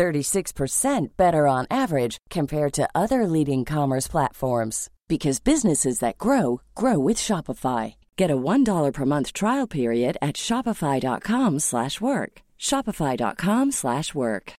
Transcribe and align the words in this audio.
36% 0.00 1.08
better 1.18 1.46
on 1.46 1.66
average 1.70 2.16
compared 2.30 2.72
to 2.72 2.88
other 2.94 3.26
leading 3.26 3.66
commerce 3.66 4.08
platforms 4.08 4.88
because 5.08 5.40
businesses 5.40 5.98
that 5.98 6.16
grow 6.16 6.62
grow 6.74 6.98
with 6.98 7.18
Shopify. 7.18 7.94
Get 8.16 8.30
a 8.30 8.36
$1 8.36 8.92
per 8.94 9.04
month 9.04 9.34
trial 9.34 9.66
period 9.66 10.16
at 10.22 10.36
shopify.com/work. 10.36 12.32
shopify.com/work. 12.58 14.52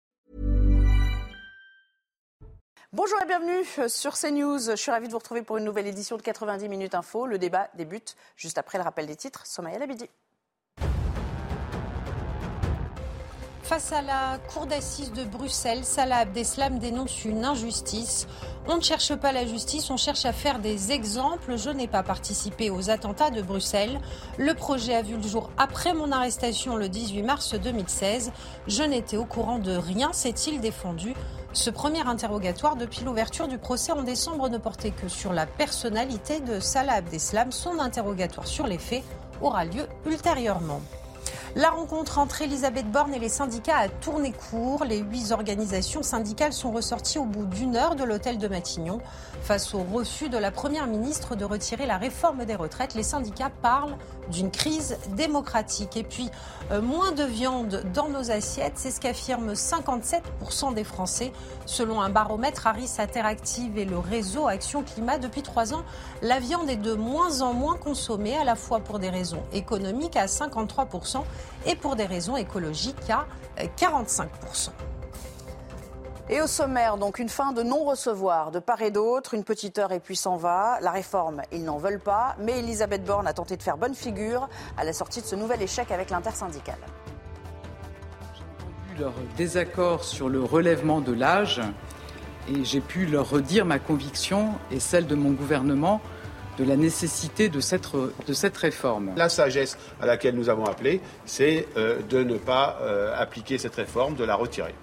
Bonjour 2.93 3.19
et 3.21 3.25
bienvenue 3.25 3.63
sur 3.87 4.13
CNews. 4.21 4.59
Je 4.69 4.75
suis 4.75 4.91
ravie 4.91 5.07
de 5.07 5.13
vous 5.13 5.19
retrouver 5.19 5.43
pour 5.43 5.57
une 5.57 5.63
nouvelle 5.63 5.87
édition 5.87 6.17
de 6.17 6.21
90 6.21 6.67
minutes 6.67 6.93
info. 6.93 7.25
Le 7.25 7.39
débat 7.39 7.69
débute 7.77 8.15
juste 8.35 8.57
après 8.57 8.77
le 8.77 8.83
rappel 8.83 9.07
des 9.07 9.15
titres. 9.15 9.45
Somaya 9.47 9.79
Labidi. 9.79 10.09
Face 13.71 13.93
à 13.93 14.01
la 14.01 14.37
cour 14.53 14.65
d'assises 14.65 15.13
de 15.13 15.23
Bruxelles, 15.23 15.85
Salah 15.85 16.17
Abdeslam 16.17 16.77
dénonce 16.77 17.23
une 17.23 17.45
injustice. 17.45 18.27
On 18.67 18.75
ne 18.75 18.81
cherche 18.81 19.15
pas 19.15 19.31
la 19.31 19.45
justice, 19.45 19.89
on 19.89 19.95
cherche 19.95 20.25
à 20.25 20.33
faire 20.33 20.59
des 20.59 20.91
exemples. 20.91 21.55
Je 21.55 21.69
n'ai 21.69 21.87
pas 21.87 22.03
participé 22.03 22.69
aux 22.69 22.89
attentats 22.89 23.29
de 23.29 23.41
Bruxelles. 23.41 24.01
Le 24.37 24.53
projet 24.55 24.93
a 24.93 25.01
vu 25.01 25.15
le 25.15 25.21
jour 25.21 25.51
après 25.57 25.93
mon 25.93 26.11
arrestation 26.11 26.75
le 26.75 26.89
18 26.89 27.23
mars 27.23 27.55
2016. 27.55 28.33
Je 28.67 28.83
n'étais 28.83 29.15
au 29.15 29.23
courant 29.23 29.57
de 29.57 29.77
rien, 29.77 30.11
s'est-il 30.11 30.59
défendu? 30.59 31.13
Ce 31.53 31.69
premier 31.69 32.05
interrogatoire 32.05 32.75
depuis 32.75 33.05
l'ouverture 33.05 33.47
du 33.47 33.57
procès 33.57 33.93
en 33.93 34.03
décembre 34.03 34.49
ne 34.49 34.57
portait 34.57 34.91
que 34.91 35.07
sur 35.07 35.31
la 35.31 35.45
personnalité 35.45 36.41
de 36.41 36.59
Salah 36.59 36.95
Abdeslam. 36.95 37.53
Son 37.53 37.79
interrogatoire 37.79 38.47
sur 38.47 38.67
les 38.67 38.79
faits 38.79 39.05
aura 39.41 39.63
lieu 39.63 39.87
ultérieurement. 40.05 40.81
La 41.55 41.69
rencontre 41.69 42.17
entre 42.17 42.41
Elisabeth 42.41 42.89
Borne 42.91 43.13
et 43.13 43.19
les 43.19 43.29
syndicats 43.29 43.77
a 43.77 43.89
tourné 43.89 44.31
court. 44.31 44.85
Les 44.85 44.99
huit 44.99 45.31
organisations 45.31 46.03
syndicales 46.03 46.53
sont 46.53 46.71
ressorties 46.71 47.19
au 47.19 47.25
bout 47.25 47.45
d'une 47.45 47.75
heure 47.75 47.95
de 47.95 48.03
l'hôtel 48.03 48.37
de 48.37 48.47
Matignon. 48.47 48.99
Face 49.41 49.73
au 49.73 49.83
refus 49.83 50.29
de 50.29 50.37
la 50.37 50.51
Première 50.51 50.87
ministre 50.87 51.35
de 51.35 51.45
retirer 51.45 51.85
la 51.85 51.97
réforme 51.97 52.45
des 52.45 52.55
retraites, 52.55 52.93
les 52.93 53.03
syndicats 53.03 53.51
parlent 53.61 53.97
d'une 54.29 54.51
crise 54.51 54.97
démocratique. 55.15 55.97
Et 55.97 56.03
puis, 56.03 56.29
euh, 56.71 56.81
moins 56.81 57.11
de 57.11 57.23
viande 57.23 57.83
dans 57.93 58.09
nos 58.09 58.31
assiettes, 58.31 58.73
c'est 58.75 58.91
ce 58.91 58.99
qu'affirment 58.99 59.53
57% 59.53 60.73
des 60.73 60.83
Français. 60.83 61.31
Selon 61.65 62.01
un 62.01 62.09
baromètre 62.09 62.67
Harris 62.67 62.91
Interactive 62.99 63.77
et 63.77 63.85
le 63.85 63.97
réseau 63.97 64.47
Action 64.47 64.83
Climat, 64.83 65.17
depuis 65.17 65.41
trois 65.41 65.73
ans, 65.73 65.83
la 66.21 66.39
viande 66.39 66.69
est 66.69 66.75
de 66.75 66.93
moins 66.93 67.41
en 67.41 67.53
moins 67.53 67.75
consommée, 67.75 68.37
à 68.37 68.43
la 68.43 68.55
fois 68.55 68.79
pour 68.79 68.99
des 68.99 69.09
raisons 69.09 69.43
économiques 69.53 70.15
à 70.15 70.25
53% 70.25 71.23
et 71.65 71.75
pour 71.75 71.95
des 71.95 72.05
raisons 72.05 72.37
écologiques 72.37 73.09
à 73.09 73.25
45%. 73.77 74.69
Et 76.33 76.39
au 76.39 76.47
sommaire, 76.47 76.95
donc 76.95 77.19
une 77.19 77.27
fin 77.27 77.51
de 77.51 77.61
non-recevoir 77.61 78.51
de 78.51 78.59
part 78.59 78.81
et 78.81 78.89
d'autre, 78.89 79.33
une 79.33 79.43
petite 79.43 79.77
heure 79.77 79.91
et 79.91 79.99
puis 79.99 80.15
s'en 80.15 80.37
va. 80.37 80.77
La 80.79 80.91
réforme, 80.91 81.41
ils 81.51 81.61
n'en 81.61 81.77
veulent 81.77 81.99
pas, 81.99 82.37
mais 82.39 82.59
Elisabeth 82.59 83.03
Borne 83.03 83.27
a 83.27 83.33
tenté 83.33 83.57
de 83.57 83.61
faire 83.61 83.75
bonne 83.75 83.93
figure 83.93 84.47
à 84.77 84.85
la 84.85 84.93
sortie 84.93 85.19
de 85.19 85.25
ce 85.25 85.35
nouvel 85.35 85.61
échec 85.61 85.91
avec 85.91 86.09
l'intersyndicale. 86.09 86.79
J'ai 88.33 88.43
entendu 88.43 89.01
leur 89.01 89.13
désaccord 89.35 90.05
sur 90.05 90.29
le 90.29 90.41
relèvement 90.41 91.01
de 91.01 91.11
l'âge 91.11 91.59
et 92.47 92.63
j'ai 92.63 92.79
pu 92.79 93.07
leur 93.07 93.29
redire 93.29 93.65
ma 93.65 93.79
conviction 93.79 94.53
et 94.71 94.79
celle 94.79 95.07
de 95.07 95.15
mon 95.15 95.31
gouvernement 95.31 95.99
de 96.57 96.63
la 96.63 96.77
nécessité 96.77 97.49
de 97.49 97.59
cette, 97.59 97.89
de 98.25 98.33
cette 98.33 98.55
réforme. 98.55 99.11
La 99.17 99.27
sagesse 99.27 99.77
à 100.01 100.05
laquelle 100.05 100.35
nous 100.35 100.47
avons 100.47 100.63
appelé, 100.63 101.01
c'est 101.25 101.67
euh, 101.75 101.99
de 102.09 102.23
ne 102.23 102.37
pas 102.37 102.77
euh, 102.83 103.13
appliquer 103.17 103.57
cette 103.57 103.75
réforme, 103.75 104.15
de 104.15 104.23
la 104.23 104.35
retirer 104.35 104.73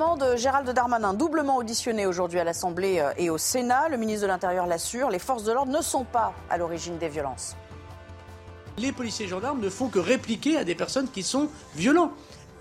de 0.00 0.34
Gérald 0.36 0.68
Darmanin, 0.70 1.12
doublement 1.12 1.58
auditionné 1.58 2.06
aujourd'hui 2.06 2.40
à 2.40 2.44
l'Assemblée 2.44 3.00
euh, 3.00 3.12
et 3.18 3.28
au 3.28 3.36
Sénat. 3.36 3.90
Le 3.90 3.98
ministre 3.98 4.22
de 4.22 4.28
l'Intérieur 4.28 4.66
l'assure, 4.66 5.10
les 5.10 5.18
forces 5.18 5.44
de 5.44 5.52
l'ordre 5.52 5.70
ne 5.70 5.82
sont 5.82 6.04
pas 6.04 6.32
à 6.48 6.56
l'origine 6.56 6.96
des 6.96 7.10
violences. 7.10 7.54
Les 8.78 8.92
policiers 8.92 9.26
et 9.26 9.28
gendarmes 9.28 9.60
ne 9.60 9.68
font 9.68 9.88
que 9.88 9.98
répliquer 9.98 10.56
à 10.56 10.64
des 10.64 10.74
personnes 10.74 11.08
qui 11.10 11.22
sont 11.22 11.48
violents. 11.76 12.12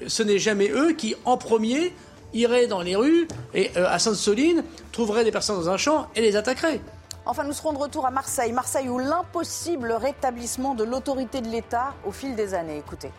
Ce 0.06 0.22
n'est 0.22 0.38
jamais 0.38 0.70
eux 0.70 0.92
qui, 0.92 1.16
en 1.24 1.38
premier, 1.38 1.96
iraient 2.34 2.68
dans 2.68 2.82
les 2.82 2.98
rues 2.98 3.30
et 3.54 3.72
euh, 3.78 3.88
à 3.88 4.00
Sainte-Soline, 4.00 4.66
trouveraient 4.92 5.24
des 5.24 5.32
personnes 5.32 5.56
dans 5.56 5.70
un 5.70 5.78
champ 5.78 6.08
et 6.16 6.22
les 6.22 6.36
attaqueraient. 6.36 6.82
Enfin, 7.26 7.46
nous 7.46 7.54
serons 7.54 7.72
de 7.72 7.78
retour 7.78 8.06
à 8.06 8.12
Marseille. 8.12 8.52
Marseille 8.52 8.90
où 8.90 9.00
l'impossible 9.00 9.94
rétablissement 9.94 10.76
de 10.76 10.84
l'autorité 10.84 11.40
de 11.40 11.48
l'État 11.48 11.94
au 12.06 12.12
fil 12.12 12.36
des 12.36 12.54
années. 12.54 12.80
Écoutez. 12.80 13.12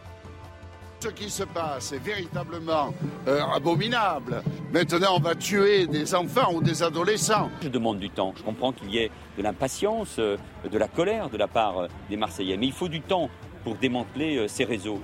Ce 1.00 1.08
qui 1.08 1.30
se 1.30 1.44
passe 1.44 1.92
est 1.92 1.98
véritablement 1.98 2.92
euh, 3.26 3.40
abominable. 3.54 4.42
Maintenant, 4.70 5.16
on 5.16 5.20
va 5.20 5.34
tuer 5.34 5.86
des 5.86 6.14
enfants 6.14 6.52
ou 6.52 6.62
des 6.62 6.82
adolescents. 6.82 7.48
Je 7.62 7.68
demande 7.68 7.98
du 7.98 8.10
temps. 8.10 8.34
Je 8.36 8.42
comprends 8.42 8.72
qu'il 8.72 8.90
y 8.90 8.98
ait 8.98 9.10
de 9.38 9.42
l'impatience, 9.42 10.18
euh, 10.18 10.36
de 10.70 10.76
la 10.76 10.88
colère 10.88 11.30
de 11.30 11.38
la 11.38 11.48
part 11.48 11.78
euh, 11.78 11.88
des 12.10 12.18
Marseillais. 12.18 12.58
Mais 12.58 12.66
il 12.66 12.72
faut 12.74 12.88
du 12.88 13.00
temps 13.00 13.30
pour 13.64 13.76
démanteler 13.76 14.46
ces 14.46 14.64
réseaux. 14.64 15.00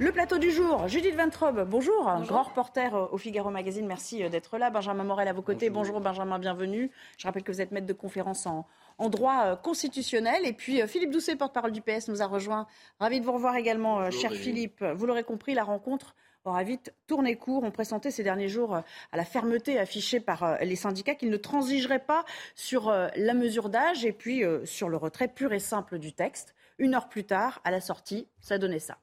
Le 0.00 0.10
plateau 0.10 0.38
du 0.38 0.50
jour, 0.50 0.88
Judith 0.88 1.14
Ventrobe, 1.14 1.64
bonjour. 1.68 2.04
bonjour. 2.04 2.26
Grand 2.26 2.42
reporter 2.42 3.12
au 3.12 3.18
Figaro 3.18 3.50
Magazine, 3.50 3.86
merci 3.86 4.28
d'être 4.30 4.56
là. 4.56 4.70
Benjamin 4.70 5.04
Morel 5.04 5.28
à 5.28 5.32
vos 5.32 5.42
côtés, 5.42 5.68
bonjour. 5.68 6.00
bonjour 6.00 6.00
Benjamin, 6.00 6.38
bienvenue. 6.38 6.90
Je 7.18 7.26
rappelle 7.26 7.42
que 7.42 7.52
vous 7.52 7.60
êtes 7.60 7.70
maître 7.70 7.86
de 7.86 7.92
conférence 7.92 8.46
en, 8.46 8.66
en 9.00 9.08
droit 9.08 9.46
euh, 9.46 9.56
constitutionnel. 9.56 10.46
Et 10.46 10.52
puis 10.52 10.80
euh, 10.80 10.86
Philippe 10.86 11.10
Doucet, 11.10 11.34
porte-parole 11.34 11.72
du 11.72 11.80
PS, 11.80 12.08
nous 12.08 12.22
a 12.22 12.26
rejoint. 12.26 12.66
Ravi 13.00 13.18
de 13.18 13.24
vous 13.24 13.32
revoir 13.32 13.56
également, 13.56 14.00
euh, 14.00 14.10
cher 14.10 14.32
Philippe. 14.32 14.84
Vous 14.94 15.06
l'aurez 15.06 15.24
compris, 15.24 15.54
la 15.54 15.64
rencontre 15.64 16.14
aura 16.44 16.62
vite 16.62 16.94
tourné 17.06 17.36
court. 17.36 17.64
On 17.64 17.70
pressentait 17.70 18.10
ces 18.10 18.22
derniers 18.22 18.48
jours 18.48 18.76
à 18.76 19.16
la 19.16 19.24
fermeté 19.24 19.78
affichée 19.78 20.20
par 20.20 20.58
les 20.62 20.76
syndicats 20.76 21.14
qu'ils 21.14 21.28
ne 21.28 21.36
transigeraient 21.36 22.04
pas 22.04 22.24
sur 22.54 22.90
la 22.90 23.34
mesure 23.34 23.68
d'âge 23.68 24.06
et 24.06 24.12
puis 24.12 24.42
sur 24.64 24.88
le 24.88 24.96
retrait 24.96 25.28
pur 25.28 25.52
et 25.52 25.58
simple 25.58 25.98
du 25.98 26.14
texte. 26.14 26.54
Une 26.78 26.94
heure 26.94 27.10
plus 27.10 27.24
tard, 27.24 27.60
à 27.64 27.70
la 27.70 27.82
sortie, 27.82 28.26
ça 28.40 28.56
donnait 28.56 28.78
ça. 28.78 28.96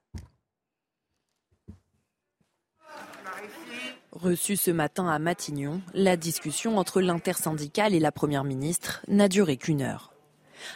Reçue 4.22 4.56
ce 4.56 4.72
matin 4.72 5.08
à 5.08 5.20
Matignon, 5.20 5.80
la 5.94 6.18
discussion 6.18 6.80
entre 6.80 7.02
l'intersyndicale 7.02 7.94
et 7.94 8.00
la 8.00 8.12
Première 8.12 8.44
ministre 8.44 9.02
n'a 9.08 9.28
duré 9.28 9.58
qu'une 9.58 9.84
heure. 9.84 10.12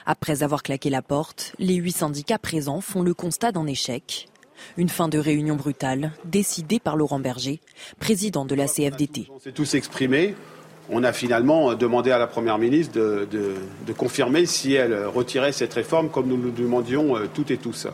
Après 0.06 0.44
avoir 0.44 0.62
claqué 0.62 0.92
la 0.92 1.02
porte, 1.02 1.54
les 1.58 1.74
huit 1.74 1.94
syndicats 1.94 2.38
présents 2.38 2.82
font 2.82 3.02
le 3.02 3.16
constat 3.16 3.52
d'un 3.52 3.66
échec. 3.66 4.30
Une 4.78 4.90
fin 4.90 5.08
de 5.08 5.18
réunion 5.18 5.56
brutale, 5.56 6.12
décidée 6.24 6.80
par 6.80 6.96
Laurent 6.96 7.20
Berger, 7.20 7.62
président 8.00 8.46
de 8.46 8.54
la 8.54 8.68
CFDT. 8.68 9.30
On 9.34 9.40
s'est 9.40 9.52
tous 9.52 9.74
exprimés. 9.74 10.36
On 10.92 11.04
a 11.04 11.12
finalement 11.12 11.74
demandé 11.74 12.12
à 12.12 12.20
la 12.20 12.28
Première 12.28 12.60
ministre 12.60 12.94
de, 12.94 13.28
de 13.32 13.94
confirmer 13.94 14.46
si 14.46 14.74
elle 14.74 15.08
retirait 15.08 15.52
cette 15.52 15.74
réforme 15.74 16.12
comme 16.12 16.28
nous 16.28 16.38
le 16.38 16.52
demandions 16.52 17.18
euh, 17.18 17.28
toutes 17.34 17.50
et 17.50 17.58
tous. 17.58 17.88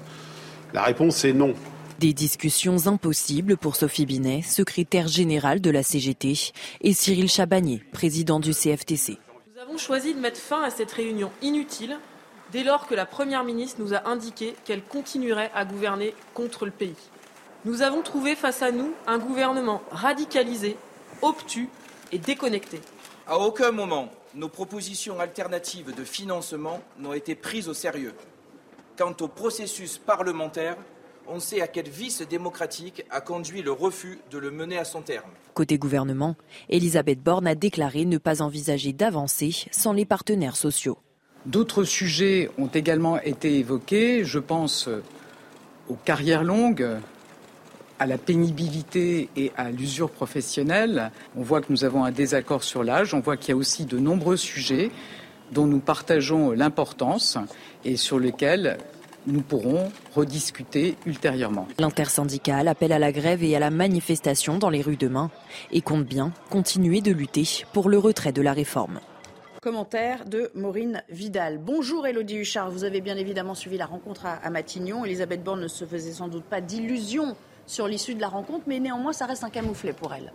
La 0.74 0.84
réponse 0.84 1.24
est 1.24 1.32
non. 1.32 1.54
Des 2.00 2.14
discussions 2.14 2.86
impossibles 2.86 3.58
pour 3.58 3.76
Sophie 3.76 4.06
Binet, 4.06 4.44
secrétaire 4.44 5.08
générale 5.08 5.62
de 5.62 5.72
la 5.72 5.82
CGT, 5.82 6.54
et 6.82 6.94
Cyril 6.94 7.28
Chabagnier, 7.28 7.82
président 7.92 8.40
du 8.40 8.54
CFTC. 8.54 9.18
Nous 9.52 9.60
avons 9.60 9.80
choisi 9.80 10.14
de 10.14 10.20
mettre 10.20 10.40
fin 10.40 10.62
à 10.62 10.70
cette 10.70 10.92
réunion 10.92 11.32
inutile 11.42 11.98
dès 12.52 12.64
lors 12.64 12.86
que 12.86 12.94
la 12.94 13.08
Première 13.08 13.44
ministre 13.44 13.82
nous 13.82 13.96
a 13.96 14.08
indiqué 14.08 14.54
qu'elle 14.64 14.84
continuerait 14.84 15.50
à 15.56 15.66
gouverner 15.66 16.14
contre 16.36 16.66
le 16.66 16.72
pays. 16.72 16.94
Nous 17.66 17.82
avons 17.82 18.04
trouvé 18.04 18.36
face 18.36 18.62
à 18.62 18.72
nous 18.72 18.94
un 19.08 19.18
gouvernement 19.18 19.82
radicalisé, 19.90 20.78
obtus 21.24 21.68
et 22.12 22.20
déconnecté. 22.20 22.80
À 23.26 23.40
aucun 23.40 23.72
moment, 23.72 24.10
nos 24.36 24.50
propositions 24.50 25.20
alternatives 25.20 25.96
de 25.96 26.04
financement 26.04 26.80
n'ont 27.00 27.14
été 27.14 27.34
prises 27.34 27.68
au 27.68 27.74
sérieux. 27.74 28.14
Quant 29.00 29.16
au 29.20 29.28
processus 29.28 29.98
parlementaire, 29.98 30.78
on 31.30 31.40
sait 31.40 31.62
à 31.62 31.68
quel 31.68 31.90
vice 31.90 32.22
démocratique 32.22 33.04
a 33.10 33.22
conduit 33.22 33.62
le 33.62 33.72
refus 33.72 34.20
de 34.32 34.38
le 34.38 34.52
mener 34.52 34.78
à 34.78 34.86
son 34.86 35.02
terme. 35.02 35.30
Côté 35.54 35.78
gouvernement, 35.78 36.36
Elisabeth 36.70 37.22
Borne 37.22 37.48
a 37.48 37.56
déclaré 37.56 38.06
ne 38.06 38.18
pas 38.18 38.42
envisager 38.42 38.94
d'avancer 38.94 39.66
sans 39.72 39.94
les 39.94 40.06
partenaires 40.06 40.56
sociaux. 40.56 40.98
D'autres 41.46 41.84
sujets 41.84 42.50
ont 42.58 42.68
également 42.68 43.20
été 43.22 43.58
évoqués. 43.60 44.24
Je 44.24 44.40
pense 44.40 44.90
aux 45.88 45.96
carrières 45.96 46.44
longues, 46.44 46.88
à 48.00 48.06
la 48.06 48.18
pénibilité 48.18 49.30
et 49.36 49.52
à 49.58 49.72
l'usure 49.72 50.10
professionnelle. 50.10 51.12
On 51.36 51.42
voit 51.42 51.62
que 51.62 51.72
nous 51.72 51.84
avons 51.84 52.04
un 52.04 52.12
désaccord 52.12 52.64
sur 52.64 52.84
l'âge. 52.84 53.14
On 53.14 53.20
voit 53.20 53.38
qu'il 53.38 53.50
y 53.50 53.54
a 53.54 53.58
aussi 53.58 53.86
de 53.86 53.98
nombreux 53.98 54.38
sujets 54.38 54.92
dont 55.52 55.66
nous 55.66 55.80
partageons 55.80 56.52
l'importance 56.52 57.38
et 57.86 57.96
sur 57.96 58.20
lesquels 58.20 58.78
nous 59.28 59.42
pourrons 59.42 59.92
rediscuter 60.16 60.96
ultérieurement. 61.06 61.68
L'intersyndicale 61.78 62.68
appelle 62.68 62.94
à 62.94 63.00
la 63.00 63.12
grève 63.12 63.44
et 63.44 63.56
à 63.56 63.60
la 63.60 63.70
manifestation 63.70 64.58
dans 64.58 64.70
les 64.70 64.82
rues 64.82 64.98
demain 64.98 65.30
et 65.72 65.82
compte 65.82 66.06
bien 66.06 66.32
continuer 66.50 67.02
de 67.02 67.12
lutter 67.12 67.44
pour 67.74 67.90
le 67.90 67.98
retrait 67.98 68.32
de 68.32 68.42
la 68.42 68.54
réforme. 68.54 69.00
Commentaire 69.62 70.26
de 70.26 70.50
Maureen 70.56 71.04
Vidal. 71.10 71.58
Bonjour 71.58 72.08
Elodie 72.08 72.38
Huchard, 72.38 72.72
vous 72.72 72.84
avez 72.84 73.02
bien 73.02 73.18
évidemment 73.18 73.54
suivi 73.54 73.78
la 73.78 73.86
rencontre 73.86 74.26
à, 74.26 74.50
Matignon. 74.50 75.04
Elisabeth 75.04 75.44
Borne 75.44 75.62
ne 75.62 75.68
se 75.68 75.84
faisait 75.84 76.14
sans 76.14 76.30
doute 76.30 76.46
pas 76.46 76.62
d'illusions 76.62 77.36
sur 77.66 77.88
l'issue 77.88 78.16
de 78.16 78.22
la 78.22 78.30
rencontre, 78.30 78.64
mais 78.68 78.80
néanmoins 78.80 79.14
ça 79.14 79.26
reste 79.26 79.44
un 79.44 79.50
camouflet 79.50 79.94
pour 79.94 80.14
elle. 80.14 80.32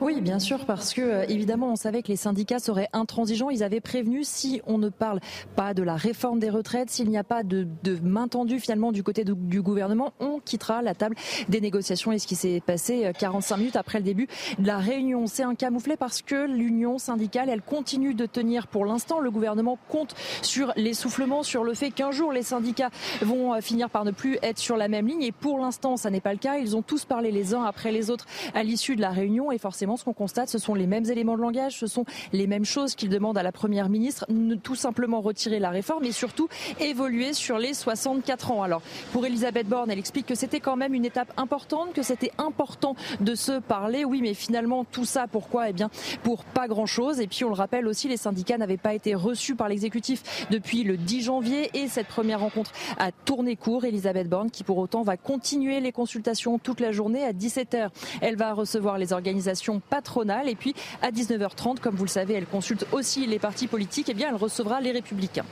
Oui, 0.00 0.22
bien 0.22 0.38
sûr, 0.38 0.64
parce 0.64 0.94
que 0.94 1.02
euh, 1.02 1.24
évidemment, 1.28 1.72
on 1.72 1.76
savait 1.76 2.02
que 2.02 2.08
les 2.08 2.16
syndicats 2.16 2.58
seraient 2.58 2.88
intransigeants. 2.94 3.50
Ils 3.50 3.62
avaient 3.62 3.82
prévenu 3.82 4.24
si 4.24 4.62
on 4.66 4.78
ne 4.78 4.88
parle 4.88 5.20
pas 5.56 5.74
de 5.74 5.82
la 5.82 5.94
réforme 5.94 6.38
des 6.38 6.48
retraites, 6.48 6.88
s'il 6.88 7.10
n'y 7.10 7.18
a 7.18 7.24
pas 7.24 7.42
de, 7.42 7.66
main 8.02 8.26
tendue 8.26 8.60
finalement 8.60 8.92
du 8.92 9.02
côté 9.02 9.24
du, 9.24 9.60
gouvernement, 9.60 10.14
on 10.18 10.40
quittera 10.40 10.80
la 10.80 10.94
table 10.94 11.16
des 11.50 11.60
négociations. 11.60 12.12
Et 12.12 12.18
ce 12.18 12.26
qui 12.26 12.34
s'est 12.34 12.62
passé 12.64 13.12
45 13.18 13.54
euh, 13.54 13.58
minutes 13.58 13.76
après 13.76 13.98
le 13.98 14.04
début 14.04 14.26
de 14.58 14.66
la 14.66 14.78
réunion, 14.78 15.26
c'est 15.26 15.42
un 15.42 15.54
camouflet 15.54 15.98
parce 15.98 16.22
que 16.22 16.46
l'union 16.46 16.96
syndicale, 16.96 17.50
elle 17.50 17.60
continue 17.60 18.14
de 18.14 18.24
tenir 18.24 18.68
pour 18.68 18.86
l'instant. 18.86 19.20
Le 19.20 19.30
gouvernement 19.30 19.78
compte 19.90 20.14
sur 20.40 20.72
l'essoufflement, 20.76 21.42
sur 21.42 21.62
le 21.62 21.74
fait 21.74 21.90
qu'un 21.90 22.10
jour 22.10 22.32
les 22.32 22.42
syndicats 22.42 22.90
vont 23.20 23.52
euh, 23.52 23.60
finir 23.60 23.90
par 23.90 24.06
ne 24.06 24.12
plus 24.12 24.38
être 24.42 24.58
sur 24.58 24.78
la 24.78 24.88
même 24.88 25.06
ligne. 25.06 25.22
Et 25.22 25.32
pour 25.32 25.58
l'instant, 25.58 25.98
ça 25.98 26.08
n'est 26.08 26.22
pas 26.22 26.32
le 26.32 26.38
cas. 26.38 26.56
Ils 26.56 26.74
ont 26.74 26.82
tous 26.82 27.04
parlé 27.04 27.30
les 27.30 27.52
uns 27.52 27.64
après 27.64 27.92
les 27.92 28.08
autres 28.08 28.24
à 28.54 28.62
l'issue 28.62 28.96
de 28.96 29.02
la 29.02 29.10
réunion 29.10 29.52
et 29.52 29.58
forcément 29.58 29.89
ce 29.96 30.04
qu'on 30.04 30.12
constate, 30.12 30.48
ce 30.48 30.58
sont 30.58 30.74
les 30.74 30.86
mêmes 30.86 31.04
éléments 31.06 31.36
de 31.36 31.42
langage, 31.42 31.78
ce 31.78 31.86
sont 31.86 32.04
les 32.32 32.46
mêmes 32.46 32.64
choses 32.64 32.94
qu'il 32.94 33.08
demande 33.08 33.38
à 33.38 33.42
la 33.42 33.52
Première 33.52 33.88
ministre, 33.88 34.26
tout 34.62 34.74
simplement 34.74 35.20
retirer 35.20 35.58
la 35.58 35.70
réforme 35.70 36.04
et 36.04 36.12
surtout 36.12 36.48
évoluer 36.78 37.32
sur 37.32 37.58
les 37.58 37.74
64 37.74 38.50
ans. 38.52 38.62
Alors, 38.62 38.82
pour 39.12 39.26
Elisabeth 39.26 39.68
Borne, 39.68 39.90
elle 39.90 39.98
explique 39.98 40.26
que 40.26 40.34
c'était 40.34 40.60
quand 40.60 40.76
même 40.76 40.94
une 40.94 41.04
étape 41.04 41.32
importante, 41.36 41.92
que 41.92 42.02
c'était 42.02 42.32
important 42.38 42.94
de 43.20 43.34
se 43.34 43.60
parler. 43.60 44.04
Oui, 44.04 44.20
mais 44.22 44.34
finalement, 44.34 44.84
tout 44.84 45.04
ça, 45.04 45.26
pourquoi? 45.26 45.70
Eh 45.70 45.72
bien, 45.72 45.90
pour 46.22 46.44
pas 46.44 46.68
grand-chose. 46.68 47.20
Et 47.20 47.26
puis, 47.26 47.44
on 47.44 47.48
le 47.48 47.54
rappelle 47.54 47.86
aussi, 47.86 48.08
les 48.08 48.16
syndicats 48.16 48.58
n'avaient 48.58 48.76
pas 48.76 48.94
été 48.94 49.14
reçus 49.14 49.54
par 49.54 49.68
l'exécutif 49.68 50.46
depuis 50.50 50.84
le 50.84 50.96
10 50.96 51.22
janvier 51.22 51.70
et 51.74 51.88
cette 51.88 52.08
première 52.08 52.40
rencontre 52.40 52.72
a 52.98 53.12
tourné 53.12 53.56
court. 53.56 53.84
Elisabeth 53.84 54.28
Borne, 54.28 54.50
qui 54.50 54.64
pour 54.64 54.78
autant 54.78 55.02
va 55.02 55.16
continuer 55.16 55.80
les 55.80 55.92
consultations 55.92 56.58
toute 56.58 56.80
la 56.80 56.92
journée 56.92 57.24
à 57.24 57.32
17h. 57.32 57.90
Elle 58.20 58.36
va 58.36 58.52
recevoir 58.52 58.98
les 58.98 59.12
organisations 59.12 59.79
patronale. 59.80 60.48
Et 60.48 60.54
puis 60.54 60.74
à 61.02 61.10
19h30, 61.10 61.80
comme 61.80 61.94
vous 61.94 62.04
le 62.04 62.10
savez, 62.10 62.34
elle 62.34 62.46
consulte 62.46 62.86
aussi 62.92 63.26
les 63.26 63.38
partis 63.38 63.66
politiques. 63.66 64.08
Et 64.08 64.12
eh 64.12 64.14
bien, 64.14 64.28
elle 64.28 64.36
recevra 64.36 64.80
les 64.80 64.92
Républicains. 64.92 65.46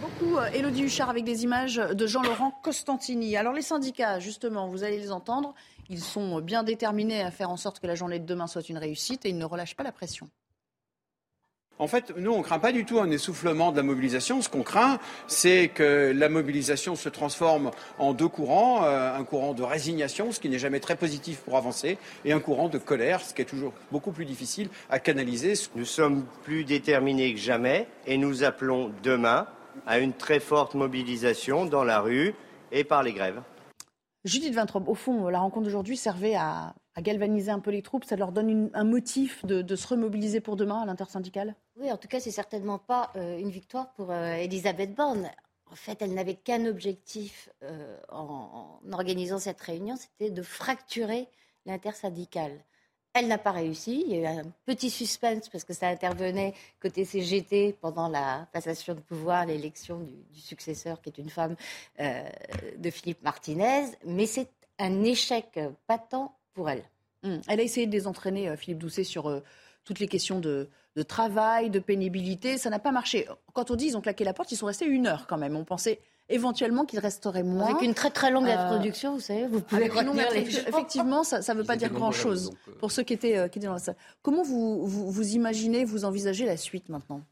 Beaucoup, 0.00 0.36
euh, 0.38 0.70
Huchard, 0.78 1.10
avec 1.10 1.24
des 1.24 1.44
images 1.44 1.76
de 1.76 2.06
Jean-Laurent 2.06 2.52
Costantini. 2.62 3.36
Alors 3.36 3.52
les 3.52 3.62
syndicats, 3.62 4.18
justement, 4.18 4.68
vous 4.68 4.84
allez 4.84 4.98
les 4.98 5.12
entendre, 5.12 5.54
ils 5.88 6.00
sont 6.00 6.40
bien 6.40 6.62
déterminés 6.64 7.22
à 7.22 7.30
faire 7.30 7.50
en 7.50 7.56
sorte 7.56 7.80
que 7.80 7.86
la 7.86 7.94
journée 7.94 8.18
de 8.18 8.26
demain 8.26 8.46
soit 8.46 8.68
une 8.68 8.78
réussite 8.78 9.24
et 9.24 9.30
ils 9.30 9.38
ne 9.38 9.44
relâchent 9.44 9.76
pas 9.76 9.84
la 9.84 9.92
pression. 9.92 10.28
En 11.80 11.86
fait, 11.86 12.12
nous, 12.16 12.32
on 12.32 12.38
ne 12.38 12.42
craint 12.42 12.58
pas 12.58 12.72
du 12.72 12.84
tout 12.84 12.98
un 12.98 13.10
essoufflement 13.10 13.70
de 13.70 13.76
la 13.76 13.84
mobilisation. 13.84 14.42
Ce 14.42 14.48
qu'on 14.48 14.62
craint, 14.62 14.98
c'est 15.28 15.68
que 15.68 16.12
la 16.14 16.28
mobilisation 16.28 16.96
se 16.96 17.08
transforme 17.08 17.70
en 17.98 18.14
deux 18.14 18.26
courants, 18.26 18.84
euh, 18.84 19.16
un 19.16 19.24
courant 19.24 19.54
de 19.54 19.62
résignation, 19.62 20.32
ce 20.32 20.40
qui 20.40 20.48
n'est 20.48 20.58
jamais 20.58 20.80
très 20.80 20.96
positif 20.96 21.38
pour 21.38 21.56
avancer, 21.56 21.98
et 22.24 22.32
un 22.32 22.40
courant 22.40 22.68
de 22.68 22.78
colère, 22.78 23.20
ce 23.20 23.32
qui 23.32 23.42
est 23.42 23.46
toujours 23.46 23.72
beaucoup 23.92 24.10
plus 24.10 24.24
difficile 24.24 24.68
à 24.90 24.98
canaliser. 24.98 25.54
Nous 25.76 25.84
sommes 25.84 26.24
plus 26.42 26.64
déterminés 26.64 27.32
que 27.32 27.40
jamais 27.40 27.86
et 28.06 28.18
nous 28.18 28.42
appelons 28.42 28.90
demain 29.04 29.46
à 29.86 30.00
une 30.00 30.12
très 30.12 30.40
forte 30.40 30.74
mobilisation 30.74 31.64
dans 31.64 31.84
la 31.84 32.00
rue 32.00 32.34
et 32.72 32.82
par 32.82 33.04
les 33.04 33.12
grèves. 33.12 33.40
Judith 34.24 34.52
Vintrop, 34.52 34.88
au 34.88 34.94
fond, 34.94 35.28
la 35.28 35.38
rencontre 35.38 35.66
d'aujourd'hui 35.66 35.96
servait 35.96 36.34
à, 36.34 36.74
galvaniser 37.00 37.50
un 37.50 37.60
peu 37.60 37.70
les 37.70 37.82
troupes. 37.82 38.04
Ça 38.04 38.16
leur 38.16 38.32
donne 38.32 38.70
un 38.74 38.84
motif 38.84 39.44
de, 39.44 39.76
se 39.76 39.86
remobiliser 39.86 40.40
pour 40.40 40.56
demain 40.56 40.80
à 40.80 40.86
l'intersyndicale? 40.86 41.54
Oui, 41.76 41.90
en 41.92 41.96
tout 41.96 42.08
cas, 42.08 42.20
c'est 42.20 42.30
certainement 42.30 42.78
pas 42.78 43.12
euh, 43.16 43.38
une 43.38 43.50
victoire 43.50 43.92
pour 43.92 44.10
euh, 44.10 44.34
Elisabeth 44.34 44.94
Borne. 44.94 45.30
En 45.70 45.76
fait, 45.76 46.00
elle 46.00 46.14
n'avait 46.14 46.34
qu'un 46.34 46.66
objectif 46.66 47.50
euh, 47.62 47.96
en, 48.08 48.80
organisant 48.90 49.38
cette 49.38 49.60
réunion, 49.60 49.96
c'était 49.96 50.30
de 50.30 50.42
fracturer 50.42 51.28
l'intersyndicale. 51.66 52.52
Elle 53.12 53.28
n'a 53.28 53.38
pas 53.38 53.52
réussi. 53.52 54.04
Il 54.06 54.16
y 54.16 54.26
a 54.26 54.34
eu 54.34 54.38
un 54.38 54.52
petit 54.64 54.90
suspense 54.90 55.48
parce 55.48 55.64
que 55.64 55.74
ça 55.74 55.88
intervenait 55.88 56.54
côté 56.80 57.04
CGT 57.04 57.76
pendant 57.80 58.08
la 58.08 58.46
passation 58.52 58.94
de 58.94 59.00
pouvoir, 59.00 59.46
l'élection 59.46 60.00
du, 60.32 60.40
successeur, 60.40 61.00
qui 61.00 61.10
est 61.10 61.18
une 61.18 61.30
femme 61.30 61.56
de 61.98 62.90
Philippe 62.90 63.22
Martinez. 63.22 63.86
Mais 64.04 64.26
c'est 64.26 64.50
un 64.78 65.02
échec 65.02 65.58
patent 65.86 66.37
pour 66.58 66.68
elle. 66.68 66.82
Hum. 67.22 67.40
Elle 67.46 67.60
a 67.60 67.62
essayé 67.62 67.86
de 67.86 67.92
désentraîner 67.92 68.48
euh, 68.48 68.56
Philippe 68.56 68.78
Doucet 68.78 69.04
sur 69.04 69.28
euh, 69.28 69.44
toutes 69.84 70.00
les 70.00 70.08
questions 70.08 70.40
de, 70.40 70.68
de, 70.96 71.02
travail, 71.02 71.70
de 71.70 71.78
pénibilité. 71.78 72.58
Ça 72.58 72.68
n'a 72.68 72.80
pas 72.80 72.90
marché. 72.90 73.28
Quand 73.52 73.70
on 73.70 73.76
dit 73.76 73.86
qu'ils 73.86 73.96
ont 73.96 74.00
claqué 74.00 74.24
la 74.24 74.34
porte, 74.34 74.50
ils 74.50 74.56
sont 74.56 74.66
restés 74.66 74.86
une 74.86 75.06
heure 75.06 75.28
quand 75.28 75.38
même. 75.38 75.54
On 75.54 75.64
pensait 75.64 76.00
éventuellement 76.28 76.84
qu'il 76.84 76.98
resterait 76.98 77.42
moins. 77.42 77.70
Avec 77.70 77.82
une 77.82 77.94
très 77.94 78.10
très 78.10 78.30
longue 78.30 78.48
euh, 78.48 78.56
introduction, 78.56 79.14
vous 79.14 79.20
savez, 79.20 79.46
vous 79.46 79.60
pouvez 79.60 79.88
retenir 79.88 80.30
les 80.32 80.40
Effectivement, 80.40 81.24
ça 81.24 81.38
ne 81.38 81.58
veut 81.58 81.64
pas 81.64 81.76
dire 81.76 81.92
grand-chose 81.92 82.52
euh. 82.68 82.72
pour 82.78 82.92
ceux 82.92 83.02
qui 83.02 83.14
étaient, 83.14 83.38
euh, 83.38 83.48
qui 83.48 83.58
étaient 83.58 83.66
dans 83.66 83.74
la 83.74 83.78
salle. 83.78 83.96
Comment 84.22 84.42
vous, 84.42 84.86
vous, 84.86 85.34
imaginez, 85.34 85.84
vous 85.84 86.04
envisagez 86.04 86.44
la 86.44 86.56
suite 86.56 86.88
maintenant? 86.88 87.22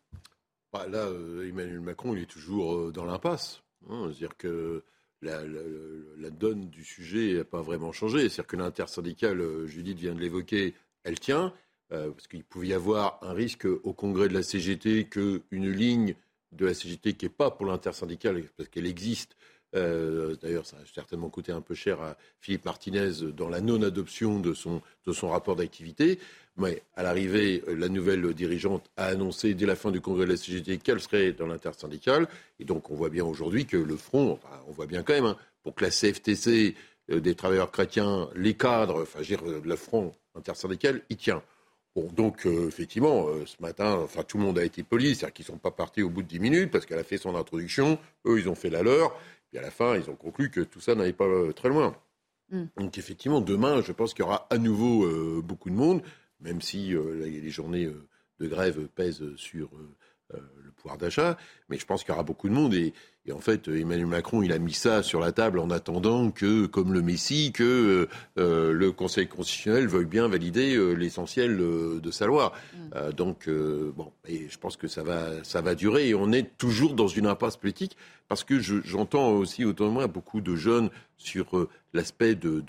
Bah, 0.73 0.87
Là, 0.89 1.09
Emmanuel 1.47 1.81
Macron, 1.81 2.15
il 2.15 2.23
est 2.23 2.31
toujours 2.31 2.93
dans 2.93 3.05
l'impasse. 3.05 3.63
Hein. 3.91 4.07
C'est-à-dire 4.07 4.37
que 4.37 4.85
la, 5.23 6.31
donne 6.31 6.69
du 6.69 6.85
sujet 6.85 7.35
n'a 7.35 7.45
pas 7.45 7.63
vraiment 7.63 7.93
changé. 7.93 8.29
C'est-à-dire 8.29 8.47
que 8.47 8.57
l'intersyndicale, 8.57 9.67
Judith 9.67 9.99
vient 9.99 10.15
de 10.15 10.21
l'évoquer, 10.21 10.75
elle 11.05 11.19
tient. 11.19 11.53
parce 11.89 12.27
qu'il 12.29 12.45
pouvait 12.45 12.69
y 12.69 12.75
avoir 12.75 13.19
un 13.23 13.33
risque 13.33 13.67
au 13.67 13.93
congrès 13.93 14.29
de 14.29 14.35
la 14.35 14.43
CGT 14.43 15.09
qu'une 15.09 15.71
ligne 15.71 16.15
de 16.53 16.67
la 16.67 16.75
CGT 16.75 17.15
qui 17.15 17.27
n'est 17.27 17.31
pas 17.31 17.51
pour 17.51 17.67
l'intersyndicale, 17.67 18.43
parce 18.57 18.69
qu'elle 18.69 18.87
existe. 18.87 19.37
Euh, 19.75 20.37
d'ailleurs, 20.37 20.67
ça 20.67 20.77
a 20.77 20.87
certainement 20.87 21.29
coûté 21.29 21.53
un 21.53 21.61
peu 21.61 21.75
cher 21.75 22.01
à 22.01 22.17
Philippe 22.41 22.65
Martinez 22.65 23.33
dans 23.35 23.49
la 23.49 23.61
non-adoption 23.61 24.41
de 24.41 24.55
son, 24.55 24.81
de 25.07 25.13
son 25.13 25.29
rapport 25.29 25.57
d'activité. 25.57 26.19
Mais 26.57 26.83
à 26.95 27.03
l'arrivée, 27.03 27.63
la 27.69 27.89
nouvelle 27.89 28.33
dirigeante 28.33 28.91
a 28.97 29.07
annoncé 29.07 29.55
dès 29.55 29.67
la 29.67 29.77
fin 29.77 29.91
du 29.91 30.01
congrès 30.01 30.25
de 30.25 30.31
la 30.31 30.37
CGT 30.37 30.79
qu'elle 30.79 31.01
serait 31.01 31.33
dans 31.33 31.47
l'intersyndicale. 31.47 32.29
Et 32.59 32.65
donc, 32.65 32.91
on 32.91 32.95
voit 32.95 33.11
bien 33.11 33.25
aujourd'hui 33.25 33.67
que 33.67 33.77
le 33.77 33.97
front, 33.97 34.39
on 34.67 34.73
voit 34.73 34.87
bien 34.87 35.03
quand 35.03 35.13
même, 35.13 35.27
hein, 35.27 35.37
pour 35.63 35.75
que 35.75 35.85
la 35.85 35.91
CFTC 35.91 36.75
euh, 37.11 37.21
des 37.21 37.35
travailleurs 37.35 37.71
chrétiens, 37.71 38.29
les 38.35 38.55
cadres, 38.55 39.03
enfin, 39.03 39.21
je 39.23 39.35
veux 39.35 39.37
dire, 39.37 39.63
le 39.63 39.77
front 39.77 40.13
intersyndical, 40.35 41.03
il 41.11 41.17
tient 41.17 41.43
donc, 42.13 42.47
euh, 42.47 42.69
effectivement, 42.69 43.29
euh, 43.29 43.45
ce 43.47 43.57
matin, 43.61 43.99
enfin, 44.03 44.23
tout 44.23 44.39
le 44.39 44.45
monde 44.45 44.59
a 44.59 44.65
été 44.65 44.83
poli, 44.83 45.15
c'est-à-dire 45.15 45.33
qu'ils 45.33 45.45
ne 45.45 45.53
sont 45.53 45.59
pas 45.59 45.71
partis 45.71 46.03
au 46.03 46.11
bout 46.11 46.23
de 46.23 46.29
10 46.29 46.41
minutes 46.41 46.71
parce 46.71 46.85
qu'elle 46.85 46.99
a 46.99 47.05
fait 47.05 47.19
son 47.19 47.35
introduction, 47.35 47.99
eux, 48.27 48.39
ils 48.39 48.49
ont 48.49 48.55
fait 48.55 48.71
la 48.71 48.83
leur, 48.83 49.17
puis 49.49 49.59
à 49.59 49.63
la 49.63 49.71
fin, 49.71 49.97
ils 49.97 50.11
ont 50.11 50.15
conclu 50.15 50.51
que 50.51 50.61
tout 50.61 50.81
ça 50.81 50.95
n'allait 50.95 51.13
pas 51.13 51.25
euh, 51.25 51.53
très 51.53 51.69
loin. 51.69 51.97
Mm. 52.51 52.65
Donc, 52.77 52.99
effectivement, 52.99 53.41
demain, 53.41 53.81
je 53.83 53.93
pense 53.93 54.13
qu'il 54.13 54.25
y 54.25 54.29
aura 54.29 54.47
à 54.51 54.59
nouveau 54.59 55.43
beaucoup 55.43 55.71
de 55.71 55.75
monde, 55.75 56.03
même 56.41 56.61
si 56.61 56.95
les 56.95 57.51
journées 57.51 57.91
de 58.41 58.47
grève 58.47 58.89
pèsent 58.95 59.35
sur 59.37 59.71
le 60.33 60.71
pouvoir 60.73 60.99
d'achat, 60.99 61.37
mais 61.69 61.79
je 61.79 61.87
pense 61.87 62.03
qu'il 62.03 62.11
y 62.11 62.15
aura 62.15 62.23
beaucoup 62.23 62.49
de 62.49 62.55
monde 62.55 62.75
et 62.75 62.93
et 63.29 63.33
en 63.33 63.41
fait, 63.41 63.67
Emmanuel 63.67 64.07
Macron, 64.07 64.43
il 64.43 64.53
a 64.53 64.59
mis 64.59 64.73
ça 64.73 65.03
sur 65.03 65.19
la 65.19 65.33
table 65.33 65.59
en 65.59 65.71
attendant 65.71 66.31
que, 66.31 66.67
comme 66.67 66.93
le 66.93 67.03
Messie, 67.03 67.51
que 67.53 67.65
euh, 67.65 68.09
euh, 68.39 68.73
le 68.73 68.93
Conseil 68.93 69.27
constitutionnel 69.27 69.89
veuille 69.89 70.07
bien 70.07 70.29
valider 70.29 70.77
euh, 70.77 70.93
l'essentiel 70.93 71.57
de 71.57 72.11
sa 72.13 72.27
loi. 72.27 72.53
Mm. 72.75 73.13
donc, 73.13 73.49
bon, 73.49 74.13
et 74.29 74.49
je 74.49 74.59
pense 74.59 74.77
que 74.77 74.87
ça 74.87 75.03
va, 75.03 75.43
ça 75.43 75.61
va 75.61 75.75
durer. 75.75 76.09
Et 76.09 76.15
on 76.15 76.31
est 76.31 76.57
toujours 76.57 76.95
dans 76.95 77.09
une 77.09 77.27
impasse 77.27 77.57
politique 77.57 77.97
parce 78.29 78.45
que 78.45 78.61
j'entends 78.61 79.31
aussi 79.33 79.65
autour 79.65 79.89
de 79.89 79.93
moi 79.93 80.07
beaucoup 80.07 80.41
de 80.41 80.55
jeunes 80.55 80.91
sur 81.17 81.69
l'aspect 81.95 82.35
de, 82.35 82.63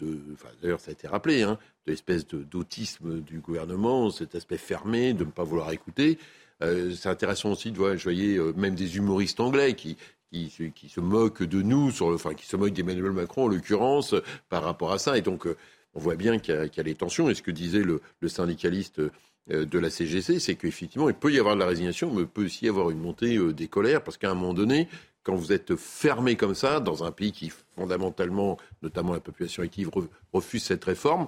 d'ailleurs, 0.62 0.80
ça 0.80 0.90
a 0.90 0.94
été 0.94 1.08
rappelé, 1.08 1.44
hein, 1.44 1.60
l'espèce 1.88 2.28
d'autisme 2.28 3.22
du 3.22 3.40
gouvernement, 3.40 4.10
cet 4.10 4.36
aspect 4.36 4.58
fermé, 4.58 5.14
de 5.14 5.24
ne 5.24 5.32
pas 5.32 5.44
vouloir 5.44 5.72
écouter. 5.72 6.18
c'est 6.62 7.08
intéressant 7.08 7.52
aussi 7.52 7.72
de 7.72 7.78
voir, 7.78 7.98
je 7.98 8.04
voyais 8.04 8.38
même 8.56 8.76
des 8.76 8.98
humoristes 8.98 9.40
anglais 9.40 9.74
qui, 9.76 9.96
qui, 10.32 10.90
se 10.90 11.00
moque 11.00 11.44
de 11.44 11.62
nous, 11.62 11.92
enfin, 12.02 12.34
qui 12.34 12.46
se 12.46 12.56
moque 12.56 12.74
d'Emmanuel 12.74 13.12
Macron 13.12 13.46
en 13.46 13.48
l'occurrence, 13.48 14.16
par 14.50 14.64
rapport 14.64 14.92
à 14.92 15.00
ça. 15.00 15.18
Et 15.18 15.22
donc, 15.22 15.48
euh, 15.48 15.56
on 15.94 16.00
voit 16.00 16.16
bien 16.16 16.40
qu'il 16.40 16.54
y, 16.54 16.80
a 16.80 16.84
les 16.84 16.96
tensions. 16.96 17.30
Et 17.30 17.36
ce 17.36 17.42
que 17.42 17.52
disait 17.52 17.84
le, 17.84 18.02
le 18.20 18.28
syndicaliste 18.28 19.00
euh, 19.00 19.66
de 19.66 19.80
la 19.80 19.90
CGC, 19.90 20.40
c'est 20.40 20.56
qu'effectivement, 20.56 21.10
il 21.10 21.16
peut 21.16 21.32
y 21.32 21.40
avoir 21.40 21.56
de 21.56 21.60
la 21.60 21.68
résignation, 21.68 22.12
mais 22.14 22.22
il 22.22 22.28
peut 22.28 22.46
aussi 22.46 22.66
y 22.66 22.70
avoir 22.70 22.90
une 22.90 23.00
montée 23.00 23.38
euh, 23.38 23.54
des 23.54 23.68
colères, 23.68 24.04
parce 24.04 24.18
qu'à 24.18 24.30
un 24.30 24.36
moment 24.36 24.54
donné, 24.54 24.88
quand 25.24 25.36
vous 25.36 25.52
êtes 25.52 25.76
fermé 25.76 26.36
comme 26.36 26.56
ça, 26.56 26.80
dans 26.80 27.04
un 27.04 27.12
pays 27.12 27.32
qui 27.32 27.52
fondamentalement, 27.76 28.58
notamment 28.82 29.14
la 29.14 29.20
population 29.20 29.64
active, 29.64 29.90
refuse 30.32 30.64
cette 30.64 30.86
réforme, 30.86 31.28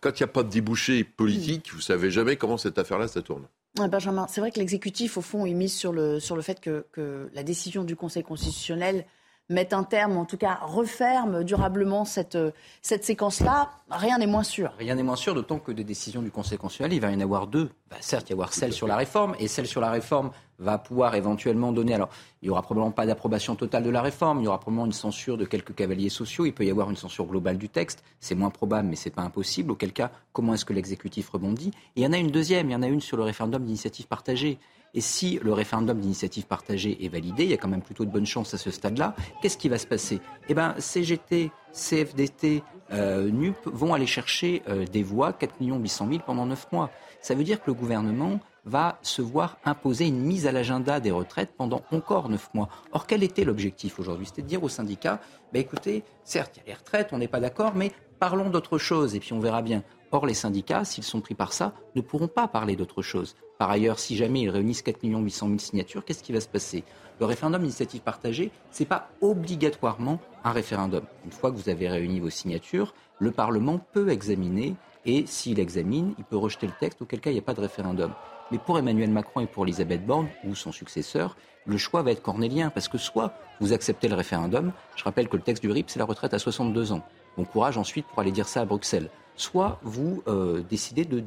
quand 0.00 0.18
il 0.18 0.22
n'y 0.22 0.24
a 0.24 0.32
pas 0.32 0.42
de 0.42 0.50
débouché 0.50 1.04
politique, 1.04 1.72
vous 1.72 1.80
savez 1.80 2.10
jamais 2.10 2.36
comment 2.36 2.58
cette 2.58 2.78
affaire-là, 2.78 3.08
ça 3.08 3.22
tourne. 3.22 3.46
Benjamin, 3.74 4.26
c'est 4.28 4.40
vrai 4.40 4.50
que 4.50 4.58
l'exécutif, 4.58 5.16
au 5.16 5.20
fond, 5.20 5.46
il 5.46 5.54
mise 5.54 5.74
sur 5.74 5.92
le, 5.92 6.18
sur 6.20 6.36
le 6.36 6.42
fait 6.42 6.60
que, 6.60 6.86
que 6.92 7.30
la 7.32 7.42
décision 7.42 7.84
du 7.84 7.96
Conseil 7.96 8.22
constitutionnel 8.22 9.04
mette 9.48 9.72
un 9.72 9.82
terme, 9.82 10.16
en 10.16 10.24
tout 10.24 10.36
cas 10.36 10.58
referme 10.62 11.42
durablement 11.42 12.04
cette, 12.04 12.38
cette 12.82 13.04
séquence-là, 13.04 13.70
rien 13.90 14.18
n'est 14.18 14.26
moins 14.26 14.42
sûr. 14.42 14.72
Rien 14.78 14.94
n'est 14.94 15.02
moins 15.02 15.16
sûr, 15.16 15.34
d'autant 15.34 15.58
que 15.58 15.72
des 15.72 15.84
décisions 15.84 16.22
du 16.22 16.30
Conseil 16.30 16.58
constitutionnel, 16.58 16.92
il 16.92 17.00
va 17.00 17.10
y 17.10 17.16
en 17.16 17.20
avoir 17.20 17.46
deux. 17.46 17.70
Bah, 17.90 17.96
certes, 18.00 18.28
il 18.28 18.30
va 18.30 18.30
y 18.30 18.32
avoir 18.34 18.52
celle 18.52 18.72
sur 18.72 18.86
la 18.86 18.96
réforme, 18.96 19.34
et 19.38 19.48
celle 19.48 19.66
sur 19.66 19.80
la 19.80 19.90
réforme 19.90 20.30
va 20.58 20.76
pouvoir 20.76 21.14
éventuellement 21.14 21.72
donner. 21.72 21.94
Alors, 21.94 22.10
il 22.42 22.46
n'y 22.46 22.50
aura 22.50 22.62
probablement 22.62 22.90
pas 22.90 23.06
d'approbation 23.06 23.54
totale 23.54 23.84
de 23.84 23.90
la 23.90 24.02
réforme, 24.02 24.40
il 24.40 24.44
y 24.44 24.48
aura 24.48 24.58
probablement 24.58 24.86
une 24.86 24.92
censure 24.92 25.38
de 25.38 25.46
quelques 25.46 25.74
cavaliers 25.74 26.10
sociaux, 26.10 26.44
il 26.44 26.52
peut 26.52 26.64
y 26.64 26.70
avoir 26.70 26.90
une 26.90 26.96
censure 26.96 27.24
globale 27.24 27.56
du 27.56 27.68
texte. 27.68 28.04
C'est 28.20 28.34
moins 28.34 28.50
probable, 28.50 28.88
mais 28.88 28.96
ce 28.96 29.08
n'est 29.08 29.14
pas 29.14 29.22
impossible. 29.22 29.70
Auquel 29.70 29.92
cas, 29.92 30.10
comment 30.32 30.54
est-ce 30.54 30.64
que 30.64 30.72
l'exécutif 30.74 31.30
rebondit? 31.30 31.70
Et 31.96 32.00
il 32.00 32.02
y 32.02 32.06
en 32.06 32.12
a 32.12 32.18
une 32.18 32.30
deuxième, 32.30 32.68
il 32.68 32.72
y 32.72 32.76
en 32.76 32.82
a 32.82 32.88
une 32.88 33.00
sur 33.00 33.16
le 33.16 33.22
référendum 33.22 33.64
d'initiative 33.64 34.06
partagée. 34.08 34.58
Et 34.94 35.00
si 35.00 35.38
le 35.42 35.52
référendum 35.52 35.98
d'initiative 35.98 36.46
partagée 36.46 37.04
est 37.04 37.08
validé, 37.08 37.44
il 37.44 37.50
y 37.50 37.54
a 37.54 37.56
quand 37.56 37.68
même 37.68 37.82
plutôt 37.82 38.04
de 38.04 38.10
bonnes 38.10 38.26
chances 38.26 38.54
à 38.54 38.58
ce 38.58 38.70
stade-là. 38.70 39.14
Qu'est-ce 39.42 39.58
qui 39.58 39.68
va 39.68 39.78
se 39.78 39.86
passer? 39.86 40.20
Eh 40.48 40.54
bien, 40.54 40.74
CGT, 40.78 41.50
CFDT, 41.72 42.62
euh, 42.92 43.30
NUP 43.30 43.56
vont 43.66 43.94
aller 43.94 44.06
chercher 44.06 44.62
euh, 44.68 44.86
des 44.86 45.02
voix, 45.02 45.32
4 45.32 45.54
800 45.60 46.08
000 46.10 46.22
pendant 46.24 46.46
9 46.46 46.72
mois. 46.72 46.90
Ça 47.20 47.34
veut 47.34 47.44
dire 47.44 47.60
que 47.60 47.66
le 47.66 47.74
gouvernement 47.74 48.40
va 48.64 48.98
se 49.02 49.22
voir 49.22 49.58
imposer 49.64 50.06
une 50.06 50.20
mise 50.20 50.46
à 50.46 50.52
l'agenda 50.52 51.00
des 51.00 51.10
retraites 51.10 51.50
pendant 51.56 51.82
encore 51.90 52.28
9 52.28 52.54
mois. 52.54 52.68
Or, 52.92 53.06
quel 53.06 53.22
était 53.22 53.44
l'objectif 53.44 53.98
aujourd'hui? 53.98 54.26
C'était 54.26 54.42
de 54.42 54.46
dire 54.46 54.62
aux 54.62 54.68
syndicats, 54.68 55.20
bah, 55.52 55.58
écoutez, 55.58 56.04
certes, 56.24 56.56
il 56.56 56.60
y 56.60 56.62
a 56.62 56.66
les 56.68 56.74
retraites, 56.74 57.10
on 57.12 57.18
n'est 57.18 57.28
pas 57.28 57.40
d'accord, 57.40 57.72
mais 57.74 57.92
parlons 58.18 58.50
d'autre 58.50 58.78
chose 58.78 59.14
et 59.14 59.20
puis 59.20 59.32
on 59.32 59.40
verra 59.40 59.62
bien. 59.62 59.82
Or, 60.10 60.26
les 60.26 60.34
syndicats, 60.34 60.84
s'ils 60.84 61.04
sont 61.04 61.20
pris 61.20 61.34
par 61.34 61.52
ça, 61.52 61.74
ne 61.94 62.00
pourront 62.00 62.28
pas 62.28 62.48
parler 62.48 62.76
d'autre 62.76 63.02
chose. 63.02 63.36
Par 63.58 63.70
ailleurs, 63.70 63.98
si 63.98 64.16
jamais 64.16 64.42
ils 64.42 64.50
réunissent 64.50 64.82
4 64.82 65.00
800 65.02 65.46
000 65.48 65.58
signatures, 65.58 66.04
qu'est-ce 66.04 66.22
qui 66.22 66.32
va 66.32 66.40
se 66.40 66.48
passer? 66.48 66.84
Le 67.18 67.26
référendum 67.26 67.60
d'initiative 67.60 68.00
partagée, 68.02 68.52
ce 68.70 68.82
n'est 68.82 68.88
pas 68.88 69.08
obligatoirement 69.20 70.20
un 70.44 70.52
référendum. 70.52 71.02
Une 71.24 71.32
fois 71.32 71.50
que 71.50 71.56
vous 71.56 71.68
avez 71.68 71.88
réuni 71.88 72.20
vos 72.20 72.30
signatures, 72.30 72.94
le 73.18 73.32
Parlement 73.32 73.80
peut 73.92 74.10
examiner 74.10 74.76
et 75.04 75.26
s'il 75.26 75.58
examine, 75.58 76.14
il 76.18 76.24
peut 76.24 76.36
rejeter 76.36 76.68
le 76.68 76.72
texte, 76.78 77.02
auquel 77.02 77.20
cas 77.20 77.30
il 77.30 77.34
n'y 77.34 77.40
a 77.40 77.42
pas 77.42 77.54
de 77.54 77.60
référendum. 77.60 78.12
Mais 78.50 78.58
pour 78.58 78.78
Emmanuel 78.78 79.10
Macron 79.10 79.40
et 79.40 79.46
pour 79.46 79.64
Elisabeth 79.64 80.04
Borne, 80.04 80.28
ou 80.44 80.54
son 80.54 80.72
successeur, 80.72 81.36
le 81.66 81.76
choix 81.76 82.02
va 82.02 82.12
être 82.12 82.22
cornélien, 82.22 82.70
parce 82.70 82.88
que 82.88 82.98
soit 82.98 83.34
vous 83.60 83.72
acceptez 83.72 84.08
le 84.08 84.14
référendum, 84.14 84.72
je 84.96 85.04
rappelle 85.04 85.28
que 85.28 85.36
le 85.36 85.42
texte 85.42 85.62
du 85.62 85.70
RIP, 85.70 85.90
c'est 85.90 85.98
la 85.98 86.04
retraite 86.04 86.32
à 86.32 86.38
62 86.38 86.92
ans. 86.92 87.02
Bon 87.36 87.44
courage 87.44 87.76
ensuite 87.76 88.06
pour 88.06 88.20
aller 88.20 88.32
dire 88.32 88.48
ça 88.48 88.62
à 88.62 88.64
Bruxelles 88.64 89.10
soit 89.38 89.78
vous 89.82 90.22
euh, 90.26 90.62
décidez 90.68 91.04
de, 91.04 91.22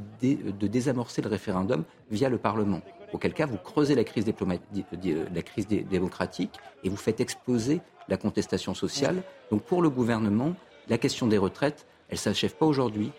désamorcer 0.68 1.22
le 1.22 1.30
référendum 1.30 1.84
via 2.12 2.30
le 2.30 2.38
Parlement. 2.38 2.82
Auquel 3.14 3.34
cas, 3.34 3.46
vous 3.46 3.58
creusez 3.58 3.96
la 3.96 4.04
crise, 4.04 4.26
la 4.26 5.42
crise 5.42 5.68
démocratique 5.68 6.60
et 6.84 6.90
vous 6.90 6.98
faites 6.98 7.20
exploser 7.20 7.82
la 8.08 8.18
contestation 8.18 8.74
sociale. 8.74 9.24
Donc 9.50 9.64
pour 9.64 9.82
le 9.82 9.90
gouvernement, 9.90 10.54
la 10.88 10.98
question 10.98 11.28
des 11.28 11.38
retraites, 11.38 11.86
elle 12.10 12.16
ne 12.16 12.20
s'achève 12.20 12.56
pas 12.56 12.66
aujourd'hui, 12.66 13.12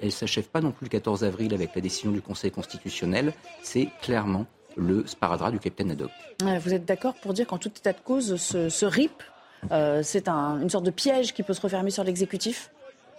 elle 0.00 0.06
ne 0.06 0.10
s'achève 0.10 0.48
pas 0.48 0.60
non 0.60 0.70
plus 0.70 0.84
le 0.84 0.90
14 0.90 1.24
avril 1.24 1.54
avec 1.54 1.74
la 1.74 1.80
décision 1.80 2.10
du 2.10 2.22
Conseil 2.22 2.50
constitutionnel. 2.50 3.32
C'est 3.62 3.88
clairement 4.00 4.46
le 4.76 5.06
sparadrap 5.06 5.52
du 5.52 5.58
capitaine 5.58 5.92
Haddock. 5.92 6.10
Vous 6.40 6.74
êtes 6.74 6.84
d'accord 6.84 7.14
pour 7.14 7.32
dire 7.32 7.46
qu'en 7.46 7.58
tout 7.58 7.70
état 7.76 7.92
de 7.92 8.00
cause, 8.00 8.36
ce, 8.36 8.84
RIP, 8.84 9.22
euh, 9.70 10.02
c'est 10.02 10.28
une 10.28 10.70
sorte 10.70 10.84
de 10.84 10.90
piège 10.90 11.32
qui 11.32 11.42
peut 11.42 11.54
se 11.54 11.60
refermer 11.60 11.90
sur 11.90 12.04
l'exécutif? 12.04 12.70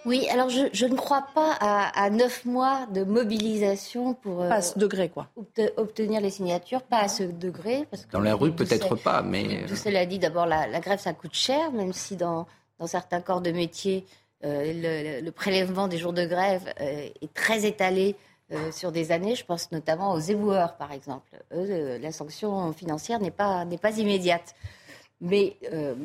Oui, 0.06 0.28
alors 0.30 0.50
je, 0.50 0.86
ne 0.86 0.96
crois 0.96 1.25
pas 1.34 1.54
à, 1.54 2.10
neuf 2.12 2.46
mois 2.46 2.86
de 2.94 3.04
mobilisation 3.04 4.14
pour 4.14 4.38
pas 4.38 4.56
à 4.56 4.62
ce 4.62 4.78
degré 4.78 5.10
quoi. 5.10 5.30
obtenir 5.78 6.22
les 6.22 6.30
signatures, 6.30 6.84
pas 6.84 7.00
à 7.00 7.08
ce 7.08 7.24
degré. 7.24 7.88
Parce 7.90 8.06
que 8.06 8.12
dans 8.12 8.20
la 8.20 8.36
rue 8.36 8.52
peut-être 8.52 8.96
pas, 8.96 9.24
mais 9.24 9.66
tout 9.68 9.75
cela 9.75 10.06
dit, 10.06 10.20
d'abord 10.20 10.46
la, 10.46 10.80
grève 10.80 11.00
ça 11.00 11.14
coûte 11.14 11.34
cher, 11.34 11.72
même 11.72 11.92
si 11.92 12.16
dans, 12.16 12.46
dans 12.78 12.86
certains 12.86 13.20
corps 13.20 13.42
de 13.42 13.52
métier 13.52 14.06
euh, 14.46 15.22
le, 15.22 15.32
prélèvement 15.32 15.88
des 15.88 15.98
jours 15.98 16.14
de 16.14 16.25
grève 16.25 16.72
euh, 16.80 17.10
est 17.22 17.34
très 17.34 17.66
étalé 17.66 18.16
euh, 18.52 18.72
sur 18.72 18.92
des 18.92 19.12
années. 19.12 19.36
Je 19.36 19.44
pense 19.44 19.72
notamment 19.72 20.14
aux 20.14 20.20
éboueurs 20.20 20.78
par 20.78 20.92
exemple. 20.92 21.32
Eux, 21.54 21.98
la 21.98 22.12
sanction 22.12 22.72
financière 22.74 23.20
n'est 23.20 23.32
pas 23.32 23.66
pas 23.82 23.98
immédiate. 23.98 24.54
Mais 25.22 25.58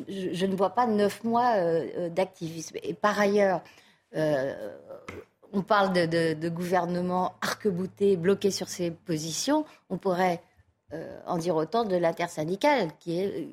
je, 0.07 0.45
ne 0.45 0.55
vois 0.55 0.71
pas 0.71 0.87
neuf 0.87 1.23
mois 1.23 1.53
d'activisme. 2.09 2.77
Et 2.81 2.93
par 2.93 3.19
ailleurs, 3.19 3.61
on 4.15 5.61
parle 5.61 5.91
de, 5.93 6.49
gouvernement 6.49 7.33
arc-bouté, 7.41 8.15
bloqué 8.15 8.51
sur 8.51 8.69
ses 8.69 8.89
positions. 8.89 9.65
On 9.89 9.97
pourrait 9.97 10.41
en 11.27 11.37
dire 11.37 11.57
autant 11.57 11.83
de 11.83 11.97
l'intersyndicale, 11.97 12.87
qui 12.99 13.19
est 13.19 13.49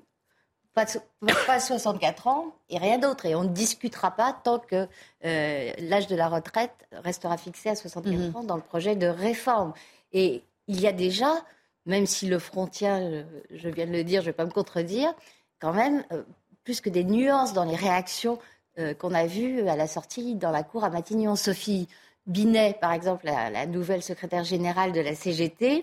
pas, 0.84 1.34
pas 1.46 1.60
64 1.60 2.26
ans 2.26 2.46
et 2.68 2.78
rien 2.78 2.98
d'autre. 2.98 3.26
Et 3.26 3.34
on 3.34 3.44
ne 3.44 3.48
discutera 3.48 4.10
pas 4.10 4.32
tant 4.32 4.58
que 4.58 4.86
l'âge 5.22 6.06
de 6.06 6.16
la 6.16 6.28
retraite 6.28 6.86
restera 6.92 7.36
fixé 7.36 7.70
à 7.70 7.74
64 7.74 8.12
mhm. 8.12 8.36
ans 8.36 8.44
dans 8.44 8.56
le 8.56 8.62
projet 8.62 8.96
de 8.96 9.06
réforme. 9.06 9.72
Et 10.12 10.42
il 10.66 10.80
y 10.80 10.86
a 10.86 10.92
déjà, 10.92 11.32
même 11.86 12.06
si 12.06 12.26
le 12.26 12.38
front 12.38 12.66
tient, 12.66 13.24
je 13.50 13.68
viens 13.68 13.86
de 13.86 13.92
le 13.92 14.04
dire, 14.04 14.20
je 14.20 14.26
ne 14.26 14.30
vais 14.30 14.36
pas 14.36 14.44
me 14.44 14.50
contredire, 14.50 15.12
quand 15.60 15.72
même 15.72 16.04
plus 16.68 16.82
que 16.82 16.90
des 16.90 17.04
nuances 17.04 17.54
dans 17.54 17.64
les 17.64 17.76
réactions 17.76 18.38
euh, 18.78 18.94
qu'on 18.94 19.14
a 19.14 19.26
vu 19.26 19.66
à 19.68 19.74
la 19.74 19.88
sortie 19.88 20.34
dans 20.34 20.50
la 20.50 20.62
cour 20.62 20.84
à 20.84 20.90
Matignon. 20.90 21.34
Sophie 21.34 21.88
Binet, 22.26 22.76
par 22.78 22.92
exemple, 22.92 23.24
la, 23.24 23.66
nouvelle 23.66 24.02
secrétaire 24.02 24.44
générale 24.44 24.92
de 24.92 25.00
la 25.00 25.14
CGT, 25.14 25.78
euh, 25.78 25.82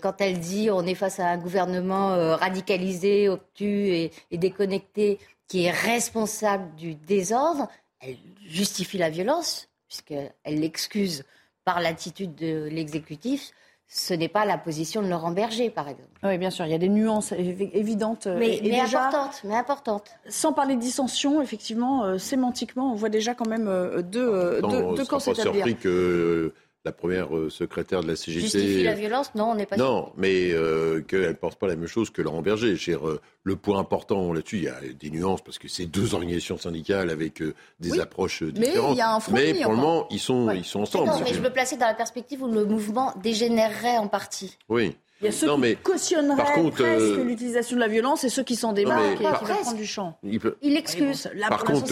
quand 0.00 0.20
elle 0.20 0.38
dit 0.38 0.70
on 0.70 0.86
est 0.86 0.94
face 0.94 1.20
à 1.20 1.28
un 1.28 1.38
gouvernement 1.38 2.12
euh, 2.12 2.36
radicalisé, 2.36 3.28
obtus 3.28 3.88
et, 3.88 4.10
et, 4.30 4.38
déconnecté, 4.38 5.18
qui 5.48 5.64
est 5.64 5.70
responsable 5.70 6.74
du 6.76 6.94
désordre, 6.94 7.68
elle 8.00 8.16
justifie 8.46 8.98
la 8.98 9.10
violence, 9.10 9.68
puisqu'elle 9.88 10.32
l'excuse 10.46 11.24
par 11.64 11.80
l'attitude 11.80 12.34
de 12.34 12.68
l'exécutif 12.70 13.52
ce 13.92 14.14
n'est 14.14 14.28
pas 14.28 14.44
la 14.44 14.56
position 14.56 15.02
de 15.02 15.08
Laurent 15.08 15.32
Berger, 15.32 15.68
par 15.68 15.88
exemple. 15.88 16.08
Oui, 16.22 16.38
bien 16.38 16.50
sûr, 16.50 16.64
il 16.64 16.70
y 16.70 16.74
a 16.74 16.78
des 16.78 16.88
nuances 16.88 17.32
évidentes. 17.32 18.28
Euh, 18.28 18.38
mais, 18.38 18.80
importantes, 18.80 19.40
mais 19.42 19.56
importantes. 19.56 20.10
Sans 20.28 20.52
parler 20.52 20.76
de 20.76 20.80
dissension, 20.80 21.42
effectivement, 21.42 22.04
euh, 22.04 22.16
sémantiquement, 22.16 22.92
on 22.92 22.94
voit 22.94 23.08
déjà 23.08 23.34
quand 23.34 23.48
même 23.48 23.66
euh, 23.66 24.00
deux, 24.00 24.60
deux, 24.62 24.94
deux 24.94 25.04
camps 25.04 25.18
s'établir. 25.18 25.66
que 25.80 26.54
la 26.84 26.92
première 26.92 27.36
euh, 27.36 27.50
secrétaire 27.50 28.02
de 28.02 28.08
la 28.08 28.16
CGT. 28.16 28.40
Justifie 28.40 28.82
la 28.82 28.94
violence 28.94 29.34
Non, 29.34 29.50
on 29.50 29.54
n'est 29.54 29.66
pas 29.66 29.76
Non, 29.76 30.12
mais 30.16 30.50
euh, 30.52 31.02
qu'elle 31.02 31.28
ne 31.28 31.32
pense 31.32 31.54
pas 31.54 31.66
la 31.66 31.76
même 31.76 31.88
chose 31.88 32.10
que 32.10 32.22
Laurent 32.22 32.40
Berger. 32.40 32.76
Euh, 32.88 33.18
le 33.42 33.56
point 33.56 33.78
important 33.78 34.32
là-dessus, 34.32 34.56
il 34.56 34.64
y 34.64 34.68
a 34.68 34.80
des 34.80 35.10
nuances 35.10 35.42
parce 35.42 35.58
que 35.58 35.68
c'est 35.68 35.86
deux 35.86 36.14
organisations 36.14 36.56
syndicales 36.56 37.10
avec 37.10 37.42
des 37.80 38.00
approches 38.00 38.42
différentes. 38.42 38.88
Mais 38.88 38.94
il 38.94 38.98
y 38.98 39.00
a 39.02 39.14
un 39.14 39.18
Mais 39.32 39.54
pour 39.62 39.72
le 39.72 39.76
moment, 39.76 40.06
ils 40.10 40.18
sont, 40.18 40.50
ils 40.50 40.64
sont 40.64 40.80
ensemble. 40.80 41.08
Non, 41.08 41.20
mais 41.22 41.34
je 41.34 41.40
me 41.40 41.50
placer 41.50 41.76
dans 41.76 41.86
la 41.86 41.94
perspective 41.94 42.42
où 42.42 42.50
le 42.50 42.64
mouvement 42.64 43.14
dégénérerait 43.22 43.98
en 43.98 44.08
partie. 44.08 44.56
Oui. 44.68 44.96
Il 45.20 45.26
y 45.26 45.28
a 45.28 45.32
ceux 45.32 45.52
qui 45.54 45.60
mais, 45.60 45.76
cautionneraient 45.76 46.70
presque 46.70 47.24
l'utilisation 47.24 47.76
de 47.76 47.80
la 47.80 47.88
violence 47.88 48.24
et 48.24 48.28
ceux 48.28 48.42
qui 48.42 48.56
s'en 48.56 48.72
démarquent 48.72 49.20
et 49.20 49.24
qui 49.24 49.44
prennent 49.44 49.76
du 49.76 49.86
champ. 49.86 50.18
Il, 50.22 50.76
excuse. 50.76 51.28
par 51.48 51.64
contre, 51.64 51.88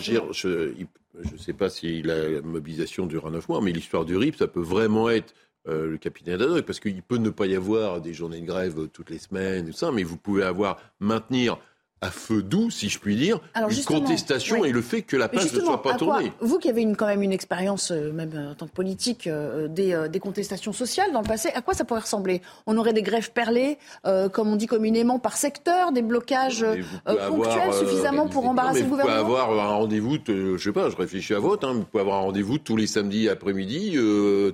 je, 0.00 0.72
je 1.22 1.32
ne 1.32 1.38
sais 1.38 1.52
pas 1.52 1.68
si 1.70 2.02
la 2.02 2.40
mobilisation 2.42 3.06
durera 3.06 3.30
neuf 3.30 3.48
mois, 3.48 3.60
mais 3.60 3.72
l'histoire 3.72 4.04
du 4.04 4.16
RIP, 4.16 4.36
ça 4.36 4.46
peut 4.46 4.60
vraiment 4.60 5.10
être 5.10 5.34
euh, 5.68 5.90
le 5.90 5.98
capitaine 5.98 6.38
d'Adok, 6.38 6.64
parce 6.64 6.80
qu'il 6.80 7.02
peut 7.02 7.18
ne 7.18 7.30
pas 7.30 7.46
y 7.46 7.54
avoir 7.54 8.00
des 8.00 8.14
journées 8.14 8.40
de 8.40 8.46
grève 8.46 8.88
toutes 8.88 9.10
les 9.10 9.18
semaines, 9.18 9.66
tout 9.66 9.72
ça, 9.72 9.92
mais 9.92 10.02
vous 10.02 10.16
pouvez 10.16 10.42
avoir 10.42 10.78
maintenir 11.00 11.58
à 12.02 12.10
feu 12.10 12.42
doux, 12.42 12.70
si 12.70 12.88
je 12.88 12.98
puis 12.98 13.14
dire, 13.14 13.40
une 13.54 13.84
contestation 13.84 14.64
et 14.64 14.72
le 14.72 14.80
fait 14.80 15.02
que 15.02 15.16
la 15.16 15.28
page 15.28 15.52
ne 15.52 15.60
soit 15.60 15.82
pas 15.82 15.94
tournée. 15.94 16.32
vous 16.40 16.58
qui 16.58 16.70
avez 16.70 16.80
une, 16.80 16.96
quand 16.96 17.06
même 17.06 17.22
une 17.22 17.32
expérience, 17.32 17.90
euh, 17.90 18.10
même 18.10 18.32
euh, 18.34 18.52
en 18.52 18.54
tant 18.54 18.66
que 18.66 18.72
politique, 18.72 19.26
euh, 19.26 19.68
des, 19.68 20.08
des, 20.10 20.18
contestations 20.18 20.72
sociales 20.72 21.12
dans 21.12 21.20
le 21.20 21.26
passé, 21.26 21.50
à 21.54 21.60
quoi 21.60 21.74
ça 21.74 21.84
pourrait 21.84 22.00
ressembler? 22.00 22.40
On 22.66 22.78
aurait 22.78 22.94
des 22.94 23.02
grèves 23.02 23.32
perlées, 23.32 23.78
comme 24.32 24.48
on 24.48 24.56
dit 24.56 24.66
communément, 24.66 25.18
par 25.18 25.36
secteur, 25.36 25.92
des 25.92 26.02
blocages 26.02 26.64
ponctuels 27.04 27.74
suffisamment 27.74 28.28
pour 28.28 28.48
embarrasser 28.48 28.82
le 28.82 28.88
gouvernement 28.88 29.18
Vous 29.18 29.24
pouvez 29.24 29.40
avoir 29.40 29.70
un 29.70 29.76
rendez-vous, 29.76 30.18
je 30.26 30.58
sais 30.58 30.72
pas, 30.72 30.88
je 30.88 30.96
réfléchis 30.96 31.34
à 31.34 31.38
votre, 31.38 31.66
hein, 31.68 31.74
vous 31.74 31.84
pouvez 31.84 32.00
avoir 32.00 32.18
un 32.18 32.22
rendez-vous 32.22 32.58
tous 32.58 32.76
les 32.76 32.86
samedis 32.86 33.28
après-midi, 33.28 33.96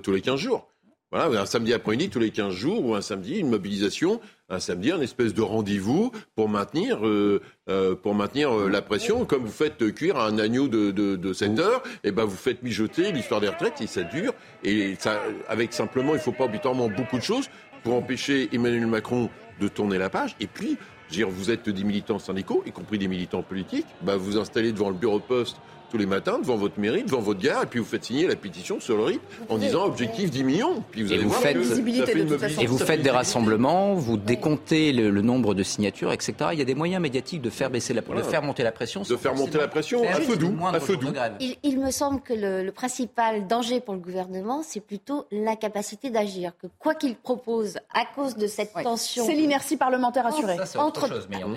tous 0.03 0.11
les 0.11 0.21
15 0.21 0.39
jours. 0.39 0.67
Voilà, 1.11 1.39
un 1.39 1.45
samedi 1.45 1.73
après-midi 1.73 2.09
tous 2.09 2.19
les 2.19 2.31
15 2.31 2.53
jours 2.53 2.85
ou 2.85 2.93
un 2.93 3.01
samedi, 3.01 3.37
une 3.37 3.49
mobilisation, 3.49 4.19
un 4.49 4.59
samedi, 4.59 4.91
un 4.91 5.01
espèce 5.01 5.33
de 5.33 5.41
rendez-vous 5.41 6.11
pour 6.35 6.47
maintenir, 6.47 7.05
euh, 7.05 7.41
euh, 7.69 7.95
pour 7.95 8.15
maintenir 8.15 8.57
euh, 8.57 8.69
la 8.69 8.81
pression. 8.81 9.25
Comme 9.25 9.43
vous 9.43 9.51
faites 9.51 9.93
cuire 9.93 10.17
un 10.17 10.39
agneau 10.39 10.67
de, 10.67 10.91
de, 10.91 11.15
de 11.15 11.33
7 11.33 11.59
heures, 11.59 11.83
et 12.03 12.09
eh 12.09 12.11
ben 12.11 12.23
vous 12.23 12.35
faites 12.35 12.63
mijoter 12.63 13.11
l'histoire 13.11 13.41
des 13.41 13.49
retraites 13.49 13.81
et 13.81 13.87
ça 13.87 14.03
dure. 14.03 14.33
Et 14.63 14.95
ça, 14.99 15.21
avec 15.47 15.73
simplement, 15.73 16.11
il 16.11 16.17
ne 16.17 16.21
faut 16.21 16.31
pas 16.31 16.45
obligatoirement 16.45 16.89
beaucoup 16.89 17.17
de 17.17 17.23
choses 17.23 17.49
pour 17.83 17.95
empêcher 17.95 18.49
Emmanuel 18.53 18.87
Macron 18.87 19.29
de 19.59 19.67
tourner 19.67 19.97
la 19.97 20.09
page. 20.09 20.35
Et 20.39 20.47
puis, 20.47 20.77
Je 21.09 21.13
veux 21.13 21.25
dire, 21.25 21.29
vous 21.29 21.51
êtes 21.51 21.69
des 21.69 21.83
militants 21.83 22.19
syndicaux, 22.19 22.63
y 22.65 22.71
compris 22.71 22.97
des 22.97 23.07
militants 23.07 23.41
politiques, 23.41 23.85
bah, 24.01 24.17
vous 24.17 24.37
installez 24.37 24.73
devant 24.73 24.89
le 24.89 24.95
bureau 24.95 25.19
de 25.19 25.23
poste 25.23 25.57
tous 25.89 25.97
les 25.97 26.05
matins 26.05 26.39
devant 26.39 26.55
votre 26.55 26.79
mairie, 26.79 27.03
devant 27.03 27.21
votre 27.21 27.39
gare, 27.39 27.63
et 27.63 27.65
puis 27.65 27.79
vous 27.79 27.85
faites 27.85 28.05
signer 28.05 28.27
la 28.27 28.35
pétition 28.35 28.79
sur 28.79 28.97
le 28.97 29.03
RIP 29.03 29.21
en 29.49 29.57
disant 29.57 29.85
objectif 29.85 30.29
10 30.29 30.43
millions. 30.43 30.83
Puis 30.91 31.03
vous 31.03 31.11
et 31.11 31.15
allez 31.15 31.23
vous 31.23 31.29
voir 31.29 31.41
faites, 31.41 31.55
une 31.55 32.61
et 32.61 32.65
vous 32.65 32.77
faites 32.77 33.01
des 33.01 33.09
rassemblements, 33.09 33.93
vous 33.95 34.17
décomptez 34.17 34.91
le, 34.91 35.09
le, 35.09 35.21
nombre 35.21 35.53
de 35.53 35.63
signatures, 35.63 36.11
etc. 36.11 36.33
Il 36.53 36.59
y 36.59 36.61
a 36.61 36.65
des 36.65 36.75
moyens 36.75 37.01
médiatiques 37.01 37.41
de 37.41 37.49
faire 37.49 37.69
baisser 37.69 37.93
la, 37.93 38.01
voilà. 38.01 38.21
de 38.21 38.27
faire 38.27 38.41
monter 38.41 38.63
la 38.63 38.71
pression. 38.71 39.01
De 39.01 39.15
faire 39.15 39.35
monter 39.35 39.57
la 39.57 39.67
pression 39.67 40.03
à 40.03 40.13
feu 40.15 40.35
doux. 40.35 40.55
À 40.65 40.79
feu 40.79 40.97
doux. 40.97 41.11
Il, 41.39 41.55
il, 41.63 41.79
me 41.79 41.91
semble 41.91 42.21
que 42.21 42.33
le, 42.33 42.63
le, 42.63 42.71
principal 42.71 43.47
danger 43.47 43.79
pour 43.79 43.93
le 43.93 43.99
gouvernement, 43.99 44.61
c'est 44.63 44.79
plutôt 44.79 45.25
l'incapacité 45.31 46.09
d'agir. 46.09 46.53
Que 46.57 46.67
quoi 46.79 46.95
qu'il 46.95 47.15
propose, 47.15 47.77
à 47.93 48.05
cause 48.05 48.35
de 48.35 48.47
cette 48.47 48.73
ouais. 48.75 48.83
tension, 48.83 49.25
c'est 49.25 49.35
l'inertie 49.35 49.77
parlementaire 49.77 50.25
assurée. 50.25 50.57
Ça, 50.65 50.81
entre 50.83 51.07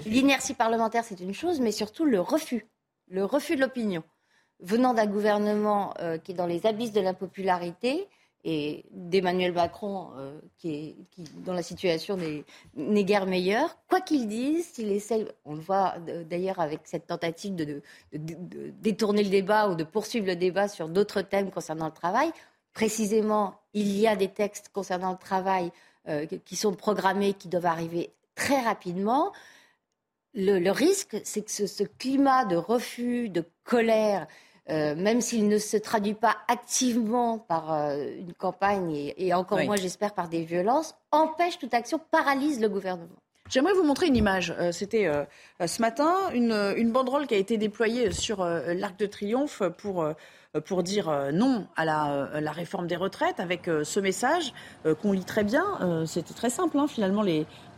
l'inertie 0.07 0.55
parlementaire, 0.55 1.05
c'est 1.05 1.21
une 1.21 1.35
chose, 1.35 1.61
mais 1.61 1.73
surtout 1.73 2.05
le 2.05 2.21
refus, 2.21 2.67
le 3.09 3.25
refus 3.25 3.57
de 3.57 3.61
l'opinion 3.61 4.03
venant 4.63 4.95
d'un 4.95 5.07
gouvernement 5.07 5.95
euh, 6.01 6.19
qui 6.19 6.33
est 6.33 6.35
dans 6.35 6.47
les 6.47 6.67
abysses 6.67 6.93
de 6.93 7.01
l'impopularité 7.01 8.09
et 8.43 8.85
d'Emmanuel 8.91 9.53
Macron, 9.53 10.11
euh, 10.17 10.39
qui 10.57 10.71
est, 10.71 10.97
qui, 11.11 11.25
dont 11.45 11.53
la 11.53 11.63
situation 11.63 12.17
n'est 12.75 13.05
guère 13.05 13.27
meilleure, 13.27 13.77
quoi 13.89 14.01
qu'il 14.01 14.29
dise, 14.29 14.67
s'il 14.67 14.91
essaie, 14.93 15.27
on 15.45 15.55
le 15.55 15.61
voit 15.61 15.97
d'ailleurs 16.29 16.59
avec 16.59 16.81
cette 16.85 17.07
tentative 17.07 17.55
de, 17.55 17.83
détourner 18.13 19.23
le 19.23 19.31
débat 19.31 19.69
ou 19.69 19.75
de 19.75 19.85
poursuivre 19.85 20.27
le 20.27 20.37
débat 20.37 20.69
sur 20.69 20.89
d'autres 20.89 21.21
thèmes 21.21 21.51
concernant 21.51 21.87
le 21.87 21.93
travail, 21.93 22.33
précisément, 22.73 23.55
il 23.75 23.95
y 23.99 24.07
a 24.07 24.17
des 24.17 24.29
textes 24.29 24.71
concernant 24.73 25.13
le 25.13 25.19
travail 25.19 25.71
euh, 26.09 26.25
qui 26.25 26.57
sont 26.57 26.73
programmés, 26.73 27.35
qui 27.35 27.49
doivent 27.49 27.67
arriver 27.67 28.11
très 28.35 28.61
rapidement. 28.63 29.33
Le, 30.33 30.71
risque, 30.71 31.21
c'est 31.25 31.43
que 31.43 31.51
ce, 31.51 31.83
climat 31.83 32.47
de 32.47 32.57
refus, 32.57 33.29
de 33.29 33.45
colère, 33.65 34.27
euh, 34.69 34.95
même 34.95 35.21
s'il 35.21 35.49
ne 35.49 35.59
se 35.59 35.77
traduit 35.77 36.15
pas 36.15 36.37
activement 36.49 37.39
par 37.39 37.73
euh, 37.73 38.05
une 38.19 38.35
campagne 38.35 38.91
et, 38.93 39.27
et 39.27 39.35
encore 39.35 39.59
oui. 39.59 39.67
moins, 39.67 39.77
j'espère, 39.77 40.13
par 40.13 40.29
des 40.29 40.45
violences, 40.45 40.95
empêche 41.11 41.59
toute 41.59 41.75
action, 41.75 42.01
paralyse 42.11 42.61
le 42.61 42.69
gouvernement. 42.69 43.17
J'aimerais 43.51 43.73
vous 43.73 43.83
montrer 43.83 44.07
une 44.07 44.17
image. 44.17 44.55
Euh, 44.59 44.71
C'était 44.71 45.07
euh, 45.07 45.25
ce 45.67 45.83
matin 45.83 46.15
une, 46.33 46.53
une, 46.77 46.93
banderole 46.93 47.27
qui 47.27 47.35
a 47.35 47.37
été 47.37 47.59
déployée 47.59 48.13
sur 48.13 48.43
euh, 48.43 48.75
l'Arc 48.75 48.97
de 48.99 49.07
Triomphe 49.07 49.63
pour, 49.77 50.07
pour 50.67 50.83
dire 50.83 51.31
non 51.33 51.67
à 51.77 51.85
la, 51.85 52.29
la, 52.41 52.51
réforme 52.51 52.89
des 52.89 52.97
retraites 52.97 53.39
avec 53.39 53.67
ce 53.67 54.01
message 54.01 54.53
qu'on 55.01 55.13
lit 55.13 55.25
très 55.25 55.45
bien. 55.45 55.65
C'était 56.07 56.35
très 56.35 56.51
simple, 56.51 56.77
hein, 56.79 56.87
finalement, 56.89 57.23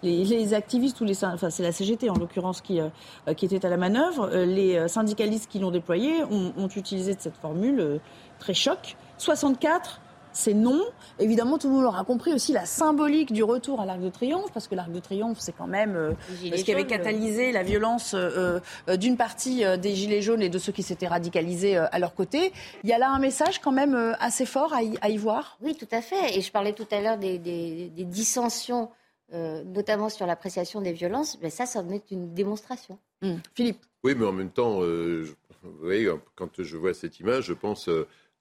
les, 0.03 0.55
activistes 0.55 1.01
ou 1.01 1.05
les 1.05 1.25
enfin 1.25 1.51
c'est 1.51 1.63
la 1.63 1.73
CGT 1.73 2.11
en 2.11 2.15
l'occurrence 2.15 2.61
qui, 2.61 2.81
euh, 2.81 2.89
était 3.27 3.65
à 3.65 3.69
la 3.69 3.77
manœuvre, 3.77 4.29
euh, 4.33 4.45
les 4.45 4.89
syndicalistes 4.89 5.51
qui 5.51 5.59
l'ont 5.59 5.71
déployé 5.71 6.25
ont, 6.25 6.69
utilisé 6.75 7.15
cette 7.19 7.37
formule 7.37 7.81
euh, 7.81 7.99
très 8.39 8.55
choc. 8.55 8.97
64 9.19 10.01
c'est 10.33 10.55
non. 10.55 10.83
Évidemment, 11.19 11.59
tout 11.59 11.69
le 11.69 11.75
monde 11.75 11.85
aura 11.85 12.05
compris 12.05 12.33
aussi 12.33 12.53
la 12.53 12.65
symbolique 12.65 13.33
du 13.33 13.43
retour 13.43 13.81
à 13.81 13.87
l'Arc 13.87 14.01
de 14.01 14.09
Triomphe, 14.09 14.53
parce 14.53 14.69
que 14.69 14.75
l'Arc 14.75 14.91
de 14.91 15.01
Triomphe, 15.01 15.39
c'est 15.41 15.55
quand 15.57 15.67
même 15.67 15.95
euh, 15.95 16.13
ce 16.29 16.65
qui 16.65 16.73
avait 16.73 16.87
catalysé 16.87 17.53
la 17.53 17.63
violence 17.63 18.15
euh, 18.15 18.61
euh, 18.89 18.97
d'une 18.97 19.17
partie 19.17 19.65
des 19.79 19.95
Gilets 19.95 20.23
jaunes 20.23 20.43
et 20.43 20.49
de 20.49 20.59
ceux 20.59 20.73
qui 20.73 20.83
s'étaient 20.83 21.07
radicalisés 21.07 21.77
à 21.77 21.99
leur 21.99 22.15
côté. 22.15 22.53
Il 22.85 22.91
y 22.91 22.93
a 22.93 22.99
là 22.99 23.11
un 23.11 23.19
message 23.19 23.61
quand 23.61 23.73
même 23.73 24.17
assez 24.19 24.47
fort 24.47 24.73
à 24.73 24.83
y, 24.83 24.97
à 25.01 25.11
y 25.11 25.17
voir? 25.17 25.59
Oui, 25.63 25.77
tout 25.77 25.89
à 25.91 26.01
fait. 26.01 26.37
Et 26.37 26.41
je 26.41 26.51
parlais 26.51 26.73
tout 26.73 26.87
à 26.91 27.01
l'heure 27.01 27.19
des, 27.19 27.39
des, 27.39 27.89
des, 27.89 28.05
dissensions, 28.05 28.91
notamment 29.33 30.09
sur 30.09 30.27
l'appréciation 30.27 30.81
des 30.81 30.93
violences. 30.93 31.39
Mais 31.43 31.51
ça, 31.51 31.67
ça 31.67 31.81
en 31.81 31.91
est 31.91 32.11
une 32.11 32.35
démonstration. 32.35 32.99
Mmh. 33.23 33.35
Philippe. 33.55 33.81
Oui, 34.05 34.15
mais 34.17 34.27
en 34.27 34.33
même 34.33 34.51
temps, 34.51 34.81
je, 34.81 35.33
vous 35.63 35.71
voyez, 35.81 36.09
quand 36.35 36.63
je 36.63 36.77
vois 36.77 36.95
cette 36.95 37.21
image, 37.21 37.45
je 37.45 37.53
pense 37.53 37.89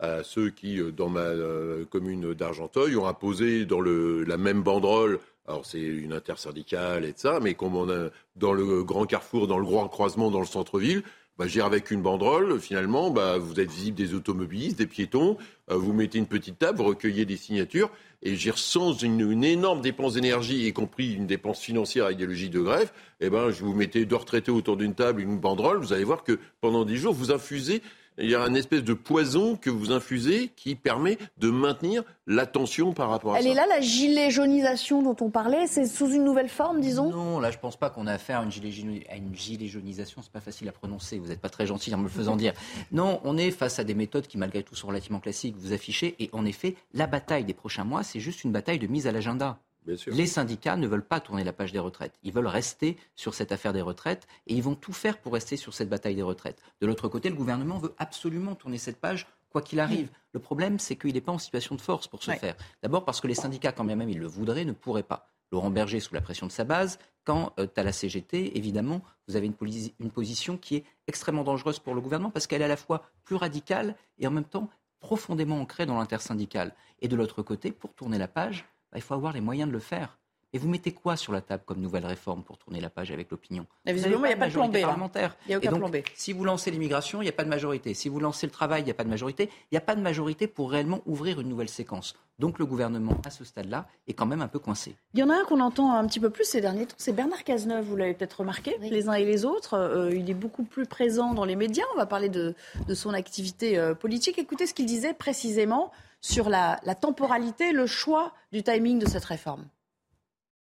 à 0.01 0.23
ceux 0.23 0.49
qui, 0.49 0.81
dans 0.91 1.09
ma 1.09 1.21
euh, 1.21 1.85
commune 1.85 2.33
d'Argenteuil, 2.33 2.97
ont 2.97 3.07
imposé 3.07 3.65
dans 3.65 3.79
le, 3.79 4.23
la 4.23 4.37
même 4.37 4.63
banderole, 4.63 5.19
alors 5.47 5.65
c'est 5.65 5.79
une 5.79 6.13
intersyndicale 6.13 7.05
et 7.05 7.13
de 7.13 7.17
ça, 7.17 7.39
mais 7.39 7.53
comme 7.53 7.75
on 7.75 7.89
a 7.89 8.09
dans 8.35 8.53
le 8.53 8.83
grand 8.83 9.05
carrefour, 9.05 9.47
dans 9.47 9.59
le 9.59 9.65
grand 9.65 9.87
croisement 9.87 10.31
dans 10.31 10.39
le 10.39 10.45
centre-ville, 10.45 11.03
bah, 11.37 11.45
dire 11.45 11.65
avec 11.65 11.91
une 11.91 12.01
banderole, 12.01 12.59
finalement, 12.59 13.09
bah, 13.09 13.37
vous 13.37 13.59
êtes 13.59 13.71
visible 13.71 13.95
des 13.95 14.13
automobilistes, 14.13 14.77
des 14.77 14.87
piétons, 14.87 15.37
euh, 15.69 15.75
vous 15.75 15.93
mettez 15.93 16.17
une 16.17 16.27
petite 16.27 16.59
table, 16.59 16.79
vous 16.79 16.83
recueillez 16.85 17.25
des 17.25 17.37
signatures, 17.37 17.89
et 18.21 18.33
dire 18.33 18.57
sans 18.57 18.93
une, 18.93 19.43
énorme 19.43 19.81
dépense 19.81 20.13
d'énergie, 20.13 20.67
y 20.67 20.73
compris 20.73 21.13
une 21.13 21.27
dépense 21.27 21.61
financière 21.61 22.05
à 22.05 22.11
idéologie 22.11 22.49
de 22.49 22.59
grève, 22.59 22.91
eh 23.19 23.29
ben, 23.29 23.49
je 23.51 23.63
vous 23.63 23.73
mettez 23.73 24.05
deux 24.05 24.17
retraités 24.17 24.51
autour 24.51 24.77
d'une 24.77 24.93
table, 24.93 25.21
une 25.21 25.39
banderole, 25.39 25.77
vous 25.77 25.93
allez 25.93 26.03
voir 26.03 26.23
que 26.23 26.37
pendant 26.59 26.85
dix 26.85 26.97
jours, 26.97 27.13
vous 27.13 27.31
infusez 27.31 27.81
il 28.17 28.29
y 28.29 28.35
a 28.35 28.45
une 28.45 28.55
espèce 28.55 28.83
de 28.83 28.93
poison 28.93 29.55
que 29.55 29.69
vous 29.69 29.91
infusez 29.91 30.51
qui 30.55 30.75
permet 30.75 31.17
de 31.37 31.49
maintenir 31.49 32.03
l'attention 32.27 32.93
par 32.93 33.09
rapport 33.09 33.33
à 33.33 33.37
Elle 33.37 33.43
ça. 33.43 33.49
Elle 33.49 33.57
est 33.57 33.59
là, 33.59 33.65
la 33.67 33.81
gilet 33.81 34.29
jaunisation 34.29 35.01
dont 35.01 35.15
on 35.21 35.29
parlait, 35.29 35.67
c'est 35.67 35.85
sous 35.85 36.11
une 36.11 36.23
nouvelle 36.23 36.49
forme, 36.49 36.81
disons? 36.81 37.09
Non, 37.09 37.39
là, 37.39 37.51
je 37.51 37.57
pense 37.57 37.77
pas 37.77 37.89
qu'on 37.89 38.07
a 38.07 38.13
affaire 38.13 38.39
à 38.39 38.43
une 38.43 38.51
gilet, 38.51 39.05
à 39.09 39.15
une 39.15 39.35
gilet 39.35 39.67
jaunisation, 39.67 40.21
c'est 40.21 40.31
pas 40.31 40.41
facile 40.41 40.67
à 40.69 40.71
prononcer, 40.71 41.19
vous 41.19 41.27
n'êtes 41.27 41.41
pas 41.41 41.49
très 41.49 41.65
gentil 41.65 41.93
en 41.93 41.97
me 41.97 42.03
le 42.03 42.09
faisant 42.09 42.35
dire. 42.35 42.53
Non, 42.91 43.21
on 43.23 43.37
est 43.37 43.51
face 43.51 43.79
à 43.79 43.83
des 43.83 43.95
méthodes 43.95 44.27
qui, 44.27 44.37
malgré 44.37 44.63
tout, 44.63 44.75
sont 44.75 44.87
relativement 44.87 45.19
classiques, 45.19 45.55
vous 45.57 45.73
affichez, 45.73 46.15
et 46.19 46.29
en 46.33 46.45
effet, 46.45 46.75
la 46.93 47.07
bataille 47.07 47.45
des 47.45 47.53
prochains 47.53 47.83
mois, 47.83 48.03
c'est 48.03 48.19
juste 48.19 48.43
une 48.43 48.51
bataille 48.51 48.79
de 48.79 48.87
mise 48.87 49.07
à 49.07 49.11
l'agenda. 49.11 49.57
Les 49.85 50.27
syndicats 50.27 50.75
ne 50.75 50.87
veulent 50.87 51.05
pas 51.05 51.19
tourner 51.19 51.43
la 51.43 51.53
page 51.53 51.71
des 51.71 51.79
retraites. 51.79 52.13
Ils 52.23 52.31
veulent 52.31 52.47
rester 52.47 52.97
sur 53.15 53.33
cette 53.33 53.51
affaire 53.51 53.73
des 53.73 53.81
retraites 53.81 54.27
et 54.47 54.53
ils 54.53 54.61
vont 54.61 54.75
tout 54.75 54.93
faire 54.93 55.17
pour 55.17 55.33
rester 55.33 55.57
sur 55.57 55.73
cette 55.73 55.89
bataille 55.89 56.15
des 56.15 56.21
retraites. 56.21 56.61
De 56.81 56.87
l'autre 56.87 57.07
côté, 57.07 57.29
le 57.29 57.35
gouvernement 57.35 57.79
veut 57.79 57.93
absolument 57.97 58.55
tourner 58.55 58.77
cette 58.77 58.99
page 58.99 59.27
quoi 59.49 59.61
qu'il 59.61 59.79
arrive. 59.79 60.09
Le 60.33 60.39
problème, 60.39 60.79
c'est 60.79 60.95
qu'il 60.95 61.13
n'est 61.13 61.21
pas 61.21 61.31
en 61.31 61.37
situation 61.37 61.75
de 61.75 61.81
force 61.81 62.07
pour 62.07 62.23
ce 62.23 62.31
ouais. 62.31 62.37
faire. 62.37 62.55
D'abord 62.81 63.05
parce 63.05 63.19
que 63.19 63.27
les 63.27 63.35
syndicats, 63.35 63.71
quand 63.71 63.83
bien 63.83 63.95
même 63.95 64.09
ils 64.09 64.19
le 64.19 64.27
voudraient, 64.27 64.65
ne 64.65 64.71
pourraient 64.71 65.03
pas. 65.03 65.27
Laurent 65.51 65.69
Berger, 65.69 65.99
sous 65.99 66.13
la 66.13 66.21
pression 66.21 66.47
de 66.47 66.51
sa 66.51 66.63
base, 66.63 66.97
quand 67.25 67.53
euh, 67.59 67.67
à 67.75 67.83
la 67.83 67.91
CGT, 67.91 68.57
évidemment, 68.57 69.01
vous 69.27 69.35
avez 69.35 69.47
une, 69.47 69.55
une 69.99 70.11
position 70.11 70.57
qui 70.57 70.77
est 70.77 70.85
extrêmement 71.07 71.43
dangereuse 71.43 71.79
pour 71.79 71.93
le 71.93 71.99
gouvernement 71.99 72.31
parce 72.31 72.47
qu'elle 72.47 72.61
est 72.61 72.65
à 72.65 72.69
la 72.69 72.77
fois 72.77 73.03
plus 73.25 73.35
radicale 73.35 73.95
et 74.17 74.27
en 74.27 74.31
même 74.31 74.45
temps 74.45 74.69
profondément 75.01 75.59
ancrée 75.59 75.85
dans 75.85 75.97
l'intersyndical. 75.97 76.73
Et 77.01 77.09
de 77.09 77.15
l'autre 77.17 77.41
côté, 77.41 77.71
pour 77.71 77.93
tourner 77.93 78.17
la 78.17 78.29
page, 78.29 78.65
bah, 78.91 78.97
il 78.97 79.01
faut 79.01 79.13
avoir 79.13 79.33
les 79.33 79.41
moyens 79.41 79.67
de 79.69 79.73
le 79.73 79.79
faire. 79.79 80.17
Et 80.53 80.57
vous 80.57 80.67
mettez 80.67 80.91
quoi 80.91 81.15
sur 81.15 81.31
la 81.31 81.39
table 81.39 81.63
comme 81.65 81.79
nouvelle 81.79 82.05
réforme 82.05 82.43
pour 82.43 82.57
tourner 82.57 82.81
la 82.81 82.89
page 82.89 83.09
avec 83.09 83.31
l'opinion? 83.31 83.65
Visiblement, 83.85 84.25
il 84.25 84.29
n'y 84.29 84.33
a 84.33 84.37
pas 84.37 84.47
de 84.47 84.51
plan 84.51 84.67
B. 84.67 84.81
Parlementaire. 84.81 85.37
Il 85.45 85.49
n'y 85.49 85.55
a 85.55 85.57
aucun 85.59 85.71
donc, 85.71 85.79
plan 85.79 85.89
B. 85.89 85.97
Si 86.13 86.33
vous 86.33 86.43
lancez 86.43 86.71
l'immigration, 86.71 87.21
il 87.21 87.25
n'y 87.25 87.29
a 87.29 87.33
pas 87.33 87.45
de 87.45 87.49
majorité. 87.49 87.93
Si 87.93 88.09
vous 88.09 88.19
lancez 88.19 88.47
le 88.47 88.51
travail, 88.51 88.81
il 88.81 88.85
n'y 88.85 88.91
a 88.91 88.93
pas 88.93 89.05
de 89.05 89.09
majorité. 89.09 89.49
Il 89.71 89.75
n'y 89.75 89.77
a 89.77 89.81
pas 89.81 89.95
de 89.95 90.01
majorité 90.01 90.47
pour 90.47 90.69
réellement 90.71 90.99
ouvrir 91.05 91.39
une 91.39 91.47
nouvelle 91.47 91.69
séquence. 91.69 92.15
Donc 92.37 92.59
le 92.59 92.65
gouvernement, 92.65 93.15
à 93.23 93.29
ce 93.29 93.45
stade-là, 93.45 93.87
est 94.07 94.13
quand 94.13 94.25
même 94.25 94.41
un 94.41 94.49
peu 94.49 94.59
coincé. 94.59 94.95
Il 95.13 95.21
y 95.21 95.23
en 95.23 95.29
a 95.29 95.35
un 95.35 95.45
qu'on 95.45 95.61
entend 95.61 95.93
un 95.95 96.05
petit 96.05 96.19
peu 96.19 96.29
plus 96.29 96.43
ces 96.43 96.59
derniers 96.59 96.85
temps, 96.85 96.95
c'est 96.97 97.13
Bernard 97.13 97.45
Cazeneuve. 97.45 97.85
Vous 97.85 97.95
l'avez 97.95 98.13
peut-être 98.13 98.41
remarqué, 98.41 98.75
oui. 98.81 98.89
les 98.89 99.07
uns 99.07 99.13
et 99.13 99.23
les 99.23 99.45
autres. 99.45 99.75
Euh, 99.75 100.13
il 100.13 100.29
est 100.29 100.33
beaucoup 100.33 100.63
plus 100.63 100.85
présent 100.85 101.33
dans 101.33 101.45
les 101.45 101.55
médias. 101.55 101.85
On 101.93 101.97
va 101.97 102.05
parler 102.05 102.27
de, 102.27 102.55
de 102.89 102.93
son 102.93 103.13
activité 103.13 103.77
euh, 103.77 103.93
politique. 103.93 104.37
Écoutez 104.37 104.67
ce 104.67 104.73
qu'il 104.73 104.85
disait 104.85 105.13
précisément 105.13 105.93
sur 106.21 106.49
la, 106.49 106.79
temporalité, 106.99 107.71
le 107.71 107.87
choix 107.87 108.33
du 108.51 108.63
timing 108.63 108.99
de 108.99 109.07
cette 109.07 109.25
réforme. 109.25 109.65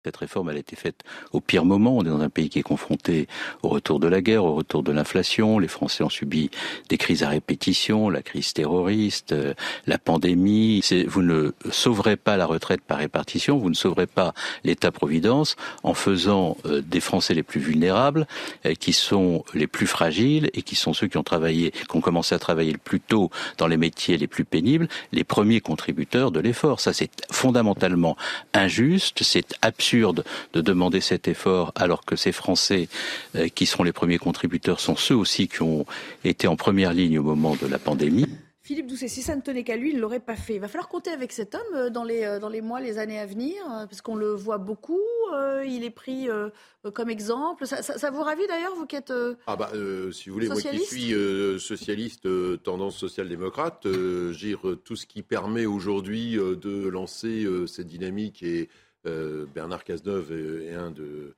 Cette 0.06 0.18
réforme, 0.18 0.52
elle 0.52 0.58
a 0.58 0.60
été 0.60 0.76
faite 0.76 1.02
au 1.34 1.40
pire 1.40 1.66
moment. 1.66 1.98
On 1.98 2.04
est 2.04 2.10
dans 2.10 2.22
un 2.22 2.30
pays 2.30 2.50
qui 2.50 2.60
est 2.60 2.64
confronté 2.64 3.28
au 3.64 3.70
retour 3.70 4.00
de 4.00 4.08
la 4.08 4.22
guerre, 4.22 4.46
au 4.46 4.54
retour 4.54 4.84
de 4.84 4.92
l'inflation. 4.92 5.58
Les 5.58 5.68
Français 5.68 6.04
ont 6.04 6.10
subi 6.10 6.52
des 6.90 7.00
crises 7.00 7.24
à 7.24 7.30
répétition, 7.30 8.12
la 8.12 8.22
crise 8.22 8.54
terroriste, 8.54 9.32
euh, 9.32 9.56
la 9.88 9.98
pandémie. 9.98 10.84
Vous 11.08 11.24
ne 11.24 11.54
sauverez 11.72 12.18
pas 12.18 12.38
la 12.38 12.46
retraite 12.46 12.82
par 12.82 13.00
répartition, 13.00 13.58
vous 13.58 13.72
ne 13.72 13.76
sauverez 13.76 14.06
pas 14.06 14.36
l'État-providence 14.64 15.56
en 15.82 15.96
faisant 15.96 16.56
euh, 16.68 16.84
des 16.86 17.00
Français 17.00 17.34
les 17.34 17.42
plus 17.42 17.60
vulnérables, 17.60 18.28
euh, 18.68 18.76
qui 18.76 18.94
sont 18.94 19.44
les 19.56 19.66
plus 19.66 19.88
fragiles 19.88 20.52
et 20.54 20.62
qui 20.62 20.76
sont 20.76 20.94
ceux 20.94 21.08
qui 21.08 21.18
ont 21.18 21.24
travaillé, 21.24 21.72
qui 21.72 21.98
ont 21.98 22.02
commencé 22.02 22.36
à 22.36 22.40
travailler 22.40 22.74
le 22.74 22.78
plus 22.78 23.00
tôt 23.00 23.32
dans 23.58 23.66
les 23.66 23.78
métiers 23.78 24.18
les 24.18 24.28
plus 24.28 24.46
pénibles, 24.46 24.88
les 25.12 25.24
premiers 25.24 25.62
contributeurs 25.62 26.30
de 26.30 26.40
l'effort. 26.40 26.80
Ça, 26.80 26.94
c'est 26.94 27.10
fondamentalement 27.32 28.16
injuste, 28.54 29.24
c'est 29.24 29.56
absurde 29.64 29.95
absurde 29.96 30.24
de 30.54 30.62
demander 30.62 31.00
cet 31.00 31.28
effort 31.28 31.72
alors 31.76 32.04
que 32.04 32.16
ces 32.16 32.32
Français 32.32 32.90
euh, 33.36 33.48
qui 33.48 33.66
seront 33.66 33.84
les 33.84 33.94
premiers 33.94 34.18
contributeurs 34.18 34.80
sont 34.80 34.98
ceux 34.98 35.16
aussi 35.16 35.48
qui 35.48 35.62
ont 35.62 35.86
été 36.24 36.48
en 36.48 36.58
première 36.58 36.94
ligne 36.94 37.20
au 37.20 37.24
moment 37.24 37.56
de 37.56 37.68
la 37.68 37.80
pandémie. 37.80 38.28
Philippe 38.62 38.88
Doucet, 38.88 39.08
si 39.08 39.22
ça 39.22 39.36
ne 39.36 39.42
tenait 39.42 39.64
qu'à 39.64 39.76
lui, 39.76 39.92
il 39.92 39.98
ne 39.98 40.02
l'aurait 40.02 40.20
pas 40.20 40.36
fait. 40.36 40.56
Il 40.56 40.60
va 40.60 40.68
falloir 40.68 40.88
compter 40.88 41.12
avec 41.12 41.32
cet 41.32 41.54
homme 41.54 41.90
dans 41.92 42.04
les, 42.04 42.40
dans 42.42 42.50
les 42.50 42.62
mois, 42.62 42.80
les 42.80 42.98
années 42.98 43.20
à 43.20 43.28
venir, 43.28 43.54
parce 43.64 44.02
qu'on 44.02 44.16
le 44.16 44.34
voit 44.34 44.58
beaucoup. 44.58 45.04
Euh, 45.36 45.64
il 45.66 45.84
est 45.84 45.92
pris 45.92 46.30
euh, 46.30 46.50
comme 46.94 47.12
exemple. 47.12 47.68
Ça, 47.68 47.84
ça, 47.84 48.00
ça 48.00 48.10
vous 48.10 48.24
ravit 48.24 48.48
d'ailleurs, 48.48 48.74
vous 48.76 48.88
qui 48.88 48.96
êtes. 48.96 49.12
Euh, 49.12 49.36
ah 49.46 49.56
bah, 49.56 49.72
si 50.12 50.30
vous 50.30 50.34
voulez, 50.34 50.48
moi 50.48 50.60
qui 50.60 50.80
suis 50.80 51.14
socialiste, 51.60 52.28
tendance 52.64 52.98
social-démocrate, 52.98 53.88
gire 54.32 54.62
tout 54.84 54.96
ce 54.96 55.06
qui 55.06 55.22
permet 55.22 55.68
aujourd'hui 55.68 56.36
de 56.36 56.88
lancer 56.88 57.48
cette 57.68 57.88
dynamique 57.88 58.42
et 58.42 58.70
Bernard 59.06 59.84
Cazeneuve 59.84 60.32
est 60.32 60.74
un 60.74 60.92
de, 60.92 61.36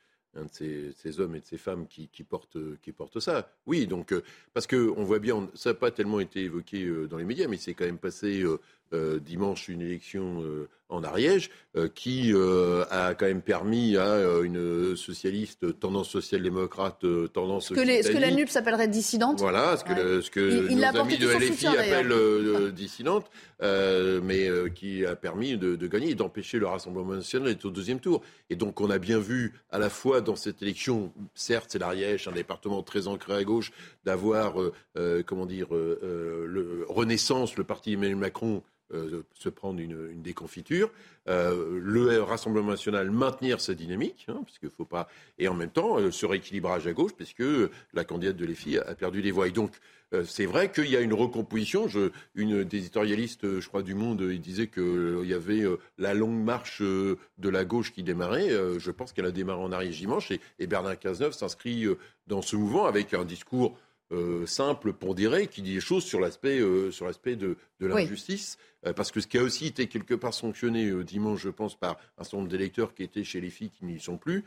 ces, 0.52 1.20
hommes 1.20 1.36
et 1.36 1.40
de 1.40 1.46
ces 1.46 1.58
femmes 1.58 1.88
qui, 1.88 2.08
portent, 2.24 2.58
qui 2.82 2.92
portent 2.92 3.20
ça. 3.20 3.52
Oui, 3.66 3.88
donc, 3.88 4.14
parce 4.54 4.68
qu'on 4.68 5.04
voit 5.04 5.20
bien, 5.20 5.50
ça 5.54 5.72
n'a 5.72 5.74
pas 5.76 5.92
tellement 5.92 6.20
été 6.20 6.44
évoqué 6.44 6.90
dans 7.10 7.18
les 7.18 7.26
médias, 7.26 7.48
mais 7.48 7.58
c'est 7.58 7.74
quand 7.74 7.86
même 7.86 7.98
passé 7.98 8.44
euh, 8.94 9.20
dimanche 9.20 9.68
une 9.68 9.82
élection 9.82 10.42
euh, 10.42 10.70
en 10.88 11.04
Ariège 11.04 11.50
euh, 11.76 11.90
qui 11.94 12.32
a 12.90 13.14
quand 13.16 13.26
même 13.26 13.42
permis 13.42 13.98
à 13.98 14.40
une 14.44 14.96
socialiste 14.96 15.78
tendance 15.80 16.08
social-démocrate 16.08 17.06
tendance 17.34 17.68
ce 17.68 17.74
que, 17.74 17.82
les, 17.82 18.04
ce 18.04 18.12
que 18.12 18.18
la 18.18 18.32
NUP 18.32 18.48
s'appellerait 18.48 18.88
dissidente. 18.88 19.40
Voilà 19.40 19.76
ce 19.76 19.84
que, 19.84 20.22
ce 20.22 20.32
que 20.32 20.74
nos 20.74 21.00
amis 21.02 21.18
de 21.18 21.28
LFI 21.28 21.68
appellent 21.68 22.72
dissidente 22.72 23.30
mais 23.62 24.50
qui 24.74 25.06
a 25.06 25.18
permis 25.18 25.58
de, 25.58 25.76
de 25.76 25.88
gagner 25.88 26.12
et 26.12 26.16
d'empêcher 26.16 26.60
le 26.60 26.68
Rassemblement 26.68 27.16
national 27.16 27.50
d'être 27.50 27.66
au 27.66 27.72
deuxième 27.72 28.00
tour. 28.00 28.22
Et 28.50 28.56
donc 28.56 28.80
on 28.80 28.90
a 28.90 29.00
bien 29.00 29.20
vu 29.20 29.54
à 29.70 29.80
la 29.80 29.90
fois 29.90 30.22
dans 30.22 30.38
cette 30.38 30.62
élection 30.62 31.12
certes 31.36 31.66
c'est 31.70 31.80
l'Ariège 31.80 32.30
un 32.30 32.32
département 32.32 32.82
très 32.84 33.08
ancré 33.08 33.34
à 33.34 33.44
gauche 33.44 33.74
d'avoir 34.06 34.56
comment 35.26 35.46
dire 35.46 35.68
le 35.74 36.86
Renaissance 36.88 37.58
le 37.58 37.66
parti 37.66 37.94
Emmanuel 37.94 38.16
Macron 38.16 38.64
se 39.34 39.50
prendre 39.50 39.80
une, 39.80 40.22
déconfiture, 40.22 40.92
euh, 41.28 41.80
le 41.82 42.22
Rassemblement 42.22 42.72
national 42.72 43.12
maintenir 43.12 43.60
sa 43.60 43.74
dynamique, 43.74 44.26
hein, 44.30 44.42
puisque 44.46 44.70
faut 44.70 44.86
pas, 44.86 45.08
et 45.38 45.48
en 45.48 45.54
même 45.54 45.70
temps 45.70 46.00
euh, 46.00 46.12
ce 46.12 46.26
rééquilibrage 46.26 46.88
à 46.88 46.94
gauche, 46.94 47.14
puisque 47.14 47.44
la 47.94 48.04
candidate 48.04 48.38
de 48.38 48.46
l'EFI 48.46 48.78
a, 48.78 48.96
perdu 48.96 49.22
des 49.22 49.32
voix. 49.32 49.48
Et 49.48 49.52
donc 49.52 49.72
c'est 50.24 50.46
vrai 50.46 50.72
qu'il 50.72 50.90
y 50.90 50.96
a 50.96 51.02
une 51.02 51.14
recomposition. 51.14 51.90
Une 52.34 52.64
des 52.64 52.78
éditorialistes, 52.78 53.60
je 53.60 53.68
crois, 53.68 53.82
du 53.82 53.94
Monde, 53.94 54.24
disait 54.24 54.68
qu'il 54.68 55.26
y 55.26 55.34
avait 55.34 55.66
la 55.98 56.14
longue 56.14 56.42
marche 56.42 56.82
de 56.82 57.18
la 57.50 57.66
gauche 57.66 57.92
qui 57.92 58.04
démarrait. 58.04 58.50
je 58.80 58.92
pense 58.92 59.12
qu'elle 59.12 59.26
a 59.26 59.32
démarré 59.32 59.60
en 59.60 59.74
arrière 59.74 59.92
dimanche, 59.92 60.32
et, 60.32 60.40
et 60.60 60.68
Bernard 60.68 60.98
Cazeneuve 60.98 61.34
s'inscrit 61.34 61.88
dans 62.28 62.42
ce 62.42 62.56
mouvement 62.56 62.86
avec 62.86 63.14
un 63.14 63.26
discours 63.26 63.78
euh, 64.14 64.46
simple, 64.46 64.94
pondéré, 64.94 65.48
qui 65.48 65.62
dit 65.62 65.74
les 65.74 65.82
choses 65.82 66.06
sur 66.06 66.22
l'aspect 66.22 66.62
euh, 66.62 66.92
sur 66.92 67.06
l'aspect 67.06 67.36
de, 67.36 67.58
de 67.82 67.88
l'injustice, 67.88 68.58
euh, 68.86 68.94
parce 68.94 69.12
que 69.12 69.20
ce 69.20 69.28
qui 69.28 69.38
a 69.38 69.44
aussi 69.44 69.66
été 69.66 69.88
quelque 69.88 70.14
part 70.14 70.34
sanctionné 70.34 71.04
dimanche, 71.04 71.42
je 71.42 71.50
pense, 71.50 71.78
par 71.78 71.98
un 72.18 72.24
certain 72.24 72.38
nombre 72.38 72.50
d'électeurs 72.50 72.94
qui 72.94 73.04
étaient 73.04 73.26
chez 73.26 73.42
les 73.42 73.50
filles 73.50 73.70
qui 73.70 73.84
n'y 73.84 74.00
sont 74.00 74.18
plus, 74.18 74.46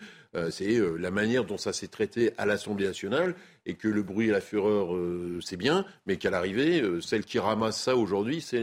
c'est 0.50 0.80
la 0.98 1.10
manière 1.10 1.44
dont 1.44 1.58
ça 1.58 1.74
s'est 1.74 1.88
traité 1.88 2.32
à 2.38 2.46
l'Assemblée 2.46 2.86
nationale 2.86 3.34
et 3.66 3.74
que 3.74 3.88
le 3.88 4.02
bruit 4.02 4.28
et 4.28 4.30
la 4.30 4.40
fureur 4.40 4.96
c'est 5.42 5.58
bien, 5.58 5.84
mais 6.06 6.16
qu'à 6.16 6.30
l'arrivée, 6.30 6.82
celle 7.02 7.24
qui 7.24 7.38
ramasse 7.38 7.82
ça 7.82 7.96
aujourd'hui, 7.96 8.40
c'est 8.40 8.62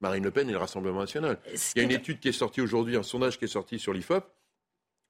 Marine 0.00 0.22
Le 0.22 0.30
Pen 0.30 0.48
et 0.48 0.52
le 0.52 0.58
Rassemblement 0.58 1.00
national. 1.00 1.38
Il 1.74 1.78
y 1.78 1.80
a 1.80 1.84
une 1.84 1.90
étude 1.90 2.20
qui 2.20 2.28
est 2.28 2.32
sortie 2.32 2.60
aujourd'hui, 2.60 2.96
un 2.96 3.02
sondage 3.02 3.38
qui 3.38 3.46
est 3.46 3.48
sorti 3.48 3.80
sur 3.80 3.92
l'IFOP 3.92 4.24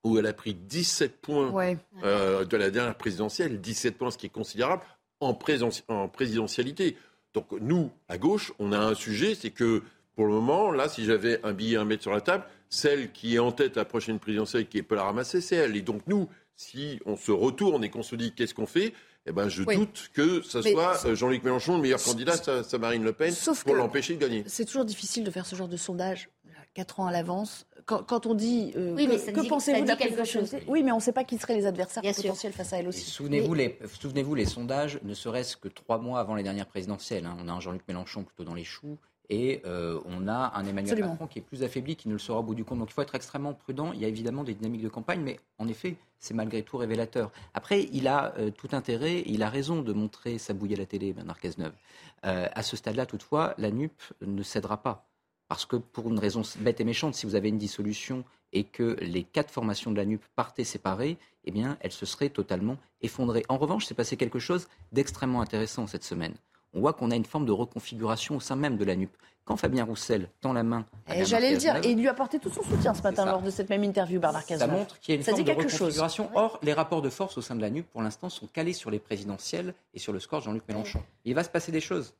où 0.05 0.19
elle 0.19 0.27
a 0.27 0.33
pris 0.33 0.55
17 0.55 1.21
points 1.21 1.77
de 2.03 2.57
la 2.57 2.71
dernière 2.71 2.97
présidentielle, 2.97 3.61
17 3.61 3.99
points, 3.99 4.11
ce 4.11 4.19
qui 4.19 4.27
est 4.27 4.31
considérable, 4.31 4.83
en, 5.21 5.35
présidentialité. 5.35 6.97
Donc 7.35 7.47
nous, 7.61 7.91
à 8.09 8.19
gauche, 8.19 8.53
on 8.59 8.73
a 8.73 8.79
un 8.79 8.95
sujet, 8.95 9.35
c'est 9.35 9.51
que 9.51 9.83
pour 10.15 10.27
le 10.27 10.33
moment, 10.33 10.71
là, 10.71 10.89
si 10.89 11.05
j'avais 11.05 11.41
un 11.45 11.53
billet 11.53 11.77
à 11.77 11.85
mettre 11.85 12.03
sur 12.03 12.13
la 12.13 12.21
table, 12.21 12.45
celle 12.69 13.13
qui 13.13 13.37
est 13.37 13.39
en 13.39 13.53
tête 13.53 13.77
à 13.77 13.81
la 13.81 13.85
prochaine 13.85 14.19
présidentielle, 14.19 14.67
qui 14.67 14.83
peut 14.83 14.95
la 14.95 15.05
ramasser, 15.05 15.41
c'est 15.41 15.57
elle. 15.57 15.77
Et 15.77 15.83
donc 15.83 16.03
nous, 16.07 16.29
si 16.55 17.01
on 17.05 17.17
se 17.17 17.33
retourne 17.33 17.85
et 17.85 17.91
qu'on 17.91 18.03
se 18.03 18.17
dit 18.17 18.33
qu'est-ce 18.33 18.55
qu'on 18.55 18.67
fait, 18.67 18.95
eh 19.27 19.33
ben, 19.33 19.49
je 19.49 19.65
doute 19.65 20.11
que 20.15 20.41
ce 20.43 20.63
soit 20.63 21.05
euh, 21.05 21.15
Jean-Luc 21.15 21.43
Mélenchon 21.43 21.77
le 21.77 21.83
meilleur 21.83 22.03
candidat, 22.03 22.37
ça, 22.37 22.79
Marine 22.79 23.03
Le 23.03 23.13
Pen, 23.13 23.35
pour 23.65 23.75
l'empêcher 23.75 24.15
de 24.15 24.21
gagner. 24.21 24.45
C'est 24.47 24.65
toujours 24.65 24.85
difficile 24.85 25.25
de 25.25 25.31
faire 25.31 25.47
ce 25.47 25.57
genre 25.57 25.69
de 25.69 25.77
sondage 25.77 26.31
quatre 26.77 27.01
ans 27.01 27.07
à 27.07 27.13
l'avance. 27.13 27.67
Quand, 27.87 28.27
on 28.27 28.35
dit 28.35 28.73
euh, 28.75 28.95
oui, 28.97 29.07
que, 29.07 29.31
que 29.31 29.49
pensez-vous 29.49 29.85
de 29.85 29.95
quelque 29.95 30.25
chose 30.25 30.57
Oui, 30.67 30.83
mais 30.83 30.91
on 30.91 30.97
ne 30.97 31.01
sait 31.01 31.13
pas 31.13 31.23
qui 31.23 31.39
seraient 31.39 31.55
les 31.55 31.67
adversaires 31.67 32.03
potentiels 32.03 32.53
face 32.53 32.73
à 32.73 32.79
elle 32.79 32.89
aussi. 32.89 33.09
Souvenez-vous, 33.09 33.55
les, 33.55 33.79
souvenez 34.01 34.25
les 34.35 34.45
sondages, 34.45 34.99
ne 35.05 35.15
serait-ce 35.15 35.57
que 35.57 35.69
trois 35.69 35.99
mois 35.99 36.19
avant 36.19 36.35
les 36.35 36.43
dernières 36.43 36.67
présidentielles. 36.67 37.27
Hein. 37.27 37.37
On 37.41 37.47
a 37.47 37.53
un 37.53 37.61
Jean-Luc 37.61 37.83
Mélenchon 37.87 38.25
plutôt 38.25 38.43
dans 38.43 38.55
les 38.55 38.65
choux 38.65 38.99
et 39.31 39.63
euh, 39.67 40.01
on 40.05 40.27
a 40.27 40.53
un 40.57 40.65
Emmanuel 40.65 40.99
Macron 40.99 41.29
qui 41.29 41.39
est 41.39 41.43
plus 41.43 41.63
affaibli, 41.63 41.95
qui 41.95 42.09
ne 42.09 42.15
le 42.15 42.19
sera 42.19 42.41
au 42.41 42.43
bout 42.43 42.57
du 42.57 42.65
compte. 42.65 42.81
Donc 42.81 42.91
il 42.91 42.93
faut 42.93 43.03
être 43.03 43.15
extrêmement 43.15 43.55
prudent. 43.55 43.93
Il 43.93 44.01
y 44.01 44.05
a 44.05 44.09
évidemment 44.09 44.43
des 44.43 44.55
dynamiques 44.55 44.83
de 44.83 44.89
campagne, 44.89 45.21
mais 45.21 45.39
en 45.59 45.69
effet, 45.69 45.95
c'est 46.19 46.35
malgré 46.35 46.63
tout 46.63 46.79
révélateur. 46.79 47.31
Après, 47.55 47.89
il 47.93 48.09
a 48.09 48.35
euh, 48.39 48.51
tout 48.51 48.69
intérêt, 48.73 49.23
il 49.27 49.45
a 49.45 49.49
raison 49.49 49.83
de 49.83 49.93
montrer 49.93 50.39
sa 50.39 50.55
bouille 50.55 50.75
à 50.75 50.77
la 50.77 50.87
télé, 50.87 51.13
Bernard 51.13 51.39
Cazeneuve. 51.39 51.75
à 52.23 52.63
ce 52.65 52.77
stade-là, 52.77 53.07
toutefois, 53.07 53.55
la 53.59 53.71
NUP 53.71 53.93
ne 54.23 54.43
cédera 54.43 54.83
pas. 54.83 55.07
Parce 55.49 55.65
que 55.65 55.77
pour 55.77 56.09
une 56.09 56.19
raison 56.19 56.43
bête 56.59 56.81
et 56.81 56.85
méchante, 56.85 57.15
si 57.15 57.27
vous 57.27 57.35
avez 57.35 57.49
une 57.49 57.59
dissolution 57.59 58.25
et 58.53 58.65
que 58.65 58.97
les 59.01 59.23
quatre 59.23 59.51
formations 59.51 59.91
de 59.91 59.97
la 59.97 60.05
NUP 60.05 60.23
partaient 60.35 60.65
séparées, 60.65 61.19
eh 61.45 61.51
bien, 61.51 61.77
elles 61.81 61.93
se 61.93 62.07
seraient 62.07 62.31
totalement 62.31 62.77
effondrées. 63.01 63.45
En 63.49 63.57
revanche, 63.57 63.87
c'est 63.87 63.95
passé 63.95 64.17
quelque 64.17 64.39
chose 64.39 64.69
d'extrêmement 64.93 65.41
intéressant 65.41 65.87
cette 65.87 66.05
semaine. 66.05 66.35
On 66.75 66.81
voit 66.81 66.93
qu'on 66.93 67.11
a 67.11 67.17
une 67.17 67.25
forme 67.25 67.47
de 67.47 67.53
reconfiguration 67.53 68.37
au 68.37 68.41
sein 68.41 68.57
même 68.57 68.77
de 68.77 68.85
la 68.85 68.97
NUP. 68.97 69.11
Quand 69.45 69.57
Fabien 69.57 69.85
Roussel 69.85 70.29
tend 70.41 70.53
la 70.53 70.65
main. 70.65 70.85
Eh, 71.15 71.25
j'allais 71.25 71.53
le 71.53 71.57
dire, 71.59 71.77
et 71.77 71.93
il 71.93 71.99
lui 71.99 72.09
a 72.09 72.11
apporté 72.11 72.41
tout 72.41 72.51
son 72.51 72.65
soutien 72.65 72.93
ce 72.95 73.03
matin 73.03 73.25
lors 73.25 73.41
de 73.41 73.51
cette 73.51 73.71
même 73.71 73.85
interview, 73.85 74.19
Bernard 74.19 74.45
Cazeneuve. 74.45 74.69
Ça 74.69 74.77
montre 74.77 74.99
qu'il 74.99 75.15
y 75.15 75.17
a 75.17 75.21
une 75.21 75.25
forme 75.25 75.45
de 75.45 75.53
reconfiguration. 75.53 76.31
Or, 76.35 76.59
les 76.65 76.73
rapports 76.73 77.01
de 77.01 77.09
force 77.09 77.39
au 77.39 77.43
sein 77.43 77.55
de 77.55 77.61
la 77.61 77.71
NUP, 77.71 77.87
pour 77.93 78.03
l'instant, 78.03 78.29
sont 78.29 78.49
calés 78.49 78.73
sur 78.73 78.91
les 78.91 78.99
présidentielles 78.99 79.73
et 79.95 80.01
sur 80.01 80.13
le 80.13 80.19
score 80.19 80.41
de 80.41 80.47
Jean-Luc 80.47 80.65
Mélenchon. 80.69 81.01
Il 81.25 81.37
va 81.37 81.45
se 81.45 81.49
passer 81.49 81.71
des 81.71 81.81
choses 81.81 82.13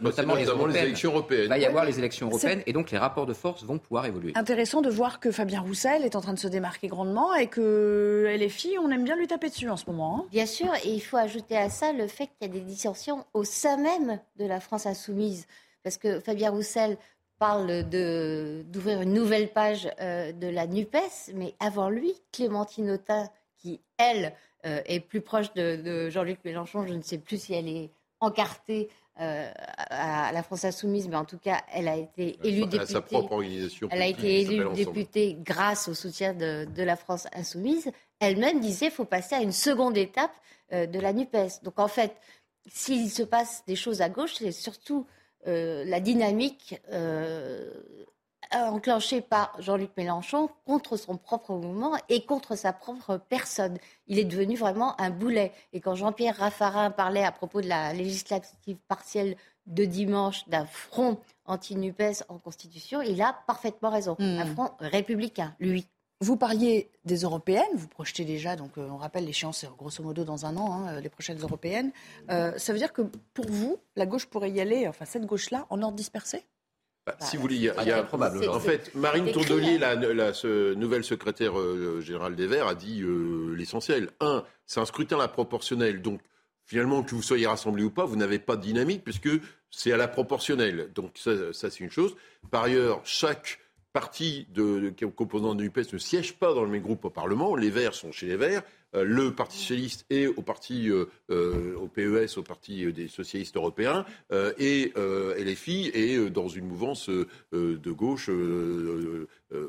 notamment, 0.00 0.34
les, 0.34 0.78
élections 0.78 1.10
européennes. 1.10 1.44
Il 1.44 1.48
va 1.48 1.58
y 1.58 1.64
avoir 1.64 1.84
les 1.84 1.98
élections 1.98 2.28
européennes 2.28 2.62
et 2.66 2.72
donc 2.72 2.90
les 2.90 2.98
rapports 2.98 3.26
de 3.26 3.32
force 3.32 3.64
vont 3.64 3.78
pouvoir 3.78 4.06
évoluer. 4.06 4.32
Intéressant 4.34 4.82
de 4.82 4.90
voir 4.90 5.20
que 5.20 5.30
Fabien 5.30 5.60
Roussel 5.60 6.04
est 6.04 6.16
en 6.16 6.20
train 6.20 6.34
de 6.34 6.38
se 6.38 6.48
démarquer 6.48 6.88
grandement 6.88 7.34
et 7.34 7.46
que 7.46 8.34
LFI, 8.38 8.76
on 8.78 8.90
aime 8.90 9.04
bien 9.04 9.16
lui 9.16 9.26
taper 9.26 9.48
dessus 9.48 9.68
en 9.68 9.76
ce 9.76 9.86
moment. 9.86 10.18
Hein. 10.18 10.26
Bien 10.30 10.46
sûr, 10.46 10.72
et 10.84 10.88
il 10.88 11.00
faut 11.00 11.16
ajouter 11.16 11.56
à 11.56 11.70
ça 11.70 11.92
le 11.92 12.06
fait 12.06 12.26
qu'il 12.26 12.42
y 12.42 12.44
a 12.44 12.48
des 12.48 12.60
dissensions 12.60 13.24
au 13.32 13.44
sein 13.44 13.76
même 13.76 14.20
de 14.36 14.44
la 14.44 14.60
France 14.60 14.86
insoumise. 14.86 15.46
Parce 15.82 15.96
que 15.96 16.20
Fabien 16.20 16.50
Roussel 16.50 16.96
parle 17.38 17.82
d'ouvrir 17.88 19.02
une 19.02 19.14
nouvelle 19.14 19.48
page 19.48 19.90
euh, 20.00 20.32
de 20.32 20.46
la 20.46 20.66
NUPES, 20.66 21.32
mais 21.34 21.54
avant 21.58 21.88
lui, 21.88 22.12
Clémentine 22.30 22.90
Autain, 22.90 23.28
qui, 23.58 23.80
elle, 23.98 24.32
euh, 24.64 24.80
est 24.86 25.00
plus 25.00 25.20
proche 25.20 25.52
de, 25.54 25.74
de 25.74 26.08
Jean-Luc 26.08 26.38
Mélenchon, 26.44 26.86
je 26.86 26.94
ne 26.94 27.02
sais 27.02 27.18
plus 27.18 27.42
si 27.42 27.52
elle 27.54 27.68
est 27.68 27.90
encartée 28.22 28.88
euh, 29.20 29.50
à 29.90 30.32
la 30.32 30.42
France 30.42 30.64
Insoumise, 30.64 31.06
mais 31.08 31.16
en 31.16 31.26
tout 31.26 31.38
cas, 31.38 31.60
elle 31.72 31.86
a 31.86 31.96
été 31.96 32.38
élue 32.42 32.66
députée. 32.66 32.92
sa 32.92 33.02
propre 33.02 33.32
organisation. 33.32 33.88
Elle 33.90 34.00
a 34.00 34.06
été 34.06 34.40
élue 34.40 34.64
députée 34.74 35.36
grâce 35.38 35.86
au 35.88 35.94
soutien 35.94 36.32
de, 36.32 36.66
la 36.82 36.96
France 36.96 37.26
Insoumise. 37.34 37.90
Elle-même 38.20 38.60
disait 38.60 38.86
qu'il 38.86 38.94
faut 38.94 39.04
passer 39.04 39.34
à 39.34 39.42
une 39.42 39.52
seconde 39.52 39.98
étape 39.98 40.32
euh, 40.72 40.86
de 40.86 40.98
la 40.98 41.12
NUPES. 41.12 41.62
Donc 41.62 41.78
en 41.78 41.88
fait, 41.88 42.16
s'il 42.68 43.10
se 43.10 43.22
passe 43.22 43.62
des 43.66 43.76
choses 43.76 44.00
à 44.00 44.08
gauche, 44.08 44.36
c'est 44.36 44.52
surtout 44.52 45.06
euh, 45.46 45.84
la 45.84 46.00
dynamique 46.00 46.80
enclenché 48.54 49.20
par 49.20 49.54
Jean-Luc 49.58 49.90
Mélenchon 49.96 50.48
contre 50.66 50.96
son 50.96 51.16
propre 51.16 51.54
mouvement 51.54 51.96
et 52.08 52.24
contre 52.24 52.56
sa 52.56 52.72
propre 52.72 53.18
personne. 53.28 53.78
Il 54.06 54.18
est 54.18 54.24
devenu 54.24 54.56
vraiment 54.56 55.00
un 55.00 55.10
boulet. 55.10 55.52
Et 55.72 55.80
quand 55.80 55.94
Jean-Pierre 55.94 56.36
Raffarin 56.36 56.90
parlait 56.90 57.24
à 57.24 57.32
propos 57.32 57.60
de 57.60 57.68
la 57.68 57.92
législative 57.92 58.78
partielle 58.88 59.36
de 59.66 59.84
dimanche 59.84 60.48
d'un 60.48 60.66
front 60.66 61.18
anti-NUPES 61.46 62.24
en 62.28 62.38
Constitution, 62.38 63.00
il 63.00 63.20
a 63.22 63.36
parfaitement 63.46 63.90
raison. 63.90 64.16
Hmm. 64.18 64.38
Un 64.40 64.46
front 64.46 64.70
républicain, 64.80 65.54
lui. 65.60 65.88
Vous 66.20 66.36
parliez 66.36 66.88
des 67.04 67.22
européennes, 67.22 67.74
vous 67.74 67.88
projetez 67.88 68.24
déjà, 68.24 68.54
donc 68.54 68.78
euh, 68.78 68.88
on 68.88 68.96
rappelle 68.96 69.24
l'échéance, 69.24 69.64
grosso 69.76 70.04
modo 70.04 70.22
dans 70.22 70.46
un 70.46 70.56
an, 70.56 70.72
hein, 70.72 71.00
les 71.00 71.08
prochaines 71.08 71.40
européennes. 71.40 71.90
Euh, 72.30 72.56
ça 72.58 72.72
veut 72.72 72.78
dire 72.78 72.92
que 72.92 73.02
pour 73.34 73.46
vous, 73.48 73.78
la 73.96 74.06
gauche 74.06 74.26
pourrait 74.26 74.52
y 74.52 74.60
aller, 74.60 74.86
enfin 74.86 75.04
cette 75.04 75.26
gauche-là, 75.26 75.66
en 75.68 75.82
ordre 75.82 75.96
dispersé? 75.96 76.44
Bah, 77.06 77.16
si 77.20 77.36
vous 77.36 77.42
voulez, 77.42 77.56
il 77.56 77.62
y 77.62 77.68
a, 77.68 78.02
probable. 78.04 78.48
En 78.48 78.60
fait, 78.60 78.94
Marine 78.94 79.32
Tourdelier, 79.32 79.76
la, 79.78 79.96
nouvelle 80.76 81.02
secrétaire 81.02 81.58
euh, 81.58 82.00
générale 82.00 82.36
des 82.36 82.46
Verts, 82.46 82.68
a 82.68 82.74
dit 82.76 83.02
euh, 83.02 83.54
l'essentiel. 83.56 84.10
Un, 84.20 84.44
c'est 84.66 84.78
un 84.78 84.84
scrutin 84.84 85.16
à 85.16 85.22
la 85.22 85.28
proportionnelle. 85.28 86.00
Donc, 86.00 86.20
finalement, 86.64 87.02
que 87.02 87.14
vous 87.14 87.22
soyez 87.22 87.46
rassemblés 87.46 87.82
ou 87.82 87.90
pas, 87.90 88.04
vous 88.04 88.16
n'avez 88.16 88.38
pas 88.38 88.54
de 88.54 88.62
dynamique 88.62 89.02
puisque 89.02 89.30
c'est 89.70 89.92
à 89.92 89.96
la 89.96 90.06
proportionnelle. 90.06 90.90
Donc, 90.94 91.12
ça, 91.16 91.52
ça 91.52 91.70
c'est 91.70 91.80
une 91.80 91.90
chose. 91.90 92.14
Par 92.52 92.64
ailleurs, 92.64 93.00
chaque 93.02 93.58
parti 93.92 94.46
de, 94.54 94.90
de, 94.90 95.06
composant 95.06 95.54
de 95.54 95.62
l'UPS 95.62 95.92
ne 95.92 95.98
siège 95.98 96.34
pas 96.34 96.54
dans 96.54 96.64
le 96.64 96.70
même 96.70 96.82
groupe 96.82 97.04
au 97.04 97.10
Parlement. 97.10 97.54
Les 97.56 97.70
Verts 97.70 97.94
sont 97.94 98.12
chez 98.12 98.26
les 98.26 98.36
Verts. 98.36 98.62
Euh, 98.94 99.04
le 99.04 99.34
Parti 99.34 99.58
socialiste 99.58 100.06
est 100.10 100.26
au 100.26 100.42
parti 100.42 100.90
euh, 100.90 101.06
euh, 101.30 101.76
au 101.76 101.88
PES, 101.88 102.38
au 102.38 102.42
Parti 102.42 102.92
des 102.92 103.08
socialistes 103.08 103.56
européens, 103.56 104.04
et 104.58 104.92
LFI 104.96 105.90
est 105.94 106.30
dans 106.30 106.48
une 106.48 106.66
mouvance 106.66 107.08
de 107.08 107.90
gauche 107.90 108.30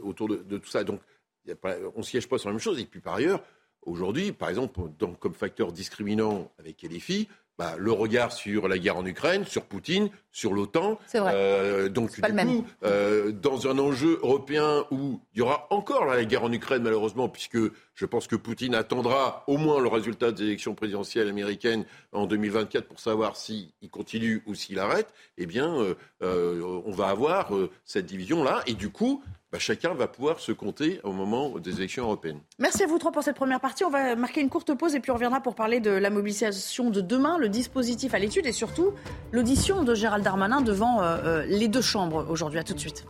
autour 0.03 0.29
de, 0.29 0.57
tout 0.57 0.69
ça. 0.69 0.83
Donc, 0.83 1.01
on 1.47 1.99
ne 1.99 2.03
siège 2.03 2.27
pas 2.27 2.38
sur 2.38 2.49
la 2.49 2.53
même 2.53 2.62
chose. 2.62 2.79
Et 2.79 2.86
puis 2.86 2.99
par 2.99 3.15
ailleurs, 3.15 3.43
aujourd'hui, 3.81 4.31
par 4.31 4.49
exemple, 4.49 4.79
comme 5.19 5.33
facteur 5.33 5.71
discriminant 5.71 6.51
avec 6.59 6.83
LFI, 6.83 7.27
bah, 7.58 7.76
le 7.78 7.92
regard 7.92 8.32
sur 8.32 8.68
la 8.68 8.78
guerre 8.80 8.98
en 8.98 9.06
Ukraine, 9.06 9.46
sur 9.46 9.66
Poutine, 9.66 10.10
sur 10.32 10.54
l'OTAN. 10.54 11.00
C'est 11.06 11.20
vrai. 11.20 11.34
Euh, 11.36 11.88
donc, 11.88 12.20
du 12.20 12.34
même. 12.34 12.48
coup, 12.48 12.66
euh, 12.84 13.32
dans 13.32 13.68
un 13.68 13.78
enjeu 13.78 14.20
européen 14.24 14.86
où 14.89 15.22
il 15.34 15.39
y 15.39 15.42
aura 15.42 15.68
encore 15.70 16.06
la 16.06 16.26
guerre 16.26 16.44
en 16.44 16.52
Ukraine, 16.52 16.82
malheureusement, 16.82 17.30
puisque 17.30 17.60
je 17.94 18.06
pense 18.08 18.26
que 18.26 18.36
Poutine 18.36 18.74
attendra 18.74 19.44
au 19.46 19.58
moins 19.58 19.80
le 19.80 19.88
résultat 19.88 20.32
des 20.32 20.46
élections 20.46 20.74
présidentielles 20.74 21.30
américaines 21.30 21.86
en 22.12 22.26
2024 22.26 22.88
pour 22.88 23.00
savoir 23.00 23.38
s'il 23.38 23.70
continue 23.92 24.42
ou 24.48 24.56
s'il 24.56 24.80
arrête, 24.80 25.13
eh 25.38 25.46
bien, 25.46 25.76
euh, 25.76 25.94
euh, 26.24 26.82
on 26.86 26.92
va 26.92 27.10
avoir 27.10 27.52
cette 27.86 28.08
division-là. 28.08 28.63
Et 28.66 28.74
du 28.74 28.89
coup, 28.89 29.24
bah, 29.54 29.60
chacun 29.60 29.94
va 29.94 30.08
pouvoir 30.08 30.39
se 30.39 30.52
compter 30.52 31.00
au 31.04 31.12
moment 31.12 31.60
des 31.60 31.78
élections 31.78 32.06
européennes. 32.06 32.39
Merci 32.58 32.82
à 32.82 32.88
vous 32.88 32.98
trois 32.98 33.12
pour 33.12 33.22
cette 33.22 33.36
première 33.36 33.60
partie. 33.60 33.84
On 33.84 33.92
va 33.92 34.16
marquer 34.16 34.42
une 34.42 34.50
courte 34.50 34.74
pause 34.74 34.96
et 34.96 35.00
puis 35.00 35.12
on 35.12 35.13
reviendra 35.13 35.42
pour 35.42 35.54
parler 35.54 35.80
de 35.80 35.92
la 35.92 36.10
mobilisation 36.10 36.89
de 36.89 37.02
demain, 37.02 37.38
le 37.38 37.50
dispositif 37.50 38.16
à 38.16 38.20
l'étude 38.20 38.48
et 38.48 38.52
surtout 38.52 38.94
l'audition 39.32 39.84
de 39.84 39.94
Gérald 39.94 40.24
Darmanin 40.24 40.62
devant 40.62 41.04
euh, 41.04 41.18
euh, 41.24 41.46
les 41.46 41.68
deux 41.68 41.84
chambres 41.84 42.26
aujourd'hui. 42.32 42.58
À 42.58 42.63
tout 42.63 42.74
de 42.74 42.80
suite. 42.80 43.06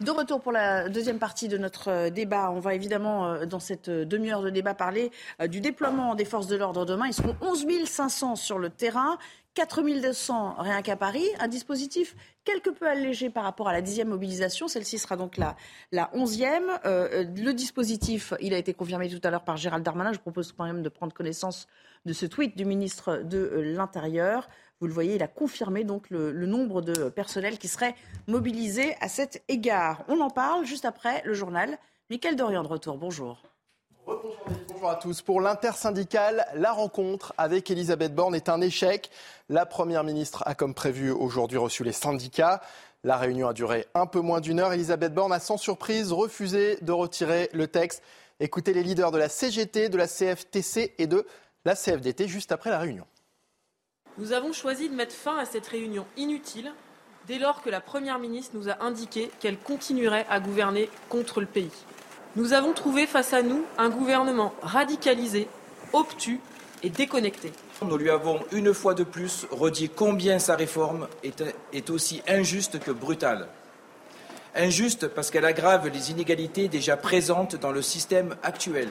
De 0.00 0.10
retour 0.12 0.40
pour 0.40 0.50
la 0.50 0.88
deuxième 0.88 1.18
partie 1.18 1.46
de 1.46 1.58
notre 1.58 1.88
euh, 1.88 2.08
débat. 2.08 2.50
On 2.52 2.58
va 2.58 2.74
évidemment, 2.74 3.34
euh, 3.34 3.44
dans 3.44 3.60
cette 3.60 3.90
euh, 3.90 4.06
demi-heure 4.06 4.40
de 4.40 4.48
débat, 4.48 4.72
parler 4.72 5.10
du 5.46 5.60
déploiement 5.60 6.14
des 6.14 6.24
forces 6.24 6.46
de 6.46 6.56
l'ordre 6.56 6.86
demain. 6.86 7.06
Ils 7.06 7.12
seront 7.12 7.36
11 7.42 7.66
500 7.84 8.36
sur 8.36 8.58
le 8.58 8.70
terrain, 8.70 9.18
4 9.52 9.82
200 10.00 10.54
rien 10.58 10.80
qu'à 10.80 10.96
Paris. 10.96 11.26
Un 11.38 11.48
dispositif 11.48 12.16
quelque 12.44 12.70
peu 12.70 12.88
allégé 12.88 13.28
par 13.28 13.44
rapport 13.44 13.68
à 13.68 13.74
la 13.74 13.82
dixième 13.82 14.08
mobilisation. 14.08 14.68
Celle-ci 14.68 14.98
sera 14.98 15.16
donc 15.16 15.36
la, 15.36 15.54
onzième. 16.14 16.70
Le 16.84 17.52
dispositif, 17.52 18.32
il 18.40 18.54
a 18.54 18.58
été 18.58 18.72
confirmé 18.72 19.10
tout 19.10 19.20
à 19.22 19.30
l'heure 19.30 19.44
par 19.44 19.58
Gérald 19.58 19.84
Darmanin. 19.84 20.14
Je 20.14 20.18
propose 20.18 20.52
quand 20.52 20.64
même 20.64 20.82
de 20.82 20.88
prendre 20.88 21.12
connaissance 21.12 21.66
de 22.06 22.14
ce 22.14 22.24
tweet 22.24 22.56
du 22.56 22.64
ministre 22.64 23.18
de 23.22 23.50
l'Intérieur. 23.76 24.48
Vous 24.80 24.86
le 24.86 24.92
voyez, 24.92 25.16
il 25.16 25.22
a 25.22 25.28
confirmé 25.28 25.84
donc 25.84 26.08
le, 26.08 26.32
le 26.32 26.46
nombre 26.46 26.80
de 26.80 27.10
personnels 27.10 27.58
qui 27.58 27.68
seraient 27.68 27.94
mobilisés 28.26 28.96
à 29.00 29.08
cet 29.08 29.42
égard. 29.48 30.04
On 30.08 30.20
en 30.20 30.30
parle 30.30 30.64
juste 30.64 30.86
après 30.86 31.22
le 31.26 31.34
journal. 31.34 31.78
Michael 32.08 32.34
Dorian 32.34 32.62
de 32.62 32.68
retour. 32.68 32.96
Bonjour. 32.96 33.42
Bonjour 34.06 34.90
à 34.90 34.96
tous. 34.96 35.20
Pour 35.20 35.42
l'intersyndicale, 35.42 36.46
la 36.54 36.72
rencontre 36.72 37.34
avec 37.36 37.70
Elisabeth 37.70 38.14
Borne 38.14 38.34
est 38.34 38.48
un 38.48 38.62
échec. 38.62 39.10
La 39.50 39.66
Première 39.66 40.02
ministre 40.02 40.42
a, 40.46 40.54
comme 40.54 40.74
prévu, 40.74 41.10
aujourd'hui 41.10 41.58
reçu 41.58 41.84
les 41.84 41.92
syndicats. 41.92 42.62
La 43.04 43.18
réunion 43.18 43.48
a 43.48 43.52
duré 43.52 43.86
un 43.94 44.06
peu 44.06 44.20
moins 44.20 44.40
d'une 44.40 44.60
heure. 44.60 44.72
Elisabeth 44.72 45.12
Borne 45.12 45.32
a 45.32 45.40
sans 45.40 45.58
surprise 45.58 46.12
refusé 46.12 46.78
de 46.80 46.92
retirer 46.92 47.50
le 47.52 47.66
texte. 47.66 48.02
Écoutez 48.40 48.72
les 48.72 48.82
leaders 48.82 49.10
de 49.10 49.18
la 49.18 49.28
CGT, 49.28 49.90
de 49.90 49.98
la 49.98 50.08
CFTC 50.08 50.94
et 50.98 51.06
de 51.06 51.26
la 51.66 51.76
CFDT 51.76 52.26
juste 52.26 52.50
après 52.52 52.70
la 52.70 52.78
réunion. 52.78 53.04
Nous 54.20 54.34
avons 54.34 54.52
choisi 54.52 54.90
de 54.90 54.94
mettre 54.94 55.14
fin 55.14 55.38
à 55.38 55.46
cette 55.46 55.66
réunion 55.66 56.04
inutile 56.18 56.70
dès 57.26 57.38
lors 57.38 57.62
que 57.62 57.70
la 57.70 57.80
Première 57.80 58.18
ministre 58.18 58.54
nous 58.54 58.68
a 58.68 58.84
indiqué 58.84 59.30
qu'elle 59.40 59.56
continuerait 59.56 60.26
à 60.28 60.40
gouverner 60.40 60.90
contre 61.08 61.40
le 61.40 61.46
pays. 61.46 61.70
Nous 62.36 62.52
avons 62.52 62.74
trouvé 62.74 63.06
face 63.06 63.32
à 63.32 63.40
nous 63.40 63.64
un 63.78 63.88
gouvernement 63.88 64.52
radicalisé, 64.60 65.48
obtus 65.94 66.38
et 66.82 66.90
déconnecté. 66.90 67.50
Nous 67.80 67.96
lui 67.96 68.10
avons 68.10 68.40
une 68.52 68.74
fois 68.74 68.92
de 68.92 69.04
plus 69.04 69.46
redit 69.50 69.88
combien 69.88 70.38
sa 70.38 70.54
réforme 70.54 71.08
est, 71.22 71.88
aussi 71.88 72.20
injuste 72.28 72.78
que 72.78 72.90
brutale. 72.90 73.48
Injuste 74.54 75.08
parce 75.08 75.30
qu'elle 75.30 75.46
aggrave 75.46 75.88
les 75.88 76.10
inégalités 76.10 76.68
déjà 76.68 76.98
présentes 76.98 77.56
dans 77.56 77.72
le 77.72 77.80
système 77.80 78.36
actuel. 78.42 78.90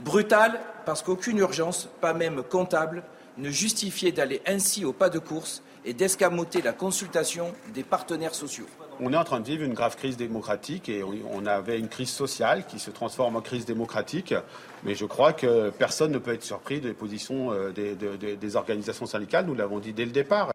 Brutale 0.00 0.60
parce 0.84 1.02
qu'aucune 1.02 1.38
urgence, 1.38 1.88
pas 2.00 2.14
même 2.14 2.42
comptable, 2.42 3.04
ne 3.36 3.50
justifiait 3.50 4.12
d'aller 4.12 4.40
ainsi 4.46 4.84
au 4.84 4.92
pas 4.92 5.10
de 5.10 5.18
course 5.18 5.62
et 5.84 5.92
d'escamoter 5.92 6.62
la 6.62 6.72
consultation 6.72 7.52
des 7.74 7.82
partenaires 7.82 8.34
sociaux. 8.34 8.66
On 9.00 9.12
est 9.12 9.16
en 9.16 9.24
train 9.24 9.40
de 9.40 9.46
vivre 9.46 9.64
une 9.64 9.74
grave 9.74 9.96
crise 9.96 10.16
démocratique 10.16 10.88
et 10.88 11.02
on- 11.02 11.44
avait 11.46 11.78
une 11.78 11.88
crise 11.88 12.10
sociale 12.10 12.64
qui 12.66 12.78
se 12.78 12.90
transforme 12.90 13.36
en 13.36 13.40
crise 13.42 13.64
démocratique. 13.66 14.32
Mais 14.84 14.94
je 14.94 15.04
crois 15.04 15.32
que 15.32 15.70
personne 15.70 16.12
ne 16.12 16.18
peut 16.18 16.32
être 16.32 16.44
surpris 16.44 16.80
des 16.80 16.94
positions 16.94 17.52
euh, 17.52 17.70
des, 17.72 17.96
de- 17.96 18.16
de- 18.16 18.34
des 18.36 18.56
organisations 18.56 19.04
syndicales. 19.06 19.44
Nous 19.46 19.54
l'avons 19.54 19.78
dit 19.80 19.92
dès 19.92 20.04
le 20.04 20.12
départ. 20.12 20.52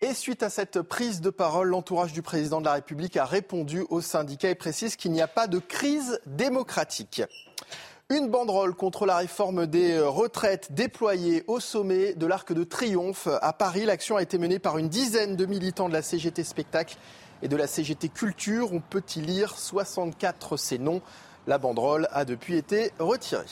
Et 0.00 0.14
suite 0.14 0.42
à 0.42 0.50
cette 0.50 0.82
prise 0.82 1.20
de 1.20 1.30
parole, 1.30 1.68
l'entourage 1.68 2.12
du 2.12 2.22
président 2.22 2.60
de 2.60 2.66
la 2.66 2.74
République 2.74 3.16
a 3.16 3.24
répondu 3.24 3.84
aux 3.88 4.00
syndicats 4.00 4.50
et 4.50 4.54
précise 4.54 4.94
qu'il 4.96 5.10
n'y 5.12 5.22
a 5.22 5.26
pas 5.28 5.46
de 5.46 5.58
crise 5.58 6.20
démocratique. 6.26 7.22
Une 8.10 8.30
banderole 8.30 8.74
contre 8.74 9.04
la 9.04 9.18
réforme 9.18 9.66
des 9.66 10.00
retraites 10.00 10.72
déployée 10.72 11.44
au 11.46 11.60
sommet 11.60 12.14
de 12.14 12.24
l'Arc 12.24 12.54
de 12.54 12.64
Triomphe 12.64 13.28
à 13.42 13.52
Paris. 13.52 13.84
L'action 13.84 14.16
a 14.16 14.22
été 14.22 14.38
menée 14.38 14.58
par 14.58 14.78
une 14.78 14.88
dizaine 14.88 15.36
de 15.36 15.44
militants 15.44 15.90
de 15.90 15.92
la 15.92 16.00
CGT 16.00 16.42
Spectacle 16.42 16.96
et 17.42 17.48
de 17.48 17.56
la 17.56 17.66
CGT 17.66 18.08
Culture. 18.08 18.72
On 18.72 18.80
peut 18.80 19.02
y 19.14 19.20
lire 19.20 19.58
64 19.58 20.56
ces 20.56 20.78
noms. 20.78 21.02
La 21.46 21.58
banderole 21.58 22.08
a 22.10 22.24
depuis 22.24 22.56
été 22.56 22.92
retirée. 22.98 23.44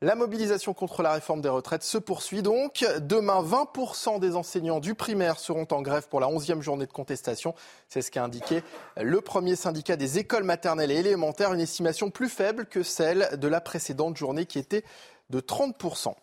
La 0.00 0.14
mobilisation 0.14 0.74
contre 0.74 1.02
la 1.02 1.12
réforme 1.12 1.40
des 1.40 1.48
retraites 1.48 1.82
se 1.82 1.98
poursuit 1.98 2.40
donc. 2.40 2.86
Demain, 3.00 3.42
20% 3.42 4.20
des 4.20 4.36
enseignants 4.36 4.78
du 4.78 4.94
primaire 4.94 5.40
seront 5.40 5.66
en 5.72 5.82
grève 5.82 6.06
pour 6.08 6.20
la 6.20 6.28
11e 6.28 6.60
journée 6.60 6.86
de 6.86 6.92
contestation. 6.92 7.52
C'est 7.88 8.00
ce 8.00 8.12
qu'a 8.12 8.22
indiqué 8.22 8.62
le 8.96 9.20
premier 9.20 9.56
syndicat 9.56 9.96
des 9.96 10.18
écoles 10.18 10.44
maternelles 10.44 10.92
et 10.92 10.98
élémentaires, 10.98 11.52
une 11.52 11.58
estimation 11.58 12.10
plus 12.10 12.28
faible 12.28 12.66
que 12.66 12.84
celle 12.84 13.40
de 13.40 13.48
la 13.48 13.60
précédente 13.60 14.16
journée 14.16 14.46
qui 14.46 14.60
était 14.60 14.84
de 15.30 15.40
30%. 15.40 16.14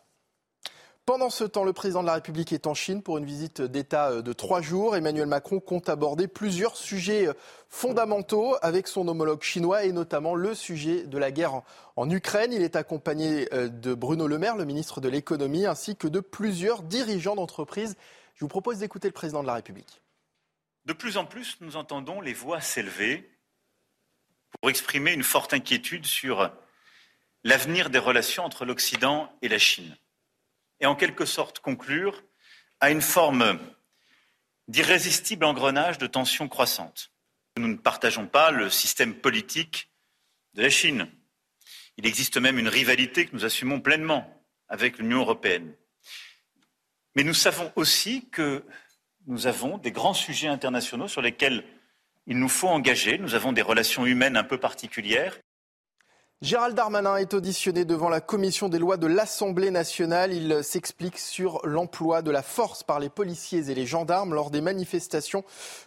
Pendant 1.05 1.29
ce 1.29 1.43
temps, 1.43 1.63
le 1.65 1.73
président 1.73 2.01
de 2.01 2.07
la 2.07 2.15
République 2.15 2.51
est 2.51 2.65
en 2.65 2.73
Chine 2.73 3.03
pour 3.03 3.19
une 3.19 3.25
visite 3.25 3.61
d'État 3.61 4.23
de 4.23 4.33
trois 4.33 4.61
jours. 4.61 4.95
Emmanuel 4.95 5.27
Macron 5.27 5.59
compte 5.59 5.87
aborder 5.87 6.27
plusieurs 6.27 6.75
sujets 6.75 7.27
fondamentaux 7.69 8.55
avec 8.63 8.87
son 8.87 9.07
homologue 9.07 9.43
chinois 9.43 9.83
et 9.83 9.91
notamment 9.91 10.33
le 10.33 10.55
sujet 10.55 11.03
de 11.03 11.17
la 11.19 11.31
guerre 11.31 11.53
en- 11.53 11.63
en 11.95 12.09
Ukraine. 12.09 12.51
Il 12.53 12.63
est 12.63 12.75
accompagné 12.75 13.47
euh, 13.53 13.67
de 13.69 13.93
Bruno 13.93 14.25
Le 14.25 14.39
Maire, 14.39 14.55
le 14.55 14.65
ministre 14.65 14.99
de 14.99 15.07
l'économie, 15.07 15.67
ainsi 15.67 15.95
que 15.95 16.07
de 16.07 16.19
plusieurs 16.21 16.81
dirigeants 16.81 17.35
d'entreprises. 17.35 17.97
Je 18.33 18.39
vous 18.43 18.49
propose 18.49 18.79
d'écouter 18.79 19.07
le 19.07 19.13
président 19.13 19.43
de 19.43 19.47
la 19.47 19.53
République. 19.53 20.01
De 20.85 20.93
plus 20.93 21.17
en 21.17 21.25
plus, 21.25 21.57
nous 21.61 21.75
entendons 21.75 22.19
les 22.19 22.33
voix 22.33 22.61
s'élever 22.61 23.29
pour 24.59 24.71
exprimer 24.71 25.13
une 25.13 25.23
forte 25.23 25.53
inquiétude 25.53 26.07
sur 26.07 26.49
l'avenir 27.43 27.91
des 27.91 27.99
relations 27.99 28.43
entre 28.43 28.65
l'Occident 28.65 29.29
et 29.43 29.49
la 29.49 29.59
Chine, 29.59 29.95
et 30.79 30.85
en 30.85 30.95
quelque 30.95 31.25
sorte 31.25 31.59
conclure 31.59 32.23
à 32.79 32.91
une 32.91 33.01
forme 33.01 33.59
d'irrésistible 34.67 35.45
engrenage 35.45 35.97
de 35.97 36.07
tensions 36.07 36.47
croissantes. 36.47 37.11
Nous 37.57 37.67
ne 37.67 37.77
partageons 37.77 38.27
pas 38.27 38.51
le 38.51 38.69
système 38.69 39.13
politique 39.13 39.89
de 40.53 40.61
la 40.61 40.69
Chine. 40.69 41.07
Il 41.97 42.05
existe 42.05 42.37
même 42.37 42.59
une 42.59 42.67
rivalité 42.67 43.25
que 43.25 43.33
nous 43.33 43.45
assumons 43.45 43.79
pleinement 43.79 44.43
avec 44.67 44.97
l'Union 44.97 45.19
européenne. 45.19 45.73
Mais 47.15 47.23
nous 47.23 47.33
savons 47.33 47.71
aussi 47.75 48.27
que 48.29 48.65
nous 49.27 49.47
avons 49.47 49.77
des 49.77 49.91
grands 49.91 50.13
sujets 50.13 50.47
internationaux 50.47 51.07
sur 51.07 51.21
lesquels 51.21 51.63
il 52.27 52.37
nous 52.37 52.49
faut 52.49 52.67
engager. 52.67 53.17
Nous 53.17 53.35
avons 53.35 53.53
des 53.53 53.61
relations 53.61 54.05
humaines 54.05 54.35
un 54.35 54.43
peu 54.43 54.57
particulières. 54.57 55.37
Gérald 56.41 56.75
Darmanin 56.75 57.15
est 57.15 57.33
auditionné 57.33 57.85
devant 57.85 58.09
la 58.09 58.19
commission 58.19 58.67
des 58.67 58.77
lois 58.77 58.97
de 58.97 59.07
l'Assemblée 59.07 59.71
nationale. 59.71 60.33
Il 60.33 60.63
s'explique 60.63 61.17
sur 61.17 61.65
l'emploi 61.65 62.21
de 62.21 62.29
la 62.29 62.43
force 62.43 62.83
par 62.83 62.99
les 62.99 63.09
policiers 63.09 63.71
et 63.71 63.73
les 63.73 63.85
gendarmes 63.85 64.33
lors 64.33 64.51
des 64.51 64.59
manifestations 64.59 65.45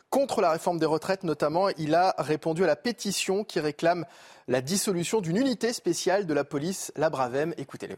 contre 0.09 0.41
la 0.41 0.51
réforme 0.51 0.79
des 0.79 0.87
retraites 0.87 1.23
notamment. 1.23 1.69
Il 1.77 1.95
a 1.95 2.15
répondu 2.17 2.65
à 2.65 2.67
la 2.67 2.77
pétition 2.77 3.45
qui 3.45 3.61
réclame 3.61 4.07
la 4.49 4.63
dissolution 4.63 5.21
d'une 5.21 5.37
unité 5.37 5.75
spéciale 5.75 6.27
de 6.27 6.33
la 6.33 6.45
police, 6.45 6.93
la 6.97 7.11
Bravem. 7.11 7.53
Écoutez-le. 7.59 7.97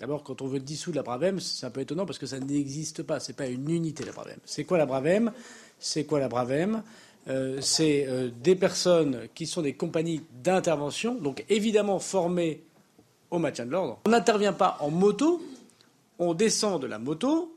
D'abord, 0.00 0.24
quand 0.24 0.42
on 0.42 0.46
veut 0.46 0.60
dissoudre 0.60 0.96
la 0.96 1.02
Bravem, 1.02 1.40
c'est 1.40 1.66
un 1.66 1.70
peu 1.70 1.82
étonnant 1.82 2.06
parce 2.06 2.18
que 2.18 2.26
ça 2.26 2.40
n'existe 2.40 3.02
pas. 3.02 3.20
C'est 3.20 3.36
pas 3.36 3.46
une 3.46 3.70
unité, 3.70 4.04
la 4.04 4.12
Bravem. 4.12 4.38
C'est 4.46 4.64
quoi 4.64 4.78
la 4.78 4.86
Bravem? 4.86 5.30
C'est 5.78 6.04
quoi 6.04 6.20
la 6.20 6.28
Bravem? 6.28 6.82
Euh, 7.28 7.58
C'est 7.60 8.06
euh, 8.06 8.30
des 8.42 8.54
personnes 8.54 9.28
qui 9.34 9.46
sont 9.46 9.62
des 9.62 9.74
compagnies 9.74 10.22
d'intervention, 10.42 11.14
donc 11.14 11.44
évidemment 11.48 11.98
formées 11.98 12.62
au 13.30 13.38
maintien 13.38 13.66
de 13.66 13.72
l'ordre. 13.72 14.00
On 14.06 14.10
n'intervient 14.10 14.52
pas 14.52 14.76
en 14.80 14.90
moto, 14.90 15.42
on 16.18 16.34
descend 16.34 16.80
de 16.80 16.86
la 16.86 16.98
moto, 16.98 17.52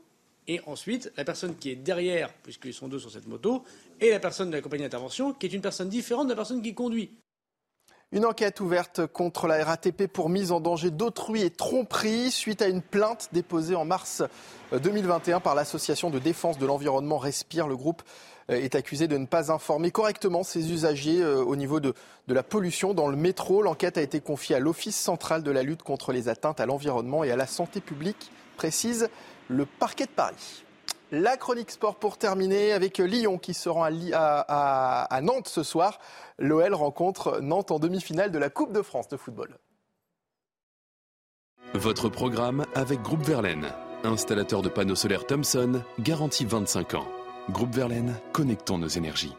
et 0.48 0.60
ensuite, 0.66 1.12
la 1.16 1.24
personne 1.24 1.54
qui 1.56 1.70
est 1.70 1.76
derrière, 1.76 2.32
puisqu'ils 2.42 2.74
sont 2.74 2.88
deux 2.88 2.98
sur 2.98 3.10
cette 3.10 3.28
moto, 3.28 3.62
et 4.00 4.10
la 4.10 4.18
personne 4.18 4.50
de 4.50 4.56
la 4.56 4.62
compagnie 4.62 4.82
d'intervention, 4.82 5.32
qui 5.32 5.46
est 5.46 5.52
une 5.52 5.60
personne 5.60 5.88
différente 5.88 6.26
de 6.26 6.32
la 6.32 6.36
personne 6.36 6.62
qui 6.62 6.74
conduit. 6.74 7.10
Une 8.12 8.24
enquête 8.24 8.58
ouverte 8.58 9.06
contre 9.06 9.46
la 9.46 9.64
RATP 9.64 10.08
pour 10.08 10.28
mise 10.28 10.50
en 10.50 10.58
danger 10.58 10.90
d'autrui 10.90 11.42
et 11.42 11.50
tromperie 11.50 12.32
suite 12.32 12.60
à 12.60 12.66
une 12.66 12.82
plainte 12.82 13.28
déposée 13.32 13.76
en 13.76 13.84
mars 13.84 14.24
2021 14.72 15.38
par 15.38 15.54
l'association 15.54 16.10
de 16.10 16.18
défense 16.18 16.58
de 16.58 16.66
l'environnement 16.66 17.18
Respire. 17.18 17.68
Le 17.68 17.76
groupe 17.76 18.02
est 18.50 18.74
accusé 18.74 19.08
de 19.08 19.16
ne 19.16 19.26
pas 19.26 19.52
informer 19.52 19.90
correctement 19.90 20.42
ses 20.42 20.72
usagers 20.72 21.24
au 21.24 21.56
niveau 21.56 21.80
de, 21.80 21.94
de 22.28 22.34
la 22.34 22.42
pollution 22.42 22.94
dans 22.94 23.08
le 23.08 23.16
métro. 23.16 23.62
L'enquête 23.62 23.96
a 23.98 24.02
été 24.02 24.20
confiée 24.20 24.56
à 24.56 24.58
l'Office 24.58 24.96
central 24.96 25.42
de 25.42 25.50
la 25.50 25.62
lutte 25.62 25.82
contre 25.82 26.12
les 26.12 26.28
atteintes 26.28 26.60
à 26.60 26.66
l'environnement 26.66 27.24
et 27.24 27.30
à 27.30 27.36
la 27.36 27.46
santé 27.46 27.80
publique, 27.80 28.30
précise 28.56 29.08
le 29.48 29.66
parquet 29.66 30.06
de 30.06 30.10
Paris. 30.10 30.64
La 31.12 31.36
chronique 31.36 31.72
sport 31.72 31.96
pour 31.96 32.18
terminer 32.18 32.72
avec 32.72 32.98
Lyon 32.98 33.38
qui 33.38 33.52
se 33.52 33.68
rend 33.68 33.84
à, 34.12 35.20
Nantes 35.22 35.48
ce 35.48 35.64
soir. 35.64 35.98
L'OL 36.38 36.72
rencontre 36.72 37.40
Nantes 37.40 37.72
en 37.72 37.80
demi-finale 37.80 38.30
de 38.30 38.38
la 38.38 38.48
Coupe 38.48 38.72
de 38.72 38.82
France 38.82 39.08
de 39.08 39.16
football. 39.16 39.58
Votre 41.74 42.08
programme 42.08 42.64
avec 42.74 43.02
Groupe 43.02 43.22
Verlaine, 43.22 43.72
installateur 44.04 44.62
de 44.62 44.68
panneaux 44.68 44.94
solaires 44.94 45.26
Thomson, 45.26 45.82
garantie 45.98 46.44
25 46.44 46.94
ans. 46.94 47.19
Groupe 47.48 47.74
Verlaine, 47.74 48.14
connectons 48.32 48.78
nos 48.78 48.88
énergies. 48.88 49.32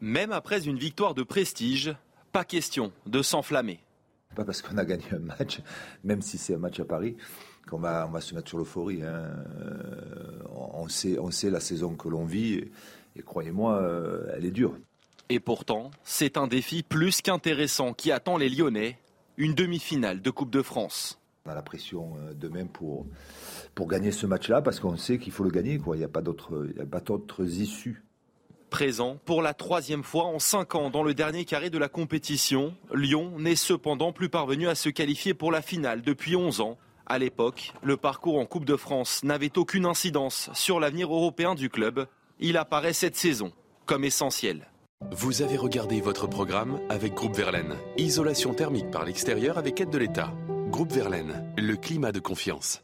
Même 0.00 0.32
après 0.32 0.66
une 0.66 0.76
victoire 0.76 1.14
de 1.14 1.22
prestige, 1.22 1.94
pas 2.30 2.44
question 2.44 2.92
de 3.06 3.22
s'enflammer. 3.22 3.80
Pas 4.36 4.44
parce 4.44 4.62
qu'on 4.62 4.78
a 4.78 4.84
gagné 4.84 5.04
un 5.12 5.18
match, 5.18 5.60
même 6.04 6.22
si 6.22 6.38
c'est 6.38 6.54
un 6.54 6.58
match 6.58 6.78
à 6.78 6.84
Paris, 6.84 7.16
qu'on 7.68 7.78
va, 7.78 8.06
on 8.08 8.12
va 8.12 8.20
se 8.20 8.34
mettre 8.34 8.48
sur 8.48 8.58
l'euphorie. 8.58 9.02
Hein. 9.02 9.30
Euh, 9.60 10.42
on, 10.54 10.88
sait, 10.88 11.18
on 11.18 11.30
sait 11.30 11.50
la 11.50 11.60
saison 11.60 11.94
que 11.94 12.08
l'on 12.08 12.24
vit 12.24 12.64
et, 13.16 13.22
croyez-moi, 13.22 13.80
euh, 13.82 14.32
elle 14.36 14.44
est 14.44 14.50
dure. 14.50 14.76
Et 15.28 15.40
pourtant, 15.40 15.90
c'est 16.04 16.36
un 16.36 16.46
défi 16.46 16.82
plus 16.82 17.22
qu'intéressant 17.22 17.92
qui 17.92 18.12
attend 18.12 18.36
les 18.36 18.48
Lyonnais, 18.48 18.98
une 19.36 19.54
demi-finale 19.54 20.20
de 20.20 20.30
Coupe 20.30 20.50
de 20.50 20.62
France. 20.62 21.18
On 21.44 21.50
a 21.50 21.54
la 21.54 21.62
pression 21.62 22.12
euh, 22.18 22.34
demain 22.34 22.66
pour, 22.66 23.06
pour 23.74 23.88
gagner 23.88 24.12
ce 24.12 24.26
match-là 24.26 24.62
parce 24.62 24.78
qu'on 24.78 24.96
sait 24.96 25.18
qu'il 25.18 25.32
faut 25.32 25.44
le 25.44 25.50
gagner. 25.50 25.78
Quoi. 25.78 25.96
Il 25.96 26.00
n'y 26.00 26.04
a 26.04 26.08
pas 26.08 26.22
d'autres 26.22 27.60
issues. 27.60 28.04
Présent 28.70 29.18
pour 29.26 29.42
la 29.42 29.52
troisième 29.52 30.02
fois 30.02 30.24
en 30.24 30.38
cinq 30.38 30.74
ans 30.74 30.88
dans 30.88 31.02
le 31.02 31.12
dernier 31.12 31.44
carré 31.44 31.68
de 31.68 31.76
la 31.76 31.88
compétition, 31.88 32.74
Lyon 32.94 33.38
n'est 33.38 33.56
cependant 33.56 34.12
plus 34.12 34.30
parvenu 34.30 34.66
à 34.66 34.74
se 34.74 34.88
qualifier 34.88 35.34
pour 35.34 35.52
la 35.52 35.60
finale 35.60 36.00
depuis 36.00 36.36
11 36.36 36.62
ans. 36.62 36.78
À 37.04 37.18
l'époque, 37.18 37.74
le 37.82 37.98
parcours 37.98 38.38
en 38.38 38.46
Coupe 38.46 38.64
de 38.64 38.76
France 38.76 39.24
n'avait 39.24 39.58
aucune 39.58 39.84
incidence 39.84 40.48
sur 40.54 40.80
l'avenir 40.80 41.12
européen 41.12 41.54
du 41.54 41.68
club. 41.68 42.06
Il 42.40 42.56
apparaît 42.56 42.94
cette 42.94 43.16
saison 43.16 43.52
comme 43.84 44.04
essentiel. 44.04 44.68
Vous 45.10 45.42
avez 45.42 45.58
regardé 45.58 46.00
votre 46.00 46.26
programme 46.26 46.78
avec 46.88 47.12
Groupe 47.12 47.36
Verlaine. 47.36 47.74
Isolation 47.98 48.54
thermique 48.54 48.90
par 48.90 49.04
l'extérieur 49.04 49.58
avec 49.58 49.80
aide 49.80 49.90
de 49.90 49.98
l'État. 49.98 50.32
Groupe 50.72 50.92
Verlaine, 50.92 51.52
le 51.58 51.76
climat 51.76 52.12
de 52.12 52.18
confiance. 52.18 52.82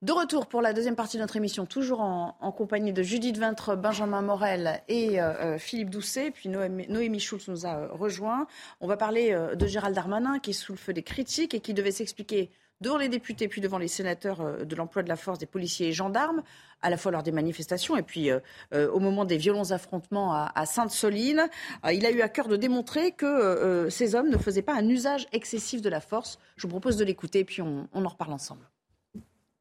De 0.00 0.12
retour 0.12 0.46
pour 0.46 0.62
la 0.62 0.72
deuxième 0.72 0.96
partie 0.96 1.18
de 1.18 1.20
notre 1.20 1.36
émission, 1.36 1.66
toujours 1.66 2.00
en, 2.00 2.52
compagnie 2.52 2.94
de 2.94 3.02
Judith 3.02 3.36
Vintre, 3.36 3.76
Benjamin 3.76 4.22
Morel 4.22 4.82
et 4.88 5.20
euh, 5.20 5.34
euh, 5.34 5.58
Philippe 5.58 5.90
Doucet. 5.90 6.30
Puis 6.30 6.48
Noémie, 6.48 7.20
Schulz 7.20 7.48
nous 7.48 7.66
a 7.66 7.76
euh, 7.76 7.88
rejoint. 7.90 8.46
On 8.80 8.86
va 8.86 8.96
parler 8.96 9.36
de 9.54 9.66
Gérald 9.66 9.94
Darmanin 9.94 10.38
qui 10.38 10.50
est 10.50 10.54
sous 10.54 10.72
le 10.72 10.78
feu 10.78 10.94
des 10.94 11.02
critiques 11.02 11.52
et 11.52 11.60
qui 11.60 11.74
devait 11.74 11.92
s'expliquer 11.92 12.50
devant 12.82 12.98
les 12.98 13.08
députés 13.08 13.48
puis 13.48 13.60
devant 13.60 13.78
les 13.78 13.88
sénateurs 13.88 14.40
euh, 14.42 14.64
de 14.64 14.76
l'emploi 14.76 15.02
de 15.02 15.08
la 15.08 15.16
force 15.16 15.38
des 15.38 15.46
policiers 15.46 15.88
et 15.88 15.92
gendarmes, 15.92 16.42
à 16.82 16.90
la 16.90 16.96
fois 16.96 17.12
lors 17.12 17.22
des 17.22 17.32
manifestations 17.32 17.96
et 17.96 18.02
puis 18.02 18.30
euh, 18.30 18.40
euh, 18.74 18.90
au 18.90 18.98
moment 18.98 19.24
des 19.24 19.38
violents 19.38 19.70
affrontements 19.70 20.34
à, 20.34 20.66
Sainte-Soline. 20.66 21.48
il 21.90 22.04
a 22.04 22.10
eu 22.10 22.20
à 22.20 22.28
cœur 22.28 22.48
de 22.48 22.56
démontrer 22.56 23.12
que 23.12 23.88
ces 23.88 24.14
hommes 24.14 24.28
ne 24.28 24.36
faisaient 24.36 24.62
pas 24.62 24.74
un 24.74 24.88
usage 24.88 25.28
excessif 25.32 25.80
de 25.80 25.88
la 25.88 26.00
force. 26.00 26.38
Je 26.56 26.62
vous 26.62 26.70
propose 26.70 26.96
de 26.96 27.04
l'écouter 27.04 27.44
puis 27.44 27.62
on, 27.62 27.88
en 27.92 28.08
reparle 28.08 28.32
ensemble. 28.32 28.68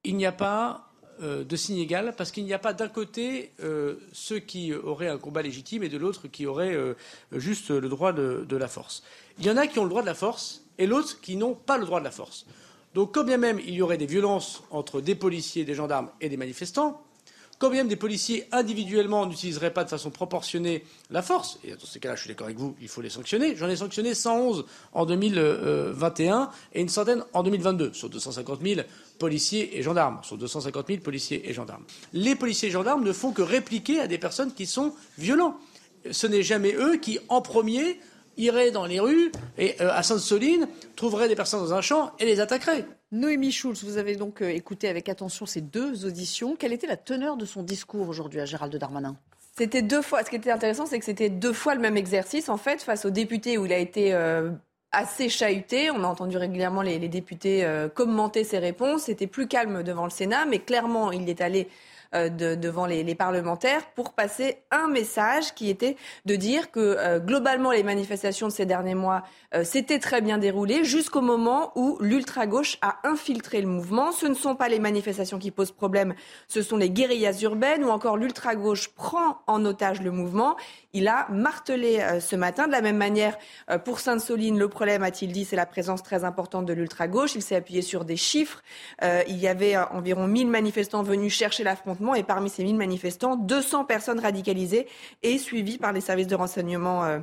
Il 0.03 0.15
n'y 0.17 0.25
a 0.25 0.31
pas 0.31 0.87
de 1.19 1.55
signe 1.55 1.77
égal 1.77 2.15
parce 2.17 2.31
qu'il 2.31 2.45
n'y 2.45 2.53
a 2.53 2.59
pas 2.59 2.73
d'un 2.73 2.87
côté 2.87 3.53
ceux 4.11 4.39
qui 4.39 4.73
auraient 4.73 5.09
un 5.09 5.17
combat 5.17 5.43
légitime 5.43 5.83
et 5.83 5.89
de 5.89 5.97
l'autre 5.97 6.27
qui 6.27 6.47
auraient 6.47 6.77
juste 7.31 7.69
le 7.69 7.89
droit 7.89 8.13
de, 8.13 8.55
la 8.55 8.67
force. 8.67 9.03
Il 9.37 9.45
y 9.45 9.51
en 9.51 9.57
a 9.57 9.67
qui 9.67 9.79
ont 9.79 9.83
le 9.83 9.89
droit 9.89 10.01
de 10.01 10.07
la 10.07 10.15
force 10.15 10.63
et 10.77 10.87
l'autre 10.87 11.19
qui 11.21 11.35
n'ont 11.35 11.53
pas 11.53 11.77
le 11.77 11.85
droit 11.85 11.99
de 11.99 12.05
la 12.05 12.11
force. 12.11 12.45
Donc, 12.93 13.13
quand 13.13 13.23
bien 13.23 13.37
même 13.37 13.59
il 13.65 13.73
y 13.73 13.81
aurait 13.81 13.97
des 13.97 14.05
violences 14.05 14.63
entre 14.69 15.01
des 15.01 15.15
policiers, 15.15 15.63
des 15.65 15.75
gendarmes 15.75 16.09
et 16.19 16.29
des 16.29 16.37
manifestants, 16.37 17.01
quand 17.61 17.69
bien 17.69 17.81
même 17.81 17.89
des 17.89 17.95
policiers 17.95 18.47
individuellement 18.51 19.27
n'utiliseraient 19.27 19.71
pas 19.71 19.83
de 19.83 19.89
façon 19.89 20.09
proportionnée 20.09 20.83
la 21.11 21.21
force, 21.21 21.59
et 21.63 21.69
dans 21.69 21.85
ces 21.85 21.99
cas-là, 21.99 22.15
je 22.15 22.21
suis 22.21 22.27
d'accord 22.29 22.47
avec 22.47 22.57
vous, 22.57 22.75
il 22.81 22.87
faut 22.87 23.01
les 23.01 23.11
sanctionner. 23.11 23.55
J'en 23.55 23.69
ai 23.69 23.75
sanctionné 23.75 24.15
111 24.15 24.65
en 24.93 25.05
2021 25.05 26.49
et 26.73 26.81
une 26.81 26.89
centaine 26.89 27.23
en 27.33 27.43
2022 27.43 27.93
sur 27.93 28.09
250 28.09 28.61
000 28.63 28.81
policiers 29.19 29.77
et 29.77 29.83
gendarmes, 29.83 30.19
sur 30.23 30.39
250 30.39 30.87
000 30.87 30.99
policiers 31.01 31.47
et 31.47 31.53
gendarmes. 31.53 31.83
Les 32.13 32.33
policiers 32.33 32.69
et 32.69 32.71
gendarmes 32.71 33.03
ne 33.03 33.13
font 33.13 33.31
que 33.31 33.43
répliquer 33.43 33.99
à 33.99 34.07
des 34.07 34.17
personnes 34.17 34.55
qui 34.55 34.65
sont 34.65 34.95
violents. 35.19 35.55
Ce 36.09 36.25
n'est 36.25 36.41
jamais 36.41 36.73
eux 36.73 36.97
qui, 36.97 37.19
en 37.29 37.41
premier, 37.41 37.99
irait 38.37 38.71
dans 38.71 38.85
les 38.85 38.99
rues 38.99 39.31
et 39.57 39.75
euh, 39.81 39.89
à 39.91 40.03
Sainte-Soline 40.03 40.67
trouverait 40.95 41.27
des 41.27 41.35
personnes 41.35 41.61
dans 41.61 41.73
un 41.73 41.81
champ 41.81 42.11
et 42.19 42.25
les 42.25 42.39
attaquerait. 42.39 42.85
Noémie 43.11 43.51
Schulz, 43.51 43.83
vous 43.83 43.97
avez 43.97 44.15
donc 44.15 44.41
euh, 44.41 44.49
écouté 44.49 44.87
avec 44.87 45.09
attention 45.09 45.45
ces 45.45 45.61
deux 45.61 46.05
auditions. 46.05 46.55
Quelle 46.55 46.73
était 46.73 46.87
la 46.87 46.97
teneur 46.97 47.37
de 47.37 47.45
son 47.45 47.63
discours 47.63 48.07
aujourd'hui 48.07 48.39
à 48.39 48.45
Gérald 48.45 48.75
Darmanin? 48.75 49.15
C'était 49.57 49.81
deux 49.81 50.01
fois. 50.01 50.23
Ce 50.23 50.29
qui 50.29 50.37
était 50.37 50.51
intéressant, 50.51 50.85
c'est 50.85 50.97
que 50.97 51.05
c'était 51.05 51.29
deux 51.29 51.53
fois 51.53 51.75
le 51.75 51.81
même 51.81 51.97
exercice 51.97 52.47
en 52.47 52.57
fait 52.57 52.81
face 52.81 53.05
aux 53.05 53.09
députés 53.09 53.57
où 53.57 53.65
il 53.65 53.73
a 53.73 53.77
été 53.77 54.13
euh, 54.13 54.51
assez 54.91 55.27
chahuté. 55.27 55.91
On 55.91 56.03
a 56.03 56.07
entendu 56.07 56.37
régulièrement 56.37 56.81
les, 56.81 56.99
députés 57.09 57.67
commenter 57.93 58.43
ses 58.43 58.59
réponses. 58.59 59.03
C'était 59.03 59.27
plus 59.27 59.47
calme 59.47 59.83
devant 59.83 60.05
le 60.05 60.09
Sénat, 60.09 60.45
mais 60.45 60.59
clairement, 60.59 61.11
il 61.11 61.29
est 61.29 61.41
allé 61.41 61.67
euh, 62.13 62.27
devant 62.29 62.85
les, 62.85 63.15
parlementaires 63.15 63.85
pour 63.95 64.11
passer 64.11 64.57
un 64.69 64.89
message 64.89 65.53
qui 65.53 65.69
était 65.69 65.95
de 66.25 66.35
dire 66.35 66.69
que 66.69 66.79
euh, 66.79 67.19
globalement 67.19 67.71
les 67.71 67.83
manifestations 67.83 68.47
de 68.47 68.51
ces 68.51 68.65
derniers 68.65 68.95
mois 68.95 69.23
euh, 69.53 69.63
s'étaient 69.63 69.99
très 69.99 70.19
bien 70.19 70.37
déroulées 70.37 70.83
jusqu'au 70.83 71.21
moment 71.21 71.71
où 71.75 71.97
l'ultra-gauche 72.01 72.77
a 72.81 72.97
infiltré 73.05 73.61
le 73.61 73.67
mouvement. 73.67 74.11
Ce 74.11 74.25
ne 74.25 74.33
sont 74.33 74.55
pas 74.55 74.67
les 74.67 74.79
manifestations 74.79 75.39
qui 75.39 75.51
posent 75.51 75.71
problème, 75.71 76.13
ce 76.49 76.61
sont 76.61 76.75
les 76.75 76.89
guérillas 76.89 77.39
urbaines 77.43 77.85
ou 77.85 77.89
encore 77.89 78.17
l'ultra-gauche 78.17 78.89
prend 78.89 79.39
en 79.47 79.63
otage 79.63 80.01
le 80.01 80.11
mouvement. 80.11 80.57
Il 80.91 81.07
a 81.07 81.27
martelé 81.29 82.05
ce 82.19 82.35
matin. 82.35 82.67
De 82.67 82.73
la 82.73 82.81
même 82.81 82.97
manière, 82.97 83.37
pour 83.85 84.01
Sainte-Soline, 84.01 84.59
le 84.59 84.67
problème, 84.67 85.03
a-t-il 85.03 85.31
dit, 85.31 85.45
c'est 85.45 85.55
la 85.55 85.65
présence 85.65 86.03
très 86.03 86.25
importante 86.25 86.65
de 86.65 86.73
l'ultra-gauche. 86.73 87.33
Il 87.35 87.41
s'est 87.41 87.55
appuyé 87.55 87.81
sur 87.81 88.03
des 88.03 88.17
chiffres. 88.17 88.61
il 89.01 89.37
y 89.37 89.47
avait 89.47 89.77
environ 89.77 90.27
1000 90.27 90.47
manifestants 90.47 91.01
venus 91.01 91.33
chercher 91.33 91.63
l'affrontement 91.63 92.00
et 92.15 92.23
parmi 92.23 92.49
ces 92.49 92.63
1000 92.63 92.75
manifestants, 92.75 93.35
200 93.35 93.85
personnes 93.85 94.19
radicalisées 94.19 94.87
et 95.23 95.37
suivies 95.37 95.77
par 95.77 95.93
les 95.93 96.01
services 96.01 96.27
de 96.27 96.35
renseignement. 96.35 97.21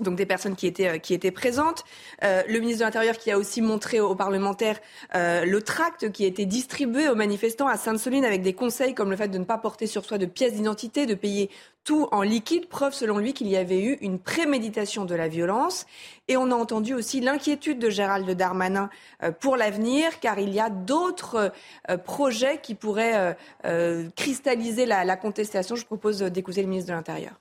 Euh, 0.00 0.04
donc 0.04 0.16
des 0.16 0.26
personnes 0.26 0.56
qui 0.56 0.66
étaient, 0.66 0.88
euh, 0.88 0.98
qui 0.98 1.14
étaient 1.14 1.30
présentes. 1.30 1.84
Euh, 2.24 2.42
le 2.48 2.58
ministre 2.60 2.80
de 2.80 2.84
l'Intérieur 2.84 3.18
qui 3.18 3.30
a 3.30 3.38
aussi 3.38 3.60
montré 3.62 4.00
aux 4.00 4.14
parlementaires 4.14 4.80
le 5.14 5.60
tract 5.60 6.10
qui 6.12 6.24
a 6.24 6.26
été 6.26 6.46
distribué 6.46 7.08
aux 7.08 7.14
manifestants 7.14 7.68
à 7.68 7.76
Sainte-Soline 7.76 8.24
avec 8.24 8.42
des 8.42 8.52
conseils 8.52 8.94
comme 8.94 9.10
le 9.10 9.16
fait 9.16 9.28
de 9.28 9.38
ne 9.38 9.44
pas 9.44 9.58
porter 9.58 9.86
sur 9.86 10.04
soi 10.04 10.18
de 10.18 10.26
pièces 10.26 10.54
d'identité, 10.54 11.06
de 11.06 11.14
payer 11.14 11.50
tout 11.84 12.08
en 12.12 12.22
liquide, 12.22 12.68
preuve 12.68 12.92
selon 12.92 13.18
lui 13.18 13.32
qu'il 13.32 13.48
y 13.48 13.56
avait 13.56 13.82
eu 13.82 13.98
une 14.00 14.18
préméditation 14.18 15.04
de 15.04 15.14
la 15.14 15.28
violence. 15.28 15.86
Et 16.28 16.36
on 16.36 16.50
a 16.50 16.54
entendu 16.54 16.94
aussi 16.94 17.20
l'inquiétude 17.20 17.78
de 17.78 17.90
Gérald 17.90 18.30
Darmanin 18.30 18.88
euh, 19.22 19.32
pour 19.32 19.56
l'avenir, 19.56 20.20
car 20.20 20.38
il 20.38 20.54
y 20.54 20.60
a 20.60 20.70
d'autres 20.70 21.52
euh, 21.90 21.98
projets 21.98 22.60
qui 22.62 22.74
pourraient 22.74 23.36
euh, 23.64 24.08
cristalliser 24.16 24.86
la, 24.86 25.16
contestation. 25.16 25.76
Je 25.76 25.84
propose 25.84 26.20
d'écouter 26.20 26.62
le 26.62 26.68
ministre 26.68 26.90
de 26.90 26.96
l'Intérieur. 26.96 27.40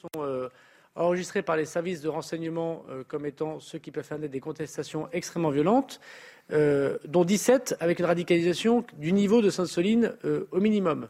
Sont 0.00 0.50
enregistrés 0.96 1.42
par 1.42 1.56
les 1.56 1.64
services 1.64 2.00
de 2.00 2.08
renseignement 2.08 2.84
comme 3.08 3.26
étant 3.26 3.60
ceux 3.60 3.78
qui 3.78 3.90
peuvent 3.90 4.04
faire 4.04 4.18
des 4.18 4.40
contestations 4.40 5.08
extrêmement 5.12 5.50
violentes. 5.50 6.00
Euh, 6.52 6.98
dont 7.06 7.24
17 7.24 7.76
avec 7.78 8.00
une 8.00 8.06
radicalisation 8.06 8.84
du 8.98 9.12
niveau 9.12 9.40
de 9.40 9.50
Sainte-Soline 9.50 10.14
euh, 10.24 10.48
au 10.50 10.58
minimum. 10.58 11.08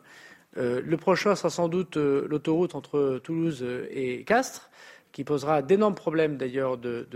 Euh, 0.59 0.83
le 0.85 0.97
prochain 0.99 1.35
sera 1.35 1.49
sans 1.49 1.69
doute 1.69 1.97
l'autoroute 1.97 2.75
entre 2.75 3.21
Toulouse 3.23 3.65
et 3.91 4.25
Castres, 4.25 4.71
qui 5.13 5.25
posera 5.25 5.63
d'énormes 5.63 5.95
problèmes 5.95 6.37
d'ailleurs 6.37 6.77
de, 6.77 7.07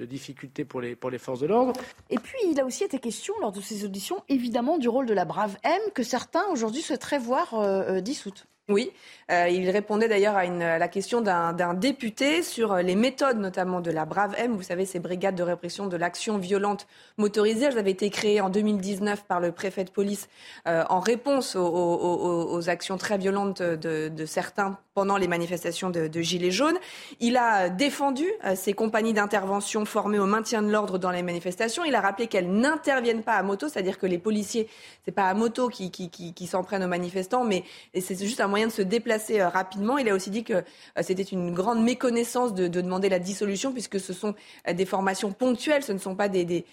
difficultés 0.00 0.64
pour 0.64 0.80
les, 0.80 0.96
pour 0.96 1.10
les 1.10 1.18
forces 1.18 1.40
de 1.40 1.46
l'ordre. 1.46 1.74
Et 2.08 2.18
puis 2.18 2.38
il 2.50 2.58
a 2.60 2.64
aussi 2.64 2.84
été 2.84 2.98
question 2.98 3.34
lors 3.40 3.52
de 3.52 3.60
ces 3.60 3.84
auditions, 3.84 4.22
évidemment, 4.28 4.78
du 4.78 4.88
rôle 4.88 5.06
de 5.06 5.14
la 5.14 5.26
Brave 5.26 5.58
M, 5.64 5.80
que 5.94 6.02
certains 6.02 6.46
aujourd'hui 6.50 6.80
souhaiteraient 6.80 7.18
voir 7.18 8.00
dissoute. 8.00 8.46
Oui, 8.68 8.92
euh, 9.30 9.48
il 9.48 9.70
répondait 9.70 10.08
d'ailleurs 10.08 10.36
à, 10.36 10.44
la 10.46 10.88
question 10.88 11.22
d'un 11.22 11.72
député 11.72 12.42
sur 12.42 12.76
les 12.76 12.96
méthodes 12.96 13.38
notamment 13.38 13.80
de 13.80 13.90
la 13.90 14.04
Brave 14.04 14.34
M. 14.36 14.52
Vous 14.52 14.62
savez, 14.62 14.84
ces 14.84 14.98
brigades 14.98 15.36
de 15.36 15.42
répression 15.42 15.86
de 15.86 15.96
l'action 15.96 16.36
violente 16.36 16.86
motorisée, 17.16 17.64
elles 17.64 17.78
avaient 17.78 17.92
été 17.92 18.10
créées 18.10 18.42
en 18.42 18.50
2019 18.50 19.24
par 19.24 19.40
le 19.40 19.52
préfet 19.52 19.84
de 19.84 19.90
police 19.90 20.28
euh, 20.66 20.84
en 20.90 21.00
réponse 21.00 21.56
aux, 21.56 22.68
actions 22.68 22.98
très 22.98 23.16
violentes 23.16 23.62
de, 23.62 24.26
certains 24.26 24.78
pendant 24.98 25.16
les 25.16 25.28
manifestations 25.28 25.90
de, 25.90 26.20
Gilets 26.20 26.50
jaunes. 26.50 26.76
Il 27.20 27.36
a 27.36 27.68
défendu 27.68 28.24
ces 28.56 28.72
compagnies 28.72 29.12
d'intervention 29.12 29.84
formées 29.84 30.18
au 30.18 30.26
maintien 30.26 30.60
de 30.60 30.68
l'ordre 30.72 30.98
dans 30.98 31.12
les 31.12 31.22
manifestations. 31.22 31.84
Il 31.84 31.94
a 31.94 32.00
rappelé 32.00 32.26
qu'elles 32.26 32.50
n'interviennent 32.50 33.22
pas 33.22 33.34
à 33.34 33.44
moto, 33.44 33.68
c'est-à-dire 33.68 33.96
que 33.96 34.06
les 34.06 34.18
policiers, 34.18 34.66
c'est 35.04 35.12
pas 35.12 35.28
à 35.28 35.34
moto 35.34 35.68
qui, 35.68 36.48
s'en 36.48 36.64
prennent 36.64 36.82
aux 36.82 36.88
manifestants, 36.88 37.44
mais 37.44 37.62
c'est 38.00 38.20
juste 38.20 38.40
un 38.40 38.48
moyen 38.48 38.66
de 38.66 38.72
se 38.72 38.82
déplacer 38.82 39.40
rapidement. 39.40 39.98
Il 39.98 40.08
a 40.08 40.16
aussi 40.16 40.30
dit 40.30 40.42
que 40.42 40.64
c'était 41.00 41.22
une 41.22 41.54
grande 41.54 41.80
méconnaissance 41.80 42.52
de, 42.52 42.66
de, 42.66 42.80
demander 42.80 43.08
la 43.08 43.20
dissolution, 43.20 43.70
puisque 43.70 44.00
ce 44.00 44.12
sont 44.12 44.34
des 44.68 44.84
formations 44.84 45.30
ponctuelles, 45.30 45.84
ce 45.84 45.92
ne 45.92 45.98
sont 45.98 46.16
pas 46.16 46.28
des, 46.28 46.64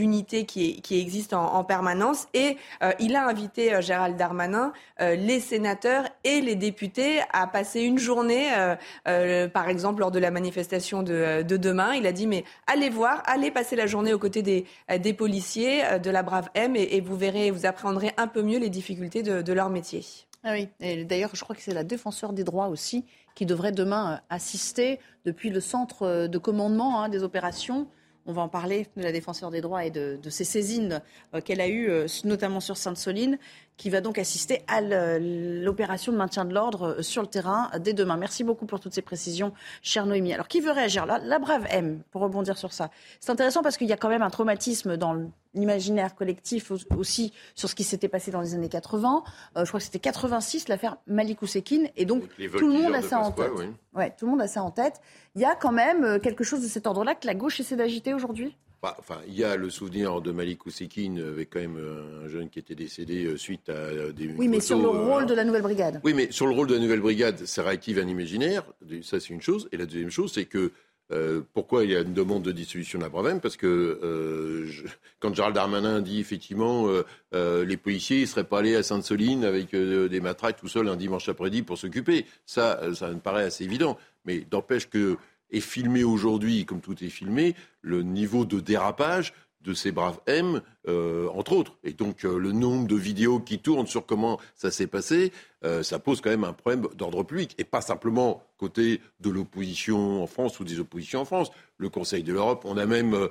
unités 0.00 0.46
qui, 0.46 0.80
qui 0.80 1.00
existent 1.00 1.40
en, 1.40 1.58
en 1.58 1.62
permanence. 1.62 2.26
Et 2.34 2.56
il 2.98 3.14
a 3.14 3.24
invité 3.24 3.80
Gérald 3.82 4.16
Darmanin, 4.16 4.72
les 4.98 5.38
sénateurs 5.38 6.08
et 6.24 6.40
les 6.40 6.56
députés 6.56 7.20
à 7.36 7.46
passer 7.46 7.82
une 7.82 7.98
journée, 7.98 8.48
euh, 8.56 8.74
euh, 9.06 9.48
par 9.48 9.68
exemple 9.68 10.00
lors 10.00 10.10
de 10.10 10.18
la 10.18 10.30
manifestation 10.30 11.02
de, 11.02 11.42
de, 11.42 11.56
demain. 11.56 11.94
Il 11.94 12.06
a 12.06 12.12
dit 12.12 12.26
mais 12.26 12.44
allez 12.66 12.88
voir, 12.88 13.22
allez 13.26 13.50
passer 13.50 13.76
la 13.76 13.86
journée 13.86 14.14
aux 14.14 14.18
côtés 14.18 14.42
des, 14.42 15.12
policiers, 15.12 15.82
de 16.02 16.10
la 16.10 16.22
brave 16.22 16.48
M, 16.54 16.76
et, 16.76 17.00
vous 17.00 17.16
verrez, 17.16 17.50
vous 17.50 17.66
appréhenderez 17.66 18.12
un 18.16 18.26
peu 18.26 18.42
mieux 18.42 18.58
les 18.58 18.70
difficultés 18.70 19.22
de, 19.22 19.52
leur 19.52 19.70
métier. 19.70 20.04
Ah 20.44 20.52
oui, 20.52 20.68
d'ailleurs 21.04 21.30
je 21.34 21.42
crois 21.42 21.56
que 21.56 21.62
c'est 21.62 21.74
la 21.74 21.84
défenseur 21.84 22.32
des 22.32 22.44
droits 22.44 22.68
aussi 22.68 23.04
qui 23.34 23.46
devrait 23.46 23.72
demain 23.72 24.20
assister 24.30 25.00
depuis 25.24 25.50
le 25.50 25.60
centre 25.60 26.26
de 26.26 26.38
commandement 26.38 27.02
hein, 27.02 27.08
des 27.08 27.22
opérations 27.22 27.86
on 28.26 28.32
va 28.32 28.42
en 28.42 28.48
parler 28.48 28.88
de 28.96 29.02
la 29.02 29.12
défenseur 29.12 29.50
des 29.50 29.60
droits 29.60 29.84
et 29.84 29.90
de, 29.90 30.18
de 30.20 30.30
ces 30.30 30.44
saisines 30.44 31.00
euh, 31.34 31.40
qu'elle 31.40 31.60
a 31.60 31.68
eues, 31.68 31.88
euh, 31.88 32.06
notamment 32.24 32.60
sur 32.60 32.76
Sainte-Soline, 32.76 33.38
qui 33.76 33.90
va 33.90 34.00
donc 34.00 34.18
assister 34.18 34.62
à 34.68 34.80
l'opération 34.80 36.12
de 36.12 36.16
maintien 36.16 36.44
de 36.44 36.54
l'ordre 36.54 36.96
euh, 36.98 37.02
sur 37.02 37.22
le 37.22 37.28
terrain 37.28 37.70
dès 37.78 37.92
demain. 37.92 38.16
Merci 38.16 38.44
beaucoup 38.44 38.66
pour 38.66 38.80
toutes 38.80 38.94
ces 38.94 39.02
précisions, 39.02 39.52
chère 39.82 40.06
Noémie. 40.06 40.32
Alors, 40.32 40.48
qui 40.48 40.60
veut 40.60 40.70
réagir? 40.70 41.06
La, 41.06 41.18
la 41.18 41.38
brave 41.38 41.66
M, 41.70 42.00
pour 42.10 42.22
rebondir 42.22 42.56
sur 42.56 42.72
ça. 42.72 42.90
C'est 43.20 43.30
intéressant 43.30 43.62
parce 43.62 43.76
qu'il 43.76 43.86
y 43.86 43.92
a 43.92 43.96
quand 43.96 44.08
même 44.08 44.22
un 44.22 44.30
traumatisme 44.30 44.96
dans 44.96 45.30
l'imaginaire 45.54 46.14
collectif 46.14 46.72
aussi 46.96 47.32
sur 47.54 47.68
ce 47.68 47.74
qui 47.74 47.84
s'était 47.84 48.08
passé 48.08 48.30
dans 48.30 48.40
les 48.40 48.54
années 48.54 48.68
80. 48.68 49.22
Euh, 49.56 49.64
je 49.64 49.68
crois 49.68 49.80
que 49.80 49.84
c'était 49.84 49.98
86, 49.98 50.68
l'affaire 50.68 50.96
Malik 51.06 51.42
Oussekine. 51.42 51.88
Et 51.96 52.04
donc, 52.04 52.22
tout 52.58 52.68
le 52.68 52.82
monde 52.82 52.94
a 52.94 53.02
ça 53.02 53.18
en 53.20 53.30
tête. 53.30 53.50
Oui. 53.56 53.66
Ouais, 53.94 54.14
tout 54.18 54.26
le 54.26 54.30
monde 54.30 54.42
a 54.42 54.48
ça 54.48 54.62
en 54.62 54.70
tête. 54.70 55.00
Il 55.34 55.42
y 55.42 55.44
a 55.44 55.54
quand 55.54 55.72
même 55.72 56.20
quelque 56.20 56.44
chose 56.44 56.62
de 56.62 56.68
cet 56.68 56.86
ordre-là 56.86 57.14
que 57.14 57.26
la 57.26 57.34
gauche 57.34 57.60
essaie 57.60 57.76
d'agiter 57.76 58.14
aujourd'hui? 58.14 58.56
Enfin, 58.98 59.20
il 59.26 59.34
y 59.34 59.44
a 59.44 59.56
le 59.56 59.70
souvenir 59.70 60.20
de 60.20 60.32
Malik 60.32 60.66
Ousekine 60.66 61.18
avec 61.18 61.50
quand 61.50 61.60
même 61.60 61.78
un 62.24 62.28
jeune 62.28 62.48
qui 62.48 62.58
était 62.58 62.74
décédé 62.74 63.36
suite 63.36 63.68
à 63.68 64.12
des. 64.12 64.28
Oui, 64.36 64.48
mais 64.48 64.60
sur 64.60 64.78
le 64.78 64.88
rôle 64.88 65.24
euh, 65.24 65.26
de 65.26 65.34
la 65.34 65.44
nouvelle 65.44 65.62
brigade. 65.62 66.00
Oui, 66.04 66.14
mais 66.14 66.30
sur 66.30 66.46
le 66.46 66.54
rôle 66.54 66.66
de 66.68 66.74
la 66.74 66.80
nouvelle 66.80 67.00
brigade, 67.00 67.46
ça 67.46 67.62
réactive 67.62 67.98
un 67.98 68.08
imaginaire. 68.08 68.64
Ça, 69.02 69.20
c'est 69.20 69.30
une 69.30 69.42
chose. 69.42 69.68
Et 69.72 69.76
la 69.76 69.86
deuxième 69.86 70.10
chose, 70.10 70.32
c'est 70.32 70.44
que 70.44 70.72
euh, 71.12 71.40
pourquoi 71.52 71.84
il 71.84 71.92
y 71.92 71.96
a 71.96 72.00
une 72.00 72.14
demande 72.14 72.42
de 72.42 72.50
dissolution 72.50 72.98
de 72.98 73.04
la 73.04 73.10
Bravem 73.10 73.40
Parce 73.40 73.56
que 73.56 73.66
euh, 73.66 74.66
je, 74.66 74.82
quand 75.20 75.32
Gérald 75.34 75.54
Darmanin 75.54 76.00
dit 76.00 76.18
effectivement 76.18 76.88
euh, 76.88 77.04
euh, 77.32 77.64
les 77.64 77.76
policiers 77.76 78.22
ne 78.22 78.26
seraient 78.26 78.44
pas 78.44 78.58
allés 78.58 78.74
à 78.74 78.82
Sainte-Soline 78.82 79.44
avec 79.44 79.74
des 79.74 80.20
matraques 80.20 80.56
tout 80.56 80.68
seuls 80.68 80.88
un 80.88 80.96
dimanche 80.96 81.28
après-midi 81.28 81.62
pour 81.62 81.78
s'occuper, 81.78 82.26
ça, 82.44 82.80
ça 82.94 83.08
me 83.08 83.20
paraît 83.20 83.44
assez 83.44 83.64
évident. 83.64 83.96
Mais 84.24 84.40
d'empêche 84.40 84.88
que 84.88 85.16
est 85.52 85.60
filmé 85.60 86.02
aujourd'hui, 86.02 86.64
comme 86.64 86.80
tout 86.80 86.96
est 87.04 87.08
filmé, 87.08 87.54
le 87.86 88.02
niveau 88.02 88.44
de 88.44 88.60
dérapage 88.60 89.32
de 89.66 89.74
ces 89.74 89.90
braves 89.90 90.20
M, 90.26 90.62
euh, 90.88 91.28
entre 91.34 91.52
autres. 91.52 91.76
Et 91.82 91.92
donc 91.92 92.24
euh, 92.24 92.38
le 92.38 92.52
nombre 92.52 92.86
de 92.86 92.94
vidéos 92.94 93.40
qui 93.40 93.58
tournent 93.58 93.88
sur 93.88 94.06
comment 94.06 94.38
ça 94.54 94.70
s'est 94.70 94.86
passé, 94.86 95.32
euh, 95.64 95.82
ça 95.82 95.98
pose 95.98 96.20
quand 96.20 96.30
même 96.30 96.44
un 96.44 96.52
problème 96.52 96.86
d'ordre 96.94 97.24
public. 97.24 97.54
Et 97.58 97.64
pas 97.64 97.80
simplement 97.80 98.42
côté 98.58 99.00
de 99.20 99.28
l'opposition 99.28 100.22
en 100.22 100.26
France 100.28 100.60
ou 100.60 100.64
des 100.64 100.78
oppositions 100.78 101.20
en 101.20 101.24
France. 101.24 101.50
Le 101.78 101.88
Conseil 101.88 102.22
de 102.22 102.32
l'Europe, 102.32 102.62
on 102.64 102.78
a 102.78 102.86
même 102.86 103.28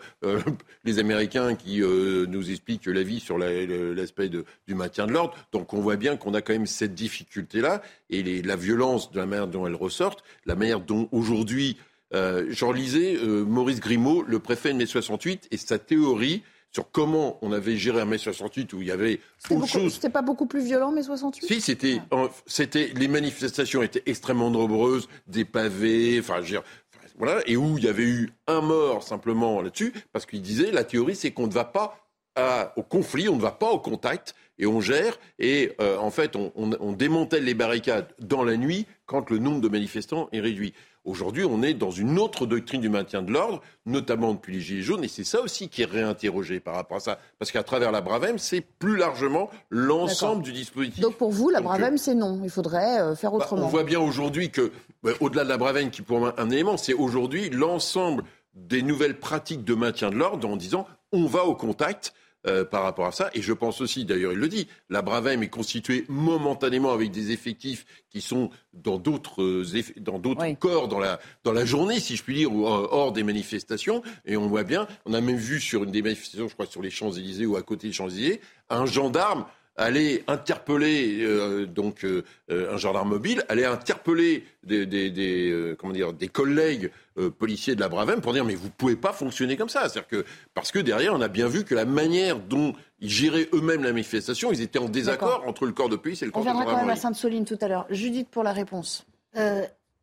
les 0.84 1.00
Américains 1.00 1.56
qui 1.56 1.80
nous 1.80 2.52
expliquent 2.52 2.86
l'avis 2.86 3.20
sur 3.20 3.40
l'aspect 3.40 4.30
la, 4.30 4.42
du 4.68 4.76
maintien 4.76 5.08
de 5.08 5.14
l'ordre. 5.14 5.34
Donc 5.52 5.74
on 5.74 5.82
voit 5.82 5.96
bien 5.96 6.16
qu'on 6.16 6.36
a 6.36 6.42
quand 6.42 6.54
même 6.54 6.68
cette 6.68 6.94
difficulté-là. 6.94 7.82
Et 8.12 8.44
la 8.44 8.56
violence 8.56 9.12
de 9.12 9.18
la 9.18 9.26
manière 9.26 9.48
dont 9.48 9.66
elle 9.66 9.74
ressortent, 9.74 10.24
la 10.46 10.54
manière 10.54 10.80
dont 10.80 11.10
aujourd'hui 11.12 11.78
euh, 12.16 12.46
J'en 12.50 12.72
lisais 12.72 13.18
euh, 13.18 13.44
Maurice 13.44 13.80
Grimaud, 13.80 14.24
le 14.24 14.40
préfet 14.40 14.74
de 14.74 14.78
mai 14.78 14.86
68, 14.86 15.50
et 15.52 15.58
sa 15.58 15.78
théorie 15.78 16.44
sur 16.72 16.92
comment 16.92 17.38
on 17.42 17.54
avait 17.54 17.78
géré 17.78 18.02
un 18.02 18.06
mai 18.06 18.18
68 18.18 18.74
où 18.74 18.82
il 18.82 18.90
y 18.90 18.92
avait 18.92 19.22
autre 19.50 19.68
chose. 19.68 19.94
C'était 19.94 20.10
pas 20.10 20.22
beaucoup 20.22 20.46
plus 20.46 20.62
violent 20.62 20.92
mai 20.92 21.04
68 21.04 21.48
Si, 21.48 21.62
c'était, 21.62 22.02
c'était, 22.48 22.92
les 22.96 23.08
manifestations 23.08 23.82
étaient 23.82 24.04
extrêmement 24.08 24.50
nombreuses, 24.50 25.08
des 25.28 25.46
pavés, 25.46 26.20
enfin, 26.20 26.42
voilà, 27.18 27.42
et 27.46 27.56
où 27.56 27.78
il 27.78 27.86
y 27.86 27.88
avait 27.88 28.04
eu 28.04 28.32
un 28.48 28.60
mort 28.60 29.04
simplement 29.04 29.62
là-dessus, 29.62 29.94
parce 30.12 30.26
qu'il 30.26 30.42
disait 30.42 30.72
la 30.72 30.84
théorie 30.84 31.16
c'est 31.16 31.32
qu'on 31.32 31.48
ne 31.48 31.54
va 31.54 31.64
pas 31.64 32.06
à, 32.36 32.74
au 32.76 32.84
conflit, 32.84 33.30
on 33.30 33.38
ne 33.38 33.42
va 33.42 33.52
pas 33.52 33.72
au 33.72 33.80
contact 33.80 34.36
et 34.60 34.66
on 34.66 34.82
gère. 34.82 35.18
Et 35.40 35.72
euh, 35.80 35.98
en 35.98 36.12
fait, 36.12 36.36
on, 36.36 36.52
on, 36.56 36.72
on 36.80 36.92
démantèle 36.92 37.46
les 37.46 37.54
barricades 37.54 38.14
dans 38.20 38.44
la 38.44 38.58
nuit 38.58 38.86
quand 39.06 39.30
le 39.30 39.38
nombre 39.38 39.62
de 39.62 39.70
manifestants 39.70 40.28
est 40.34 40.42
réduit. 40.42 40.74
Aujourd'hui, 41.06 41.46
on 41.46 41.62
est 41.62 41.76
dans 41.76 41.92
une 41.92 42.18
autre 42.18 42.48
doctrine 42.48 42.82
du 42.82 42.90
maintien 42.90 43.22
de 43.22 43.32
l'ordre, 43.32 43.62
notamment 43.86 44.34
depuis 44.34 44.54
les 44.54 44.60
Gilets 44.60 44.82
jaunes, 44.82 45.04
et 45.04 45.08
c'est 45.08 45.24
ça 45.24 45.40
aussi 45.40 45.70
qui 45.70 45.84
est 45.84 45.86
réinterrogé 45.86 46.60
par 46.60 46.74
rapport 46.74 46.98
à 46.98 47.00
ça. 47.00 47.20
Parce 47.38 47.52
qu'à 47.52 47.62
travers 47.62 47.92
la 47.92 48.02
Bravem, 48.02 48.40
c'est 48.40 48.62
plus 48.62 48.98
largement 48.98 49.52
l'ensemble 49.70 50.42
du 50.42 50.52
dispositif. 50.52 51.02
Donc 51.02 51.18
pour 51.18 51.32
vous, 51.32 51.52
la 51.52 51.62
Bravem, 51.62 52.00
c'est 52.00 52.16
non. 52.16 52.42
Il 52.44 52.50
faudrait 52.50 53.00
euh, 53.00 53.16
faire 53.16 53.34
autrement. 53.36 53.62
Bah, 53.62 53.68
on 53.68 53.70
voit 53.70 53.84
bien 53.84 54.00
aujourd'hui 54.00 54.50
que, 54.50 54.72
bah, 55.04 55.12
au-delà 55.20 55.44
de 55.44 55.50
la 55.50 55.58
Bravem, 55.58 55.92
qui 55.92 56.02
pour 56.02 56.20
moi 56.20 56.34
un 56.38 56.50
élément, 56.50 56.76
c'est 56.76 56.94
aujourd'hui 56.94 57.52
l'ensemble 57.52 58.24
des 58.56 58.82
nouvelles 58.82 59.20
pratiques 59.20 59.64
de 59.64 59.76
maintien 59.76 60.10
de 60.10 60.16
l'ordre 60.16 60.50
en 60.50 60.56
disant 60.56 60.88
on 61.12 61.28
va 61.28 61.44
au 61.46 61.56
contact 61.56 62.14
euh, 62.48 62.64
par 62.64 62.84
rapport 62.84 63.08
à 63.08 63.12
ça. 63.12 63.30
Et 63.34 63.42
je 63.42 63.54
pense 63.54 63.82
aussi, 63.82 64.06
d'ailleurs, 64.06 64.34
il 64.34 64.40
le 64.40 64.48
dit, 64.48 64.68
la 64.90 65.02
Bravem 65.02 65.42
est 65.42 65.50
constituée 65.50 66.06
momentanément 66.10 66.92
avec 66.92 67.12
des 67.12 67.32
effectifs 67.32 67.86
qui 68.10 68.22
sont 68.22 68.50
dans 68.74 68.98
d'autres 68.98 69.42
euh, 69.42 69.66
dans 69.98 70.20
d'autres 70.20 70.44
oui. 70.44 70.56
corps 70.56 70.88
dans 70.88 71.00
la 71.00 71.20
dans 71.44 71.54
la 71.54 71.66
journée, 71.66 72.00
si 72.00 72.16
je 72.16 72.24
puis 72.24 72.36
dire, 72.36 72.54
ou 72.54 72.66
euh, 72.66 72.88
hors 72.92 73.12
des 73.12 73.24
manifestations. 73.24 74.04
Et 74.26 74.38
on 74.38 74.48
voit 74.48 74.64
bien, 74.64 74.88
on 75.06 75.14
a 75.14 75.22
même 75.22 75.38
vu 75.38 75.60
sur 75.60 75.84
une 75.84 75.92
des 75.92 76.02
manifestations, 76.02 76.48
je 76.48 76.54
crois, 76.54 76.66
sur 76.66 76.82
les 76.82 76.90
Champs 76.92 77.12
Élysées 77.12 77.46
ou 77.46 77.56
à 77.56 77.62
côté 77.64 77.88
des 77.88 77.94
Champs 77.94 78.10
Élysées, 78.10 78.42
un 78.70 78.86
gendarme 78.86 79.46
aller 79.78 80.24
interpeller 80.28 81.24
euh, 81.24 81.66
donc 81.66 82.04
euh, 82.06 82.24
un 82.50 82.78
gendarme 82.78 83.10
mobile, 83.10 83.44
aller 83.50 83.66
interpeller 83.66 84.46
des, 84.64 84.86
des, 84.86 85.10
des 85.10 85.52
euh, 85.52 85.76
comment 85.78 85.94
dire 85.94 86.14
des 86.14 86.28
collègues 86.28 86.92
policiers 87.38 87.76
de 87.76 87.80
la 87.80 87.88
Bravem 87.88 88.20
pour 88.20 88.34
dire 88.34 88.44
mais 88.44 88.56
vous 88.56 88.70
pouvez 88.70 88.98
pas 88.98 89.14
fonctionner 89.14 89.56
comme 89.56 89.70
ça, 89.70 89.88
c'est-à-dire 89.88 90.08
que 90.08 90.26
parce 90.54 90.72
que 90.74 90.80
derrière 90.80 91.14
on 91.14 91.22
a 91.22 91.30
bien 91.30 91.48
vu 91.48 91.64
que 91.64 91.74
la 91.74 91.86
manière 91.86 92.40
dont 92.40 92.74
ils 93.00 93.10
géraient 93.10 93.48
eux-mêmes 93.54 93.84
la 93.84 93.94
manifestation, 93.94 94.52
ils 94.52 94.62
étaient 94.62 94.80
en 94.80 94.90
désaccord 94.90 95.44
entre 95.48 95.66
le 95.66 95.72
corps 95.72 95.88
de 95.88 95.96
police 95.96 96.22
et 96.24 96.26
le 96.26 96.32
corps 96.32 96.42
on 96.42 96.46
de 96.46 96.50
gendarmerie. 96.50 96.68
On 96.68 96.76
viendra 96.76 96.82
quand 96.82 96.88
même 96.88 96.98
à 96.98 97.00
Sainte-Soline 97.00 97.46
tout 97.46 97.58
à 97.62 97.68
l'heure. 97.70 97.86
Judith 97.90 98.28
pour 98.30 98.44
la 98.44 98.52
réponse. 98.52 99.06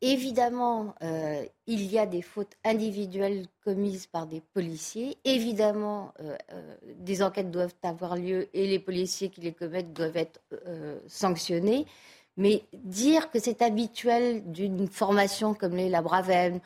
Évidemment, 0.05 0.97
euh, 1.05 1.45
il 1.69 1.85
y 1.85 1.97
a 1.97 2.07
des 2.07 2.23
fautes 2.23 2.55
individuelles 2.65 3.47
commises 3.65 4.07
par 4.07 4.27
des 4.27 4.41
policiers. 4.41 5.17
Évidemment, 5.25 6.13
euh, 6.19 6.37
euh, 6.53 6.75
des 6.99 7.23
enquêtes 7.23 7.53
doivent 7.53 7.75
avoir 7.85 8.17
lieu 8.17 8.49
et 8.53 8.67
les 8.67 8.81
policiers 8.81 9.29
qui 9.29 9.43
les 9.43 9.53
commettent 9.53 9.93
doivent 9.93 10.17
être 10.17 10.41
sanctionnés. 11.07 11.87
Mais 12.37 12.65
dire 12.75 13.31
que 13.31 13.39
c'est 13.39 13.63
habituel 13.63 14.43
d'une 14.51 14.89
formation 14.89 15.55
comme 15.55 15.77
la 15.77 16.03
Bravem 16.03 16.59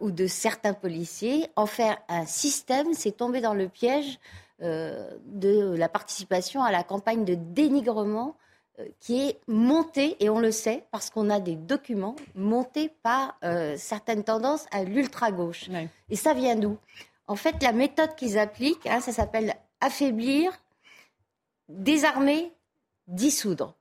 ou 0.00 0.10
de 0.10 0.26
certains 0.26 0.74
policiers, 0.74 1.48
en 1.56 1.66
faire 1.66 1.98
un 2.08 2.24
système, 2.24 2.94
c'est 2.94 3.16
tomber 3.16 3.40
dans 3.40 3.52
le 3.52 3.68
piège 3.68 4.20
de 4.60 5.74
la 5.76 5.88
participation 5.88 6.62
à 6.62 6.70
la 6.70 6.84
campagne 6.84 7.24
de 7.24 7.34
dénigrement 7.34 8.36
qui 9.00 9.28
est 9.28 9.40
monté, 9.46 10.16
et 10.20 10.30
on 10.30 10.38
le 10.38 10.50
sait 10.50 10.84
parce 10.90 11.10
qu'on 11.10 11.30
a 11.30 11.40
des 11.40 11.56
documents 11.56 12.16
montés 12.34 12.88
par 13.02 13.38
euh, 13.44 13.76
certaines 13.76 14.24
tendances 14.24 14.66
à 14.70 14.84
l'ultra-gauche. 14.84 15.68
Et 16.08 16.16
ça 16.16 16.34
vient 16.34 16.56
d'où? 16.56 16.78
En 17.26 17.36
fait, 17.36 17.62
la 17.62 17.72
méthode 17.72 18.14
qu'ils 18.14 18.38
appliquent, 18.38 18.86
hein, 18.86 19.00
ça 19.00 19.12
s'appelle 19.12 19.54
affaiblir, 19.80 20.52
désarmer, 21.68 22.52
dissoudre. 23.06 23.76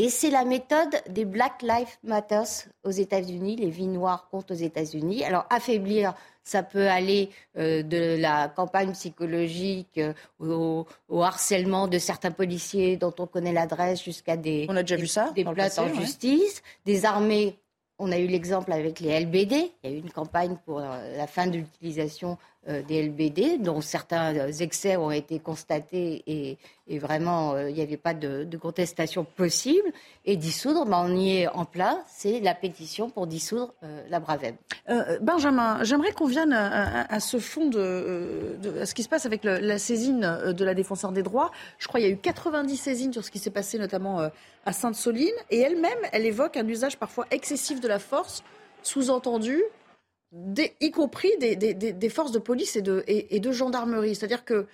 Et 0.00 0.10
c'est 0.10 0.30
la 0.30 0.44
méthode 0.44 1.02
des 1.08 1.24
Black 1.24 1.60
Lives 1.60 1.98
Matter 2.04 2.42
aux 2.84 2.90
États-Unis, 2.90 3.56
les 3.56 3.68
vies 3.68 3.88
noires 3.88 4.28
comptent 4.30 4.52
aux 4.52 4.54
États-Unis. 4.54 5.24
Alors 5.24 5.44
affaiblir, 5.50 6.14
ça 6.44 6.62
peut 6.62 6.88
aller 6.88 7.30
euh, 7.58 7.82
de 7.82 8.16
la 8.16 8.48
campagne 8.48 8.92
psychologique 8.92 9.98
euh, 9.98 10.14
au, 10.38 10.86
au, 11.08 11.22
harcèlement 11.24 11.88
de 11.88 11.98
certains 11.98 12.30
policiers 12.30 12.96
dont 12.96 13.12
on 13.18 13.26
connaît 13.26 13.52
l'adresse 13.52 14.02
jusqu'à 14.02 14.36
des, 14.36 14.66
on 14.68 14.76
a 14.76 14.82
déjà 14.82 14.96
des, 14.96 15.02
vu 15.02 15.08
ça 15.08 15.32
des 15.34 15.44
plaintes 15.44 15.78
en 15.78 15.92
justice, 15.92 16.62
des 16.86 17.04
armées. 17.04 17.58
On 17.98 18.12
a 18.12 18.18
eu 18.18 18.28
l'exemple 18.28 18.72
avec 18.72 19.00
les 19.00 19.18
LBD. 19.18 19.72
Il 19.82 19.90
y 19.90 19.92
a 19.92 19.96
eu 19.96 19.98
une 19.98 20.12
campagne 20.12 20.56
pour 20.64 20.78
euh, 20.78 21.16
la 21.16 21.26
fin 21.26 21.48
de 21.48 21.56
l'utilisation 21.56 22.38
des 22.68 23.02
LBD, 23.02 23.58
dont 23.58 23.80
certains 23.80 24.50
excès 24.60 24.96
ont 24.96 25.10
été 25.10 25.38
constatés 25.38 26.22
et, 26.26 26.58
vraiment 26.98 27.58
il 27.58 27.74
n'y 27.74 27.82
avait 27.82 27.96
pas 27.96 28.14
de, 28.14 28.46
contestation 28.56 29.24
possible. 29.24 29.90
Et 30.24 30.36
dissoudre, 30.36 30.84
ben, 30.84 31.06
on 31.06 31.16
y 31.16 31.38
est 31.38 31.48
en 31.48 31.64
plat, 31.64 32.02
c'est 32.06 32.40
la 32.40 32.54
pétition 32.54 33.08
pour 33.08 33.26
dissoudre 33.26 33.72
la 34.10 34.20
Bravem. 34.20 34.54
Benjamin, 35.20 35.82
j'aimerais 35.84 36.12
qu'on 36.12 36.26
vienne 36.26 36.52
à, 36.52 37.20
ce 37.20 37.38
fond 37.38 37.66
de, 37.66 38.56
à 38.80 38.86
ce 38.86 38.94
qui 38.94 39.02
se 39.02 39.08
passe 39.08 39.26
avec 39.26 39.44
la 39.44 39.78
saisine 39.78 40.52
de 40.52 40.64
la 40.64 40.74
défenseur 40.74 41.12
des 41.12 41.22
droits. 41.22 41.50
Je 41.78 41.88
crois 41.88 42.00
qu'il 42.00 42.08
y 42.08 42.12
a 42.12 42.14
eu 42.14 42.18
90 42.18 42.76
saisines 42.76 43.12
sur 43.12 43.24
ce 43.24 43.30
qui 43.30 43.38
s'est 43.38 43.50
passé 43.50 43.78
notamment 43.78 44.30
à 44.68 44.72
Sainte-Soline. 44.72 45.34
Et 45.50 45.60
elle-même, 45.60 45.98
elle 46.12 46.26
évoque 46.26 46.56
un 46.56 46.66
usage 46.68 46.98
parfois 46.98 47.26
excessif 47.30 47.80
de 47.80 47.88
la 47.88 47.98
force, 47.98 48.42
sous-entendu, 48.82 49.62
y 50.32 50.90
compris 50.90 51.30
des, 51.38 52.10
forces 52.10 52.32
de 52.32 52.38
police 52.38 52.76
et 52.76 52.82
de, 52.82 53.04
et, 53.06 53.40
de 53.40 53.52
gendarmerie. 53.52 54.14
C'est-à-dire 54.14 54.44
que 54.44 54.66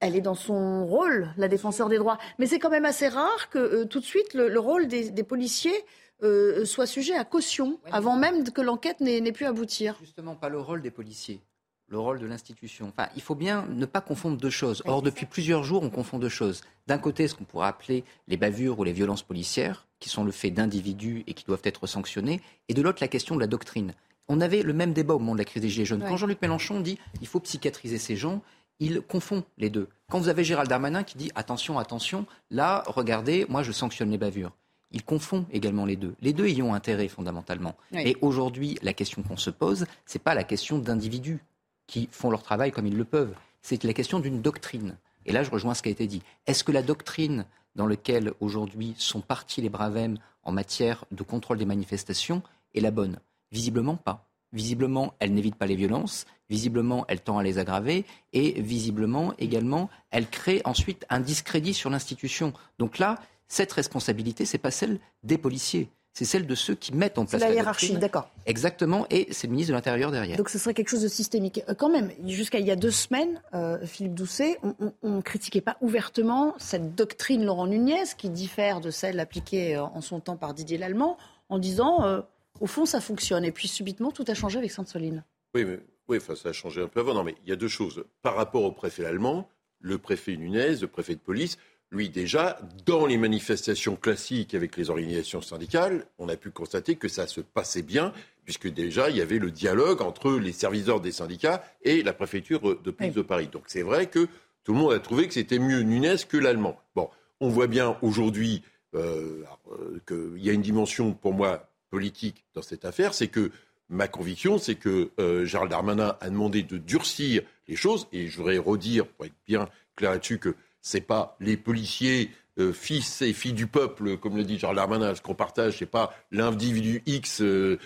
elle 0.00 0.14
est 0.14 0.20
dans 0.20 0.34
son 0.34 0.84
rôle, 0.86 1.32
la 1.38 1.48
défenseur 1.48 1.88
des 1.88 1.96
droits. 1.96 2.18
Mais 2.38 2.46
c'est 2.46 2.58
quand 2.58 2.68
même 2.68 2.84
assez 2.84 3.08
rare 3.08 3.48
que 3.48 3.58
euh, 3.58 3.84
tout 3.86 3.98
de 3.98 4.04
suite 4.04 4.34
le, 4.34 4.58
rôle 4.58 4.88
des, 4.88 5.22
policiers 5.22 5.84
euh, 6.22 6.66
soit 6.66 6.86
sujet 6.86 7.14
à 7.14 7.24
caution, 7.24 7.80
avant 7.90 8.16
même 8.16 8.44
que 8.50 8.60
l'enquête 8.60 9.00
n'ait 9.00 9.32
pu 9.32 9.46
aboutir. 9.46 9.96
Justement, 10.00 10.34
pas 10.34 10.50
le 10.50 10.60
rôle 10.60 10.82
des 10.82 10.90
policiers 10.90 11.40
le 11.88 11.98
rôle 11.98 12.18
de 12.18 12.26
l'institution. 12.26 12.88
Enfin, 12.88 13.08
il 13.14 13.22
faut 13.22 13.34
bien 13.34 13.66
ne 13.68 13.86
pas 13.86 14.00
confondre 14.00 14.36
deux 14.36 14.50
choses. 14.50 14.82
Or, 14.86 15.02
depuis 15.02 15.26
plusieurs 15.26 15.62
jours, 15.62 15.82
on 15.82 15.90
confond 15.90 16.18
deux 16.18 16.28
choses. 16.28 16.62
D'un 16.86 16.98
côté, 16.98 17.28
ce 17.28 17.34
qu'on 17.34 17.44
pourrait 17.44 17.68
appeler 17.68 18.04
les 18.26 18.36
bavures 18.36 18.78
ou 18.78 18.84
les 18.84 18.92
violences 18.92 19.22
policières, 19.22 19.86
qui 20.00 20.08
sont 20.08 20.24
le 20.24 20.32
fait 20.32 20.50
d'individus 20.50 21.22
et 21.26 21.34
qui 21.34 21.44
doivent 21.44 21.62
être 21.64 21.86
sanctionnés, 21.86 22.40
et 22.68 22.74
de 22.74 22.82
l'autre, 22.82 22.98
la 23.00 23.08
question 23.08 23.34
de 23.36 23.40
la 23.40 23.46
doctrine. 23.46 23.94
On 24.28 24.40
avait 24.40 24.62
le 24.62 24.72
même 24.72 24.92
débat 24.92 25.14
au 25.14 25.18
moment 25.18 25.34
de 25.34 25.38
la 25.38 25.44
crise 25.44 25.62
des 25.62 25.68
Gilets 25.68 25.84
jaunes. 25.84 26.04
Quand 26.06 26.16
Jean-Luc 26.16 26.42
Mélenchon 26.42 26.80
dit 26.80 26.98
il 27.20 27.26
faut 27.26 27.40
psychiatriser 27.40 27.98
ces 27.98 28.16
gens, 28.16 28.42
il 28.80 29.00
confond 29.00 29.44
les 29.56 29.70
deux. 29.70 29.88
Quand 30.10 30.18
vous 30.18 30.28
avez 30.28 30.44
Gérald 30.44 30.68
Darmanin 30.68 31.02
qui 31.02 31.16
dit 31.16 31.30
attention, 31.34 31.78
attention, 31.78 32.26
là, 32.50 32.82
regardez, 32.86 33.46
moi 33.48 33.62
je 33.62 33.72
sanctionne 33.72 34.10
les 34.10 34.18
bavures. 34.18 34.52
Il 34.92 35.02
confond 35.02 35.46
également 35.50 35.84
les 35.84 35.96
deux. 35.96 36.14
Les 36.20 36.32
deux 36.32 36.48
y 36.48 36.62
ont 36.62 36.74
intérêt 36.74 37.08
fondamentalement. 37.08 37.74
Et 37.92 38.16
aujourd'hui, 38.20 38.78
la 38.82 38.92
question 38.92 39.22
qu'on 39.22 39.36
se 39.36 39.50
pose, 39.50 39.86
ce 40.06 40.16
n'est 40.16 40.22
pas 40.22 40.34
la 40.34 40.44
question 40.44 40.78
d'individus 40.78 41.40
qui 41.86 42.08
font 42.12 42.30
leur 42.30 42.42
travail 42.42 42.72
comme 42.72 42.86
ils 42.86 42.96
le 42.96 43.04
peuvent. 43.04 43.34
C'est 43.62 43.82
la 43.84 43.92
question 43.92 44.20
d'une 44.20 44.42
doctrine. 44.42 44.96
Et 45.24 45.32
là, 45.32 45.42
je 45.42 45.50
rejoins 45.50 45.74
ce 45.74 45.82
qui 45.82 45.88
a 45.88 45.92
été 45.92 46.06
dit. 46.06 46.22
Est-ce 46.46 46.62
que 46.62 46.72
la 46.72 46.82
doctrine 46.82 47.46
dans 47.74 47.86
laquelle 47.86 48.32
aujourd'hui 48.40 48.94
sont 48.96 49.20
partis 49.20 49.60
les 49.60 49.68
Bravem 49.68 50.18
en 50.44 50.52
matière 50.52 51.04
de 51.10 51.22
contrôle 51.22 51.58
des 51.58 51.66
manifestations 51.66 52.42
est 52.74 52.80
la 52.80 52.92
bonne? 52.92 53.18
Visiblement 53.52 53.96
pas. 53.96 54.28
Visiblement, 54.52 55.12
elle 55.18 55.34
n'évite 55.34 55.56
pas 55.56 55.66
les 55.66 55.76
violences, 55.76 56.24
visiblement, 56.48 57.04
elle 57.08 57.20
tend 57.20 57.36
à 57.36 57.42
les 57.42 57.58
aggraver, 57.58 58.04
et 58.32 58.60
visiblement, 58.60 59.34
également, 59.38 59.90
elle 60.10 60.28
crée 60.28 60.62
ensuite 60.64 61.04
un 61.10 61.20
discrédit 61.20 61.74
sur 61.74 61.90
l'institution. 61.90 62.52
Donc 62.78 62.98
là, 62.98 63.16
cette 63.48 63.72
responsabilité, 63.72 64.46
ce 64.46 64.56
n'est 64.56 64.60
pas 64.60 64.70
celle 64.70 64.98
des 65.24 65.36
policiers, 65.36 65.90
c'est 66.12 66.24
celle 66.24 66.46
de 66.46 66.54
ceux 66.54 66.74
qui 66.74 66.94
mettent 66.94 67.18
en 67.18 67.26
place 67.26 67.42
la, 67.42 67.48
la 67.48 67.54
hiérarchie, 67.56 67.98
d'accord. 67.98 68.30
Exactement, 68.46 69.04
et 69.10 69.26
c'est 69.32 69.48
le 69.48 69.50
ministre 69.50 69.72
de 69.72 69.76
l'Intérieur 69.76 70.10
derrière. 70.12 70.38
Donc 70.38 70.48
ce 70.48 70.58
serait 70.58 70.72
quelque 70.72 70.88
chose 70.88 71.02
de 71.02 71.08
systémique. 71.08 71.62
Euh, 71.68 71.74
quand 71.74 71.90
même, 71.90 72.10
jusqu'à 72.24 72.58
il 72.58 72.66
y 72.66 72.70
a 72.70 72.76
deux 72.76 72.92
semaines, 72.92 73.42
euh, 73.52 73.84
Philippe 73.84 74.14
Doucet, 74.14 74.58
on 75.02 75.10
ne 75.10 75.20
critiquait 75.20 75.60
pas 75.60 75.76
ouvertement 75.82 76.54
cette 76.56 76.94
doctrine 76.94 77.44
Laurent 77.44 77.66
Nunez, 77.66 78.04
qui 78.16 78.30
diffère 78.30 78.80
de 78.80 78.90
celle 78.90 79.20
appliquée 79.20 79.76
euh, 79.76 79.82
en 79.82 80.00
son 80.00 80.20
temps 80.20 80.36
par 80.36 80.54
Didier 80.54 80.78
Lallemand, 80.78 81.18
en 81.48 81.58
disant, 81.58 82.22
au 82.60 82.66
fond, 82.66 82.86
ça 82.86 83.00
fonctionne. 83.00 83.44
Et 83.44 83.52
puis 83.52 83.68
subitement, 83.68 84.10
tout 84.10 84.24
a 84.28 84.34
changé 84.34 84.58
avec 84.58 84.70
Sainte-Soline. 84.70 85.24
Oui, 85.54 85.64
mais 85.64 85.78
oui, 86.08 86.18
enfin, 86.18 86.34
ça 86.34 86.50
a 86.50 86.52
changé 86.52 86.82
un 86.82 86.88
peu 86.88 87.00
avant. 87.00 87.14
Non, 87.14 87.24
mais 87.24 87.34
il 87.44 87.50
y 87.50 87.52
a 87.52 87.56
deux 87.56 87.68
choses. 87.68 88.04
Par 88.22 88.36
rapport 88.36 88.62
au 88.64 88.72
préfet 88.72 89.04
allemand, 89.04 89.48
le 89.80 89.98
préfet 89.98 90.36
Nunez, 90.36 90.76
le 90.80 90.86
préfet 90.86 91.14
de 91.14 91.20
police, 91.20 91.58
lui 91.90 92.08
déjà, 92.08 92.58
dans 92.84 93.06
les 93.06 93.16
manifestations 93.16 93.96
classiques 93.96 94.54
avec 94.54 94.76
les 94.76 94.90
organisations 94.90 95.40
syndicales, 95.40 96.06
on 96.18 96.28
a 96.28 96.36
pu 96.36 96.50
constater 96.50 96.96
que 96.96 97.08
ça 97.08 97.26
se 97.26 97.40
passait 97.40 97.82
bien, 97.82 98.12
puisque 98.44 98.68
déjà, 98.68 99.10
il 99.10 99.16
y 99.16 99.20
avait 99.20 99.38
le 99.38 99.50
dialogue 99.50 100.02
entre 100.02 100.32
les 100.32 100.52
serviteurs 100.52 101.00
des 101.00 101.12
syndicats 101.12 101.62
et 101.82 102.02
la 102.02 102.12
préfecture 102.12 102.82
de 102.82 102.90
police 102.90 103.14
de 103.14 103.22
Paris. 103.22 103.48
Donc 103.52 103.64
c'est 103.66 103.82
vrai 103.82 104.06
que 104.06 104.26
tout 104.64 104.72
le 104.72 104.78
monde 104.78 104.92
a 104.92 104.98
trouvé 104.98 105.28
que 105.28 105.34
c'était 105.34 105.60
mieux 105.60 105.82
Nunez 105.82 106.16
que 106.28 106.36
l'allemand. 106.36 106.76
Bon, 106.96 107.08
on 107.40 107.48
voit 107.48 107.68
bien 107.68 107.96
aujourd'hui 108.02 108.62
euh, 108.94 109.44
euh, 109.70 110.00
qu'il 110.06 110.44
y 110.44 110.50
a 110.50 110.52
une 110.52 110.62
dimension, 110.62 111.12
pour 111.12 111.34
moi, 111.34 111.68
politique 111.96 112.44
dans 112.52 112.60
cette 112.60 112.84
affaire, 112.84 113.14
c'est 113.14 113.28
que 113.28 113.50
ma 113.88 114.06
conviction, 114.06 114.58
c'est 114.58 114.74
que 114.74 115.12
euh, 115.18 115.46
Gérald 115.46 115.70
Darmanin 115.70 116.14
a 116.20 116.28
demandé 116.28 116.62
de 116.62 116.76
durcir 116.76 117.40
les 117.68 117.74
choses, 117.74 118.06
et 118.12 118.28
je 118.28 118.36
voudrais 118.36 118.58
redire, 118.58 119.06
pour 119.06 119.24
être 119.24 119.32
bien 119.46 119.66
clair 119.96 120.10
là-dessus, 120.10 120.38
que 120.38 120.54
c'est 120.82 121.00
pas 121.00 121.38
les 121.40 121.56
policiers 121.56 122.30
euh, 122.58 122.74
fils 122.74 123.22
et 123.22 123.32
filles 123.32 123.54
du 123.54 123.66
peuple, 123.66 124.18
comme 124.18 124.36
le 124.36 124.44
dit 124.44 124.58
Gérald 124.58 124.76
Darmanin, 124.76 125.14
ce 125.14 125.22
qu'on 125.22 125.34
partage, 125.34 125.78
c'est 125.78 125.86
pas 125.86 126.14
l'individu 126.30 127.02
X, 127.06 127.40
euh, 127.40 127.78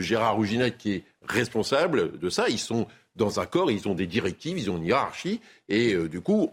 Gérard 0.00 0.36
Rouginet, 0.36 0.70
qui 0.70 0.92
est 0.92 1.04
responsable 1.22 2.20
de 2.20 2.30
ça. 2.30 2.48
Ils 2.48 2.60
sont 2.60 2.86
dans 3.16 3.40
un 3.40 3.46
corps, 3.46 3.70
ils 3.70 3.88
ont 3.88 3.94
des 3.94 4.06
directives, 4.06 4.58
ils 4.58 4.70
ont 4.70 4.76
une 4.76 4.86
hiérarchie, 4.86 5.40
et 5.68 5.94
du 6.08 6.20
coup, 6.20 6.48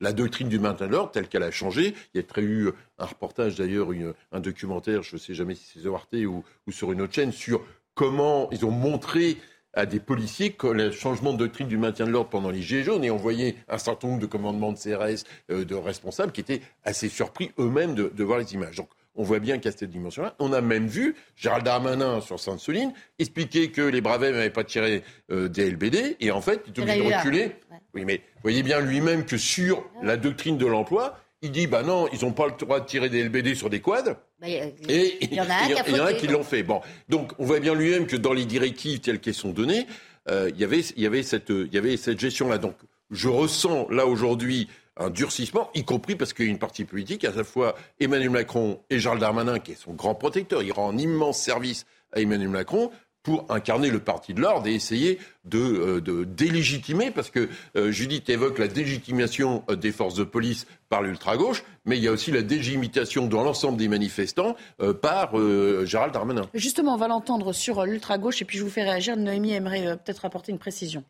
la 0.00 0.12
doctrine 0.12 0.48
du 0.48 0.58
maintien 0.58 0.86
de 0.86 0.92
l'ordre, 0.92 1.10
telle 1.10 1.28
qu'elle 1.28 1.42
a 1.42 1.50
changé, 1.50 1.94
il 2.14 2.20
y 2.20 2.24
a 2.24 2.40
eu 2.40 2.70
un 2.98 3.06
reportage 3.06 3.56
d'ailleurs, 3.56 3.88
un 4.32 4.40
documentaire, 4.40 5.02
je 5.02 5.16
ne 5.16 5.20
sais 5.20 5.34
jamais 5.34 5.54
si 5.54 5.80
c'est 5.80 5.88
ORT 5.88 6.14
ou, 6.26 6.44
ou 6.66 6.72
sur 6.72 6.92
une 6.92 7.00
autre 7.00 7.14
chaîne, 7.14 7.32
sur 7.32 7.62
comment 7.94 8.48
ils 8.52 8.64
ont 8.64 8.70
montré 8.70 9.38
à 9.74 9.86
des 9.86 10.00
policiers 10.00 10.52
que 10.52 10.66
le 10.66 10.90
changement 10.90 11.32
de 11.32 11.38
doctrine 11.38 11.68
du 11.68 11.76
maintien 11.76 12.06
de 12.06 12.10
l'ordre 12.10 12.30
pendant 12.30 12.50
les 12.50 12.62
Gilets 12.62 12.84
jaunes 12.84 13.04
et 13.04 13.10
on 13.10 13.16
voyait 13.16 13.56
un 13.68 13.78
certain 13.78 14.08
nombre 14.08 14.20
de 14.20 14.26
commandements 14.26 14.72
de 14.72 14.78
CRS, 14.78 15.24
euh, 15.50 15.64
de 15.64 15.74
responsables 15.74 16.32
qui 16.32 16.40
étaient 16.40 16.62
assez 16.84 17.08
surpris 17.08 17.52
eux-mêmes 17.58 17.94
de, 17.94 18.24
voir 18.24 18.38
les 18.38 18.54
images. 18.54 18.82
On 19.18 19.24
voit 19.24 19.40
bien 19.40 19.56
qu'il 19.56 19.70
y 19.70 19.74
a 19.74 19.76
cette 19.76 19.90
dimension-là. 19.90 20.34
On 20.38 20.52
a 20.52 20.60
même 20.62 20.86
vu 20.86 21.14
Gérald 21.36 21.64
Darmanin 21.64 22.20
sur 22.20 22.40
Sainte-Soline 22.40 22.92
expliquer 23.18 23.70
que 23.70 23.82
les 23.82 24.00
Bravets 24.00 24.30
n'avaient 24.30 24.48
pas 24.48 24.64
tiré 24.64 25.02
euh, 25.30 25.48
des 25.48 25.70
LBD 25.70 26.16
et 26.20 26.30
en 26.30 26.40
fait, 26.40 26.62
il 26.68 26.78
est 26.78 26.82
obligé 26.82 27.10
de 27.10 27.14
reculer. 27.16 27.56
Oui, 27.94 28.04
mais 28.06 28.22
voyez 28.42 28.62
bien 28.62 28.80
lui-même 28.80 29.26
que 29.26 29.36
sur 29.36 29.84
la 30.02 30.16
doctrine 30.16 30.56
de 30.56 30.66
l'emploi, 30.66 31.18
il 31.42 31.50
dit 31.50 31.66
bah 31.66 31.82
non, 31.82 32.08
ils 32.12 32.24
n'ont 32.24 32.32
pas 32.32 32.46
le 32.46 32.52
droit 32.52 32.80
de 32.80 32.86
tirer 32.86 33.08
des 33.08 33.24
LBD 33.24 33.54
sur 33.54 33.68
des 33.68 33.80
quads. 33.80 34.16
Bah, 34.40 34.48
et 34.48 35.18
il 35.20 35.34
y 35.34 35.40
en 35.40 36.04
a, 36.04 36.12
qui 36.12 36.28
l'ont 36.28 36.44
fait. 36.44 36.62
Bon, 36.62 36.80
donc 37.08 37.32
on 37.38 37.44
voit 37.44 37.60
bien 37.60 37.74
lui-même 37.74 38.06
que 38.06 38.16
dans 38.16 38.32
les 38.32 38.44
directives 38.44 39.00
telles 39.00 39.18
qu'elles 39.18 39.34
sont 39.34 39.50
données, 39.50 39.86
euh, 40.30 40.50
il, 40.54 40.60
y 40.60 40.64
avait, 40.64 40.80
il, 40.80 41.02
y 41.02 41.06
avait 41.06 41.24
cette, 41.24 41.50
il 41.50 41.72
y 41.72 41.78
avait 41.78 41.96
cette 41.96 42.20
gestion-là. 42.20 42.58
Donc 42.58 42.76
je 43.10 43.28
ressens 43.28 43.88
là 43.90 44.06
aujourd'hui 44.06 44.68
un 44.98 45.10
durcissement, 45.10 45.70
y 45.74 45.84
compris 45.84 46.16
parce 46.16 46.32
qu'il 46.32 46.46
y 46.46 46.48
a 46.48 46.50
une 46.50 46.58
partie 46.58 46.84
politique, 46.84 47.24
à 47.24 47.30
la 47.30 47.44
fois 47.44 47.74
Emmanuel 48.00 48.30
Macron 48.30 48.80
et 48.90 48.98
Charles 48.98 49.18
Darmanin, 49.18 49.58
qui 49.58 49.72
est 49.72 49.80
son 49.80 49.92
grand 49.92 50.14
protecteur. 50.14 50.62
Il 50.62 50.72
rend 50.72 50.90
un 50.90 50.98
immense 50.98 51.40
service 51.40 51.86
à 52.12 52.20
Emmanuel 52.20 52.48
Macron 52.48 52.90
pour 53.22 53.44
incarner 53.50 53.90
le 53.90 53.98
parti 53.98 54.32
de 54.32 54.40
l'ordre 54.40 54.68
et 54.68 54.74
essayer 54.74 55.18
de, 55.44 55.58
euh, 55.58 56.24
délégitimer, 56.24 57.10
parce 57.10 57.30
que 57.30 57.48
euh, 57.76 57.90
Judith 57.90 58.28
évoque 58.30 58.58
la 58.58 58.68
délégitimation 58.68 59.64
euh, 59.68 59.76
des 59.76 59.92
forces 59.92 60.14
de 60.14 60.24
police 60.24 60.66
par 60.88 61.02
l'ultra-gauche, 61.02 61.62
mais 61.84 61.98
il 61.98 62.04
y 62.04 62.08
a 62.08 62.12
aussi 62.12 62.30
la 62.30 62.40
délégitimation 62.40 63.26
dans 63.26 63.42
l'ensemble 63.42 63.76
des 63.76 63.88
manifestants 63.88 64.56
par 65.02 65.32
Gérald 65.84 66.14
Darmanin. 66.14 66.42
Justement, 66.54 66.94
on 66.94 66.96
va 66.96 67.08
l'entendre 67.08 67.52
sur 67.52 67.84
l'ultra-gauche, 67.84 68.40
et 68.40 68.46
puis 68.46 68.56
je 68.56 68.64
vous 68.64 68.70
fais 68.70 68.82
réagir. 68.82 69.16
Noémie 69.16 69.52
aimerait 69.52 69.98
peut-être 69.98 70.24
apporter 70.24 70.52
une 70.52 70.58
précision. 70.58 71.04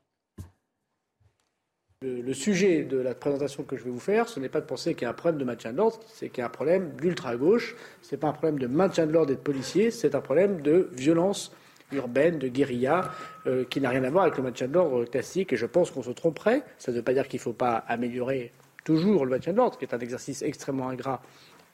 Le, 2.00 2.32
sujet 2.32 2.84
de 2.84 2.96
la 2.96 3.12
présentation 3.12 3.64
que 3.64 3.76
je 3.76 3.82
vais 3.82 3.90
vous 3.90 3.98
faire, 3.98 4.28
ce 4.28 4.38
n'est 4.38 4.48
pas 4.48 4.60
de 4.60 4.66
penser 4.66 4.94
qu'il 4.94 5.02
y 5.02 5.06
a 5.06 5.10
un 5.10 5.14
problème 5.14 5.40
de 5.40 5.44
maintien 5.44 5.72
de 5.72 5.78
l'ordre, 5.78 5.98
c'est 6.06 6.28
qu'il 6.28 6.38
y 6.38 6.42
a 6.42 6.46
un 6.46 6.48
problème 6.48 6.92
d'ultra-gauche. 6.92 7.74
Ce 8.02 8.14
n'est 8.14 8.20
pas 8.20 8.28
un 8.28 8.32
problème 8.32 8.60
de 8.60 8.68
maintien 8.68 9.04
de 9.04 9.10
l'ordre 9.10 9.32
et 9.32 9.34
de 9.34 9.40
policiers, 9.40 9.90
c'est 9.90 10.14
un 10.14 10.20
problème 10.20 10.62
de 10.62 10.90
violence 10.92 11.52
urbaine, 11.90 12.38
de 12.38 12.46
guérilla, 12.46 13.10
euh, 13.48 13.64
qui 13.64 13.80
n'a 13.80 13.90
rien 13.90 14.04
à 14.04 14.10
voir 14.10 14.22
avec 14.26 14.36
le 14.36 14.44
maintien 14.44 14.68
de 14.68 14.74
l'ordre 14.74 15.06
classique. 15.06 15.52
Et 15.52 15.56
je 15.56 15.66
pense 15.66 15.90
qu'on 15.90 16.04
se 16.04 16.12
tromperait. 16.12 16.62
Ça 16.78 16.92
ne 16.92 16.98
veut 16.98 17.02
pas 17.02 17.14
dire 17.14 17.26
qu'il 17.26 17.38
ne 17.38 17.42
faut 17.42 17.52
pas 17.52 17.78
améliorer 17.88 18.52
toujours 18.84 19.24
le 19.24 19.32
maintien 19.32 19.52
de 19.52 19.56
l'ordre, 19.56 19.76
qui 19.76 19.84
est 19.84 19.92
un 19.92 19.98
exercice 19.98 20.42
extrêmement 20.42 20.88
ingrat 20.88 21.20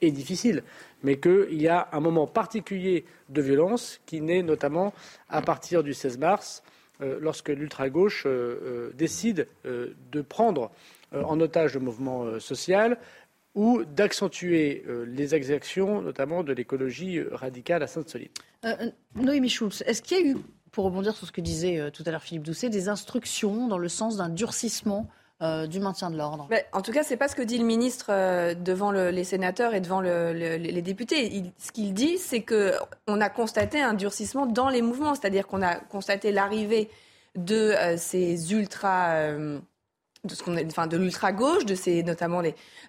et 0.01 0.09
difficile, 0.09 0.63
mais 1.03 1.19
qu'il 1.19 1.61
y 1.61 1.67
a 1.67 1.87
un 1.91 1.99
moment 1.99 2.25
particulier 2.25 3.05
de 3.29 3.43
violence 3.43 4.01
qui 4.07 4.21
naît 4.21 4.41
notamment 4.41 4.91
à 5.29 5.43
partir 5.43 5.83
du 5.83 5.93
16 5.93 6.17
mars, 6.17 6.63
lorsque 6.99 7.49
l'ultra-gauche 7.49 8.23
euh, 8.25 8.91
décide 8.93 9.47
de 9.63 10.21
prendre 10.21 10.71
en 11.13 11.39
otage 11.39 11.75
le 11.75 11.79
mouvement 11.79 12.39
social 12.39 12.97
ou 13.53 13.83
d'accentuer 13.85 14.83
les 15.07 15.33
exactions, 15.33 16.01
notamment 16.01 16.43
de 16.43 16.51
l'écologie 16.51 17.21
radicale 17.31 17.83
à 17.83 17.87
Sainte-Soline. 17.87 18.29
Euh, 18.65 18.89
Noémie 19.15 19.49
Schulz, 19.49 19.83
est-ce 19.85 20.01
qu'il 20.01 20.17
y 20.17 20.21
a 20.21 20.31
eu, 20.31 20.37
pour 20.71 20.85
rebondir 20.85 21.15
sur 21.15 21.27
ce 21.27 21.31
que 21.31 21.41
disait 21.41 21.79
euh, 21.79 21.91
tout 21.91 22.03
à 22.05 22.11
l'heure 22.11 22.23
Philippe 22.23 22.43
Doucet, 22.43 22.69
des 22.69 22.89
instructions 22.89 23.67
dans 23.67 23.77
le 23.77 23.89
sens 23.89 24.17
d'un 24.17 24.29
durcissement 24.29 25.07
euh, 25.41 25.67
du 25.67 25.79
maintien 25.79 26.09
de 26.09 26.17
l'ordre 26.17 26.47
En 26.71 26.81
tout 26.81 26.91
cas, 26.91 27.03
ce 27.03 27.11
n'est 27.11 27.17
pas 27.17 27.27
ce 27.27 27.35
que 27.35 27.41
dit 27.41 27.57
le 27.57 27.65
ministre 27.65 28.07
devant 28.53 28.91
les 28.91 29.23
sénateurs 29.23 29.73
et 29.73 29.81
devant 29.81 30.01
les 30.01 30.81
députés. 30.81 31.53
ce 31.57 31.71
qu'il 31.71 31.93
dit, 31.93 32.17
c'est 32.17 32.43
qu'on 32.43 33.21
a 33.21 33.29
constaté 33.29 33.81
un 33.81 33.93
durcissement 33.93 34.45
dans 34.45 34.69
les 34.69 34.81
mouvements, 34.81 35.15
c'est-à-dire 35.15 35.47
qu'on 35.47 35.61
a 35.61 35.75
constaté 35.75 36.31
l'arrivée 36.31 36.89
de 37.35 37.73
ces 37.97 38.53
ultra 38.53 39.29
de 40.25 40.35
ce 40.35 40.43
qu'on 40.43 40.57
enfin 40.65 40.87
de 40.87 40.97
l'ultra 40.97 41.31
gauche, 41.31 41.65
de 41.65 41.75
ces 41.75 42.03
notamment 42.03 42.41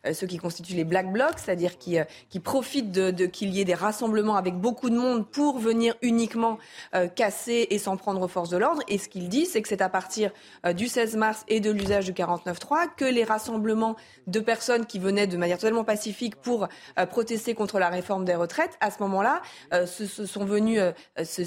euh, 0.07 0.13
ceux 0.13 0.27
qui 0.27 0.39
constituent 0.39 0.75
les 0.75 0.85
black 0.85 1.13
blocs, 1.13 1.39
c'est-à-dire 1.39 1.79
qui, 1.79 1.99
euh, 1.99 2.05
qui 2.31 2.41
profitent 2.41 2.93
de, 2.93 3.11
de 3.11 3.27
qu'il 3.27 3.51
y 3.51 3.61
ait 3.61 3.65
des 3.65 3.75
rassemblements 3.75 4.37
avec 4.37 4.55
beaucoup 4.55 4.91
de 4.91 4.97
monde 4.97 5.29
pour 5.29 5.59
venir 5.59 5.95
uniquement 6.03 6.59
euh, 6.95 7.09
casser 7.09 7.67
et 7.71 7.79
s'en 7.79 7.97
prendre 7.97 8.23
aux 8.23 8.29
forces 8.29 8.51
de 8.51 8.57
l'ordre. 8.57 8.83
Et 8.89 8.99
ce 8.99 9.09
qu'il 9.09 9.29
dit, 9.29 9.47
c'est 9.47 9.63
que 9.63 9.69
c'est 9.69 9.83
à 9.83 9.89
partir 9.89 10.31
du 10.75 10.89
16 10.89 11.17
mars 11.17 11.45
et 11.49 11.61
de 11.61 11.71
l'usage 11.71 12.05
du 12.07 12.13
49.3 12.13 12.89
que 12.97 13.05
les 13.05 13.25
rassemblements 13.25 13.97
de 14.27 14.41
personnes 14.41 14.87
qui 14.87 14.99
venaient 14.99 15.27
de 15.27 15.37
manière 15.37 15.59
totalement 15.59 15.85
pacifique 15.85 16.37
pour 16.37 16.69
protester 17.11 17.55
contre 17.55 17.79
la 17.79 17.89
réforme 17.89 18.25
des 18.25 18.35
retraites, 18.35 18.77
à 18.81 18.91
ce 18.91 19.03
moment-là, 19.03 19.43
se, 19.73 20.07
se, 20.07 20.27
sont 20.27 20.45
venus 20.45 20.81
se, 21.23 21.45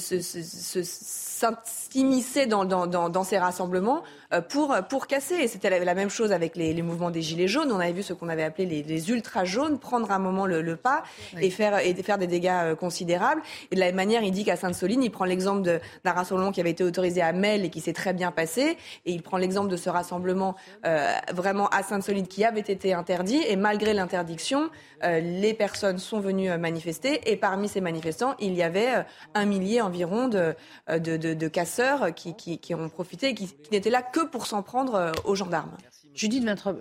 s'immiscer 1.66 2.46
dans, 2.46 2.66
dans, 2.66 2.88
dans, 2.88 3.10
dans, 3.10 3.24
ces 3.24 3.38
rassemblements 3.38 4.04
pour, 4.50 4.76
pour 4.90 5.08
casser. 5.08 5.36
Et 5.36 5.48
c'était 5.48 5.70
la, 5.84 5.96
même 5.96 6.10
chose 6.10 6.32
avec 6.32 6.56
les, 6.56 6.74
les 6.74 6.82
mouvements 6.82 7.12
des 7.12 7.22
Gilets 7.22 7.48
jaunes. 7.48 7.72
On 7.72 7.80
avait 7.80 7.94
vu 7.94 8.04
ce 8.04 8.14
qu'on 8.14 8.30
avait 8.30 8.44
appeler 8.44 8.66
les, 8.66 8.84
les 8.84 9.10
ultra 9.12 9.46
jaunes, 9.46 9.80
prendre 9.80 10.12
un 10.12 10.20
moment 10.20 10.46
le, 10.46 10.76
pas 10.76 11.04
et, 11.40 11.50
faire, 11.50 11.80
et 11.80 11.94
faire 11.96 12.18
des 12.18 12.28
dégâts 12.28 12.50
euh, 12.52 12.76
considérables. 12.76 13.42
Et 13.72 13.76
de 13.76 13.80
la 13.80 13.88
même 13.88 13.96
manière, 13.96 14.24
il 14.24 14.32
dit 14.32 14.44
qu'à 14.44 14.56
Sainte-Soline, 14.56 15.04
il 15.04 15.12
prend 15.12 15.26
l'exemple 15.26 15.62
d'un 15.62 16.12
rassemblement 16.12 16.52
qui 16.52 16.62
avait 16.62 16.72
été 16.72 16.84
autorisé 16.84 17.22
à 17.22 17.32
Mel 17.32 17.66
et 17.66 17.70
qui 17.70 17.82
s'est 17.82 17.94
très 17.94 18.14
bien 18.14 18.32
passé. 18.32 18.78
Et 19.06 19.12
il 19.12 19.22
prend 19.22 19.38
l'exemple 19.38 19.70
de 19.70 19.78
ce 19.78 19.90
rassemblement 19.90 20.56
euh, 20.86 21.12
vraiment 21.34 21.68
à 21.70 21.84
Sainte-Soline 21.84 22.28
qui 22.28 22.44
avait 22.44 22.60
été 22.60 22.94
interdit. 22.94 23.42
Et 23.48 23.56
malgré 23.56 23.94
l'interdiction, 23.94 24.70
euh, 25.04 25.20
les 25.20 25.54
personnes 25.54 25.98
sont 25.98 26.20
venues 26.20 26.50
manifester. 26.58 27.22
Et 27.32 27.36
parmi 27.36 27.68
ces 27.68 27.82
manifestants, 27.82 28.36
il 28.40 28.54
y 28.54 28.64
avait 28.64 29.06
un 29.34 29.46
millier 29.46 29.82
environ 29.82 30.28
de, 30.28 30.56
de, 30.90 31.18
de, 31.18 31.34
de 31.34 31.48
casseurs 31.48 32.14
qui, 32.14 32.36
qui, 32.36 32.58
qui, 32.58 32.74
ont 32.76 32.90
profité 32.90 33.30
et 33.30 33.36
qui, 33.36 33.48
qui 33.48 33.72
n'étaient 33.72 33.90
là 33.90 34.02
que 34.02 34.26
pour 34.26 34.46
s'en 34.46 34.64
prendre 34.64 35.12
aux 35.26 35.36
gendarmes. 35.36 35.69
Judith 36.14 36.44
Vintre, 36.44 36.76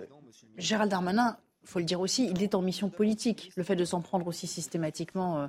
Gérald 0.57 0.91
Darmanin 0.91 1.37
faut 1.69 1.79
le 1.79 1.85
dire 1.85 2.01
aussi, 2.01 2.29
il 2.29 2.43
est 2.43 2.55
en 2.55 2.61
mission 2.61 2.89
politique. 2.89 3.51
Le 3.55 3.63
fait 3.63 3.75
de 3.75 3.85
s'en 3.85 4.01
prendre 4.01 4.27
aussi 4.27 4.47
systématiquement 4.47 5.39
euh, 5.39 5.47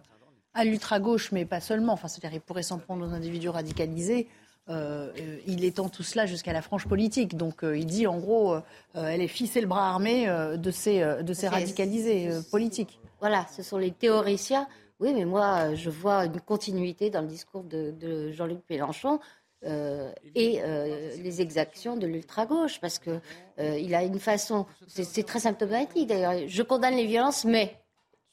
à 0.55 0.65
l'ultra-gauche, 0.65 1.33
mais 1.33 1.45
pas 1.45 1.61
seulement. 1.61 1.95
Enfin, 1.95 2.09
c'est-à-dire, 2.09 2.37
il 2.37 2.41
pourrait 2.41 2.63
s'en 2.63 2.79
prendre 2.79 3.07
aux 3.07 3.13
individus 3.13 3.49
radicalisés. 3.49 4.29
Euh, 4.69 5.11
euh, 5.19 5.39
il 5.47 5.65
étend 5.65 5.89
tout 5.89 6.03
cela 6.03 6.27
jusqu'à 6.27 6.53
la 6.53 6.63
frange 6.63 6.87
politique. 6.87 7.37
Donc, 7.37 7.63
il 7.63 7.87
dit, 7.87 8.07
en 8.07 8.19
gros, 8.19 8.57
elle 8.95 9.23
est 9.23 9.29
fils 9.29 9.57
le 9.57 9.67
bras 9.67 9.89
armé 9.89 10.27
de 10.27 10.71
ces, 10.71 11.01
de 11.23 11.33
ces 11.33 11.49
radicalisés 11.49 12.29
politiques. 12.51 13.01
Voilà, 13.21 13.47
ce 13.55 13.63
sont 13.63 13.79
les 13.79 13.91
théoriciens. 13.91 14.69
Oui, 15.01 15.15
mais 15.15 15.25
moi, 15.25 15.75
je 15.75 15.89
vois 15.89 16.27
une 16.27 16.41
continuité 16.41 17.09
dans 17.09 17.23
le 17.23 17.27
discours 17.27 17.65
de, 17.65 17.91
de 17.93 18.33
Jean-Luc 18.33 18.61
Mélenchon. 18.69 19.19
Euh, 19.67 20.11
et 20.35 20.61
euh, 20.63 21.11
les 21.23 21.43
exactions 21.43 21.97
de 21.97 22.07
l'ultra-gauche, 22.07 22.81
parce 22.81 22.99
que 22.99 23.21
euh, 23.59 23.79
il 23.79 23.95
a 23.95 24.03
une 24.05 24.19
façon, 24.19 24.65
c'est 24.89 25.27
très 25.27 25.41
symptomatique 25.41 26.09
d'ailleurs, 26.09 26.49
je 26.49 26.63
condamne 26.63 26.97
les 26.97 27.05
violences, 27.05 27.45
mais 27.45 27.77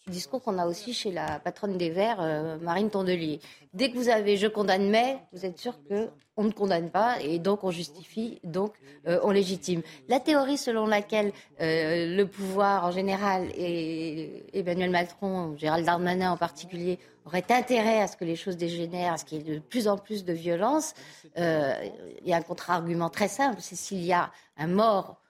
discours 0.07 0.41
qu'on 0.41 0.57
a 0.57 0.65
aussi 0.65 0.93
chez 0.93 1.11
la 1.11 1.39
patronne 1.39 1.77
des 1.77 1.89
Verts, 1.89 2.21
euh, 2.21 2.57
Marine 2.59 2.89
Tondelier. 2.89 3.41
Dès 3.73 3.91
que 3.91 3.97
vous 3.97 4.07
avez 4.07 4.37
je 4.37 4.47
condamne 4.47 4.89
mais, 4.89 5.17
vous 5.33 5.45
êtes 5.45 5.59
sûr 5.59 5.77
qu'on 5.89 6.43
ne 6.45 6.51
condamne 6.51 6.89
pas 6.89 7.19
et 7.19 7.39
donc 7.39 7.65
on 7.65 7.71
justifie, 7.71 8.39
donc 8.45 8.73
on 9.05 9.31
légitime. 9.31 9.81
La 10.07 10.21
théorie 10.21 10.57
selon 10.57 10.87
laquelle 10.87 11.33
le 11.59 12.23
pouvoir 12.23 12.85
en 12.85 12.91
général 12.91 13.49
et 13.57 14.45
Emmanuel 14.53 14.91
Macron, 14.91 15.57
Gérald 15.57 15.85
Darmanin 15.85 16.31
en 16.31 16.37
particulier, 16.37 16.99
auraient 17.27 17.51
intérêt 17.51 18.01
à 18.01 18.07
ce 18.07 18.17
que 18.17 18.25
les 18.25 18.35
choses 18.35 18.57
dégénèrent, 18.57 19.13
à 19.13 19.17
ce 19.17 19.25
qu'il 19.25 19.47
y 19.47 19.51
ait 19.51 19.55
de 19.55 19.59
plus 19.59 19.87
en 19.87 19.97
plus 19.97 20.25
de 20.25 20.33
violence, 20.33 20.93
il 21.35 21.91
y 22.25 22.33
a 22.33 22.37
un 22.37 22.41
contre-argument 22.41 23.09
très 23.09 23.27
simple, 23.27 23.57
c'est 23.61 23.75
s'il 23.75 24.03
y 24.03 24.13
a 24.13 24.31
un 24.57 24.67
mort 24.67 25.21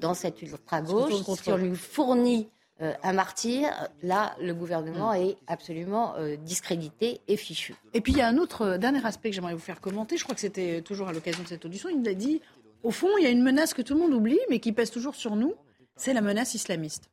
dans 0.00 0.14
cette 0.14 0.42
ultra-gauche, 0.42 1.12
si 1.40 1.50
on 1.50 1.56
lui 1.56 1.76
fournit 1.76 2.48
euh, 2.82 2.94
un 3.04 3.12
martyr, 3.12 3.68
là, 4.02 4.34
le 4.40 4.54
gouvernement 4.54 5.12
est 5.12 5.36
absolument 5.46 6.16
euh, 6.16 6.34
discrédité 6.36 7.20
et 7.28 7.36
fichu. 7.36 7.76
Et 7.94 8.00
puis, 8.00 8.12
il 8.12 8.18
y 8.18 8.22
a 8.22 8.26
un 8.26 8.38
autre 8.38 8.62
euh, 8.62 8.78
dernier 8.78 9.04
aspect 9.06 9.30
que 9.30 9.36
j'aimerais 9.36 9.52
vous 9.52 9.60
faire 9.60 9.80
commenter. 9.80 10.16
Je 10.16 10.24
crois 10.24 10.34
que 10.34 10.40
c'était 10.40 10.82
toujours 10.82 11.06
à 11.06 11.12
l'occasion 11.12 11.44
de 11.44 11.48
cette 11.48 11.64
audition. 11.64 11.90
Il 11.90 12.00
nous 12.00 12.10
a 12.10 12.14
dit, 12.14 12.40
au 12.82 12.90
fond, 12.90 13.08
il 13.18 13.24
y 13.24 13.26
a 13.28 13.30
une 13.30 13.42
menace 13.42 13.72
que 13.72 13.82
tout 13.82 13.94
le 13.94 14.00
monde 14.00 14.12
oublie, 14.12 14.40
mais 14.50 14.58
qui 14.58 14.72
pèse 14.72 14.90
toujours 14.90 15.14
sur 15.14 15.36
nous. 15.36 15.54
C'est 15.94 16.12
la 16.12 16.22
menace 16.22 16.54
islamiste. 16.54 17.08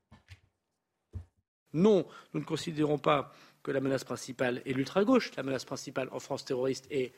Non, 1.74 2.04
nous 2.34 2.40
ne 2.40 2.46
considérons 2.46 2.98
pas 2.98 3.32
la 3.72 3.82
menace 3.82 4.04
principale 4.04 4.62
est 4.66 4.74
l'ultra-gauche. 4.74 5.32
La 5.38 5.44
menace 5.44 5.66
principale 5.66 6.10
en 6.12 6.20
France 6.20 6.46
terroriste 6.46 6.86
est 6.92 7.12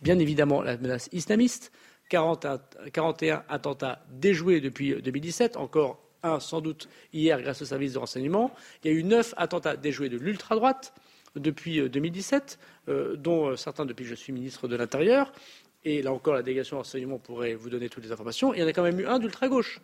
bien 0.00 0.18
évidemment 0.18 0.62
la 0.62 0.76
menace 0.76 1.08
islamiste. 1.12 1.72
41 2.08 3.44
attentats 3.48 4.04
déjoués 4.10 4.60
depuis 4.60 5.00
2017, 5.00 5.56
encore 5.56 6.02
un 6.22 6.40
sans 6.40 6.60
doute 6.60 6.88
hier 7.12 7.40
grâce 7.40 7.62
aux 7.62 7.66
services 7.66 7.92
de 7.92 7.98
renseignement. 7.98 8.52
Il 8.82 8.90
y 8.90 8.94
a 8.94 8.96
eu 8.96 9.04
neuf 9.04 9.32
attentats 9.36 9.76
déjoués 9.76 10.08
de 10.08 10.18
l'ultra-droite 10.18 10.92
depuis 11.36 11.88
2017, 11.88 12.58
euh, 12.88 12.92
euh, 12.92 13.16
dont 13.16 13.48
euh, 13.48 13.56
certains 13.56 13.86
depuis 13.86 14.04
que 14.04 14.10
je 14.10 14.16
suis 14.16 14.32
ministre 14.32 14.66
de 14.66 14.76
l'Intérieur. 14.76 15.32
Et 15.84 16.02
là 16.02 16.12
encore, 16.12 16.34
la 16.34 16.42
délégation 16.42 16.76
de 16.76 16.82
renseignement 16.82 17.18
pourrait 17.18 17.54
vous 17.54 17.70
donner 17.70 17.88
toutes 17.88 18.04
les 18.04 18.12
informations. 18.12 18.52
il 18.52 18.60
y 18.60 18.62
en 18.62 18.66
a 18.66 18.72
quand 18.72 18.82
même 18.82 19.00
eu 19.00 19.06
un 19.06 19.18
d'ultra-gauche 19.18 19.80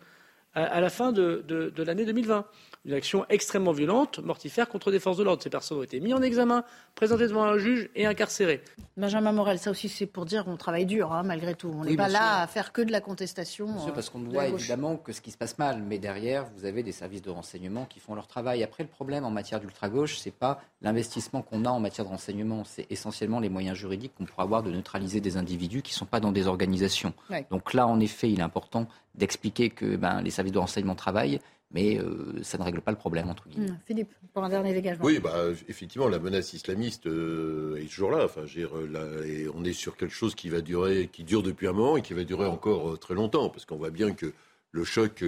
à, 0.65 0.81
la 0.81 0.89
fin 0.89 1.11
de, 1.11 1.43
de 1.47 1.83
l'année 1.83 2.05
2020 2.05 2.45
une 2.87 2.93
action 2.93 3.25
extrêmement 3.29 3.73
violente, 3.73 4.19
mortifère 4.19 4.69
contre 4.69 4.91
des 4.91 4.99
forces 4.99 5.17
de 5.17 5.23
l'ordre. 5.23 5.43
Ces 5.43 5.49
personnes 5.49 5.79
ont 5.79 5.83
été 5.83 5.99
mises 5.99 6.13
en 6.13 6.21
examen, 6.21 6.63
présentées 6.95 7.27
devant 7.27 7.43
un 7.43 7.57
juge 7.57 7.89
et 7.95 8.05
incarcérées. 8.05 8.61
Benjamin 8.95 9.33
Morel, 9.33 9.59
ça 9.59 9.71
aussi 9.71 9.89
c'est 9.89 10.05
pour 10.05 10.25
dire 10.25 10.45
qu'on 10.45 10.55
travaille 10.55 10.85
dur, 10.85 11.11
hein, 11.11 11.23
malgré 11.23 11.53
tout. 11.53 11.69
On 11.77 11.83
n'est 11.83 11.97
pas 11.97 12.07
là 12.07 12.41
à 12.41 12.47
faire 12.47 12.71
que 12.71 12.81
de 12.81 12.91
la 12.91 13.01
contestation. 13.01 13.65
Bien 13.65 13.79
sûr, 13.79 13.93
parce 13.93 14.09
qu'on 14.09 14.19
voit 14.19 14.47
évidemment 14.47 14.95
que 14.95 15.11
ce 15.11 15.19
qui 15.19 15.31
se 15.31 15.37
passe 15.37 15.57
mal, 15.57 15.83
mais 15.85 15.97
derrière, 15.97 16.45
vous 16.55 16.65
avez 16.65 16.81
des 16.81 16.93
services 16.93 17.21
de 17.21 17.29
renseignement 17.29 17.85
qui 17.85 17.99
font 17.99 18.15
leur 18.15 18.27
travail. 18.27 18.63
Après, 18.63 18.83
le 18.83 18.89
problème 18.89 19.25
en 19.25 19.31
matière 19.31 19.59
d'ultra-gauche, 19.59 20.17
c'est 20.17 20.31
pas 20.31 20.61
l'investissement 20.81 21.41
qu'on 21.41 21.65
a 21.65 21.69
en 21.69 21.81
matière 21.81 22.05
de 22.05 22.11
renseignement, 22.11 22.63
c'est 22.63 22.87
essentiellement 22.89 23.41
les 23.41 23.49
moyens 23.49 23.75
juridiques 23.75 24.13
qu'on 24.17 24.25
pourra 24.25 24.43
avoir 24.43 24.63
de 24.63 24.71
neutraliser 24.71 25.19
des 25.19 25.35
individus 25.35 25.81
qui 25.81 25.91
ne 25.91 25.97
sont 25.97 26.05
pas 26.05 26.21
dans 26.21 26.31
des 26.31 26.47
organisations. 26.47 27.13
Donc 27.51 27.73
là, 27.73 27.85
en 27.85 27.99
effet, 27.99 28.31
il 28.31 28.39
est 28.39 28.43
important 28.43 28.87
d'expliquer 29.17 29.69
que 29.69 29.95
ben, 29.95 30.21
les 30.21 30.29
services 30.29 30.53
de 30.53 30.59
renseignement 30.59 30.95
travaillent, 30.95 31.39
mais 31.71 31.99
euh, 31.99 32.41
ça 32.43 32.57
ne 32.57 32.63
règle 32.63 32.81
pas 32.81 32.91
le 32.91 32.97
problème, 32.97 33.29
entre 33.29 33.47
guillemets. 33.49 33.71
Mmh, 33.71 33.79
Philippe, 33.85 34.11
pour 34.33 34.43
un 34.43 34.49
dernier 34.49 34.73
dégagement. 34.73 35.03
Oui, 35.03 35.19
bah, 35.19 35.47
effectivement, 35.67 36.07
la 36.07 36.19
menace 36.19 36.53
islamiste 36.53 37.07
euh, 37.07 37.81
est 37.81 37.89
toujours 37.89 38.11
là. 38.11 38.25
Enfin, 38.25 38.41
là 38.89 39.25
et 39.25 39.47
on 39.53 39.63
est 39.63 39.73
sur 39.73 39.97
quelque 39.97 40.13
chose 40.13 40.35
qui 40.35 40.49
va 40.49 40.61
durer, 40.61 41.09
qui 41.11 41.23
dure 41.23 41.43
depuis 41.43 41.67
un 41.67 41.73
moment 41.73 41.97
et 41.97 42.01
qui 42.01 42.13
va 42.13 42.23
durer 42.23 42.45
encore 42.45 42.91
euh, 42.91 42.97
très 42.97 43.15
longtemps, 43.15 43.49
parce 43.49 43.65
qu'on 43.65 43.77
voit 43.77 43.89
bien 43.89 44.13
que 44.13 44.33
le 44.71 44.83
choc 44.83 45.23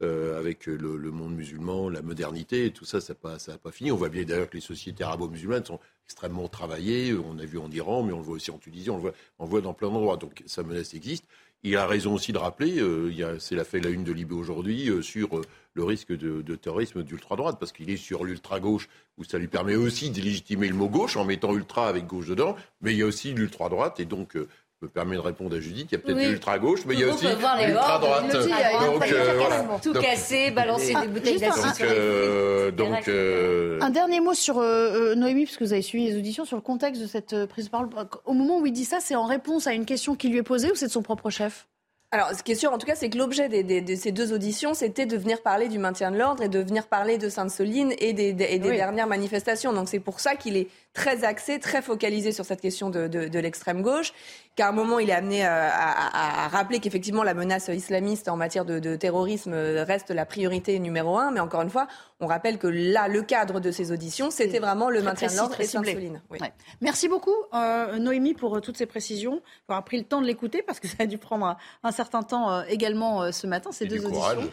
avec 0.00 0.66
le, 0.66 1.10
monde 1.12 1.34
musulman, 1.34 1.88
la 1.88 2.02
modernité, 2.02 2.72
tout 2.72 2.84
ça, 2.84 3.00
ça 3.00 3.14
n'a 3.14 3.18
pas, 3.18 3.38
pas, 3.62 3.70
fini. 3.70 3.90
On 3.90 3.96
voit 3.96 4.10
bien 4.10 4.24
d'ailleurs 4.24 4.50
que 4.50 4.56
les 4.56 4.60
sociétés 4.60 5.02
arabo-musulmanes 5.02 5.64
sont 5.64 5.78
extrêmement 6.04 6.46
travaillées. 6.48 7.14
On 7.14 7.38
a 7.38 7.44
vu 7.44 7.58
en 7.58 7.70
Iran, 7.70 8.02
mais 8.02 8.12
on 8.12 8.18
le 8.18 8.24
voit 8.24 8.34
aussi 8.34 8.50
en 8.50 8.58
Tunisie, 8.58 8.90
on 8.90 8.96
le 8.96 9.00
voit, 9.00 9.12
on 9.38 9.44
le 9.44 9.50
voit 9.50 9.60
dans 9.62 9.72
plein 9.72 9.88
d'endroits. 9.88 10.18
Donc, 10.18 10.42
sa 10.46 10.62
menace 10.62 10.92
existe. 10.92 11.24
Il 11.64 11.76
a 11.76 11.86
raison 11.86 12.14
aussi 12.14 12.32
de 12.32 12.38
rappeler, 12.38 12.80
euh, 12.80 13.38
c'est 13.38 13.54
la 13.54 13.62
fait 13.62 13.78
la 13.78 13.90
une 13.90 14.02
de 14.02 14.12
Libé 14.12 14.34
aujourd'hui, 14.34 14.90
euh, 14.90 15.00
sur 15.00 15.38
euh, 15.38 15.42
le 15.74 15.84
risque 15.84 16.10
de, 16.10 16.42
de 16.42 16.56
terrorisme 16.56 17.04
d'ultra-droite, 17.04 17.58
parce 17.60 17.70
qu'il 17.70 17.88
est 17.88 17.96
sur 17.96 18.24
l'ultra-gauche, 18.24 18.88
où 19.16 19.22
ça 19.22 19.38
lui 19.38 19.46
permet 19.46 19.76
aussi 19.76 20.10
de 20.10 20.20
légitimer 20.20 20.66
le 20.66 20.74
mot 20.74 20.88
gauche 20.88 21.16
en 21.16 21.24
mettant 21.24 21.54
ultra 21.54 21.88
avec 21.88 22.06
gauche 22.06 22.26
dedans, 22.26 22.56
mais 22.80 22.94
il 22.94 22.98
y 22.98 23.02
a 23.02 23.06
aussi 23.06 23.32
l'ultra-droite, 23.32 24.00
et 24.00 24.06
donc 24.06 24.36
me 24.82 24.88
permet 24.88 25.16
de 25.16 25.20
répondre 25.20 25.56
à 25.56 25.60
Judith. 25.60 25.88
Il 25.90 25.92
y 25.92 25.94
a 25.94 25.98
peut-être 25.98 26.28
l'ultra 26.28 26.58
gauche, 26.58 26.80
mais 26.86 26.94
il 26.94 27.00
y 27.00 27.04
a 27.04 27.14
aussi 27.14 27.26
l'ultra 27.26 27.98
droite. 27.98 28.32
Donc, 28.32 29.12
euh, 29.12 29.62
tout 29.82 29.92
casser, 29.92 30.50
balancer 30.50 30.94
des 30.94 31.08
bouteilles 31.08 31.38
d'acide 31.38 32.74
donc, 32.76 33.08
euh, 33.08 33.78
un 33.80 33.90
dernier 33.90 34.20
mot 34.20 34.34
sur 34.34 34.58
euh, 34.58 35.14
Noémie, 35.14 35.44
parce 35.44 35.56
que 35.56 35.64
vous 35.64 35.72
avez 35.72 35.82
suivi 35.82 36.08
les 36.10 36.16
auditions 36.16 36.44
sur 36.44 36.56
le 36.56 36.62
contexte 36.62 37.00
de 37.00 37.06
cette 37.06 37.46
prise 37.46 37.66
de 37.66 37.70
parole. 37.70 37.88
Au 38.24 38.32
moment 38.32 38.58
où 38.58 38.66
il 38.66 38.72
dit 38.72 38.84
ça, 38.84 38.98
c'est 39.00 39.14
en 39.14 39.26
réponse 39.26 39.66
à 39.66 39.72
une 39.72 39.84
question 39.84 40.16
qui 40.16 40.28
lui 40.28 40.38
est 40.38 40.42
posée 40.42 40.70
ou 40.70 40.74
c'est 40.74 40.86
de 40.86 40.92
son 40.92 41.02
propre 41.02 41.30
chef? 41.30 41.66
Alors, 42.14 42.34
ce 42.34 42.42
qui 42.42 42.52
est 42.52 42.56
sûr, 42.56 42.70
en 42.70 42.76
tout 42.76 42.86
cas, 42.86 42.94
c'est 42.94 43.08
que 43.08 43.16
l'objet 43.16 43.48
de 43.48 43.94
ces 43.94 44.12
deux 44.12 44.34
auditions, 44.34 44.74
c'était 44.74 45.06
de 45.06 45.16
venir 45.16 45.40
parler 45.40 45.68
du 45.68 45.78
maintien 45.78 46.10
de 46.10 46.18
l'ordre 46.18 46.42
et 46.42 46.50
de 46.50 46.58
venir 46.58 46.86
parler 46.86 47.16
de 47.16 47.30
Sainte-Soline 47.30 47.94
et 47.98 48.12
des, 48.12 48.34
dernières 48.34 49.06
manifestations. 49.06 49.72
Donc, 49.72 49.88
c'est 49.88 49.98
pour 49.98 50.20
ça 50.20 50.36
qu'il 50.36 50.58
est 50.58 50.68
très 50.92 51.24
axé, 51.24 51.58
très 51.58 51.82
focalisé 51.82 52.32
sur 52.32 52.44
cette 52.44 52.60
question 52.60 52.90
de, 52.90 53.06
de 53.08 53.38
l'extrême 53.38 53.82
gauche 53.82 54.12
qu'à 54.54 54.68
un 54.68 54.72
moment, 54.72 54.98
il 54.98 55.08
est 55.08 55.14
amené 55.14 55.46
euh, 55.46 55.48
à, 55.48 56.44
à, 56.44 56.48
rappeler 56.48 56.78
qu'effectivement, 56.78 57.22
la 57.22 57.34
menace 57.34 57.68
islamiste 57.68 58.28
en 58.28 58.36
matière 58.36 58.64
de, 58.64 58.78
de, 58.78 58.96
terrorisme 58.96 59.54
reste 59.54 60.10
la 60.10 60.26
priorité 60.26 60.78
numéro 60.78 61.16
un. 61.16 61.30
Mais 61.30 61.40
encore 61.40 61.62
une 61.62 61.70
fois, 61.70 61.86
on 62.20 62.26
rappelle 62.26 62.58
que 62.58 62.66
là, 62.66 63.08
le 63.08 63.22
cadre 63.22 63.60
de 63.60 63.70
ces 63.70 63.92
auditions, 63.92 64.30
c'était 64.30 64.58
vraiment 64.58 64.90
le 64.90 65.02
maintien 65.02 65.28
de 65.28 65.36
l'ordre 65.36 65.58
et 65.60 65.64
Sainte-Soline. 65.64 66.20
Oui. 66.30 66.38
Merci 66.80 67.08
beaucoup, 67.08 67.34
euh, 67.54 67.98
Noémie, 67.98 68.34
pour 68.34 68.56
euh, 68.56 68.60
toutes 68.60 68.76
ces 68.76 68.86
précisions, 68.86 69.40
pour 69.66 69.74
avoir 69.74 69.84
pris 69.84 69.98
le 69.98 70.04
temps 70.04 70.20
de 70.20 70.26
l'écouter, 70.26 70.62
parce 70.62 70.80
que 70.80 70.88
ça 70.88 70.96
a 71.00 71.06
dû 71.06 71.18
prendre 71.18 71.56
un, 71.82 71.92
certain 71.92 72.22
temps 72.22 72.52
euh, 72.52 72.62
également 72.68 73.32
ce 73.32 73.46
matin, 73.46 73.72
ces 73.72 73.86
deux 73.86 74.04
auditions. 74.04 74.50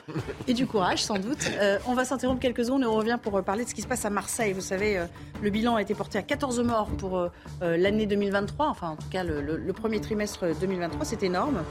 Et 0.47 0.53
du 0.53 0.65
courage, 0.65 1.03
sans 1.03 1.19
doute. 1.19 1.49
on 1.85 1.93
va 1.93 2.05
s'interrompre 2.05 2.39
quelques 2.39 2.65
secondes 2.65 2.83
et 2.83 2.85
on 2.85 2.95
revient 2.95 3.19
pour 3.21 3.41
parler 3.43 3.65
de 3.65 3.69
ce 3.69 3.75
qui 3.75 3.81
se 3.81 3.87
passe 3.87 4.05
à 4.05 4.09
Marseille. 4.09 4.53
Vous 4.53 4.61
savez, 4.61 5.05
le 5.41 5.49
bilan 5.49 5.75
a 5.75 5.81
été 5.81 5.93
porté 5.93 6.17
à 6.17 6.21
14 6.29 6.59
morts 6.59 6.89
pour 6.97 7.27
l'année 7.59 8.05
2023, 8.05 8.67
enfin 8.67 8.89
en 8.89 8.95
tout 8.95 9.09
cas 9.09 9.23
le, 9.23 9.73
premier 9.73 9.99
trimestre 9.99 10.45
2023, 10.61 11.03
c'est 11.03 11.23
énorme. 11.23 11.63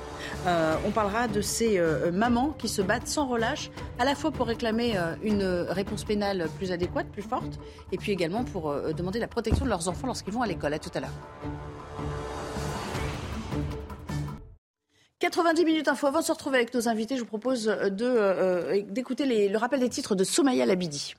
on 0.46 0.90
parlera 0.90 1.28
de 1.28 1.40
ces 1.40 1.80
mamans 2.12 2.56
qui 2.58 2.68
se 2.68 2.82
battent 2.82 3.06
sans 3.06 3.28
relâche, 3.28 3.70
à 4.00 4.04
la 4.04 4.16
fois 4.16 4.32
pour 4.32 4.48
réclamer 4.48 4.96
une 5.22 5.44
réponse 5.44 6.02
pénale 6.02 6.48
plus 6.58 6.72
adéquate, 6.72 7.06
plus 7.06 7.22
forte, 7.22 7.60
et 7.92 7.98
puis 7.98 8.10
également 8.10 8.42
pour 8.42 8.74
demander 8.94 9.20
la 9.20 9.28
protection 9.28 9.64
de 9.64 9.70
leurs 9.70 9.88
enfants 9.88 10.08
lorsqu'ils 10.08 10.34
vont 10.34 10.42
à 10.42 10.48
l'école. 10.48 10.74
À 10.74 10.80
tout 10.80 10.90
à 10.92 11.00
l'heure. 11.00 11.14
90 15.20 15.64
minutes 15.64 15.88
info. 15.88 16.06
Avant 16.06 16.20
de 16.20 16.24
se 16.24 16.32
retrouver 16.32 16.58
avec 16.58 16.72
nos 16.74 16.88
invités, 16.88 17.16
je 17.16 17.20
vous 17.20 17.26
propose 17.26 17.68
euh, 17.68 18.82
d'écouter 18.88 19.48
le 19.48 19.58
rappel 19.58 19.80
des 19.80 19.88
titres 19.88 20.14
de 20.14 20.24
Somaya 20.24 20.64
Labidi. 20.64 21.14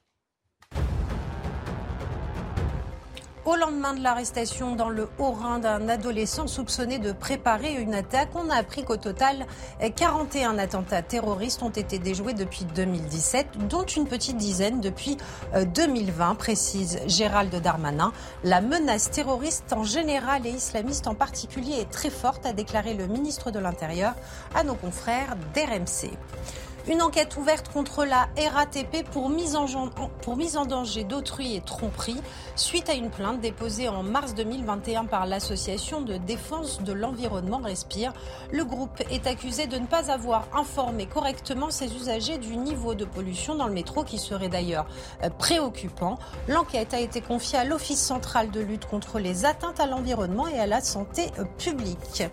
Au 3.49 3.55
lendemain 3.55 3.95
de 3.95 4.03
l'arrestation 4.03 4.75
dans 4.75 4.89
le 4.89 5.09
Haut-Rhin 5.17 5.57
d'un 5.57 5.89
adolescent 5.89 6.45
soupçonné 6.45 6.99
de 6.99 7.11
préparer 7.11 7.81
une 7.81 7.95
attaque, 7.95 8.29
on 8.35 8.47
a 8.47 8.53
appris 8.53 8.83
qu'au 8.83 8.95
total, 8.95 9.47
41 9.95 10.59
attentats 10.59 11.01
terroristes 11.01 11.63
ont 11.63 11.71
été 11.71 11.97
déjoués 11.97 12.35
depuis 12.35 12.65
2017, 12.75 13.67
dont 13.67 13.85
une 13.85 14.05
petite 14.05 14.37
dizaine 14.37 14.81
depuis 14.81 15.17
2020, 15.73 16.29
euh, 16.29 16.35
précise 16.35 16.99
Gérald 17.07 17.55
Darmanin. 17.55 18.13
La 18.43 18.61
menace 18.61 19.09
terroriste 19.09 19.73
en 19.73 19.83
général 19.83 20.45
et 20.45 20.51
islamiste 20.51 21.07
en 21.07 21.15
particulier 21.15 21.73
est 21.81 21.89
très 21.89 22.11
forte, 22.11 22.45
a 22.45 22.53
déclaré 22.53 22.93
le 22.93 23.07
ministre 23.07 23.49
de 23.49 23.57
l'Intérieur 23.57 24.13
à 24.53 24.63
nos 24.63 24.75
confrères 24.75 25.35
d'RMC. 25.55 26.11
Une 26.87 27.01
enquête 27.01 27.35
ouverte 27.37 27.69
contre 27.71 28.05
la 28.05 28.29
RATP 28.53 29.03
pour 29.11 29.29
mise 29.29 29.55
en, 29.55 29.67
pour 30.21 30.37
mise 30.37 30.57
en 30.57 30.65
danger 30.65 31.03
d'autrui 31.03 31.55
et 31.55 31.61
tromperie 31.61 32.19
suite 32.55 32.89
à 32.89 32.93
une 32.93 33.09
plainte 33.09 33.41
déposée 33.41 33.89
en 33.89 34.01
mars 34.01 34.33
2021 34.33 35.05
par 35.05 35.25
l'association 35.25 36.01
de 36.01 36.17
défense 36.17 36.81
de 36.81 36.93
l'environnement 36.93 37.59
Respire. 37.59 38.13
Le 38.51 38.63
groupe 38.65 39.01
est 39.11 39.27
accusé 39.27 39.67
de 39.67 39.77
ne 39.77 39.85
pas 39.85 40.09
avoir 40.09 40.47
informé 40.53 41.05
correctement 41.05 41.69
ses 41.69 41.93
usagers 41.95 42.37
du 42.37 42.55
niveau 42.57 42.95
de 42.95 43.05
pollution 43.05 43.55
dans 43.55 43.67
le 43.67 43.73
métro 43.73 44.03
qui 44.03 44.17
serait 44.17 44.49
d'ailleurs 44.49 44.87
euh, 45.23 45.29
préoccupant. 45.29 46.17
L'enquête 46.47 46.93
a 46.93 46.99
été 46.99 47.21
confiée 47.21 47.59
à 47.59 47.65
l'Office 47.65 48.01
central 48.01 48.49
de 48.49 48.61
lutte 48.61 48.85
contre 48.85 49.19
les 49.19 49.45
atteintes 49.45 49.79
à 49.79 49.85
l'environnement 49.85 50.47
et 50.47 50.59
à 50.59 50.65
la 50.65 50.81
santé 50.81 51.27
euh, 51.37 51.43
publique. 51.57 52.23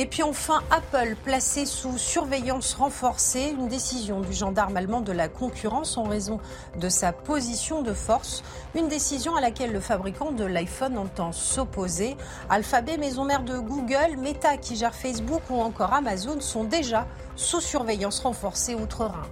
Et 0.00 0.06
puis 0.06 0.22
enfin, 0.22 0.62
Apple 0.70 1.16
placé 1.24 1.66
sous 1.66 1.98
surveillance 1.98 2.74
renforcée, 2.74 3.52
une 3.58 3.66
décision 3.66 4.20
du 4.20 4.32
gendarme 4.32 4.76
allemand 4.76 5.00
de 5.00 5.10
la 5.10 5.26
concurrence 5.26 5.98
en 5.98 6.04
raison 6.04 6.38
de 6.78 6.88
sa 6.88 7.12
position 7.12 7.82
de 7.82 7.92
force, 7.92 8.44
une 8.76 8.86
décision 8.86 9.34
à 9.34 9.40
laquelle 9.40 9.72
le 9.72 9.80
fabricant 9.80 10.30
de 10.30 10.44
l'iPhone 10.44 10.98
entend 10.98 11.32
s'opposer. 11.32 12.16
Alphabet, 12.48 12.96
maison 12.96 13.24
mère 13.24 13.42
de 13.42 13.58
Google, 13.58 14.16
Meta 14.18 14.56
qui 14.56 14.76
gère 14.76 14.94
Facebook 14.94 15.42
ou 15.50 15.60
encore 15.60 15.92
Amazon 15.92 16.40
sont 16.40 16.62
déjà 16.62 17.08
sous 17.34 17.60
surveillance 17.60 18.20
renforcée 18.20 18.76
outre-Rhin. 18.76 19.26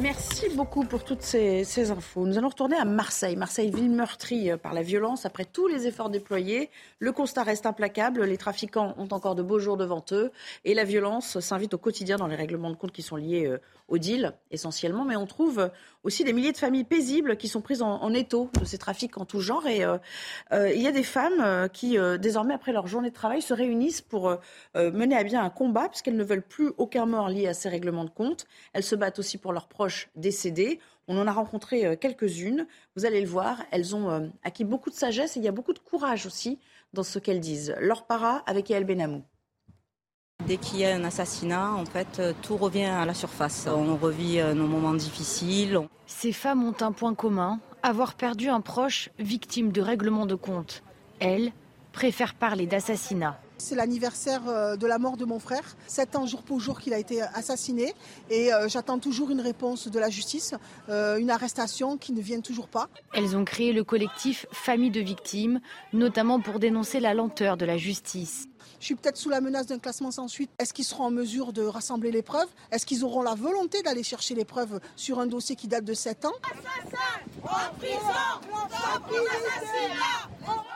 Merci 0.00 0.48
beaucoup 0.54 0.84
pour 0.84 1.04
toutes 1.04 1.22
ces, 1.22 1.90
infos. 1.90 2.26
Nous 2.26 2.38
allons 2.38 2.48
retourner 2.48 2.76
à 2.76 2.84
Marseille. 2.84 3.36
Marseille, 3.36 3.70
ville 3.70 3.90
meurtrie 3.90 4.50
euh, 4.50 4.56
par 4.56 4.72
la 4.72 4.82
violence. 4.82 5.26
Après 5.26 5.44
tous 5.44 5.68
les 5.68 5.86
efforts 5.86 6.08
déployés, 6.08 6.70
le 6.98 7.12
constat 7.12 7.42
reste 7.42 7.66
implacable. 7.66 8.24
Les 8.24 8.38
trafiquants 8.38 8.94
ont 8.96 9.08
encore 9.10 9.34
de 9.34 9.42
beaux 9.42 9.58
jours 9.58 9.76
devant 9.76 10.02
eux. 10.12 10.32
Et 10.64 10.72
la 10.74 10.84
violence 10.84 11.40
s'invite 11.40 11.74
au 11.74 11.78
quotidien 11.78 12.16
dans 12.16 12.26
les 12.26 12.36
règlements 12.36 12.70
de 12.70 12.76
compte 12.76 12.92
qui 12.92 13.02
sont 13.02 13.16
liés 13.16 13.46
euh, 13.46 13.58
au 13.92 13.98
deal, 13.98 14.32
essentiellement. 14.50 15.04
Mais 15.04 15.16
on 15.16 15.26
trouve 15.26 15.70
aussi 16.02 16.24
des 16.24 16.32
milliers 16.32 16.52
de 16.52 16.56
familles 16.56 16.84
paisibles 16.84 17.36
qui 17.36 17.46
sont 17.46 17.60
prises 17.60 17.82
en, 17.82 18.12
étau 18.12 18.50
de 18.58 18.64
ces 18.64 18.78
trafics 18.78 19.16
en 19.18 19.24
tout 19.24 19.40
genre. 19.40 19.66
Et 19.66 19.84
euh, 19.84 19.98
il 20.50 20.82
y 20.82 20.88
a 20.88 20.92
des 20.92 21.02
femmes 21.02 21.68
qui, 21.72 21.96
désormais, 22.18 22.54
après 22.54 22.72
leur 22.72 22.86
journée 22.86 23.10
de 23.10 23.14
travail, 23.14 23.42
se 23.42 23.54
réunissent 23.54 24.00
pour 24.00 24.36
mener 24.74 25.16
à 25.16 25.22
bien 25.22 25.44
un 25.44 25.50
combat, 25.50 25.88
puisqu'elles 25.88 26.16
ne 26.16 26.24
veulent 26.24 26.42
plus 26.42 26.72
aucun 26.78 27.06
mort 27.06 27.28
lié 27.28 27.46
à 27.46 27.54
ces 27.54 27.68
règlements 27.68 28.04
de 28.04 28.10
compte. 28.10 28.46
Elles 28.72 28.82
se 28.82 28.96
battent 28.96 29.18
aussi 29.18 29.38
pour 29.38 29.52
leurs 29.52 29.68
proches 29.68 30.08
décédés. 30.16 30.80
On 31.08 31.18
en 31.18 31.26
a 31.26 31.32
rencontré 31.32 31.84
euh, 31.84 31.96
quelques-unes. 31.96 32.66
Vous 32.96 33.04
allez 33.04 33.20
le 33.20 33.28
voir, 33.28 33.62
elles 33.70 33.96
ont 33.96 34.10
euh, 34.10 34.28
acquis 34.44 34.64
beaucoup 34.64 34.90
de 34.90 34.94
sagesse 34.94 35.36
et 35.36 35.40
il 35.40 35.44
y 35.44 35.48
a 35.48 35.52
beaucoup 35.52 35.72
de 35.72 35.78
courage 35.78 36.26
aussi 36.26 36.58
dans 36.92 37.02
ce 37.02 37.18
qu'elles 37.18 37.40
disent. 37.40 37.74
Leur 37.80 38.06
para 38.06 38.42
avec 38.46 38.70
Yael 38.70 38.84
Benamou. 38.84 39.22
Dès 40.46 40.56
qu'il 40.56 40.80
y 40.80 40.84
a 40.84 40.94
un 40.94 41.04
assassinat, 41.04 41.72
en 41.72 41.84
fait, 41.84 42.18
euh, 42.18 42.32
tout 42.42 42.56
revient 42.56 42.84
à 42.84 43.04
la 43.04 43.14
surface. 43.14 43.68
On 43.68 43.96
revit 43.96 44.40
nos 44.54 44.66
moments 44.66 44.94
difficiles. 44.94 45.78
Ces 46.06 46.32
femmes 46.32 46.64
ont 46.64 46.74
un 46.80 46.92
point 46.92 47.14
commun, 47.14 47.60
avoir 47.82 48.14
perdu 48.14 48.48
un 48.48 48.60
proche 48.60 49.10
victime 49.18 49.70
de 49.70 49.80
règlement 49.80 50.26
de 50.26 50.34
compte. 50.34 50.82
Elles 51.20 51.52
préfèrent 51.92 52.34
parler 52.34 52.66
d'assassinat. 52.66 53.38
C'est 53.62 53.76
l'anniversaire 53.76 54.42
euh, 54.48 54.76
de 54.76 54.88
la 54.88 54.98
mort 54.98 55.16
de 55.16 55.24
mon 55.24 55.38
frère, 55.38 55.76
sept 55.86 56.16
ans 56.16 56.26
jour 56.26 56.42
pour 56.42 56.58
jour 56.58 56.80
qu'il 56.80 56.92
a 56.94 56.98
été 56.98 57.22
assassiné. 57.22 57.94
Et 58.28 58.52
euh, 58.52 58.66
j'attends 58.66 58.98
toujours 58.98 59.30
une 59.30 59.40
réponse 59.40 59.86
de 59.86 59.98
la 60.00 60.10
justice, 60.10 60.54
euh, 60.88 61.16
une 61.18 61.30
arrestation 61.30 61.96
qui 61.96 62.12
ne 62.12 62.20
vient 62.20 62.40
toujours 62.40 62.66
pas. 62.66 62.88
Elles 63.14 63.36
ont 63.36 63.44
créé 63.44 63.72
le 63.72 63.84
collectif 63.84 64.46
Famille 64.50 64.90
de 64.90 65.00
victimes, 65.00 65.60
notamment 65.92 66.40
pour 66.40 66.58
dénoncer 66.58 66.98
la 66.98 67.14
lenteur 67.14 67.56
de 67.56 67.64
la 67.64 67.76
justice. 67.76 68.48
Je 68.82 68.86
suis 68.86 68.96
peut-être 68.96 69.16
sous 69.16 69.28
la 69.28 69.40
menace 69.40 69.68
d'un 69.68 69.78
classement 69.78 70.10
sans 70.10 70.26
suite. 70.26 70.50
Est-ce 70.58 70.74
qu'ils 70.74 70.84
seront 70.84 71.04
en 71.04 71.10
mesure 71.12 71.52
de 71.52 71.62
rassembler 71.62 72.10
les 72.10 72.22
preuves? 72.22 72.48
Est-ce 72.72 72.84
qu'ils 72.84 73.04
auront 73.04 73.22
la 73.22 73.36
volonté 73.36 73.80
d'aller 73.82 74.02
chercher 74.02 74.34
les 74.34 74.44
preuves 74.44 74.80
sur 74.96 75.20
un 75.20 75.26
dossier 75.26 75.54
qui 75.54 75.68
date 75.68 75.84
de 75.84 75.94
7 75.94 76.24
ans? 76.24 76.32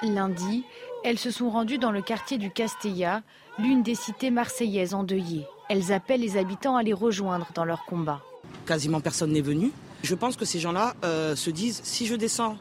Lundi, 0.05 0.63
elles 1.03 1.19
se 1.19 1.33
sont 1.33 1.51
rendues 1.51 1.79
dans 1.79 1.91
le 1.91 2.01
quartier 2.01 2.39
du 2.39 2.49
Castella, 2.49 3.23
l'une 3.59 3.83
des 3.83 3.97
cités 3.97 4.31
marseillaises 4.31 4.95
endeuillées. 4.95 5.45
Elles 5.69 5.91
appellent 5.93 6.21
les 6.21 6.37
habitants 6.37 6.77
à 6.77 6.85
les 6.85 6.93
rejoindre 6.93 7.49
dans 7.57 7.65
leur 7.65 7.85
combat. 7.87 8.23
Quasiment 8.67 9.01
personne 9.01 9.33
n'est 9.33 9.41
venu. 9.41 9.73
Je 10.05 10.15
pense 10.15 10.37
que 10.37 10.45
ces 10.45 10.61
gens-là 10.61 10.95
euh, 11.05 11.35
se 11.35 11.51
disent 11.51 11.81
si 11.83 12.07
je 12.07 12.15
descends 12.15 12.57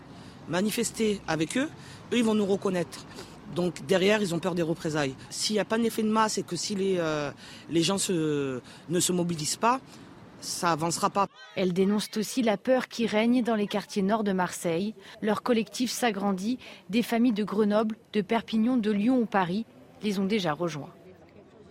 manifester 0.49 1.21
avec 1.27 1.55
eux, 1.55 1.69
eux 2.13 2.17
ils 2.17 2.23
vont 2.23 2.33
nous 2.33 2.47
reconnaître. 2.47 3.05
Donc 3.53 3.85
derrière, 3.85 4.21
ils 4.21 4.33
ont 4.33 4.39
peur 4.39 4.55
des 4.55 4.61
représailles. 4.61 5.15
S'il 5.29 5.55
n'y 5.55 5.59
a 5.59 5.65
pas 5.65 5.77
d'effet 5.77 6.03
de 6.03 6.09
masse 6.09 6.37
et 6.37 6.43
que 6.43 6.55
si 6.55 6.75
les, 6.75 6.95
euh, 6.97 7.31
les 7.69 7.81
gens 7.81 7.95
ne 7.95 8.99
se 8.99 9.11
mobilisent 9.11 9.57
pas, 9.57 9.79
ça 10.41 10.71
avancera 10.71 11.09
pas. 11.09 11.27
Elles 11.55 11.73
dénoncent 11.73 12.17
aussi 12.17 12.41
la 12.41 12.57
peur 12.57 12.87
qui 12.87 13.07
règne 13.07 13.43
dans 13.43 13.55
les 13.55 13.67
quartiers 13.67 14.01
nord 14.01 14.23
de 14.23 14.31
Marseille. 14.31 14.93
Leur 15.21 15.41
collectif 15.43 15.91
s'agrandit. 15.91 16.59
Des 16.89 17.01
familles 17.01 17.33
de 17.33 17.43
Grenoble, 17.43 17.95
de 18.13 18.21
Perpignan, 18.21 18.77
de 18.77 18.91
Lyon 18.91 19.19
ou 19.19 19.25
Paris 19.25 19.65
les 20.01 20.19
ont 20.19 20.25
déjà 20.25 20.53
rejoints. 20.53 20.93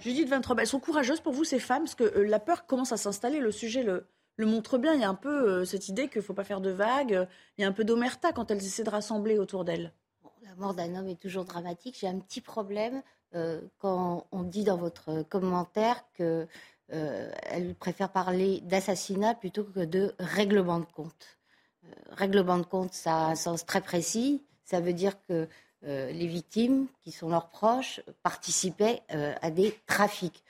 Judith 0.01 0.29
Vintrobe, 0.29 0.61
elles 0.61 0.67
sont 0.67 0.81
courageuses 0.81 1.21
pour 1.21 1.33
vous 1.33 1.45
ces 1.45 1.59
femmes 1.59 1.85
parce 1.85 1.95
que 1.95 2.05
euh, 2.05 2.27
la 2.27 2.41
peur 2.41 2.67
commence 2.67 2.93
à 2.93 2.97
s'installer. 2.97 3.39
Le 3.39 3.53
sujet 3.53 3.83
le, 3.83 4.07
le 4.37 4.47
montre 4.47 4.77
bien. 4.77 4.95
Il 4.95 5.01
y 5.01 5.05
a 5.05 5.09
un 5.09 5.15
peu 5.15 5.49
euh, 5.49 5.65
cette 5.65 5.89
idée 5.89 6.09
qu'il 6.09 6.19
ne 6.19 6.25
faut 6.25 6.35
pas 6.35 6.45
faire 6.45 6.61
de 6.61 6.71
vagues. 6.71 7.29
Il 7.57 7.63
y 7.63 7.65
a 7.65 7.69
un 7.69 7.73
peu 7.73 7.85
d'omerta 7.85 8.33
quand 8.33 8.51
elles 8.51 8.59
essaient 8.59 8.85
de 8.85 8.91
rassembler 8.91 9.39
autour 9.39 9.65
d'elles. 9.65 9.93
La 10.45 10.55
mort 10.57 10.75
d'un 10.75 10.95
homme 10.95 11.09
est 11.09 11.21
toujours 11.21 11.45
dramatique. 11.45 11.97
J'ai 11.99 12.07
un 12.07 12.19
petit 12.19 12.43
problème 12.43 13.03
euh, 13.35 13.63
quand 13.79 14.27
on 14.31 14.43
dit 14.43 14.63
dans 14.63 14.77
votre 14.77 15.23
commentaire 15.23 16.05
que 16.13 16.47
euh, 16.93 17.33
préfère 17.79 18.11
parler 18.11 18.61
d'assassinat 18.61 19.35
plutôt 19.35 19.65
que 19.65 19.81
de 19.81 20.15
règlement 20.19 20.81
de 20.81 20.85
compte. 20.85 21.39
Euh, 21.85 21.89
règlement 22.11 22.59
de 22.59 22.65
compte, 22.67 22.93
ça 22.93 23.15
a 23.15 23.31
un 23.31 23.35
sens 23.37 23.65
très 23.65 23.81
précis. 23.81 24.43
Ça 24.65 24.81
veut 24.81 24.93
dire 24.93 25.15
que 25.29 25.49
les 25.83 26.27
victimes, 26.27 26.87
qui 27.03 27.13
sont 27.13 27.29
leurs 27.29 27.51
proches, 27.51 28.01
participaient 28.23 29.03
à 29.11 29.51
des 29.51 29.79
trafics. 29.87 30.43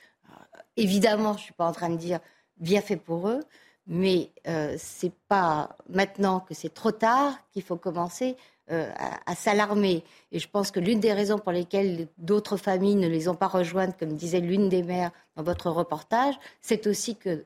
évidemment, 0.76 1.32
je 1.32 1.38
ne 1.38 1.42
suis 1.42 1.52
pas 1.54 1.66
en 1.66 1.72
train 1.72 1.90
de 1.90 1.96
dire 1.96 2.20
bien 2.58 2.80
fait 2.80 2.96
pour 2.96 3.28
eux, 3.28 3.40
mais 3.88 4.30
ce 4.46 5.06
n'est 5.06 5.12
pas 5.26 5.76
maintenant 5.88 6.38
que 6.38 6.54
c'est 6.54 6.72
trop 6.72 6.92
tard 6.92 7.36
qu'il 7.50 7.64
faut 7.64 7.74
commencer 7.74 8.36
euh, 8.70 8.90
à, 9.26 9.34
s'alarmer. 9.34 10.02
Et 10.32 10.38
je 10.38 10.48
pense 10.48 10.70
que 10.70 10.80
l'une 10.80 10.98
des 10.98 11.12
raisons 11.12 11.38
pour 11.38 11.52
lesquelles 11.52 12.08
d'autres 12.16 12.56
familles 12.56 12.94
ne 12.94 13.08
les 13.08 13.28
ont 13.28 13.34
pas 13.34 13.46
rejointes, 13.46 13.98
comme 13.98 14.14
disait 14.14 14.40
l'une 14.40 14.70
des 14.70 14.82
mères 14.82 15.10
dans 15.36 15.42
votre 15.42 15.70
reportage, 15.70 16.34
c'est 16.62 16.86
aussi 16.86 17.14
que 17.14 17.44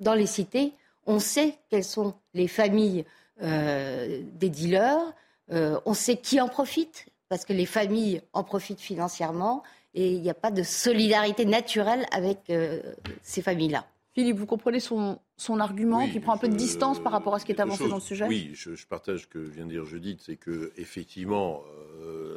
dans 0.00 0.14
les 0.14 0.24
cités, 0.24 0.72
on 1.04 1.18
sait 1.18 1.58
quelles 1.68 1.84
sont 1.84 2.14
les 2.32 2.48
familles 2.48 3.04
euh, 3.42 4.22
des 4.32 4.48
dealers, 4.48 5.12
euh, 5.52 5.78
on 5.84 5.92
sait 5.92 6.16
qui 6.16 6.40
en 6.40 6.48
profite, 6.48 7.08
parce 7.28 7.44
que 7.44 7.52
les 7.52 7.66
familles 7.66 8.22
en 8.32 8.42
profitent 8.42 8.80
financièrement, 8.80 9.62
et 9.92 10.12
il 10.12 10.22
n'y 10.22 10.30
a 10.30 10.34
pas 10.34 10.50
de 10.50 10.62
solidarité 10.62 11.44
naturelle 11.44 12.06
avec 12.10 12.50
ces 13.22 13.42
familles-là. 13.42 13.84
Philippe, 14.14 14.38
vous 14.38 14.46
comprenez 14.46 14.80
son, 14.80 15.18
son 15.38 15.60
argument, 15.60 16.08
qui 16.08 16.20
prend 16.20 16.34
un 16.34 16.38
peu 16.38 16.48
de 16.48 16.56
distance 16.56 16.98
par 16.98 17.12
rapport 17.12 17.34
à 17.34 17.38
ce 17.38 17.46
qui 17.46 17.52
est 17.52 17.60
avancé 17.60 17.88
dans 17.88 17.96
le 17.96 18.00
sujet? 18.02 18.26
Oui, 18.26 18.50
je, 18.54 18.70
partage 18.86 19.22
ce 19.22 19.26
que 19.26 19.38
vient 19.38 19.64
de 19.64 19.70
dire 19.70 19.86
Judith, 19.86 20.20
c'est 20.26 20.36
que 20.36 20.72
effectivement, 20.76 21.62
euh, 22.02 22.36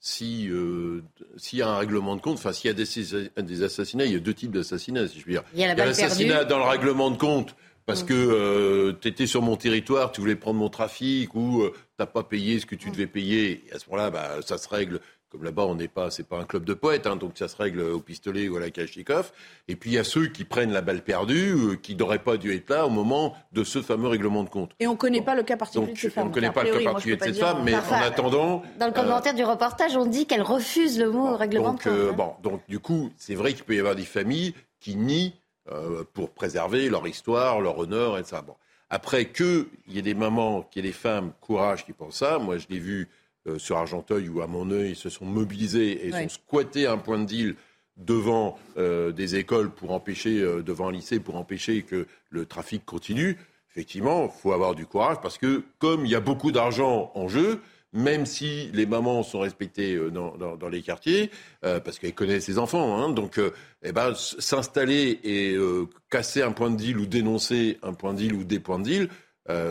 si 0.00 0.48
euh, 0.50 1.02
s'il 1.36 1.58
y 1.58 1.62
a 1.62 1.68
un 1.68 1.76
règlement 1.76 2.16
de 2.16 2.20
compte, 2.20 2.38
enfin 2.38 2.52
s'il 2.52 2.68
y 2.68 2.70
a 2.70 2.74
des, 2.74 3.42
des, 3.42 3.62
assassinats, 3.62 4.06
il 4.06 4.12
y 4.12 4.16
a 4.16 4.18
deux 4.18 4.34
types 4.34 4.50
d'assassinats, 4.50 5.06
si 5.06 5.20
je 5.20 5.26
veux 5.26 5.32
dire. 5.32 5.44
Il 5.54 5.60
y 5.60 5.64
a 5.64 5.74
l'assassinat 5.74 6.44
dans 6.44 6.58
le 6.58 6.64
règlement 6.64 7.10
de 7.10 7.18
compte 7.18 7.54
parce 7.86 8.04
que 8.04 8.14
euh, 8.14 8.92
tu 9.00 9.08
étais 9.08 9.26
sur 9.26 9.42
mon 9.42 9.56
territoire, 9.56 10.12
tu 10.12 10.20
voulais 10.20 10.36
prendre 10.36 10.58
mon 10.58 10.68
trafic 10.68 11.34
ou 11.34 11.62
euh, 11.62 11.74
t'as 11.96 12.06
pas 12.06 12.22
payé 12.22 12.60
ce 12.60 12.66
que 12.66 12.74
tu 12.74 12.90
devais 12.90 13.06
payer. 13.06 13.64
Et 13.66 13.72
à 13.72 13.78
ce 13.78 13.88
moment-là, 13.90 14.10
bah, 14.10 14.36
ça 14.46 14.58
se 14.58 14.68
règle. 14.68 15.00
Comme 15.30 15.44
là-bas, 15.44 15.62
on 15.66 15.76
n'est 15.76 15.86
pas, 15.88 16.10
c'est 16.10 16.26
pas 16.26 16.38
un 16.38 16.44
club 16.44 16.64
de 16.64 16.74
poètes, 16.74 17.06
hein, 17.06 17.14
donc 17.14 17.38
ça 17.38 17.46
se 17.46 17.56
règle 17.56 17.82
au 17.82 18.00
pistolet 18.00 18.48
ou 18.48 18.56
à 18.56 18.60
la 18.60 18.70
Kalachnikov. 18.70 19.30
Et 19.68 19.76
puis 19.76 19.90
il 19.90 19.92
y 19.94 19.98
a 19.98 20.02
ceux 20.04 20.26
qui 20.26 20.42
prennent 20.44 20.72
la 20.72 20.80
balle 20.80 21.02
perdue, 21.02 21.52
euh, 21.52 21.76
qui 21.76 21.94
n'auraient 21.94 22.18
pas 22.18 22.36
dû 22.36 22.52
être 22.52 22.68
là 22.70 22.84
au 22.86 22.90
moment 22.90 23.36
de 23.52 23.62
ce 23.62 23.80
fameux 23.80 24.08
règlement 24.08 24.42
de 24.42 24.48
compte. 24.48 24.72
Et 24.80 24.88
on 24.88 24.92
ne 24.92 24.96
connaît 24.96 25.22
pas 25.22 25.36
le 25.36 25.44
cas 25.44 25.56
particulier 25.56 25.86
Donc 25.86 25.94
de 25.94 26.00
ces 26.00 26.10
femmes. 26.10 26.26
on 26.26 26.28
ne 26.30 26.34
connaît 26.34 26.50
pas 26.50 26.64
le 26.64 26.72
cas 26.72 26.82
particulier 26.84 27.16
de 27.16 27.22
cette 27.24 27.38
femme, 27.38 27.62
mais 27.64 27.74
Enfin, 27.76 28.00
en 28.00 28.02
attendant, 28.02 28.62
Dans 28.78 28.86
le 28.86 28.92
euh, 28.92 28.94
commentaire 28.94 29.34
du 29.34 29.44
reportage, 29.44 29.96
on 29.96 30.04
dit 30.06 30.26
qu'elle 30.26 30.42
refuse 30.42 30.98
le 30.98 31.10
mot 31.10 31.36
règlement 31.36 31.74
de 31.74 31.78
compte. 31.82 31.86
euh, 31.86 32.10
hein. 32.10 32.14
bon, 32.16 32.32
donc 32.42 32.62
du 32.68 32.80
coup, 32.80 33.10
c'est 33.16 33.36
vrai 33.36 33.52
qu'il 33.54 33.62
peut 33.64 33.76
y 33.76 33.78
avoir 33.78 33.94
des 33.94 34.04
familles 34.04 34.54
qui 34.80 34.96
nient 34.96 35.32
euh, 35.70 36.02
pour 36.12 36.30
préserver 36.30 36.88
leur 36.88 37.06
histoire, 37.06 37.60
leur 37.60 37.78
honneur, 37.78 38.18
et 38.18 38.24
ça. 38.24 38.42
Bon. 38.42 38.54
Après, 38.92 39.26
qu'il 39.26 39.66
y 39.86 40.00
ait 40.00 40.02
des 40.02 40.14
mamans, 40.14 40.62
qu'il 40.62 40.84
y 40.84 40.88
ait 40.88 40.90
des 40.90 40.96
femmes, 40.96 41.30
courage, 41.40 41.84
qui 41.86 41.92
pensent 41.92 42.16
ça. 42.16 42.38
Moi, 42.40 42.58
je 42.58 42.66
l'ai 42.70 42.80
vu 42.80 43.08
euh, 43.46 43.58
sur 43.58 43.76
Argenteuil 43.78 44.28
où, 44.28 44.40
à 44.42 44.46
mon 44.46 44.70
œil, 44.70 44.90
ils 44.90 44.96
se 44.96 45.08
sont 45.08 45.24
mobilisés 45.24 45.92
et 45.92 46.08
ils 46.08 46.14
Ouais. 46.14 46.24
ont 46.24 46.28
squatté 46.28 46.86
un 46.86 46.98
point 46.98 47.18
de 47.18 47.24
deal 47.24 47.54
devant 47.96 48.58
euh, 48.78 49.12
des 49.12 49.36
écoles 49.36 49.70
pour 49.70 49.90
empêcher, 49.92 50.40
euh, 50.40 50.62
devant 50.62 50.88
un 50.88 50.92
lycée 50.92 51.20
pour 51.20 51.36
empêcher 51.36 51.82
que 51.82 52.06
le 52.30 52.46
trafic 52.46 52.84
continue. 52.84 53.36
Effectivement, 53.70 54.24
il 54.34 54.40
faut 54.40 54.52
avoir 54.52 54.74
du 54.74 54.86
courage 54.86 55.18
parce 55.22 55.38
que 55.38 55.62
comme 55.78 56.04
il 56.06 56.10
y 56.10 56.14
a 56.14 56.20
beaucoup 56.20 56.50
d'argent 56.52 57.12
en 57.14 57.28
jeu, 57.28 57.60
même 57.92 58.24
si 58.24 58.70
les 58.72 58.86
mamans 58.86 59.22
sont 59.22 59.40
respectées 59.40 59.96
dans, 60.10 60.36
dans- 60.36 60.56
dans 60.56 60.68
les 60.68 60.80
quartiers, 60.82 61.30
euh, 61.64 61.80
parce 61.80 61.98
qu'elles 61.98 62.14
connaissent 62.14 62.46
les 62.48 62.58
enfants, 62.58 62.96
hein, 62.98 63.10
donc 63.10 63.38
euh, 63.38 63.50
eh 63.82 63.92
ben, 63.92 64.14
s'installer 64.14 65.18
et 65.24 65.54
euh, 65.54 65.86
casser 66.08 66.42
un 66.42 66.52
point 66.52 66.70
de 66.70 66.76
deal 66.76 66.98
ou 66.98 67.06
dénoncer 67.06 67.78
un 67.82 67.92
point 67.92 68.12
de 68.14 68.18
deal 68.18 68.34
ou 68.34 68.44
des 68.44 68.60
points 68.60 68.78
de 68.78 68.84
deal, 68.84 69.08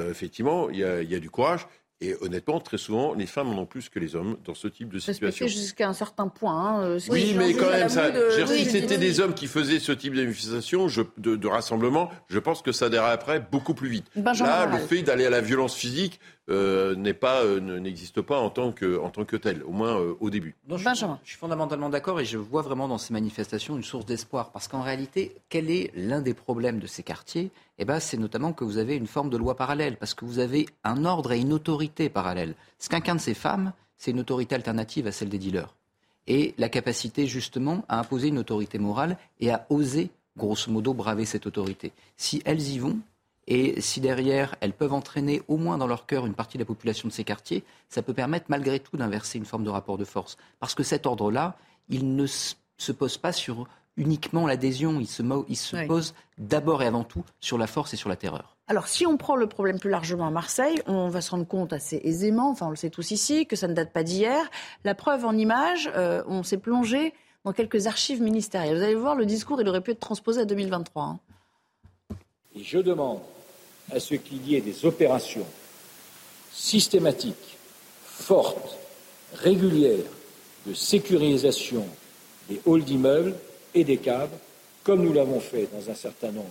effectivement, 0.10 0.70
il 0.70 0.78
y 0.80 0.84
a, 0.84 1.02
il 1.02 1.10
y 1.10 1.16
a 1.16 1.20
du 1.20 1.30
courage. 1.30 1.66
Et 2.02 2.16
honnêtement, 2.22 2.62
très 2.62 2.78
souvent, 2.78 3.14
les 3.14 3.26
femmes 3.26 3.50
en 3.50 3.58
ont 3.62 3.66
plus 3.66 3.90
que 3.90 4.00
les 4.00 4.16
hommes 4.16 4.38
dans 4.46 4.54
ce 4.56 4.70
type 4.70 4.88
de 4.88 5.00
situation. 5.00 5.48
Jusqu'à 5.48 5.90
un 5.90 5.94
certain 5.94 6.30
point. 6.30 6.54
hein, 6.78 6.82
euh, 6.84 7.00
ce 7.00 7.12
Oui, 7.12 7.36
mais 7.38 7.54
quand 7.54 7.70
même, 7.70 7.90
ça, 7.90 8.10
de- 8.10 8.48
Oui, 8.50 8.60
si 8.64 8.70
c'était 8.70 8.98
des 8.98 9.20
hommes 9.20 9.34
qui 9.34 9.48
faisaient 9.48 9.80
ce 9.80 9.92
type 9.92 10.14
de 10.16 10.22
manifestation, 10.24 10.88
je- 10.88 11.02
de, 11.18 11.36
de 11.36 11.48
rassemblement, 11.50 12.10
je 12.30 12.40
pense 12.40 12.62
que 12.62 12.72
ça 12.72 12.88
déraperait 12.90 13.46
beaucoup 13.52 13.74
plus 13.74 13.90
vite. 13.90 14.06
Benjamin 14.16 14.50
Là, 14.50 14.66
le 14.68 14.78
fait 14.78 15.02
d'aller 15.02 15.26
à 15.26 15.30
la 15.30 15.42
violence 15.42 15.76
physique 15.76 16.22
euh, 16.22 16.39
n'est 16.50 17.14
pas, 17.14 17.44
euh, 17.44 17.60
ne- 17.60 17.78
n'existe 17.78 18.22
pas 18.22 18.40
en 18.40 18.50
tant 18.50 18.72
que, 18.72 18.98
en 19.00 19.10
tant 19.10 19.26
que 19.26 19.36
tel, 19.36 19.64
au 19.64 19.72
moins 19.72 20.00
euh, 20.00 20.16
au 20.20 20.30
début. 20.30 20.56
Non, 20.68 20.78
je, 20.78 20.88
suis, 20.96 21.06
je 21.24 21.30
suis 21.30 21.38
fondamentalement 21.38 21.90
d'accord 21.90 22.20
et 22.20 22.26
je 22.26 22.38
vois 22.38 22.62
vraiment 22.62 22.88
dans 22.88 22.98
ces 22.98 23.14
manifestations 23.14 23.76
une 23.78 23.84
source 23.84 24.06
d'espoir. 24.06 24.52
Parce 24.52 24.68
qu'en 24.68 24.82
réalité, 24.82 25.36
quel 25.50 25.70
est 25.70 25.92
l'un 25.96 26.22
des 26.22 26.34
problèmes 26.34 26.80
de 26.80 26.88
ces 26.88 27.04
quartiers? 27.04 27.52
Eh 27.78 27.86
ben, 27.86 28.00
C'est 28.00 28.18
notamment 28.18 28.54
que 28.54 28.64
vous 28.64 28.78
avez 28.78 28.96
une 28.96 29.08
forme 29.08 29.30
de 29.30 29.38
loi 29.38 29.56
parallèle, 29.56 29.98
parce 29.98 30.14
que 30.14 30.26
vous 30.26 30.40
avez 30.40 30.66
un 30.84 31.06
ordre 31.06 31.32
et 31.32 31.40
une 31.40 31.54
autorité 31.54 32.10
parallèle. 32.10 32.56
Ce 32.80 32.90
qu'incarne 32.90 33.20
ces 33.20 33.34
femmes, 33.34 33.74
c'est 33.98 34.12
une 34.12 34.20
autorité 34.20 34.56
alternative 34.56 35.08
à 35.08 35.12
celle 35.12 35.30
des 35.30 35.38
dealers. 35.40 35.76
Et 36.28 36.54
la 36.58 36.70
capacité 36.70 37.26
justement 37.28 37.84
à 37.90 38.00
imposer 38.00 38.28
une 38.30 38.38
autorité 38.38 38.78
morale 38.80 39.18
et 39.40 39.52
à 39.52 39.66
oser, 39.70 40.10
grosso 40.38 40.72
modo, 40.72 40.94
braver 40.94 41.26
cette 41.26 41.48
autorité. 41.48 41.92
Si 42.18 42.42
elles 42.46 42.62
y 42.70 42.80
vont, 42.80 43.00
et 43.50 43.82
si 43.82 44.00
derrière, 44.00 44.56
elles 44.62 44.74
peuvent 44.74 44.94
entraîner 44.94 45.42
au 45.50 45.58
moins 45.58 45.78
dans 45.78 45.88
leur 45.88 46.06
cœur 46.06 46.26
une 46.26 46.36
partie 46.36 46.58
de 46.58 46.62
la 46.64 46.68
population 46.68 47.08
de 47.10 47.14
ces 47.14 47.24
quartiers, 47.26 47.64
ça 47.90 48.02
peut 48.02 48.14
permettre 48.14 48.46
malgré 48.50 48.80
tout 48.80 48.96
d'inverser 48.96 49.38
une 49.40 49.46
forme 49.46 49.64
de 49.66 49.70
rapport 49.70 49.98
de 49.98 50.06
force. 50.06 50.38
Parce 50.60 50.76
que 50.76 50.84
cet 50.84 51.06
ordre-là, 51.06 51.58
il 51.90 52.16
ne 52.16 52.26
se 52.28 52.92
pose 52.92 53.18
pas 53.18 53.34
sur 53.34 53.68
uniquement 53.98 54.48
l'adhésion, 54.48 55.00
il 55.02 55.08
se, 55.08 55.22
mo- 55.24 55.46
il 55.50 55.58
se 55.58 55.76
Oui. 55.76 55.88
pose 55.88 56.14
d'abord 56.38 56.82
et 56.84 56.88
avant 56.88 57.04
tout 57.04 57.24
sur 57.42 57.58
la 57.58 57.68
force 57.68 57.94
et 57.94 57.98
sur 57.98 58.08
la 58.08 58.16
terreur. 58.16 58.56
Alors, 58.68 58.88
si 58.88 59.06
on 59.08 59.18
prend 59.18 59.36
le 59.36 59.48
problème 59.48 59.80
plus 59.80 59.90
largement 59.90 60.28
à 60.28 60.32
Marseille, 60.32 60.82
on 60.86 61.10
va 61.10 61.20
se 61.22 61.32
rendre 61.32 61.46
compte 61.48 61.74
assez 61.74 62.00
aisément, 62.04 62.52
enfin 62.52 62.68
on 62.68 62.70
le 62.70 62.76
sait 62.76 62.92
tous 62.92 63.10
ici, 63.12 63.46
que 63.48 63.56
ça 63.58 63.68
ne 63.68 63.74
date 63.74 63.92
pas 63.92 64.04
d'hier. 64.04 64.48
La 64.86 64.94
preuve 64.96 65.26
en 65.26 65.36
images, 65.36 65.90
euh, 65.96 66.24
on 66.28 66.44
s'est 66.44 66.60
plongé 66.60 67.14
dans 67.46 67.52
quelques 67.52 67.88
archives 67.88 68.22
ministérielles. 68.22 68.78
Vous 68.78 68.84
allez 68.84 68.94
voir, 68.96 69.16
le 69.16 69.26
discours, 69.26 69.60
il 69.60 69.68
aurait 69.68 69.82
pu 69.82 69.92
être 69.92 70.00
transposé 70.00 70.42
à 70.42 70.46
2023. 70.46 71.04
hein. 71.04 71.20
Et 72.56 72.64
je 72.64 72.78
demande 72.80 73.20
à 73.92 74.00
ce 74.00 74.16
qu'il 74.16 74.48
y 74.48 74.56
ait 74.56 74.62
des 74.62 74.86
opérations 74.86 75.46
systématiques, 76.52 77.58
fortes, 78.06 78.78
régulières 79.34 80.12
de 80.66 80.74
sécurisation 80.74 81.86
des 82.50 82.60
halls 82.68 82.84
d'immeubles 82.84 83.36
et 83.74 83.84
des 83.84 83.98
caves, 83.98 84.36
comme 84.84 85.04
nous 85.04 85.14
l'avons 85.14 85.40
fait 85.40 85.70
dans 85.72 85.90
un 85.90 85.96
certain 85.96 86.32
nombre 86.32 86.50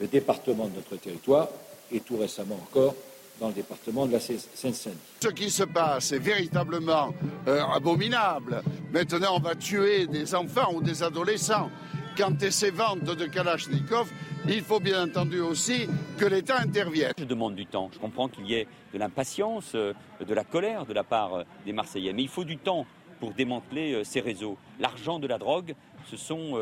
de 0.00 0.06
départements 0.06 0.68
de 0.68 0.76
notre 0.76 0.96
territoire 0.96 1.48
et 1.90 2.00
tout 2.00 2.16
récemment 2.16 2.54
encore 2.54 2.94
dans 3.40 3.48
le 3.48 3.54
département 3.54 4.06
de 4.06 4.12
la 4.12 4.20
Seine-Saint-Denis. 4.20 4.98
Ce 5.20 5.28
qui 5.28 5.50
se 5.50 5.64
passe 5.64 6.12
est 6.12 6.18
véritablement 6.18 7.12
euh, 7.48 7.62
abominable. 7.74 8.62
Maintenant, 8.92 9.36
on 9.36 9.40
va 9.40 9.54
tuer 9.54 10.06
des 10.06 10.34
enfants 10.34 10.72
ou 10.74 10.82
des 10.82 11.02
adolescents. 11.02 11.70
Quant 12.16 12.34
à 12.42 12.50
ces 12.50 12.70
ventes 12.70 13.04
de 13.04 13.24
Kalachnikov, 13.24 14.12
il 14.46 14.60
faut 14.60 14.80
bien 14.80 15.04
entendu 15.04 15.40
aussi 15.40 15.88
que 16.18 16.26
l'État 16.26 16.58
intervienne. 16.60 17.12
Je 17.16 17.24
demande 17.24 17.54
du 17.54 17.64
temps. 17.64 17.88
Je 17.90 17.98
comprends 17.98 18.28
qu'il 18.28 18.46
y 18.46 18.54
ait 18.54 18.66
de 18.92 18.98
l'impatience, 18.98 19.72
euh, 19.74 19.94
de 20.20 20.34
la 20.34 20.44
colère 20.44 20.84
de 20.84 20.92
la 20.92 21.04
part 21.04 21.34
euh, 21.34 21.44
des 21.64 21.72
Marseillais. 21.72 22.12
Mais 22.12 22.22
il 22.22 22.28
faut 22.28 22.44
du 22.44 22.58
temps 22.58 22.84
pour 23.18 23.32
démanteler 23.32 23.94
euh, 23.94 24.04
ces 24.04 24.20
réseaux. 24.20 24.58
L'argent 24.78 25.20
de 25.20 25.26
la 25.26 25.38
drogue, 25.38 25.74
ce 26.10 26.18
sont 26.18 26.58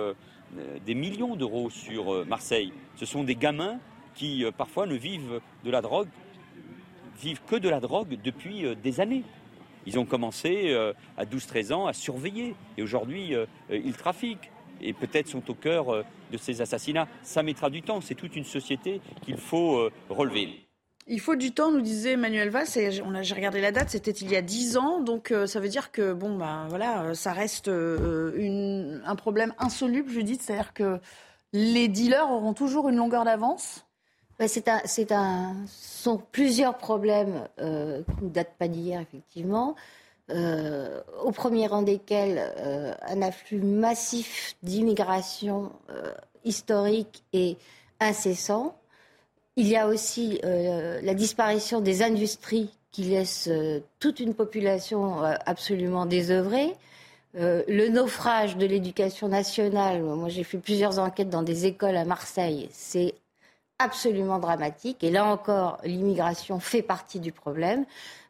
des 0.85 0.95
millions 0.95 1.35
d'euros 1.35 1.71
sur 1.71 2.27
Marseille. 2.27 2.73
Ce 2.97 3.07
sont 3.07 3.25
des 3.25 3.35
gamins 3.35 3.79
qui 4.15 4.45
parfois 4.57 4.87
ne 4.87 4.95
vivent 4.95 5.41
de 5.65 5.71
la 5.71 5.81
drogue, 5.81 6.09
vivent 7.21 7.41
que 7.47 7.57
de 7.57 7.69
la 7.69 7.81
drogue 7.81 8.19
depuis 8.23 8.67
des 8.83 9.01
années. 9.01 9.25
Ils 9.87 9.99
ont 9.99 10.05
commencé 10.05 10.75
à 11.17 11.25
12-13 11.25 11.73
ans 11.73 11.87
à 11.87 11.95
surveiller 11.95 12.55
et 12.77 12.83
aujourd'hui 12.83 13.35
ils 13.71 13.97
trafiquent 13.97 14.51
et 14.83 14.93
peut-être 14.93 15.29
sont 15.29 15.49
au 15.51 15.55
cœur 15.55 15.93
euh, 15.93 16.03
de 16.33 16.37
ces 16.39 16.61
assassinats. 16.61 17.09
Ça 17.23 17.43
mettra 17.43 17.71
du 17.71 17.83
temps, 17.83 18.01
c'est 18.01 18.15
toute 18.15 18.37
une 18.37 18.45
société 18.45 19.01
qu'il 19.23 19.37
faut 19.37 19.77
euh, 19.79 19.93
relever. 20.09 20.49
Il 21.07 21.19
faut 21.21 21.35
du 21.35 21.51
temps, 21.53 21.73
nous 21.73 21.81
disait 21.81 22.13
Emmanuel 22.13 22.51
Valls, 22.51 22.67
et 22.77 23.01
on 23.03 23.15
a- 23.15 23.23
j'ai 23.23 23.35
regardé 23.35 23.61
la 23.61 23.73
date, 23.73 23.91
c'était 23.91 24.13
il 24.13 24.31
y 24.31 24.37
a 24.37 24.43
10 24.43 24.77
ans, 24.77 25.01
donc 25.01 25.33
euh, 25.33 25.47
ça 25.47 25.59
veut 25.59 25.69
dire 25.69 25.91
que 25.91 26.13
bon, 26.13 26.37
ben, 26.37 26.67
voilà, 26.69 27.15
ça 27.15 27.33
reste 27.33 27.67
euh, 27.69 28.33
une- 28.37 29.03
un 29.05 29.17
problème 29.17 29.53
insoluble, 29.59 30.11
Judith, 30.11 30.41
c'est-à-dire 30.43 30.73
que 30.73 31.01
les 31.53 31.89
dealers 31.89 32.31
auront 32.31 32.55
toujours 32.55 32.89
une 32.89 32.97
longueur 32.97 33.25
d'avance 33.25 33.85
Ouais, 34.39 34.49
c'est 34.49 34.69
un, 34.69 34.81
c'est 34.87 35.13
un, 35.13 35.55
ce 35.67 36.03
sont 36.05 36.17
plusieurs 36.17 36.79
problèmes 36.79 37.47
euh, 37.59 38.03
qui 38.19 38.25
ne 38.25 38.31
datent 38.31 38.55
pas 38.59 38.69
d'hier, 38.69 39.01
effectivement. 39.03 39.75
Euh, 40.35 41.01
au 41.23 41.33
premier 41.33 41.67
rang 41.67 41.83
desquels 41.83 42.53
euh, 42.59 42.95
un 43.03 43.23
afflux 43.23 43.61
massif 43.61 44.55
d'immigration 44.63 45.73
euh, 45.91 46.13
historique 46.45 47.23
et 47.33 47.57
incessant. 48.01 48.77
Il 49.57 49.67
y 49.67 49.77
a 49.77 49.87
aussi 49.87 50.41
la 50.43 51.15
disparition 51.15 51.81
des 51.81 52.03
industries 52.03 52.71
qui 52.93 53.03
laissent 53.03 53.49
euh, 53.51 53.81
toute 53.99 54.21
une 54.21 54.35
population 54.35 55.23
absolument 55.23 56.07
désœuvrée. 56.07 56.73
Le 57.35 57.89
naufrage 57.89 58.57
de 58.57 58.67
l'éducation 58.67 59.29
nationale, 59.29 60.03
moi 60.03 60.29
j'ai 60.29 60.45
fait 60.45 60.59
plusieurs 60.59 60.99
enquêtes 60.99 61.29
dans 61.31 61.43
des 61.43 61.67
écoles 61.67 61.97
à 61.97 62.05
Marseille, 62.05 62.69
c'est 62.73 63.15
absolument 63.79 64.39
dramatique. 64.39 65.05
Et 65.05 65.11
là 65.11 65.27
encore, 65.27 65.79
l'immigration 65.85 66.59
fait 66.59 66.83
partie 66.83 67.21
du 67.21 67.33
problème. 67.33 67.85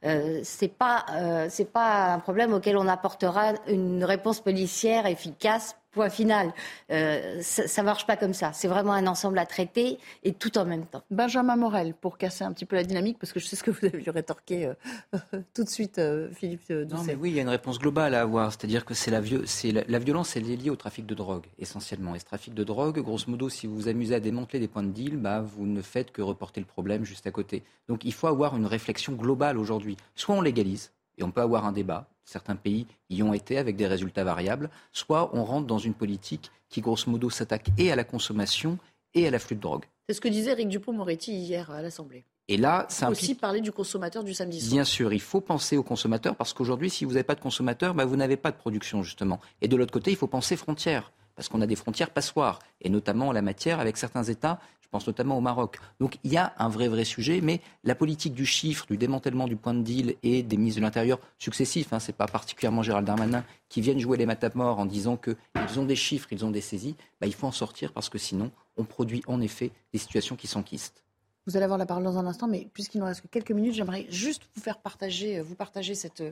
Euh, 0.04 0.40
c'est 0.44 0.68
pas 0.68 1.04
euh, 1.12 1.46
c'est 1.50 1.70
pas 1.70 2.12
un 2.14 2.18
problème 2.20 2.52
auquel 2.54 2.76
on 2.78 2.88
apportera 2.88 3.52
une 3.68 4.02
réponse 4.04 4.40
policière 4.40 5.06
efficace. 5.06 5.76
Point 5.92 6.08
final. 6.08 6.52
Euh, 6.92 7.38
ça, 7.42 7.66
ça 7.66 7.82
marche 7.82 8.06
pas 8.06 8.16
comme 8.16 8.32
ça. 8.32 8.52
C'est 8.52 8.68
vraiment 8.68 8.92
un 8.92 9.08
ensemble 9.08 9.40
à 9.40 9.44
traiter 9.44 9.98
et 10.22 10.32
tout 10.32 10.56
en 10.56 10.64
même 10.64 10.86
temps. 10.86 11.02
Benjamin 11.10 11.56
Morel, 11.56 11.94
pour 12.00 12.16
casser 12.16 12.44
un 12.44 12.52
petit 12.52 12.64
peu 12.64 12.76
la 12.76 12.84
dynamique, 12.84 13.18
parce 13.18 13.32
que 13.32 13.40
je 13.40 13.46
sais 13.46 13.56
ce 13.56 13.64
que 13.64 13.72
vous 13.72 13.84
avez 13.84 13.98
lui 13.98 14.08
rétorquer 14.08 14.66
euh, 15.14 15.18
tout 15.52 15.64
de 15.64 15.68
suite, 15.68 15.98
euh, 15.98 16.30
Philippe 16.32 16.60
euh, 16.70 16.84
Non, 16.84 17.02
mais 17.02 17.16
oui, 17.16 17.30
il 17.30 17.34
y 17.34 17.38
a 17.40 17.42
une 17.42 17.48
réponse 17.48 17.80
globale 17.80 18.14
à 18.14 18.20
avoir. 18.20 18.52
C'est-à-dire 18.52 18.84
que 18.84 18.94
c'est 18.94 19.10
la, 19.10 19.20
viol- 19.20 19.48
c'est 19.48 19.72
la, 19.72 19.82
la 19.88 19.98
violence, 19.98 20.36
elle 20.36 20.48
est 20.48 20.54
liée 20.54 20.70
au 20.70 20.76
trafic 20.76 21.06
de 21.06 21.14
drogue, 21.16 21.46
essentiellement. 21.58 22.14
Et 22.14 22.20
ce 22.20 22.24
trafic 22.24 22.54
de 22.54 22.62
drogue, 22.62 23.00
grosso 23.00 23.24
modo, 23.28 23.48
si 23.48 23.66
vous 23.66 23.74
vous 23.74 23.88
amusez 23.88 24.14
à 24.14 24.20
démanteler 24.20 24.60
des 24.60 24.68
points 24.68 24.84
de 24.84 24.92
deal, 24.92 25.16
bah, 25.16 25.40
vous 25.40 25.66
ne 25.66 25.82
faites 25.82 26.12
que 26.12 26.22
reporter 26.22 26.60
le 26.60 26.66
problème 26.66 27.04
juste 27.04 27.26
à 27.26 27.32
côté. 27.32 27.64
Donc 27.88 28.04
il 28.04 28.12
faut 28.12 28.28
avoir 28.28 28.56
une 28.56 28.66
réflexion 28.66 29.14
globale 29.14 29.58
aujourd'hui. 29.58 29.89
Soit 30.14 30.34
on 30.34 30.40
légalise, 30.40 30.92
et 31.20 31.22
on 31.22 31.30
peut 31.30 31.42
avoir 31.42 31.66
un 31.66 31.72
débat. 31.72 32.08
Certains 32.24 32.56
pays 32.56 32.86
y 33.08 33.22
ont 33.22 33.34
été 33.34 33.58
avec 33.58 33.76
des 33.76 33.86
résultats 33.86 34.24
variables. 34.24 34.70
Soit 34.92 35.30
on 35.34 35.44
rentre 35.44 35.66
dans 35.66 35.78
une 35.78 35.94
politique 35.94 36.50
qui, 36.68 36.80
grosso 36.80 37.10
modo, 37.10 37.30
s'attaque 37.30 37.68
et 37.76 37.92
à 37.92 37.96
la 37.96 38.04
consommation 38.04 38.78
et 39.14 39.26
à 39.26 39.30
l'afflux 39.30 39.56
de 39.56 39.60
drogue. 39.60 39.84
C'est 40.08 40.14
ce 40.14 40.20
que 40.20 40.28
disait 40.28 40.52
Eric 40.52 40.68
Dupont-Moretti 40.68 41.32
hier 41.32 41.70
à 41.70 41.82
l'Assemblée. 41.82 42.24
Et 42.48 42.56
là, 42.56 42.86
Il 42.88 42.92
ça 42.92 43.06
implique 43.06 43.22
aussi 43.22 43.34
parler 43.34 43.60
du 43.60 43.70
consommateur 43.70 44.24
du 44.24 44.34
samedi 44.34 44.60
soir. 44.60 44.72
Bien 44.72 44.84
sûr, 44.84 45.12
il 45.12 45.20
faut 45.20 45.40
penser 45.40 45.76
aux 45.76 45.84
consommateurs 45.84 46.34
parce 46.34 46.52
qu'aujourd'hui, 46.52 46.90
si 46.90 47.04
vous 47.04 47.12
n'avez 47.12 47.22
pas 47.22 47.36
de 47.36 47.40
consommateurs, 47.40 47.94
bah, 47.94 48.04
vous 48.04 48.16
n'avez 48.16 48.36
pas 48.36 48.50
de 48.50 48.56
production 48.56 49.02
justement. 49.02 49.40
Et 49.60 49.68
de 49.68 49.76
l'autre 49.76 49.92
côté, 49.92 50.10
il 50.10 50.16
faut 50.16 50.26
penser 50.26 50.56
frontières 50.56 51.12
parce 51.36 51.48
qu'on 51.48 51.60
a 51.60 51.66
des 51.66 51.76
frontières 51.76 52.10
passoires 52.10 52.58
et 52.80 52.88
notamment 52.88 53.28
en 53.28 53.32
la 53.32 53.42
matière 53.42 53.78
avec 53.78 53.96
certains 53.96 54.24
États. 54.24 54.58
Je 54.90 54.98
pense 54.98 55.06
notamment 55.06 55.38
au 55.38 55.40
Maroc. 55.40 55.78
Donc 56.00 56.18
il 56.24 56.32
y 56.32 56.36
a 56.36 56.52
un 56.58 56.68
vrai, 56.68 56.88
vrai 56.88 57.04
sujet, 57.04 57.40
mais 57.40 57.60
la 57.84 57.94
politique 57.94 58.34
du 58.34 58.44
chiffre, 58.44 58.86
du 58.88 58.96
démantèlement 58.96 59.46
du 59.46 59.54
point 59.54 59.72
de 59.72 59.82
deal 59.82 60.16
et 60.24 60.42
des 60.42 60.56
ministres 60.56 60.80
de 60.80 60.84
l'Intérieur 60.84 61.20
successifs, 61.38 61.92
hein, 61.92 62.00
ce 62.00 62.08
n'est 62.08 62.16
pas 62.16 62.26
particulièrement 62.26 62.82
Gérald 62.82 63.06
Darmanin, 63.06 63.44
qui 63.68 63.82
viennent 63.82 64.00
jouer 64.00 64.16
les 64.16 64.26
matamores 64.26 64.80
en 64.80 64.86
disant 64.86 65.16
qu'ils 65.16 65.78
ont 65.78 65.84
des 65.84 65.94
chiffres, 65.94 66.32
ils 66.32 66.44
ont 66.44 66.50
des 66.50 66.60
saisies, 66.60 66.96
bah, 67.20 67.28
il 67.28 67.34
faut 67.34 67.46
en 67.46 67.52
sortir 67.52 67.92
parce 67.92 68.08
que 68.08 68.18
sinon, 68.18 68.50
on 68.76 68.82
produit 68.82 69.22
en 69.28 69.40
effet 69.40 69.70
des 69.92 70.00
situations 70.00 70.34
qui 70.34 70.48
s'enquistent. 70.48 71.04
Vous 71.50 71.56
allez 71.56 71.64
avoir 71.64 71.80
la 71.80 71.86
parole 71.86 72.04
dans 72.04 72.16
un 72.16 72.26
instant, 72.28 72.46
mais 72.46 72.68
puisqu'il 72.72 72.98
nous 72.98 73.06
reste 73.06 73.22
que 73.22 73.26
quelques 73.26 73.50
minutes, 73.50 73.74
j'aimerais 73.74 74.06
juste 74.08 74.44
vous 74.54 74.62
faire 74.62 74.78
partager, 74.78 75.40
vous 75.40 75.56
partager 75.56 75.96
cette, 75.96 76.22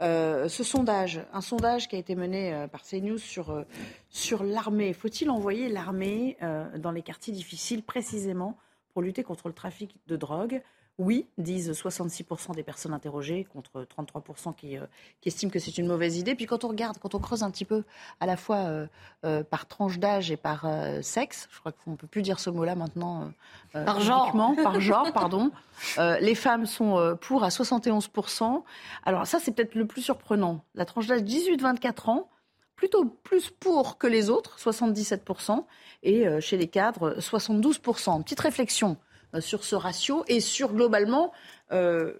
euh, 0.00 0.48
ce 0.48 0.62
sondage, 0.62 1.20
un 1.32 1.40
sondage 1.40 1.88
qui 1.88 1.96
a 1.96 1.98
été 1.98 2.14
mené 2.14 2.54
euh, 2.54 2.68
par 2.68 2.82
CNews 2.84 3.18
sur, 3.18 3.50
euh, 3.50 3.64
sur 4.08 4.44
l'armée. 4.44 4.92
Faut-il 4.92 5.30
envoyer 5.30 5.68
l'armée 5.68 6.36
dans 6.78 6.92
les 6.92 7.02
quartiers 7.02 7.32
difficiles 7.32 7.82
précisément 7.82 8.56
pour 8.92 9.02
lutter 9.02 9.24
contre 9.24 9.48
le 9.48 9.54
trafic 9.54 9.96
de 10.06 10.14
drogue? 10.14 10.62
Oui, 10.98 11.26
disent 11.38 11.70
66% 11.70 12.54
des 12.54 12.62
personnes 12.62 12.92
interrogées, 12.92 13.44
contre 13.52 13.84
33% 13.84 14.54
qui, 14.54 14.76
euh, 14.76 14.84
qui, 15.20 15.30
estiment 15.30 15.50
que 15.50 15.58
c'est 15.58 15.78
une 15.78 15.86
mauvaise 15.86 16.18
idée. 16.18 16.34
Puis 16.34 16.46
quand 16.46 16.64
on 16.64 16.68
regarde, 16.68 16.98
quand 16.98 17.14
on 17.14 17.18
creuse 17.18 17.42
un 17.42 17.50
petit 17.50 17.64
peu, 17.64 17.82
à 18.20 18.26
la 18.26 18.36
fois 18.36 18.56
euh, 18.56 18.86
euh, 19.24 19.42
par 19.42 19.66
tranche 19.66 19.98
d'âge 19.98 20.30
et 20.30 20.36
par 20.36 20.66
sexe, 21.02 21.48
je 21.50 21.60
crois 21.60 21.72
qu'on 21.72 21.92
ne 21.92 21.96
peut 21.96 22.06
plus 22.06 22.22
dire 22.22 22.38
ce 22.38 22.50
mot-là 22.50 22.74
maintenant. 22.74 23.32
par 23.72 24.00
genre. 24.00 24.32
Par 24.62 24.80
genre, 24.80 25.12
pardon. 25.12 25.50
les 25.98 26.34
femmes 26.34 26.66
sont 26.66 27.16
pour 27.20 27.42
à 27.42 27.48
71%. 27.48 28.62
Alors 29.04 29.26
ça, 29.26 29.38
c'est 29.40 29.52
peut-être 29.52 29.74
le 29.74 29.86
plus 29.86 30.02
surprenant. 30.02 30.62
La 30.74 30.84
tranche 30.84 31.06
d'âge 31.06 31.22
18-24 31.22 32.10
ans, 32.10 32.28
plutôt 32.76 33.06
plus 33.06 33.50
pour 33.50 33.96
que 33.96 34.06
les 34.06 34.28
autres, 34.28 34.58
77%, 34.58 35.64
et 36.02 36.26
chez 36.40 36.56
les 36.58 36.68
cadres, 36.68 37.16
72%. 37.18 38.22
Petite 38.22 38.40
réflexion 38.40 38.98
sur 39.40 39.64
ce 39.64 39.74
ratio 39.74 40.24
et 40.28 40.40
sur 40.40 40.72
globalement 40.72 41.32
euh, 41.72 42.12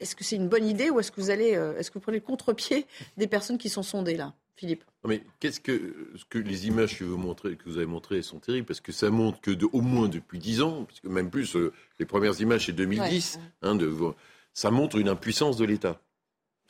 est-ce 0.00 0.14
que 0.14 0.24
c'est 0.24 0.36
une 0.36 0.48
bonne 0.48 0.66
idée 0.66 0.90
ou 0.90 1.00
est-ce 1.00 1.10
que 1.10 1.20
vous 1.20 1.30
allez, 1.30 1.56
euh, 1.56 1.76
est-ce 1.76 1.90
que 1.90 1.94
vous 1.94 2.02
prenez 2.02 2.18
le 2.18 2.24
contre-pied 2.24 2.86
des 3.16 3.26
personnes 3.26 3.58
qui 3.58 3.68
sont 3.68 3.82
sondées 3.82 4.16
là, 4.16 4.34
Philippe? 4.56 4.84
Mais 5.04 5.22
qu'est-ce 5.40 5.60
que, 5.60 6.12
ce 6.16 6.24
que 6.24 6.38
les 6.38 6.68
images 6.68 6.98
que 6.98 7.04
vous, 7.04 7.16
montrez, 7.16 7.56
que 7.56 7.64
vous 7.64 7.76
avez 7.76 7.86
montrées 7.86 8.22
sont 8.22 8.38
terribles 8.38 8.66
parce 8.66 8.80
que 8.80 8.92
ça 8.92 9.10
montre 9.10 9.40
que 9.40 9.50
de, 9.50 9.66
au 9.72 9.80
moins 9.80 10.08
depuis 10.08 10.38
10 10.38 10.62
ans, 10.62 10.84
parce 10.84 11.00
que 11.00 11.08
même 11.08 11.30
plus, 11.30 11.56
les 11.98 12.06
premières 12.06 12.40
images 12.40 12.66
c'est 12.66 12.72
2010, 12.72 13.40
hein, 13.62 13.74
de, 13.74 13.92
ça 14.52 14.70
montre 14.70 14.96
une 14.96 15.08
impuissance 15.08 15.56
de 15.56 15.64
l'État. 15.64 16.00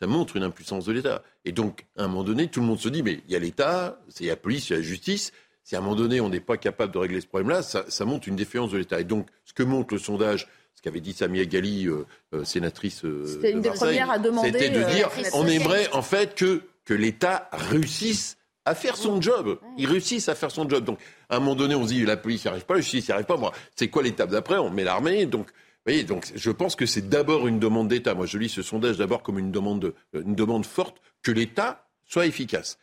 Ça 0.01 0.07
montre 0.07 0.37
une 0.37 0.43
impuissance 0.43 0.87
de 0.87 0.93
l'État. 0.93 1.23
Et 1.45 1.53
donc, 1.53 1.87
à 1.97 2.05
un 2.05 2.09
moment 2.09 2.25
donné, 2.25 2.49
tout 2.49 2.61
le 2.61 2.67
monde 2.67 2.81
se 2.81 2.89
dit, 2.89 3.03
mais 3.03 3.21
il 3.27 3.33
y 3.33 3.37
a 3.37 3.39
l'État, 3.39 4.01
il 4.19 4.27
y 4.27 4.31
a 4.31 4.33
la 4.33 4.37
police, 4.37 4.71
il 4.71 4.73
y 4.73 4.77
a 4.77 4.79
la 4.79 4.83
justice, 4.83 5.33
si 5.65 5.77
à 5.77 5.79
un 5.79 5.83
moment 5.83 5.95
donné, 5.97 6.21
on 6.21 6.29
n'est 6.29 6.41
pas 6.41 6.57
capable 6.57 6.93
de 6.93 6.99
régler 6.99 7.21
ce 7.21 7.27
problème-là, 7.27 7.63
ça, 7.63 8.05
montre 8.05 8.29
une 8.29 8.37
défiance 8.37 8.71
de 8.71 8.79
l'État. 8.79 9.01
Et 9.01 9.05
donc, 9.05 9.29
ce 9.45 9.53
que 9.53 9.63
montre 9.63 9.95
le 9.95 10.01
sondage, 10.01 10.49
ce 10.75 10.83
qu'avait 10.83 11.01
dit 11.01 11.13
Samia 11.13 11.45
Gali, 11.45 11.87
euh, 11.87 12.05
euh, 12.35 12.45
sénatrice 12.45 13.05
euh, 13.05 13.27
C'était 13.27 13.53
une 13.53 13.61
des 13.61 13.71
premières 13.71 14.11
à 14.11 14.19
demander. 14.19 14.53
C'était 14.53 14.71
de 14.71 14.83
dire, 14.83 15.09
on 15.35 15.47
aimerait 15.47 15.89
en 15.93 16.03
fait 16.03 16.35
que, 16.35 16.63
que 16.85 16.95
l'État 16.95 17.49
réussisse 17.53 18.37
à 18.65 18.75
faire 18.75 18.97
son 18.97 19.21
job. 19.21 19.59
Il 19.77 19.87
réussisse 19.87 20.29
à 20.29 20.35
faire 20.35 20.51
son 20.51 20.69
job. 20.69 20.85
Donc, 20.85 20.99
à 21.29 21.37
un 21.37 21.41
moment 21.41 21.55
donné, 21.55 21.75
on 21.75 21.85
se 21.85 21.93
dit, 21.93 22.05
la 22.05 22.17
police 22.17 22.45
n'y 22.45 22.51
arrive 22.51 22.65
pas, 22.65 22.75
la 22.75 22.81
justice 22.81 23.09
n'y 23.09 23.13
arrive 23.13 23.27
pas. 23.27 23.37
Moi, 23.37 23.53
c'est 23.77 23.89
quoi 23.89 24.03
l'étape 24.03 24.31
d'après? 24.31 24.59
On 24.59 24.71
met 24.71 24.85
l'armée. 24.85 25.27
Donc, 25.27 25.47
vous 25.47 25.91
voyez, 25.91 26.05
donc 26.05 26.31
je 26.35 26.51
pense 26.51 26.77
que 26.77 26.87
c'est 26.87 27.09
d'abord 27.09 27.49
une 27.49 27.59
demande 27.59 27.89
d'État. 27.89 28.15
Moi, 28.15 28.27
je 28.27 28.39
lis 28.39 28.49
ce 28.49 28.63
sondage 28.63 28.99
d'abord 28.99 29.23
comme 29.23 29.39
une 29.39 29.51
demande, 29.51 29.95
une 30.13 30.37
demande 30.37 30.65
forte 30.65 30.99
que 31.23 31.33
l'État 31.33 31.87
soit 32.07 32.27
efficace. 32.27 32.79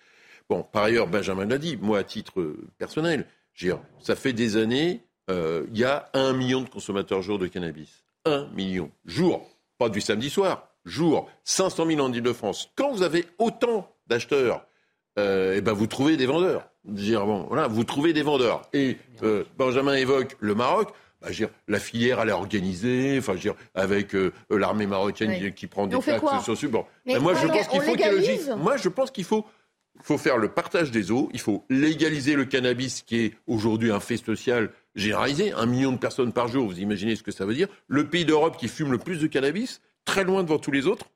Bon, 0.50 0.64
par 0.64 0.84
ailleurs, 0.84 1.08
Benjamin 1.08 1.45
l'a 1.45 1.60
dit, 1.60 1.78
moi, 1.80 2.00
à 2.00 2.04
titre 2.04 2.56
personnel, 2.78 3.26
ça 4.02 4.16
fait 4.16 4.34
des 4.34 4.58
années, 4.58 5.02
euh, 5.30 5.66
il 5.72 5.78
y 5.78 5.84
a 5.84 6.10
un 6.14 6.34
million 6.34 6.62
de 6.62 6.70
consommateurs 6.70 7.22
jour 7.22 7.38
de 7.38 7.47
cannabis. 7.47 8.04
Un 8.26 8.47
million. 8.56 8.89
Jour. 9.06 9.47
Pas 9.78 9.89
du 9.89 10.02
samedi 10.02 10.30
soir. 10.30 10.68
Jour. 10.86 11.30
500 11.43 11.86
000 11.86 12.00
en 12.00 12.12
Ile-de-France. 12.12 12.72
Quand 12.76 12.91
vous 12.91 13.04
avez 13.04 13.26
autant 13.38 13.93
d'acheteurs, 14.08 14.66
euh, 15.18 15.56
eh 15.58 15.62
ben 15.62 15.74
vous 15.74 15.88
trouvez 15.88 16.18
des 16.18 16.26
vendeurs. 16.26 16.68
Dire, 16.86 17.26
bon, 17.26 17.45
voilà, 17.47 17.68
vous 17.68 17.84
trouvez 17.84 18.14
des 18.14 18.24
vendeurs. 18.24 18.64
Et 18.74 18.97
euh, 19.24 19.43
Benjamin 19.58 19.93
évoque 19.95 20.36
le 20.39 20.56
Maroc. 20.56 20.89
Bah, 21.22 21.28
la 21.68 21.80
filière, 21.80 22.22
elle 22.22 22.30
est 22.30 22.32
organisée, 22.32 23.18
enfin, 23.20 23.36
avec 23.76 24.16
l'armée 24.50 24.88
marocaine 24.88 25.54
qui, 25.54 25.68
prend 25.68 25.86
des 25.86 26.00
taxes 26.00 26.56
sur 26.56 26.70
Bon. 26.70 26.86
Ben, 27.06 27.20
moi, 27.20 27.34
je 27.34 27.45
pense 27.45 27.68
qu'il 27.68 27.82
faut 27.82 27.95
qu'il 27.95 28.56
Moi, 28.56 28.78
je 28.78 28.88
pense 28.88 29.12
qu'il 29.12 29.26
faut 29.26 29.45
il 29.45 29.59
faut 30.02 30.18
faire 30.18 30.38
le 30.38 30.50
partage 30.50 30.91
des 30.91 31.12
eaux, 31.12 31.30
il 31.34 31.39
faut 31.39 31.66
légaliser 31.70 32.36
le 32.36 32.45
cannabis 32.45 33.02
qui 33.02 33.18
est 33.18 33.34
aujourd'hui 33.47 33.91
un 33.91 34.00
fait 34.00 34.18
social 34.18 34.70
généralisé, 34.95 35.52
un 35.54 35.66
million 35.66 35.91
de 35.91 35.97
personnes 35.97 36.34
par 36.34 36.47
jour, 36.47 36.68
vous 36.68 36.80
imaginez 36.80 37.16
ce 37.16 37.24
que 37.24 37.32
ça 37.32 37.45
veut 37.45 37.54
dire. 37.54 37.68
Le 37.88 38.08
pays 38.08 38.26
d'Europe 38.26 38.58
qui 38.58 38.68
fume 38.68 38.91
le 38.91 38.97
plus 38.97 39.20
de 39.20 39.28
cannabis, 39.28 39.82
très 40.06 40.24
loin 40.24 40.43
devant 40.43 40.60
tous 40.60 40.72
les 40.72 40.88
autres. 40.88 41.08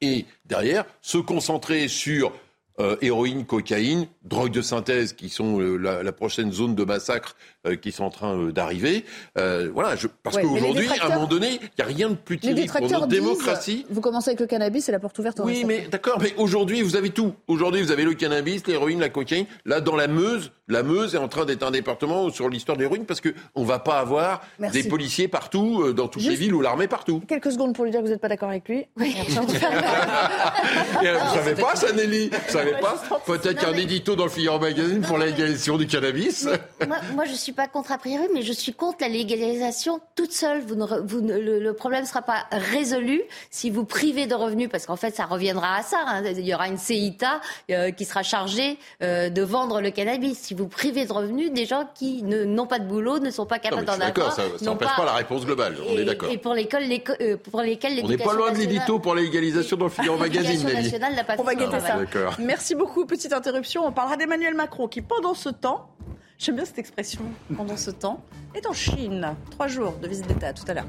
Et 0.00 0.26
derrière, 0.44 0.84
se 1.00 1.18
concentrer 1.18 1.88
sur 1.88 2.32
euh, 2.80 2.96
héroïne, 3.00 3.44
cocaïne, 3.44 4.06
drogue 4.22 4.52
de 4.52 4.62
synthèse, 4.62 5.12
qui 5.12 5.28
sont 5.28 5.60
euh, 5.60 5.76
la, 5.76 6.12
prochaine 6.12 6.52
zone 6.52 6.76
de 6.76 6.84
massacre 6.84 7.36
qui 7.82 7.92
sont 7.92 8.04
en 8.04 8.10
train 8.10 8.36
d'arriver. 8.48 9.04
voilà, 9.36 9.96
je, 9.96 10.06
parce 10.22 10.38
qu'aujourd'hui, 10.38 10.88
à 11.00 11.06
un 11.06 11.14
moment 11.14 11.26
donné, 11.26 11.60
il 11.60 11.70
n'y 11.78 11.84
a 11.84 11.86
rien 11.86 12.10
de 12.10 12.14
plus 12.14 12.38
terrible 12.38 12.70
pour 12.70 12.88
notre 12.88 13.06
démocratie. 13.06 13.86
Vous 13.90 14.00
commencez 14.00 14.30
avec 14.30 14.40
le 14.40 14.46
cannabis, 14.46 14.84
c'est 14.84 14.92
la 14.92 15.00
porte 15.00 15.18
ouverte. 15.18 15.40
oui, 15.44 15.64
mais 15.66 15.88
d'accord, 15.90 16.18
mais 16.20 16.34
aujourd'hui, 16.36 16.82
vous 16.82 16.96
avez 16.96 17.10
tout. 17.10 17.34
Aujourd'hui, 17.46 17.82
vous 17.82 17.90
avez 17.90 18.04
le 18.04 18.14
cannabis, 18.14 18.66
l'héroïne, 18.66 19.00
la 19.00 19.08
cocaïne. 19.08 19.46
Là, 19.64 19.80
dans 19.80 19.96
la 19.96 20.08
Meuse, 20.08 20.52
la 20.68 20.82
Meuse 20.82 21.14
est 21.14 21.18
en 21.18 21.28
train 21.28 21.44
d'être 21.44 21.62
un 21.62 21.70
département 21.70 22.30
sur 22.30 22.48
l'histoire 22.48 22.76
de 22.76 22.82
l'héroïne 22.82 23.06
parce 23.06 23.20
qu'on 23.20 23.60
ne 23.62 23.66
va 23.66 23.78
pas 23.78 23.98
avoir 23.98 24.42
des 24.72 24.84
policiers 24.84 25.28
partout, 25.28 25.92
dans 25.92 26.08
toutes 26.08 26.22
les 26.22 26.34
villes 26.34 26.54
ou 26.54 26.60
l'armée 26.60 26.88
partout. 26.88 27.22
Quelques 27.26 27.52
secondes 27.52 27.74
pour 27.74 27.84
lui 27.84 27.90
dire 27.90 28.00
que 28.00 28.06
vous 28.06 28.12
n'êtes 28.12 28.20
pas 28.20 28.28
d'accord 28.28 28.50
avec 28.50 28.68
lui. 28.68 28.86
Oui. 28.96 29.16
vous 29.28 29.46
ne 29.46 29.58
savez 31.34 31.54
pas 31.54 31.74
ça, 31.74 31.92
Nelly? 31.92 32.30
Pas? 32.80 33.02
Peut-être 33.26 33.60
qu'un 33.60 33.74
édito 33.74 34.16
dans 34.16 34.24
le 34.24 34.30
Figaro 34.30 34.58
Magazine 34.58 35.00
pour 35.00 35.18
la 35.18 35.26
légalisation 35.26 35.76
du 35.76 35.86
cannabis. 35.86 36.48
moi, 37.14 37.24
je 37.24 37.34
suis 37.34 37.52
pas 37.58 37.66
contre 37.66 37.90
a 37.90 37.98
priori, 37.98 38.28
mais 38.32 38.42
je 38.42 38.52
suis 38.52 38.72
contre 38.72 38.98
la 39.00 39.08
légalisation 39.08 39.98
toute 40.14 40.30
seule. 40.30 40.60
Vous 40.60 40.76
vous 40.76 41.20
le, 41.20 41.72
problème 41.72 42.02
ne 42.02 42.06
sera 42.06 42.22
pas 42.22 42.46
résolu 42.52 43.20
si 43.50 43.68
vous 43.68 43.84
privez 43.84 44.28
de 44.28 44.34
revenus, 44.36 44.68
parce 44.70 44.86
qu'en 44.86 44.94
fait, 44.94 45.12
ça 45.16 45.24
reviendra 45.24 45.74
à 45.74 45.82
ça. 45.82 45.98
Hein. 46.06 46.22
Il 46.24 46.46
y 46.46 46.54
aura 46.54 46.68
une 46.68 46.78
CITA 46.78 47.40
euh, 47.72 47.90
qui 47.90 48.04
sera 48.04 48.22
chargée 48.22 48.78
euh, 49.02 49.28
de 49.28 49.42
vendre 49.42 49.80
le 49.80 49.90
cannabis. 49.90 50.38
Si 50.38 50.54
vous 50.54 50.68
privez 50.68 51.04
de 51.04 51.12
revenus 51.12 51.52
des 51.52 51.66
gens 51.66 51.88
qui 51.96 52.22
n'ont 52.22 52.68
pas 52.68 52.78
de 52.78 52.84
boulot, 52.84 53.18
ne 53.18 53.32
sont 53.32 53.44
pas 53.44 53.58
capables 53.58 53.84
d'en 53.84 53.94
avoir. 53.94 54.06
D'accord, 54.06 54.32
ça 54.32 54.44
n'empêche 54.62 54.94
pas... 54.96 55.04
la 55.04 55.14
réponse 55.14 55.44
globale. 55.44 55.74
On 55.90 55.98
est 55.98 56.04
d'accord. 56.04 56.30
Et 56.30 56.38
pour, 56.38 56.54
l'école, 56.54 56.84
euh, 57.20 57.36
pour 57.38 57.62
lesquels 57.62 57.98
On 58.04 58.08
n'est 58.08 58.18
pas 58.18 58.34
loin 58.34 58.52
de 58.52 58.58
l'édito 58.58 59.00
pour 59.00 59.16
la 59.16 59.22
légalisation 59.22 59.76
dans 59.76 59.86
le 59.86 59.90
Figaro 59.90 60.16
Magazine. 60.28 60.64
On 61.36 61.42
va 61.42 61.56
guetter 61.56 61.80
ça. 61.80 61.98
Merci 62.38 62.76
beaucoup. 62.76 63.04
Petite 63.04 63.32
interruption. 63.32 63.84
On 63.84 63.90
parlera 63.90 64.16
d'Emmanuel 64.16 64.54
Macron 64.54 64.86
qui, 64.86 65.02
pendant 65.02 65.34
ce 65.34 65.48
temps, 65.48 65.90
j'aime 66.38 66.56
bien 66.56 66.64
cette 66.64 66.78
expression, 66.78 67.22
pendant 67.56 67.76
ce 67.76 67.90
temps, 67.90 68.22
est 68.54 68.66
en 68.66 68.72
Chine. 68.72 69.34
Trois 69.50 69.68
jours 69.68 69.94
de 69.98 70.08
visite 70.08 70.26
d'État. 70.26 70.52
tout 70.52 70.64
à 70.68 70.74
l'heure. 70.74 70.86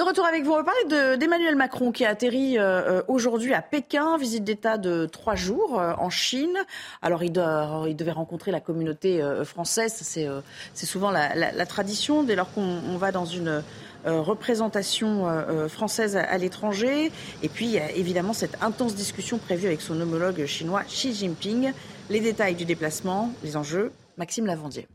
De 0.00 0.04
retour 0.04 0.24
avec 0.24 0.44
vous, 0.44 0.52
on 0.52 0.56
va 0.56 0.64
parler 0.64 1.18
d'Emmanuel 1.18 1.56
Macron 1.56 1.92
qui 1.92 2.06
a 2.06 2.08
atterri 2.08 2.58
euh, 2.58 2.62
euh, 2.62 3.02
aujourd'hui 3.06 3.52
à 3.52 3.60
Pékin, 3.60 4.16
visite 4.16 4.44
d'État 4.44 4.78
de 4.78 5.04
trois 5.04 5.34
jours 5.34 5.78
euh, 5.78 5.92
en 5.98 6.08
Chine. 6.08 6.56
Alors 7.02 7.22
il, 7.22 7.32
devait 7.32 8.10
rencontrer 8.10 8.50
la 8.50 8.60
communauté 8.60 9.22
française, 9.44 9.92
c'est 10.00 10.86
souvent 10.86 11.10
la, 11.10 11.66
tradition 11.66 12.22
dès 12.22 12.34
lors 12.34 12.50
qu'on 12.52 12.96
va 12.96 13.12
dans 13.12 13.26
une 13.26 13.62
représentation 14.06 15.28
euh, 15.28 15.42
euh, 15.48 15.68
française 15.68 16.16
à, 16.16 16.38
l'étranger. 16.38 17.10
Et 17.42 17.48
puis, 17.48 17.76
évidemment 17.94 18.32
cette 18.32 18.62
intense 18.62 18.94
discussion 18.94 19.38
prévue 19.38 19.66
avec 19.66 19.80
son 19.80 20.00
homologue 20.00 20.46
chinois 20.46 20.82
Xi 20.84 21.14
Jinping. 21.14 21.72
Les 22.08 22.20
détails 22.20 22.54
du 22.54 22.64
déplacement, 22.64 23.32
les 23.42 23.56
enjeux, 23.56 23.92
Maxime 24.16 24.46
Lavandier. 24.46 24.88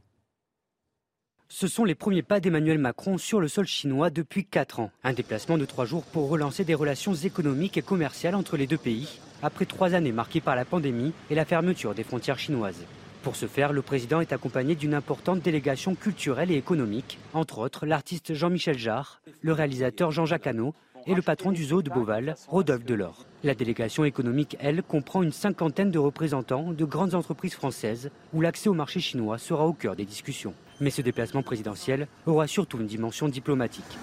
Ce 1.47 1.68
sont 1.68 1.86
les 1.86 1.95
premiers 1.95 2.24
pas 2.24 2.39
d'Emmanuel 2.39 2.80
Macron 2.80 3.18
sur 3.18 3.39
le 3.39 3.47
sol 3.47 3.66
chinois 3.66 4.10
depuis 4.10 4.45
4 4.45 4.80
ans. 4.80 4.91
Un 5.03 5.14
déplacement 5.14 5.58
de 5.58 5.66
3 5.66 5.86
jours 5.86 6.03
pour 6.03 6.28
relancer 6.28 6.66
des 6.66 6.74
relations 6.74 7.14
économiques 7.14 7.78
et 7.78 7.82
commerciales 7.82 8.36
entre 8.36 8.58
les 8.58 8.68
deux 8.68 8.78
pays, 8.78 9.20
après 9.41 9.66
3 9.66 9.93
années 9.93 10.12
marquées 10.12 10.41
par 10.41 10.56
la 10.56 10.66
pandémie 10.66 11.14
et 11.30 11.36
la 11.36 11.45
fermeture 11.45 11.93
des 11.93 12.03
frontières 12.03 12.39
chinoises. 12.39 12.84
Pour 13.26 13.36
ce 13.36 13.47
faire, 13.47 13.73
le 13.73 13.82
président 13.82 14.21
est 14.21 14.34
accompagné 14.34 14.76
d'une 14.76 14.93
importante 14.93 15.41
délégation 15.41 15.95
culturelle 15.95 16.51
et 16.51 16.57
économique, 16.57 17.17
entre 17.34 17.57
autres 17.57 17.88
l'artiste 17.88 18.36
Jean-Michel 18.36 18.78
Jarre, 18.78 19.19
le 19.41 19.51
réalisateur 19.51 20.11
Jean-Jacques 20.11 20.45
Hano 20.45 20.76
et 21.07 21.15
le 21.15 21.23
patron 21.23 21.51
du 21.51 21.63
zoo 21.63 21.82
de 21.82 21.89
Beauval, 21.89 22.36
Rodolphe 22.47 22.86
Delors. 22.86 23.26
La 23.43 23.55
délégation 23.55 24.05
économique, 24.05 24.55
elle, 24.59 24.84
comprend 24.84 25.23
une 25.23 25.32
cinquantaine 25.32 25.89
de 25.89 25.97
représentants 25.97 26.71
de 26.71 26.86
grandes 26.86 27.15
entreprises 27.15 27.55
françaises 27.55 28.11
où 28.32 28.41
l'accès 28.41 28.69
au 28.69 28.76
marché 28.76 28.99
chinois 28.99 29.39
sera 29.39 29.65
au 29.65 29.73
cœur 29.73 29.95
des 29.95 30.05
discussions. 30.05 30.53
Mais 30.80 30.91
ce 30.91 31.01
déplacement 31.01 31.41
présidentiel 31.41 32.07
aura 32.28 32.45
surtout 32.45 32.78
une 32.78 32.86
dimension 32.86 33.28
diplomatique. 33.28 33.97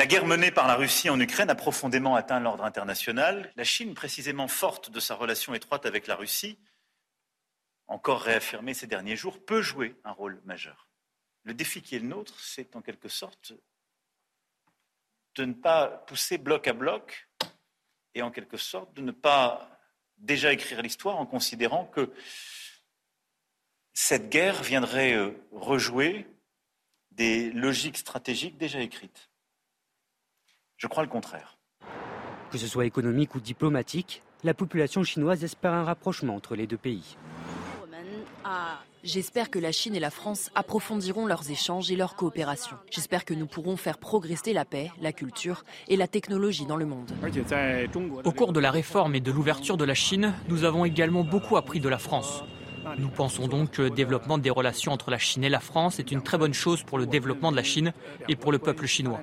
La 0.00 0.06
guerre 0.06 0.26
menée 0.26 0.50
par 0.50 0.66
la 0.66 0.74
Russie 0.74 1.10
en 1.10 1.20
Ukraine 1.20 1.48
a 1.48 1.54
profondément 1.54 2.16
atteint 2.16 2.40
l'ordre 2.40 2.64
international. 2.64 3.52
La 3.54 3.62
Chine, 3.62 3.94
précisément 3.94 4.48
forte 4.48 4.90
de 4.90 4.98
sa 4.98 5.14
relation 5.14 5.54
étroite 5.54 5.86
avec 5.86 6.08
la 6.08 6.16
Russie, 6.16 6.58
encore 7.86 8.22
réaffirmé 8.22 8.74
ces 8.74 8.86
derniers 8.86 9.16
jours, 9.16 9.44
peut 9.44 9.62
jouer 9.62 9.96
un 10.04 10.12
rôle 10.12 10.40
majeur. 10.44 10.88
Le 11.42 11.54
défi 11.54 11.82
qui 11.82 11.96
est 11.96 12.00
le 12.00 12.08
nôtre, 12.08 12.38
c'est 12.40 12.76
en 12.76 12.82
quelque 12.82 13.08
sorte 13.08 13.52
de 15.34 15.44
ne 15.44 15.52
pas 15.52 15.88
pousser 15.88 16.38
bloc 16.38 16.66
à 16.68 16.72
bloc 16.72 17.28
et 18.14 18.22
en 18.22 18.30
quelque 18.30 18.56
sorte 18.56 18.94
de 18.94 19.02
ne 19.02 19.10
pas 19.10 19.78
déjà 20.16 20.52
écrire 20.52 20.80
l'histoire 20.80 21.16
en 21.16 21.26
considérant 21.26 21.86
que 21.86 22.12
cette 23.92 24.28
guerre 24.28 24.62
viendrait 24.62 25.14
euh, 25.14 25.30
rejouer 25.52 26.26
des 27.10 27.50
logiques 27.52 27.98
stratégiques 27.98 28.56
déjà 28.56 28.80
écrites. 28.80 29.30
Je 30.76 30.86
crois 30.86 31.02
le 31.02 31.08
contraire. 31.08 31.58
Que 32.50 32.58
ce 32.58 32.66
soit 32.66 32.86
économique 32.86 33.34
ou 33.34 33.40
diplomatique, 33.40 34.22
la 34.42 34.54
population 34.54 35.02
chinoise 35.04 35.44
espère 35.44 35.72
un 35.72 35.84
rapprochement 35.84 36.36
entre 36.36 36.56
les 36.56 36.66
deux 36.66 36.76
pays. 36.76 37.16
J'espère 39.02 39.50
que 39.50 39.58
la 39.58 39.70
Chine 39.70 39.94
et 39.94 40.00
la 40.00 40.10
France 40.10 40.50
approfondiront 40.54 41.26
leurs 41.26 41.50
échanges 41.50 41.90
et 41.90 41.96
leur 41.96 42.16
coopération. 42.16 42.76
J'espère 42.90 43.26
que 43.26 43.34
nous 43.34 43.46
pourrons 43.46 43.76
faire 43.76 43.98
progresser 43.98 44.54
la 44.54 44.64
paix, 44.64 44.90
la 45.02 45.12
culture 45.12 45.64
et 45.88 45.96
la 45.96 46.08
technologie 46.08 46.64
dans 46.64 46.76
le 46.76 46.86
monde. 46.86 47.10
Au 48.24 48.32
cours 48.32 48.54
de 48.54 48.60
la 48.60 48.70
réforme 48.70 49.14
et 49.14 49.20
de 49.20 49.30
l'ouverture 49.30 49.76
de 49.76 49.84
la 49.84 49.94
Chine, 49.94 50.32
nous 50.48 50.64
avons 50.64 50.86
également 50.86 51.22
beaucoup 51.22 51.58
appris 51.58 51.80
de 51.80 51.88
la 51.88 51.98
France. 51.98 52.44
Nous 52.98 53.08
pensons 53.08 53.46
donc 53.46 53.72
que 53.72 53.82
le 53.82 53.90
développement 53.90 54.38
des 54.38 54.50
relations 54.50 54.92
entre 54.92 55.10
la 55.10 55.18
Chine 55.18 55.44
et 55.44 55.48
la 55.48 55.60
France 55.60 55.98
est 55.98 56.10
une 56.10 56.22
très 56.22 56.38
bonne 56.38 56.54
chose 56.54 56.82
pour 56.82 56.98
le 56.98 57.06
développement 57.06 57.50
de 57.50 57.56
la 57.56 57.62
Chine 57.62 57.92
et 58.28 58.36
pour 58.36 58.52
le 58.52 58.58
peuple 58.58 58.86
chinois. 58.86 59.20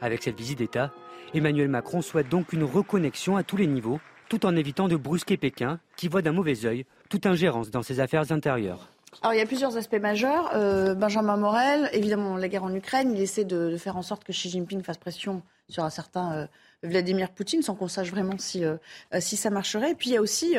Avec 0.00 0.22
cette 0.22 0.38
visite 0.38 0.58
d'État, 0.58 0.92
Emmanuel 1.34 1.68
Macron 1.68 2.02
souhaite 2.02 2.28
donc 2.28 2.52
une 2.52 2.64
reconnexion 2.64 3.36
à 3.36 3.42
tous 3.42 3.56
les 3.56 3.66
niveaux, 3.66 4.00
tout 4.28 4.46
en 4.46 4.56
évitant 4.56 4.88
de 4.88 4.96
brusquer 4.96 5.36
Pékin, 5.36 5.80
qui 5.96 6.08
voit 6.08 6.22
d'un 6.22 6.32
mauvais 6.32 6.64
œil 6.64 6.84
toute 7.08 7.26
ingérence 7.26 7.70
dans 7.70 7.82
ses 7.82 8.00
affaires 8.00 8.30
intérieures. 8.32 8.88
Alors 9.22 9.34
il 9.34 9.38
y 9.38 9.42
a 9.42 9.46
plusieurs 9.46 9.76
aspects 9.76 10.00
majeurs. 10.00 10.50
Euh, 10.54 10.94
Benjamin 10.94 11.36
Morel, 11.36 11.88
évidemment 11.92 12.36
la 12.36 12.48
guerre 12.48 12.64
en 12.64 12.74
Ukraine, 12.74 13.12
il 13.14 13.20
essaie 13.20 13.44
de, 13.44 13.76
faire 13.76 13.96
en 13.96 14.02
sorte 14.02 14.24
que 14.24 14.32
Xi 14.32 14.50
Jinping 14.50 14.82
fasse 14.82 14.98
pression 14.98 15.42
sur 15.68 15.84
un 15.84 15.90
certain 15.90 16.32
euh, 16.34 16.46
Vladimir 16.82 17.30
Poutine 17.30 17.62
sans 17.62 17.74
qu'on 17.74 17.88
sache 17.88 18.10
vraiment 18.10 18.36
si, 18.38 18.64
euh, 18.64 18.76
si 19.20 19.36
ça 19.36 19.50
marcherait. 19.50 19.92
Et 19.92 19.94
puis 19.94 20.10
il 20.10 20.12
y 20.12 20.16
a 20.16 20.22
aussi 20.22 20.56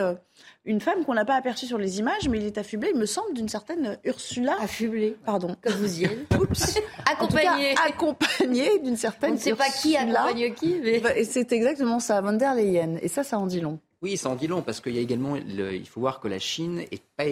une 0.66 0.82
femme 0.82 1.06
qu'on 1.06 1.14
n'a 1.14 1.26
pas 1.26 1.36
aperçue 1.36 1.66
sur 1.66 1.78
les 1.78 2.00
images, 2.00 2.28
mais 2.30 2.40
il 2.40 2.46
est 2.46 2.58
affublé, 2.58 2.92
il 2.94 3.00
me 3.00 3.06
semble, 3.06 3.34
d'une 3.34 3.50
certaine 3.50 3.98
Ursula. 4.04 4.56
Affublé 4.62 5.18
Pardon. 5.26 5.56
Comme 5.62 5.74
vous 5.74 6.00
y 6.00 6.06
êtes. 6.06 6.34
Oups. 6.40 6.80
accompagné. 7.06 7.76
accompagné 7.88 8.80
d'une 8.80 8.98
certaine 8.98 9.32
On 9.32 9.36
ne 9.36 9.40
sait 9.40 9.56
pas 9.56 9.70
qui 9.70 9.96
accompagne 9.96 10.54
qui. 10.54 10.80
Mais... 10.84 11.02
Et 11.16 11.24
c'est 11.24 11.52
exactement 11.52 12.00
ça, 12.00 12.22
von 12.22 12.34
der 12.34 12.56
Leyen. 12.56 12.98
Et 13.02 13.08
ça, 13.08 13.24
ça 13.24 13.40
en 13.40 13.48
dit 13.48 13.62
long. 13.62 13.80
Oui, 14.02 14.16
ça 14.16 14.30
en 14.30 14.36
dit 14.36 14.48
long, 14.48 14.62
parce 14.62 14.80
qu'il 14.80 14.96
y 14.96 14.98
a 14.98 15.02
également, 15.02 15.36
il 15.36 15.88
faut 15.88 16.00
voir 16.00 16.22
que 16.22 16.30
la 16.30 16.40
Chine 16.40 16.76
n'est 16.76 17.02
pas, 17.18 17.26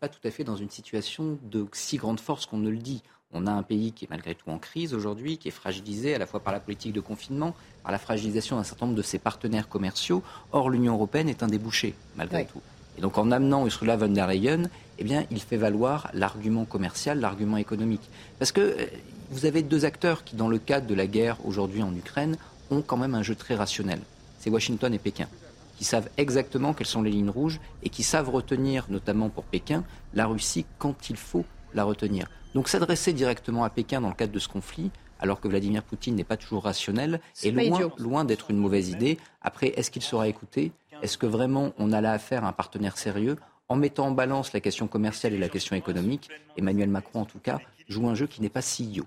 pas 0.00 0.08
tout 0.08 0.26
à 0.26 0.30
fait 0.32 0.42
dans 0.42 0.56
une 0.56 0.70
situation 0.70 1.38
de 1.44 1.66
si 1.72 1.96
grande 1.96 2.18
force 2.18 2.46
qu'on 2.46 2.58
ne 2.58 2.70
le 2.70 2.78
dit. 2.78 3.02
On 3.34 3.46
a 3.46 3.52
un 3.52 3.62
pays 3.62 3.92
qui 3.92 4.06
est 4.06 4.10
malgré 4.10 4.34
tout 4.34 4.48
en 4.48 4.58
crise 4.58 4.94
aujourd'hui, 4.94 5.36
qui 5.36 5.48
est 5.48 5.52
fragilisé 5.52 6.14
à 6.14 6.18
la 6.18 6.26
fois 6.26 6.40
par 6.40 6.52
la 6.52 6.60
politique 6.60 6.94
de 6.94 7.00
confinement, 7.00 7.54
par 7.82 7.92
la 7.92 7.98
fragilisation 7.98 8.56
d'un 8.56 8.64
certain 8.64 8.86
nombre 8.86 8.96
de 8.96 9.02
ses 9.02 9.18
partenaires 9.18 9.68
commerciaux. 9.68 10.22
Or, 10.52 10.70
l'Union 10.70 10.94
européenne 10.94 11.28
est 11.28 11.42
un 11.42 11.46
débouché, 11.46 11.94
malgré 12.16 12.46
tout. 12.46 12.62
Et 12.96 13.02
donc, 13.02 13.18
en 13.18 13.30
amenant 13.30 13.66
Ursula 13.66 13.96
von 13.96 14.08
der 14.08 14.26
Leyen, 14.26 14.70
eh 14.98 15.04
bien, 15.04 15.26
il 15.30 15.40
fait 15.40 15.58
valoir 15.58 16.10
l'argument 16.14 16.64
commercial, 16.64 17.20
l'argument 17.20 17.58
économique. 17.58 18.08
Parce 18.38 18.50
que 18.50 18.60
euh, 18.60 18.86
vous 19.30 19.44
avez 19.44 19.62
deux 19.62 19.84
acteurs 19.84 20.24
qui, 20.24 20.34
dans 20.34 20.48
le 20.48 20.58
cadre 20.58 20.86
de 20.86 20.94
la 20.94 21.06
guerre 21.06 21.36
aujourd'hui 21.46 21.82
en 21.82 21.94
Ukraine, 21.94 22.38
ont 22.70 22.80
quand 22.80 22.96
même 22.96 23.14
un 23.14 23.22
jeu 23.22 23.34
très 23.34 23.54
rationnel. 23.54 24.00
C'est 24.38 24.50
Washington 24.50 24.92
et 24.94 24.98
Pékin 24.98 25.28
qui 25.76 25.84
savent 25.84 26.08
exactement 26.16 26.74
quelles 26.74 26.88
sont 26.88 27.02
les 27.02 27.10
lignes 27.12 27.30
rouges 27.30 27.60
et 27.84 27.88
qui 27.88 28.02
savent 28.02 28.30
retenir, 28.30 28.86
notamment 28.88 29.28
pour 29.28 29.44
Pékin, 29.44 29.84
la 30.12 30.26
Russie 30.26 30.66
quand 30.78 31.08
il 31.08 31.16
faut 31.16 31.44
la 31.72 31.84
retenir. 31.84 32.26
Donc 32.54 32.68
s'adresser 32.68 33.12
directement 33.12 33.64
à 33.64 33.70
Pékin 33.70 34.00
dans 34.00 34.08
le 34.08 34.14
cadre 34.14 34.32
de 34.32 34.38
ce 34.38 34.48
conflit, 34.48 34.90
alors 35.20 35.40
que 35.40 35.48
Vladimir 35.48 35.82
Poutine 35.82 36.14
n'est 36.14 36.24
pas 36.24 36.36
toujours 36.36 36.64
rationnel, 36.64 37.20
est, 37.42 37.50
loin, 37.50 37.90
loin 37.98 38.24
d'être 38.24 38.50
une 38.50 38.58
mauvaise 38.58 38.88
idée. 38.88 39.18
Après, 39.42 39.68
est-ce 39.76 39.90
qu'il 39.90 40.02
sera 40.02 40.28
écouté? 40.28 40.72
Est-ce 41.02 41.18
que 41.18 41.26
vraiment 41.26 41.72
on 41.78 41.92
a 41.92 42.00
là 42.00 42.12
affaire 42.12 42.44
à 42.44 42.48
un 42.48 42.52
partenaire 42.52 42.98
sérieux? 42.98 43.36
En 43.68 43.76
mettant 43.76 44.06
en 44.06 44.10
balance 44.12 44.52
la 44.52 44.60
question 44.60 44.86
commerciale 44.86 45.34
et 45.34 45.38
la 45.38 45.48
question 45.48 45.76
économique, 45.76 46.30
Emmanuel 46.56 46.88
Macron, 46.88 47.20
en 47.20 47.24
tout 47.26 47.38
cas, 47.38 47.60
joue 47.88 48.08
un 48.08 48.14
jeu 48.14 48.26
qui 48.26 48.40
n'est 48.40 48.48
pas 48.48 48.62
si 48.62 48.84
idiot. 48.84 49.06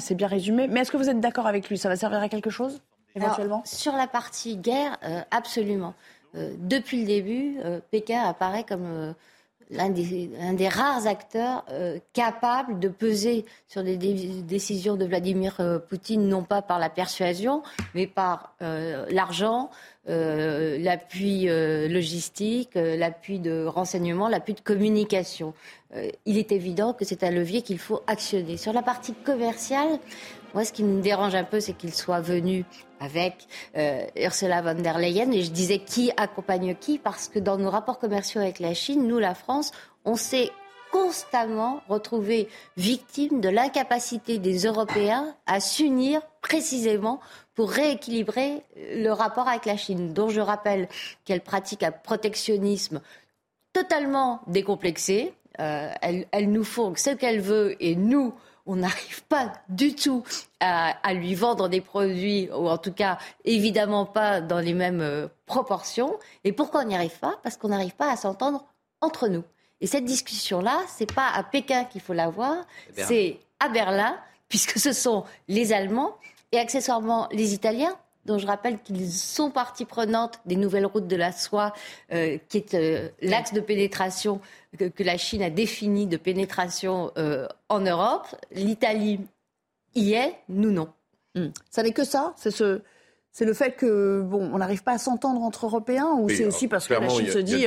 c'est 0.00 0.16
bien 0.16 0.26
résumé. 0.26 0.66
Mais 0.66 0.80
est-ce 0.80 0.90
que 0.90 0.96
vous 0.96 1.08
êtes 1.08 1.20
d'accord 1.20 1.46
avec 1.46 1.68
lui? 1.68 1.78
Ça 1.78 1.88
va 1.88 1.96
servir 1.96 2.20
à 2.20 2.28
quelque 2.28 2.50
chose 2.50 2.80
éventuellement? 3.14 3.62
Sur 3.64 3.92
la 3.92 4.06
partie 4.06 4.56
guerre, 4.56 4.98
euh, 5.04 5.20
absolument. 5.30 5.94
Euh, 6.34 6.54
depuis 6.58 7.00
le 7.00 7.06
début, 7.06 7.56
euh, 7.64 7.80
Pékin 7.90 8.22
apparaît 8.22 8.64
comme 8.64 9.14
l'un 9.70 9.88
des, 9.90 10.68
rares 10.68 11.06
acteurs 11.06 11.64
capables 12.12 12.78
de 12.78 12.88
peser 12.88 13.44
sur 13.68 13.82
les 13.82 13.96
décisions 13.96 14.96
de 14.96 15.04
Vladimir 15.04 15.60
Poutine, 15.88 16.28
non 16.28 16.42
pas 16.42 16.62
par 16.62 16.78
la 16.78 16.90
persuasion, 16.90 17.62
mais 17.94 18.06
par 18.06 18.54
l'argent, 18.60 19.70
l'appui 20.06 21.46
logistique, 21.46 22.70
l'appui 22.74 23.38
de 23.38 23.64
renseignement, 23.64 24.28
l'appui 24.28 24.54
de 24.54 24.60
communication. 24.60 25.54
il 26.26 26.38
est 26.38 26.52
évident 26.52 26.92
que 26.92 27.04
c'est 27.04 27.22
un 27.22 27.30
levier 27.30 27.62
qu'il 27.62 27.78
faut 27.78 28.02
actionner. 28.06 28.56
Sur 28.56 28.72
la 28.72 28.82
partie 28.82 29.14
commerciale, 29.14 29.98
moi, 30.54 30.64
ce 30.64 30.72
qui 30.72 30.84
me 30.84 31.00
dérange 31.00 31.34
un 31.34 31.44
peu, 31.44 31.60
c'est 31.60 31.74
qu'il 31.74 31.94
soit 31.94 32.20
venu 32.20 32.64
avec 33.00 33.46
euh, 33.76 34.04
Ursula 34.16 34.62
von 34.62 34.80
der 34.80 34.98
Leyen. 34.98 35.30
Et 35.32 35.42
je 35.42 35.50
disais 35.50 35.78
qui 35.78 36.12
accompagne 36.16 36.74
qui, 36.74 36.98
parce 36.98 37.28
que 37.28 37.38
dans 37.38 37.56
nos 37.56 37.70
rapports 37.70 37.98
commerciaux 37.98 38.40
avec 38.40 38.60
la 38.60 38.74
Chine, 38.74 39.06
nous, 39.06 39.18
la 39.18 39.34
France, 39.34 39.72
on 40.04 40.16
s'est 40.16 40.50
constamment 40.90 41.82
retrouvé 41.88 42.48
victime 42.76 43.40
de 43.40 43.48
l'incapacité 43.48 44.38
des 44.38 44.66
Européens 44.66 45.34
à 45.46 45.60
s'unir 45.60 46.20
précisément 46.42 47.20
pour 47.54 47.70
rééquilibrer 47.70 48.62
le 48.76 49.10
rapport 49.10 49.48
avec 49.48 49.66
la 49.66 49.76
Chine, 49.76 50.12
dont 50.12 50.28
je 50.28 50.40
rappelle 50.40 50.88
qu'elle 51.24 51.42
pratique 51.42 51.82
un 51.82 51.92
protectionnisme 51.92 53.00
totalement 53.72 54.40
décomplexé. 54.46 55.32
Euh, 55.60 55.90
elle, 56.00 56.26
elle 56.32 56.50
nous 56.50 56.64
fourgue 56.64 56.96
ce 56.96 57.10
qu'elle 57.10 57.40
veut 57.40 57.76
et 57.80 57.94
nous, 57.94 58.34
on 58.70 58.76
n'arrive 58.76 59.24
pas 59.24 59.52
du 59.68 59.96
tout 59.96 60.22
à, 60.60 61.12
lui 61.12 61.34
vendre 61.34 61.68
des 61.68 61.80
produits, 61.80 62.48
ou 62.52 62.68
en 62.68 62.78
tout 62.78 62.92
cas 62.92 63.18
évidemment 63.44 64.06
pas 64.06 64.40
dans 64.40 64.60
les 64.60 64.74
mêmes 64.74 65.00
euh, 65.00 65.26
proportions. 65.46 66.16
Et 66.44 66.52
pourquoi 66.52 66.82
on 66.82 66.84
n'y 66.84 66.94
arrive 66.94 67.18
pas? 67.18 67.40
Parce 67.42 67.56
qu'on 67.56 67.68
n'arrive 67.68 67.96
pas 67.96 68.12
à 68.12 68.16
s'entendre 68.16 68.64
entre 69.00 69.26
nous. 69.26 69.42
Et 69.80 69.88
cette 69.88 70.04
discussion-là, 70.04 70.84
c'est 70.86 71.12
pas 71.12 71.28
à 71.34 71.42
Pékin 71.42 71.84
qu'il 71.84 72.00
faut 72.00 72.12
l'avoir, 72.12 72.64
c'est 72.94 73.40
à 73.58 73.68
Berlin, 73.68 74.16
puisque 74.48 74.78
ce 74.78 74.92
sont 74.92 75.24
les 75.48 75.72
Allemands 75.72 76.16
et 76.52 76.58
accessoirement 76.58 77.28
les 77.32 77.54
Italiens 77.54 77.96
dont 78.26 78.38
je 78.38 78.46
rappelle 78.46 78.78
qu'ils 78.80 79.10
sont 79.10 79.50
partie 79.50 79.84
prenante 79.84 80.40
des 80.46 80.56
nouvelles 80.56 80.86
routes 80.86 81.06
de 81.06 81.16
la 81.16 81.32
soie, 81.32 81.72
euh, 82.12 82.38
qui 82.48 82.58
est 82.58 82.74
euh, 82.74 83.08
l'axe 83.22 83.52
de 83.52 83.60
pénétration 83.60 84.40
que, 84.78 85.02
la 85.02 85.16
Chine 85.16 85.42
a 85.42 85.50
défini 85.50 86.06
de 86.06 86.16
pénétration 86.16 87.10
euh, 87.16 87.46
en 87.68 87.80
Europe. 87.80 88.26
L'Italie 88.52 89.20
y 89.94 90.12
est, 90.12 90.34
nous 90.48 90.70
non. 90.70 90.88
Hmm. 91.34 91.48
Ça 91.70 91.82
n'est 91.82 91.92
que 91.92 92.04
ça? 92.04 92.34
C'est 92.36 92.50
ce... 92.50 92.80
C'est 93.32 93.44
le 93.44 93.54
fait 93.54 93.76
que 93.76 94.22
bon, 94.22 94.50
on 94.52 94.58
n'arrive 94.58 94.82
pas 94.82 94.94
à 94.94 94.98
s'entendre 94.98 95.40
entre 95.42 95.66
Européens 95.66 96.16
ou 96.18 96.28
c'est 96.28 96.44
aussi 96.44 96.66
parce 96.66 96.88
que 96.88 96.94
la 96.94 97.08
Chine 97.08 97.30
se 97.30 97.38
dit 97.38 97.64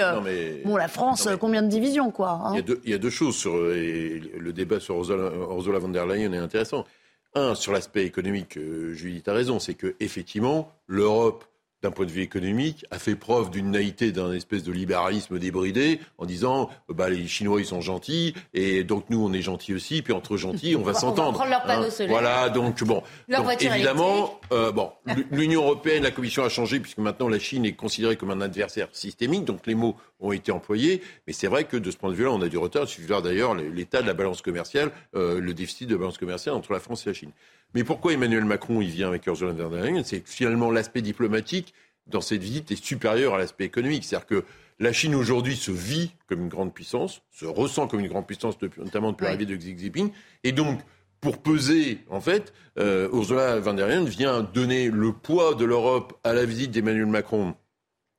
bon 0.66 0.76
la 0.76 0.89
France 0.89 1.30
combien 1.39 1.62
de 1.62 1.70
divisions 1.70 2.12
quoi 2.12 2.32
hein? 2.32 2.56
il, 2.84 2.89
y 2.89 2.93
a 2.93 2.97
deux, 2.97 3.10
choses 3.10 3.38
sur 3.38 3.56
le 3.56 4.51
débat 4.51 4.82
sur 4.82 4.97
Ursula 4.97 5.80
von 5.80 5.88
der 5.88 6.06
Leyen 6.06 6.34
est 6.34 6.38
intéressant. 6.38 6.84
Un, 7.36 7.55
sur 7.55 7.71
l'aspect 7.71 8.05
économique, 8.05 8.57
euh, 8.57 8.93
Judith 8.93 9.27
a 9.27 9.34
raison, 9.34 9.59
c'est 9.59 9.73
que 9.73 9.95
effectivement, 9.99 10.71
l'Europe 10.88 11.45
d'un 11.84 11.91
point 11.91 12.05
de 12.05 12.11
vue 12.11 12.21
économique, 12.21 12.86
a 12.91 12.97
fait 12.97 13.15
preuve 13.15 13.51
d'une 13.51 13.71
naïveté, 13.71 14.11
d'un 14.13 14.31
espèce 14.31 14.63
de 14.63 14.71
libéralisme 14.71 15.38
débridé, 15.38 15.99
en 16.17 16.25
disant 16.25 16.69
bah, 16.88 17.09
les 17.09 17.27
Chinois 17.27 17.59
ils 17.59 17.65
sont 17.65 17.81
gentils 17.81 18.33
et 18.53 18.86
donc 18.86 19.05
nous 19.09 19.24
on 19.24 19.33
est 19.33 19.41
gentils 19.41 19.74
aussi, 19.74 20.01
puis 20.01 20.13
entre 20.13 20.37
gentils 20.37 20.75
on 20.78 20.82
va 20.82 20.93
s'entendre. 20.93 21.41
Hein. 21.41 22.08
Voilà, 22.08 22.49
donc 22.49 22.82
bon, 22.83 23.03
donc, 23.28 23.62
évidemment, 23.62 24.39
euh, 24.53 24.71
bon, 24.71 24.91
l'Union 25.32 25.63
européenne, 25.63 26.03
la 26.03 26.12
Commission 26.12 26.43
a 26.43 26.49
changé 26.49 26.79
puisque 26.79 26.99
maintenant 26.99 27.28
la 27.28 27.39
Chine 27.39 27.66
est 27.66 27.74
considérée 27.74 28.16
comme 28.16 28.32
un 28.32 28.41
adversaire 28.41 28.87
systémique, 28.93 29.43
donc 29.43 29.67
les 29.67 29.75
mots 29.75 29.97
ont 30.24 30.32
été 30.32 30.51
employés, 30.51 31.01
mais 31.28 31.33
c'est 31.33 31.47
vrai 31.47 31.66
que 31.66 31.78
de 31.78 31.91
ce 31.91 31.97
point 31.97 32.09
de 32.09 32.16
vue-là, 32.16 32.32
on 32.32 32.41
a 32.41 32.50
du 32.50 32.58
retard. 32.58 32.83
Il 32.83 32.87
suffit 32.87 33.04
de 33.04 33.08
voir 33.08 33.21
d'ailleurs 33.21 33.54
l'état 33.54 34.01
de 34.01 34.08
la 34.08 34.13
balance 34.13 34.41
commerciale, 34.41 34.91
euh, 35.16 35.39
le 35.39 35.54
déficit 35.54 35.87
de 35.87 35.95
balance 35.95 36.17
commerciale 36.17 36.55
entre 36.55 36.74
la 36.74 36.79
France 36.79 37.05
et 37.05 37.09
la 37.09 37.13
Chine. 37.13 37.32
Mais 37.75 37.83
pourquoi 37.83 38.13
Emmanuel 38.13 38.45
Macron 38.45 38.82
il 38.82 38.89
vient 38.89 39.08
avec 39.08 39.25
Ursula 39.28 39.51
von 39.51 39.70
der 39.70 39.83
Leyen? 39.83 40.04
C'est 40.04 40.28
finalement 40.28 40.71
l'aspect 40.71 41.01
diplomatique 41.01 41.74
dans 42.08 42.21
cette 42.21 42.41
visite 42.41 42.71
est 42.71 42.83
supérieur 42.83 43.33
à 43.33 43.37
l'aspect 43.37 43.66
économique. 43.66 44.04
C'est-à-dire 44.04 44.28
que 44.28 44.43
la 44.79 44.93
Chine 44.93 45.16
aujourd'hui 45.16 45.55
se 45.55 45.71
vit 45.71 46.12
comme 46.28 46.41
une 46.41 46.50
grande 46.50 46.74
puissance, 46.74 47.21
se 47.32 47.45
ressent 47.45 47.87
comme 47.87 48.00
une 48.00 48.08
grande 48.08 48.28
puissance, 48.28 48.55
notamment 48.78 49.12
depuis 49.12 49.25
l'arrivée 49.25 49.45
de 49.45 49.55
Xi 49.55 49.78
Jinping, 49.78 50.12
et 50.43 50.51
donc 50.51 50.79
pour 51.21 51.41
peser, 51.41 52.00
en 52.09 52.20
fait, 52.20 52.54
euh, 52.78 53.08
Ursula 53.13 53.59
von 53.59 53.74
der 53.74 53.87
Leyen 53.87 54.04
vient 54.04 54.41
donner 54.41 54.89
le 54.89 55.13
poids 55.13 55.55
de 55.55 55.63
l'Europe 55.63 56.20
à 56.24 56.33
la 56.33 56.43
visite 56.45 56.71
d'Emmanuel 56.71 57.05
Macron 57.05 57.55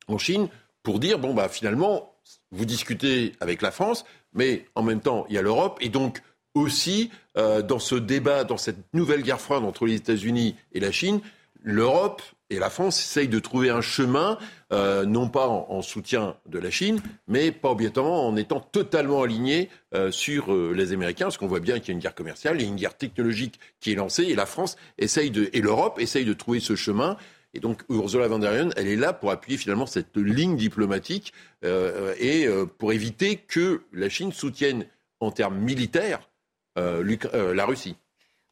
en 0.09 0.17
Chine 0.17 0.49
pour 0.85 1.01
dire 1.01 1.19
bon 1.19 1.35
bah 1.35 1.49
finalement 1.49 2.15
vous 2.53 2.65
discutez 2.65 3.33
avec 3.41 3.63
la 3.63 3.71
France, 3.71 4.05
mais 4.33 4.67
en 4.75 4.83
même 4.83 5.01
temps, 5.01 5.27
il 5.29 5.35
y 5.35 5.39
a 5.39 5.43
l'Europe. 5.43 5.79
Et 5.81 5.89
donc, 5.89 6.23
aussi, 6.55 7.11
euh, 7.37 7.63
dans 7.63 7.81
ce 7.81 7.97
débat, 7.97 8.45
dans 8.45 8.57
cette 8.57 8.95
nouvelle 8.95 9.23
guerre 9.23 9.41
froide 9.41 9.65
entre 9.65 9.87
les 9.87 9.97
États-Unis 9.97 10.55
et 10.73 10.81
la 10.81 10.93
Chine, 10.93 11.21
l'Europe 11.63 12.23
et 12.51 12.59
la 12.59 12.71
France 12.71 13.01
essayent 13.01 13.29
de 13.29 13.39
trouver 13.41 13.71
un 13.71 13.81
chemin, 13.81 14.39
euh, 14.73 15.05
non 15.05 15.29
pas 15.29 15.49
en, 15.49 15.83
soutien 15.83 16.37
de 16.47 16.59
la 16.59 16.71
Chine, 16.71 17.01
mais 17.27 17.51
pas 17.51 17.71
obligatoirement 17.71 18.29
en 18.29 18.37
étant 18.37 18.61
totalement 18.61 19.23
aligné 19.23 19.71
euh, 19.95 20.13
sur 20.13 20.55
les 20.55 20.93
Américains, 20.93 21.25
parce 21.25 21.39
qu'on 21.39 21.49
voit 21.49 21.61
bien 21.61 21.81
qu'il 21.81 21.89
y 21.89 21.91
a 21.93 21.95
une 21.95 22.01
guerre 22.01 22.15
commerciale, 22.15 22.57
il 22.59 22.63
y 22.63 22.67
a 22.67 22.69
une 22.69 22.77
guerre 22.77 22.97
technologique 22.97 23.59
qui 23.81 23.93
est 23.93 23.97
lancée, 23.97 24.25
et 24.25 24.37
la 24.37 24.47
France 24.47 24.77
essaye 24.99 25.31
de, 25.31 25.49
et 25.53 25.61
l'Europe 25.61 25.99
essaye 25.99 26.25
de 26.25 26.35
trouver 26.35 26.61
ce 26.61 26.77
chemin. 26.77 27.17
Et 27.55 27.61
donc 27.61 27.83
Ursula 27.89 28.29
von 28.29 28.39
der 28.39 28.53
Leyen, 28.53 28.71
elle 28.77 28.89
est 28.89 28.97
là 28.97 29.13
pour 29.13 29.31
appuyer 29.31 29.57
finalement 29.57 29.87
cette 29.87 30.17
ligne 30.17 30.57
diplomatique 30.57 31.33
et 31.63 32.49
pour 32.79 32.93
éviter 32.93 33.37
que 33.37 33.83
la 33.93 34.09
Chine 34.09 34.33
soutienne 34.33 34.87
en 35.21 35.31
termes 35.31 35.59
militaires 35.59 36.29
euh, 36.77 37.17
euh, 37.35 37.55
la 37.55 37.67
Russie. 37.67 37.97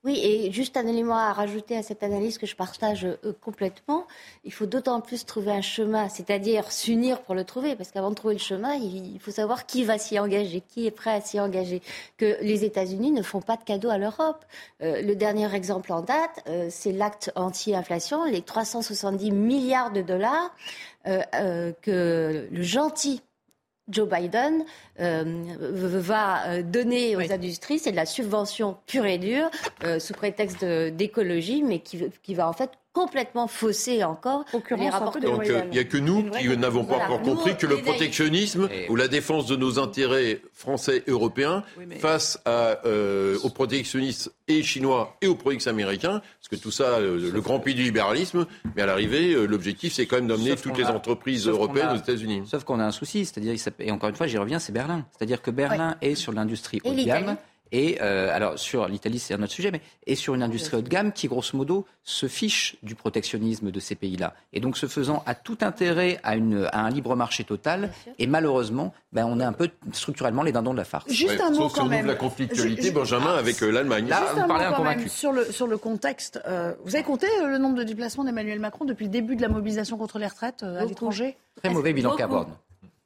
Oui, 0.04 0.18
et 0.20 0.50
juste 0.50 0.76
un 0.76 0.88
élément 0.88 1.16
à 1.16 1.32
rajouter 1.32 1.76
à 1.76 1.82
cette 1.84 2.02
analyse 2.02 2.36
que 2.36 2.46
je 2.46 2.56
partage 2.56 3.04
euh, 3.04 3.32
complètement. 3.40 4.08
Il 4.42 4.52
faut 4.52 4.66
d'autant 4.66 5.00
plus 5.00 5.24
trouver 5.24 5.52
un 5.52 5.60
chemin, 5.60 6.08
c'est-à-dire 6.08 6.72
s'unir 6.72 7.22
pour 7.22 7.36
le 7.36 7.44
trouver, 7.44 7.76
parce 7.76 7.92
qu'avant 7.92 8.10
de 8.10 8.16
trouver 8.16 8.34
le 8.34 8.40
chemin, 8.40 8.74
il 8.74 9.20
faut 9.20 9.30
savoir 9.30 9.64
qui 9.64 9.84
va 9.84 9.98
s'y 9.98 10.18
engager, 10.18 10.60
qui 10.60 10.88
est 10.88 10.90
prêt 10.90 11.12
à 11.12 11.20
s'y 11.20 11.38
engager. 11.38 11.82
Que 12.16 12.36
les 12.42 12.64
États-Unis 12.64 13.12
ne 13.12 13.22
font 13.22 13.40
pas 13.40 13.56
de 13.56 13.62
cadeaux 13.62 13.90
à 13.90 13.98
l'Europe. 13.98 14.44
le 14.80 15.14
dernier 15.14 15.54
exemple 15.54 15.92
en 15.92 16.00
date, 16.00 16.44
c'est 16.70 16.92
l'acte 16.92 17.30
anti-inflation, 17.36 18.24
les 18.24 18.42
370 18.42 19.30
milliards 19.30 19.92
de 19.92 20.02
dollars 20.02 20.54
que 21.04 22.48
le 22.50 22.62
gentil 22.62 23.22
Joe 23.88 24.08
Biden 24.08 24.64
euh, 25.00 25.42
va 25.58 26.46
euh, 26.46 26.62
donner 26.62 27.16
aux 27.16 27.32
industries, 27.32 27.78
c'est 27.78 27.90
de 27.90 27.96
la 27.96 28.06
subvention 28.06 28.76
pure 28.86 29.06
et 29.06 29.18
dure, 29.18 29.50
euh, 29.84 29.98
sous 29.98 30.14
prétexte 30.14 30.64
d'écologie, 30.64 31.62
mais 31.62 31.80
qui, 31.80 32.02
qui, 32.22 32.34
va 32.34 32.48
en 32.48 32.52
fait 32.52 32.70
complètement 32.92 33.46
faussé 33.48 34.04
encore 34.04 34.44
les 34.52 34.88
rapports 34.88 35.18
Donc 35.18 35.46
il 35.46 35.70
n'y 35.70 35.78
a 35.78 35.84
que 35.84 35.96
nous 35.96 36.30
qui 36.30 36.48
n'avons 36.56 36.84
pas 36.84 36.96
encore 36.96 37.22
compris 37.22 37.56
que 37.56 37.66
le 37.66 37.78
protectionnisme 37.78 38.68
ou 38.88 38.96
la 38.96 39.08
défense 39.08 39.46
de 39.46 39.56
nos 39.56 39.78
intérêts 39.78 40.40
français 40.52 41.02
et 41.06 41.10
européens 41.10 41.64
face 41.98 42.38
à, 42.44 42.78
euh, 42.84 43.38
aux 43.42 43.50
protectionnistes 43.50 44.32
et 44.48 44.62
chinois 44.62 45.16
et 45.22 45.26
aux 45.26 45.34
producteurs 45.34 45.72
américains, 45.72 46.20
parce 46.38 46.48
que 46.50 46.56
tout 46.56 46.70
ça, 46.70 46.98
euh, 46.98 47.30
le 47.32 47.40
grand 47.40 47.60
pays 47.60 47.74
du 47.74 47.82
libéralisme, 47.82 48.46
mais 48.76 48.82
à 48.82 48.86
l'arrivée, 48.86 49.32
euh, 49.32 49.46
l'objectif 49.46 49.92
c'est 49.94 50.06
quand 50.06 50.16
même 50.16 50.28
d'amener 50.28 50.56
toutes 50.56 50.76
les 50.76 50.86
entreprises 50.86 51.46
européennes 51.46 51.90
aux 51.94 51.96
États-Unis. 51.96 52.42
Sauf 52.46 52.64
qu'on 52.64 52.80
a 52.80 52.84
un 52.84 52.92
souci, 52.92 53.24
c'est-à-dire, 53.24 53.54
et 53.78 53.90
encore 53.90 54.10
une 54.10 54.16
fois 54.16 54.26
j'y 54.26 54.38
reviens, 54.38 54.58
c'est 54.58 54.72
Berlin. 54.72 55.06
C'est-à-dire 55.16 55.40
que 55.40 55.50
Berlin 55.50 55.96
est 56.02 56.14
sur 56.14 56.32
l'industrie 56.32 56.80
haut 56.84 56.92
de 56.92 57.02
gamme 57.02 57.36
et 57.72 57.98
euh, 58.02 58.30
alors 58.32 58.58
sur 58.58 58.86
l'Italie, 58.86 59.18
c'est 59.18 59.34
un 59.34 59.42
autre 59.42 59.52
sujet, 59.52 59.70
mais 59.70 59.80
et 60.06 60.14
sur 60.14 60.34
une 60.34 60.42
industrie 60.42 60.76
haut 60.76 60.82
de 60.82 60.88
gamme 60.88 61.12
qui, 61.12 61.26
grosso 61.26 61.56
modo, 61.56 61.86
se 62.04 62.28
fiche 62.28 62.76
du 62.82 62.94
protectionnisme 62.94 63.70
de 63.70 63.80
ces 63.80 63.94
pays-là. 63.94 64.34
Et 64.52 64.60
donc, 64.60 64.76
ce 64.76 64.86
faisant, 64.86 65.22
a 65.26 65.34
tout 65.34 65.58
intérêt 65.62 66.20
à, 66.22 66.36
une, 66.36 66.68
à 66.70 66.80
un 66.80 66.90
libre 66.90 67.16
marché 67.16 67.44
total. 67.44 67.90
Et 68.18 68.26
malheureusement, 68.26 68.92
ben, 69.12 69.24
on 69.24 69.40
est 69.40 69.44
un 69.44 69.52
peu 69.52 69.70
structurellement 69.92 70.42
les 70.42 70.52
dindons 70.52 70.72
de 70.72 70.78
la 70.78 70.84
farce. 70.84 71.10
Juste 71.10 71.40
un 71.40 71.50
mot 71.50 71.68
quand 71.68 71.86
même. 71.86 72.06
la 72.06 72.14
conflictualité, 72.14 72.90
Benjamin, 72.90 73.34
avec 73.34 73.62
euh, 73.62 73.70
l'Allemagne. 73.70 74.06
Là, 74.06 74.22
vous 74.34 74.46
parlez 74.46 74.64
un 74.64 74.72
convaincu. 74.72 75.08
Sur 75.08 75.32
le, 75.32 75.44
sur 75.46 75.66
le 75.66 75.78
contexte, 75.78 76.40
euh, 76.46 76.74
vous 76.84 76.94
avez 76.94 77.04
compté 77.04 77.26
le 77.42 77.56
nombre 77.56 77.76
de 77.76 77.84
déplacements 77.84 78.24
d'Emmanuel 78.24 78.60
Macron 78.60 78.84
depuis 78.84 79.06
le 79.06 79.10
début 79.10 79.36
de 79.36 79.42
la 79.42 79.48
mobilisation 79.48 79.96
contre 79.96 80.18
les 80.18 80.26
retraites 80.26 80.62
à 80.62 80.84
l'étranger? 80.84 81.36
Très 81.56 81.70
mauvais 81.70 81.92
bilan 81.92 82.16
carbone. 82.16 82.48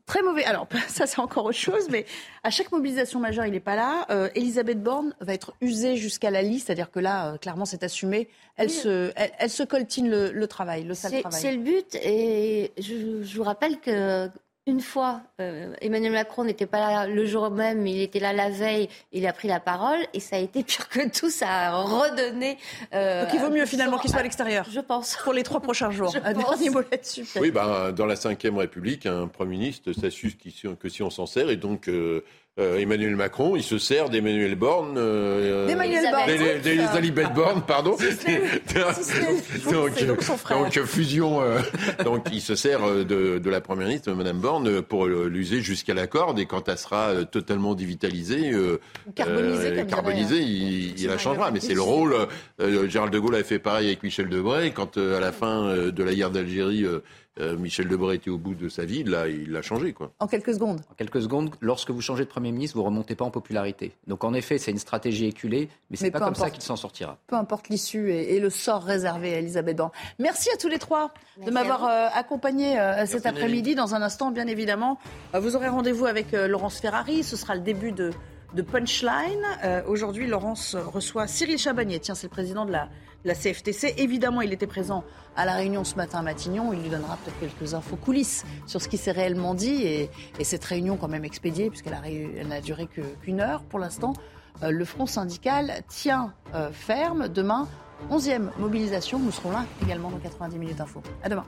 Très 0.07 0.23
mauvais. 0.23 0.45
Alors, 0.45 0.69
ça, 0.89 1.07
c'est 1.07 1.19
encore 1.19 1.47
autre 1.47 1.59
chose, 1.59 1.89
mais 1.91 2.07
à 2.45 2.51
chaque 2.51 2.70
mobilisation 2.70 3.20
majeure, 3.20 3.47
il 3.47 3.53
n'est 3.53 3.61
pas 3.61 3.77
là. 3.77 4.07
Euh, 4.11 4.28
Elisabeth 4.35 4.83
Borne 4.83 5.15
va 5.20 5.35
être 5.35 5.55
usée 5.61 5.97
jusqu'à 5.97 6.31
la 6.31 6.43
liste, 6.43 6.66
c'est-à-dire 6.66 6.91
que 6.91 7.01
là, 7.01 7.33
euh, 7.33 7.39
clairement, 7.39 7.65
c'est 7.65 7.83
assumé. 7.83 8.28
Elle, 8.57 8.70
se, 8.70 9.12
elle, 9.16 9.51
se 9.51 9.65
coltine 9.65 10.09
le, 10.09 10.47
travail, 10.47 10.85
le 10.85 10.95
sale 10.95 11.20
travail. 11.20 11.41
C'est 11.41 11.53
le 11.53 11.62
but, 11.62 11.95
et 11.97 12.73
je, 12.78 13.23
je 13.23 13.37
vous 13.37 13.43
rappelle 13.43 13.81
que 13.81 14.31
une 14.68 14.80
fois, 14.80 15.20
euh, 15.40 15.74
Emmanuel 15.80 16.10
Macron 16.10 16.43
n'était 16.43 16.66
pas 16.66 16.80
là 16.80 17.06
le 17.06 17.24
jour 17.24 17.51
même, 17.51 17.82
mais 17.82 17.93
il 17.93 18.02
était 18.02 18.18
là 18.18 18.32
la 18.32 18.51
veille, 18.51 18.88
il 19.12 19.24
a 19.26 19.32
pris 19.32 19.47
la 19.47 19.60
parole 19.60 20.01
et 20.12 20.18
ça 20.18 20.36
a 20.36 20.38
été 20.40 20.64
pire 20.64 20.88
que 20.88 21.09
tout, 21.09 21.30
ça 21.30 21.48
a 21.48 21.82
redonné. 21.82 22.59
Euh, 22.93 23.24
Donc 23.24 23.34
il 23.34 23.40
vaut 23.40 23.51
mieux 23.51 23.64
finalement 23.66 23.97
qu'il 23.97 24.10
soit 24.10 24.18
à 24.20 24.22
l'extérieur. 24.24 24.66
Je 24.68 24.80
pense. 24.80 25.16
Pour 25.22 25.32
les 25.32 25.44
trois 25.44 25.60
prochains 25.60 25.93
jours. 25.93 26.14
un 26.24 26.32
dernier 26.32 26.70
mot 26.70 26.80
là-dessus. 26.80 27.24
Oui, 27.40 27.52
ben, 27.52 27.93
dans 27.93 28.06
la 28.06 28.16
Ve 28.16 28.56
République, 28.56 29.06
un 29.06 29.28
Premier 29.28 29.56
ministre 29.56 29.93
s'assure 29.93 30.32
que 30.80 30.88
si 30.88 31.02
on 31.02 31.10
s'en 31.10 31.26
sert 31.26 31.48
et 31.48 31.56
donc 31.56 31.88
euh, 31.88 32.24
euh, 32.59 32.78
Emmanuel 32.78 33.16
Macron, 33.16 33.55
il 33.55 33.62
se 33.62 33.77
sert 33.77 34.09
d'Emmanuel 34.09 34.55
Borne, 34.55 34.95
euh, 34.97 35.66
d'Elisabeth 36.62 37.35
Borne, 37.35 37.61
pardon. 37.66 37.91
donc, 39.70 40.05
donc, 40.07 40.81
fusion. 40.87 41.43
Euh, 41.43 41.59
donc 42.03 42.28
il 42.33 42.41
se 42.41 42.55
sert 42.55 42.81
de, 43.05 43.37
de, 43.39 43.51
la 43.51 43.61
première 43.61 43.89
ministre, 43.89 44.11
Madame 44.12 44.39
Borne, 44.39 44.81
pour 44.81 45.07
l'user 45.07 45.61
jusqu'à 45.61 45.93
la 45.93 46.07
corde 46.07 46.39
et 46.39 46.47
quand 46.47 46.66
elle 46.70 46.78
sera 46.78 47.27
totalement 47.31 47.74
dévitalisée, 47.74 48.53
carbonisée, 49.15 50.41
il, 50.41 50.99
il, 50.99 51.09
la 51.09 51.19
changera. 51.19 51.51
Mais 51.51 51.61
c'est 51.61 51.74
le 51.74 51.83
rôle. 51.83 52.16
Gérald 52.89 53.12
de 53.12 53.19
Gaulle 53.19 53.35
avait 53.35 53.45
fait 53.45 53.59
pareil 53.59 53.89
avec 53.89 54.03
Michel 54.03 54.31
Debré 54.31 54.70
quand 54.70 54.97
à 54.97 55.20
la 55.20 55.33
fin 55.33 55.74
de 55.89 56.03
la 56.03 56.15
guerre 56.15 56.31
d'Algérie 56.31 56.87
euh, 57.38 57.56
Michel 57.56 57.88
Debré 57.88 58.14
était 58.14 58.30
au 58.30 58.38
bout 58.38 58.54
de 58.54 58.68
sa 58.68 58.84
vie, 58.84 59.04
là, 59.04 59.28
il 59.28 59.52
l'a 59.52 59.60
changé. 59.60 59.92
Quoi. 59.92 60.10
En 60.20 60.26
quelques 60.26 60.54
secondes 60.54 60.80
En 60.90 60.94
quelques 60.94 61.20
secondes, 61.20 61.50
lorsque 61.60 61.90
vous 61.90 62.00
changez 62.00 62.24
de 62.24 62.30
Premier 62.30 62.50
ministre, 62.50 62.76
vous 62.76 62.82
ne 62.82 62.86
remontez 62.86 63.14
pas 63.14 63.24
en 63.24 63.30
popularité. 63.30 63.92
Donc 64.06 64.24
en 64.24 64.32
effet, 64.32 64.58
c'est 64.58 64.70
une 64.70 64.78
stratégie 64.78 65.26
éculée, 65.26 65.68
mais 65.90 65.96
ce 65.96 66.04
n'est 66.04 66.10
pas 66.10 66.20
comme 66.20 66.34
ça 66.34 66.50
qu'il 66.50 66.62
s'en 66.62 66.76
sortira. 66.76 67.18
Peu 67.26 67.36
importe 67.36 67.68
l'issue 67.68 68.10
et, 68.10 68.40
le 68.40 68.50
sort 68.50 68.82
réservé 68.82 69.34
à 69.34 69.38
Elisabeth 69.38 69.76
Borne. 69.76 69.90
Merci 70.18 70.48
à 70.50 70.56
tous 70.56 70.68
les 70.68 70.78
trois 70.78 71.12
de 71.44 71.50
m'avoir 71.50 71.84
euh, 71.84 72.08
accompagné 72.14 72.78
euh, 72.78 73.06
cet 73.06 73.26
après-midi. 73.26 73.74
Dans 73.74 73.94
un 73.94 74.02
instant, 74.02 74.30
bien 74.30 74.46
évidemment, 74.46 74.98
vous 75.34 75.56
aurez 75.56 75.68
rendez-vous 75.68 76.06
avec 76.06 76.32
Laurence 76.32 76.80
Ferrari. 76.80 77.22
Ce 77.22 77.36
sera 77.36 77.54
le 77.54 77.60
début 77.60 77.92
de, 77.92 78.10
de 78.54 78.62
Punchline. 78.62 79.42
Aujourd'hui, 79.86 80.26
Laurence 80.26 80.74
reçoit 80.74 81.26
Cyril 81.26 81.58
Chabagnier. 81.58 82.00
Tiens, 82.00 82.14
c'est 82.14 82.26
le 82.26 82.30
président 82.30 82.64
de 82.64 82.72
la 82.72 82.88
la 83.27 83.35
CFTC. 83.35 83.94
Évidemment, 83.98 84.40
il 84.40 84.53
était 84.53 84.66
présent 84.66 85.05
à 85.36 85.44
la 85.44 85.55
réunion 85.55 85.85
ce 85.85 85.97
matin 85.97 86.19
à 86.19 86.23
Matignon. 86.23 86.73
Il 86.73 86.81
lui 86.81 86.89
donnera 86.89 87.19
peut-être 87.19 87.39
quelques 87.40 87.74
infos 87.74 87.97
coulisses 87.97 88.44
sur 88.66 88.81
ce 88.81 88.89
qui 88.89 88.97
s'est 88.97 89.12
réellement 89.12 89.55
dit 89.55 89.82
et, 89.85 90.11
cette 90.43 90.65
réunion 90.65 90.97
quand 90.97 91.09
même 91.09 91.24
expédiée 91.24 91.69
puisqu'elle 91.69 91.98
n'a 92.47 92.61
duré 92.61 92.86
qu'une 92.86 93.40
heure 93.40 93.62
pour 93.65 93.78
l'instant. 93.78 94.15
Euh, 94.62 94.70
le 94.70 94.85
front 94.85 95.07
syndical 95.07 95.82
tient 95.89 96.32
euh, 96.55 96.70
ferme. 96.73 97.28
Demain, 97.28 97.69
11e 98.11 98.51
mobilisation. 98.59 99.19
Nous 99.19 99.32
serons 99.32 99.51
là 99.51 99.65
également 99.82 100.11
dans 100.11 100.19
90 100.19 100.59
minutes 100.59 100.81
info. 100.81 101.03
À 101.23 101.28
demain. 101.28 101.44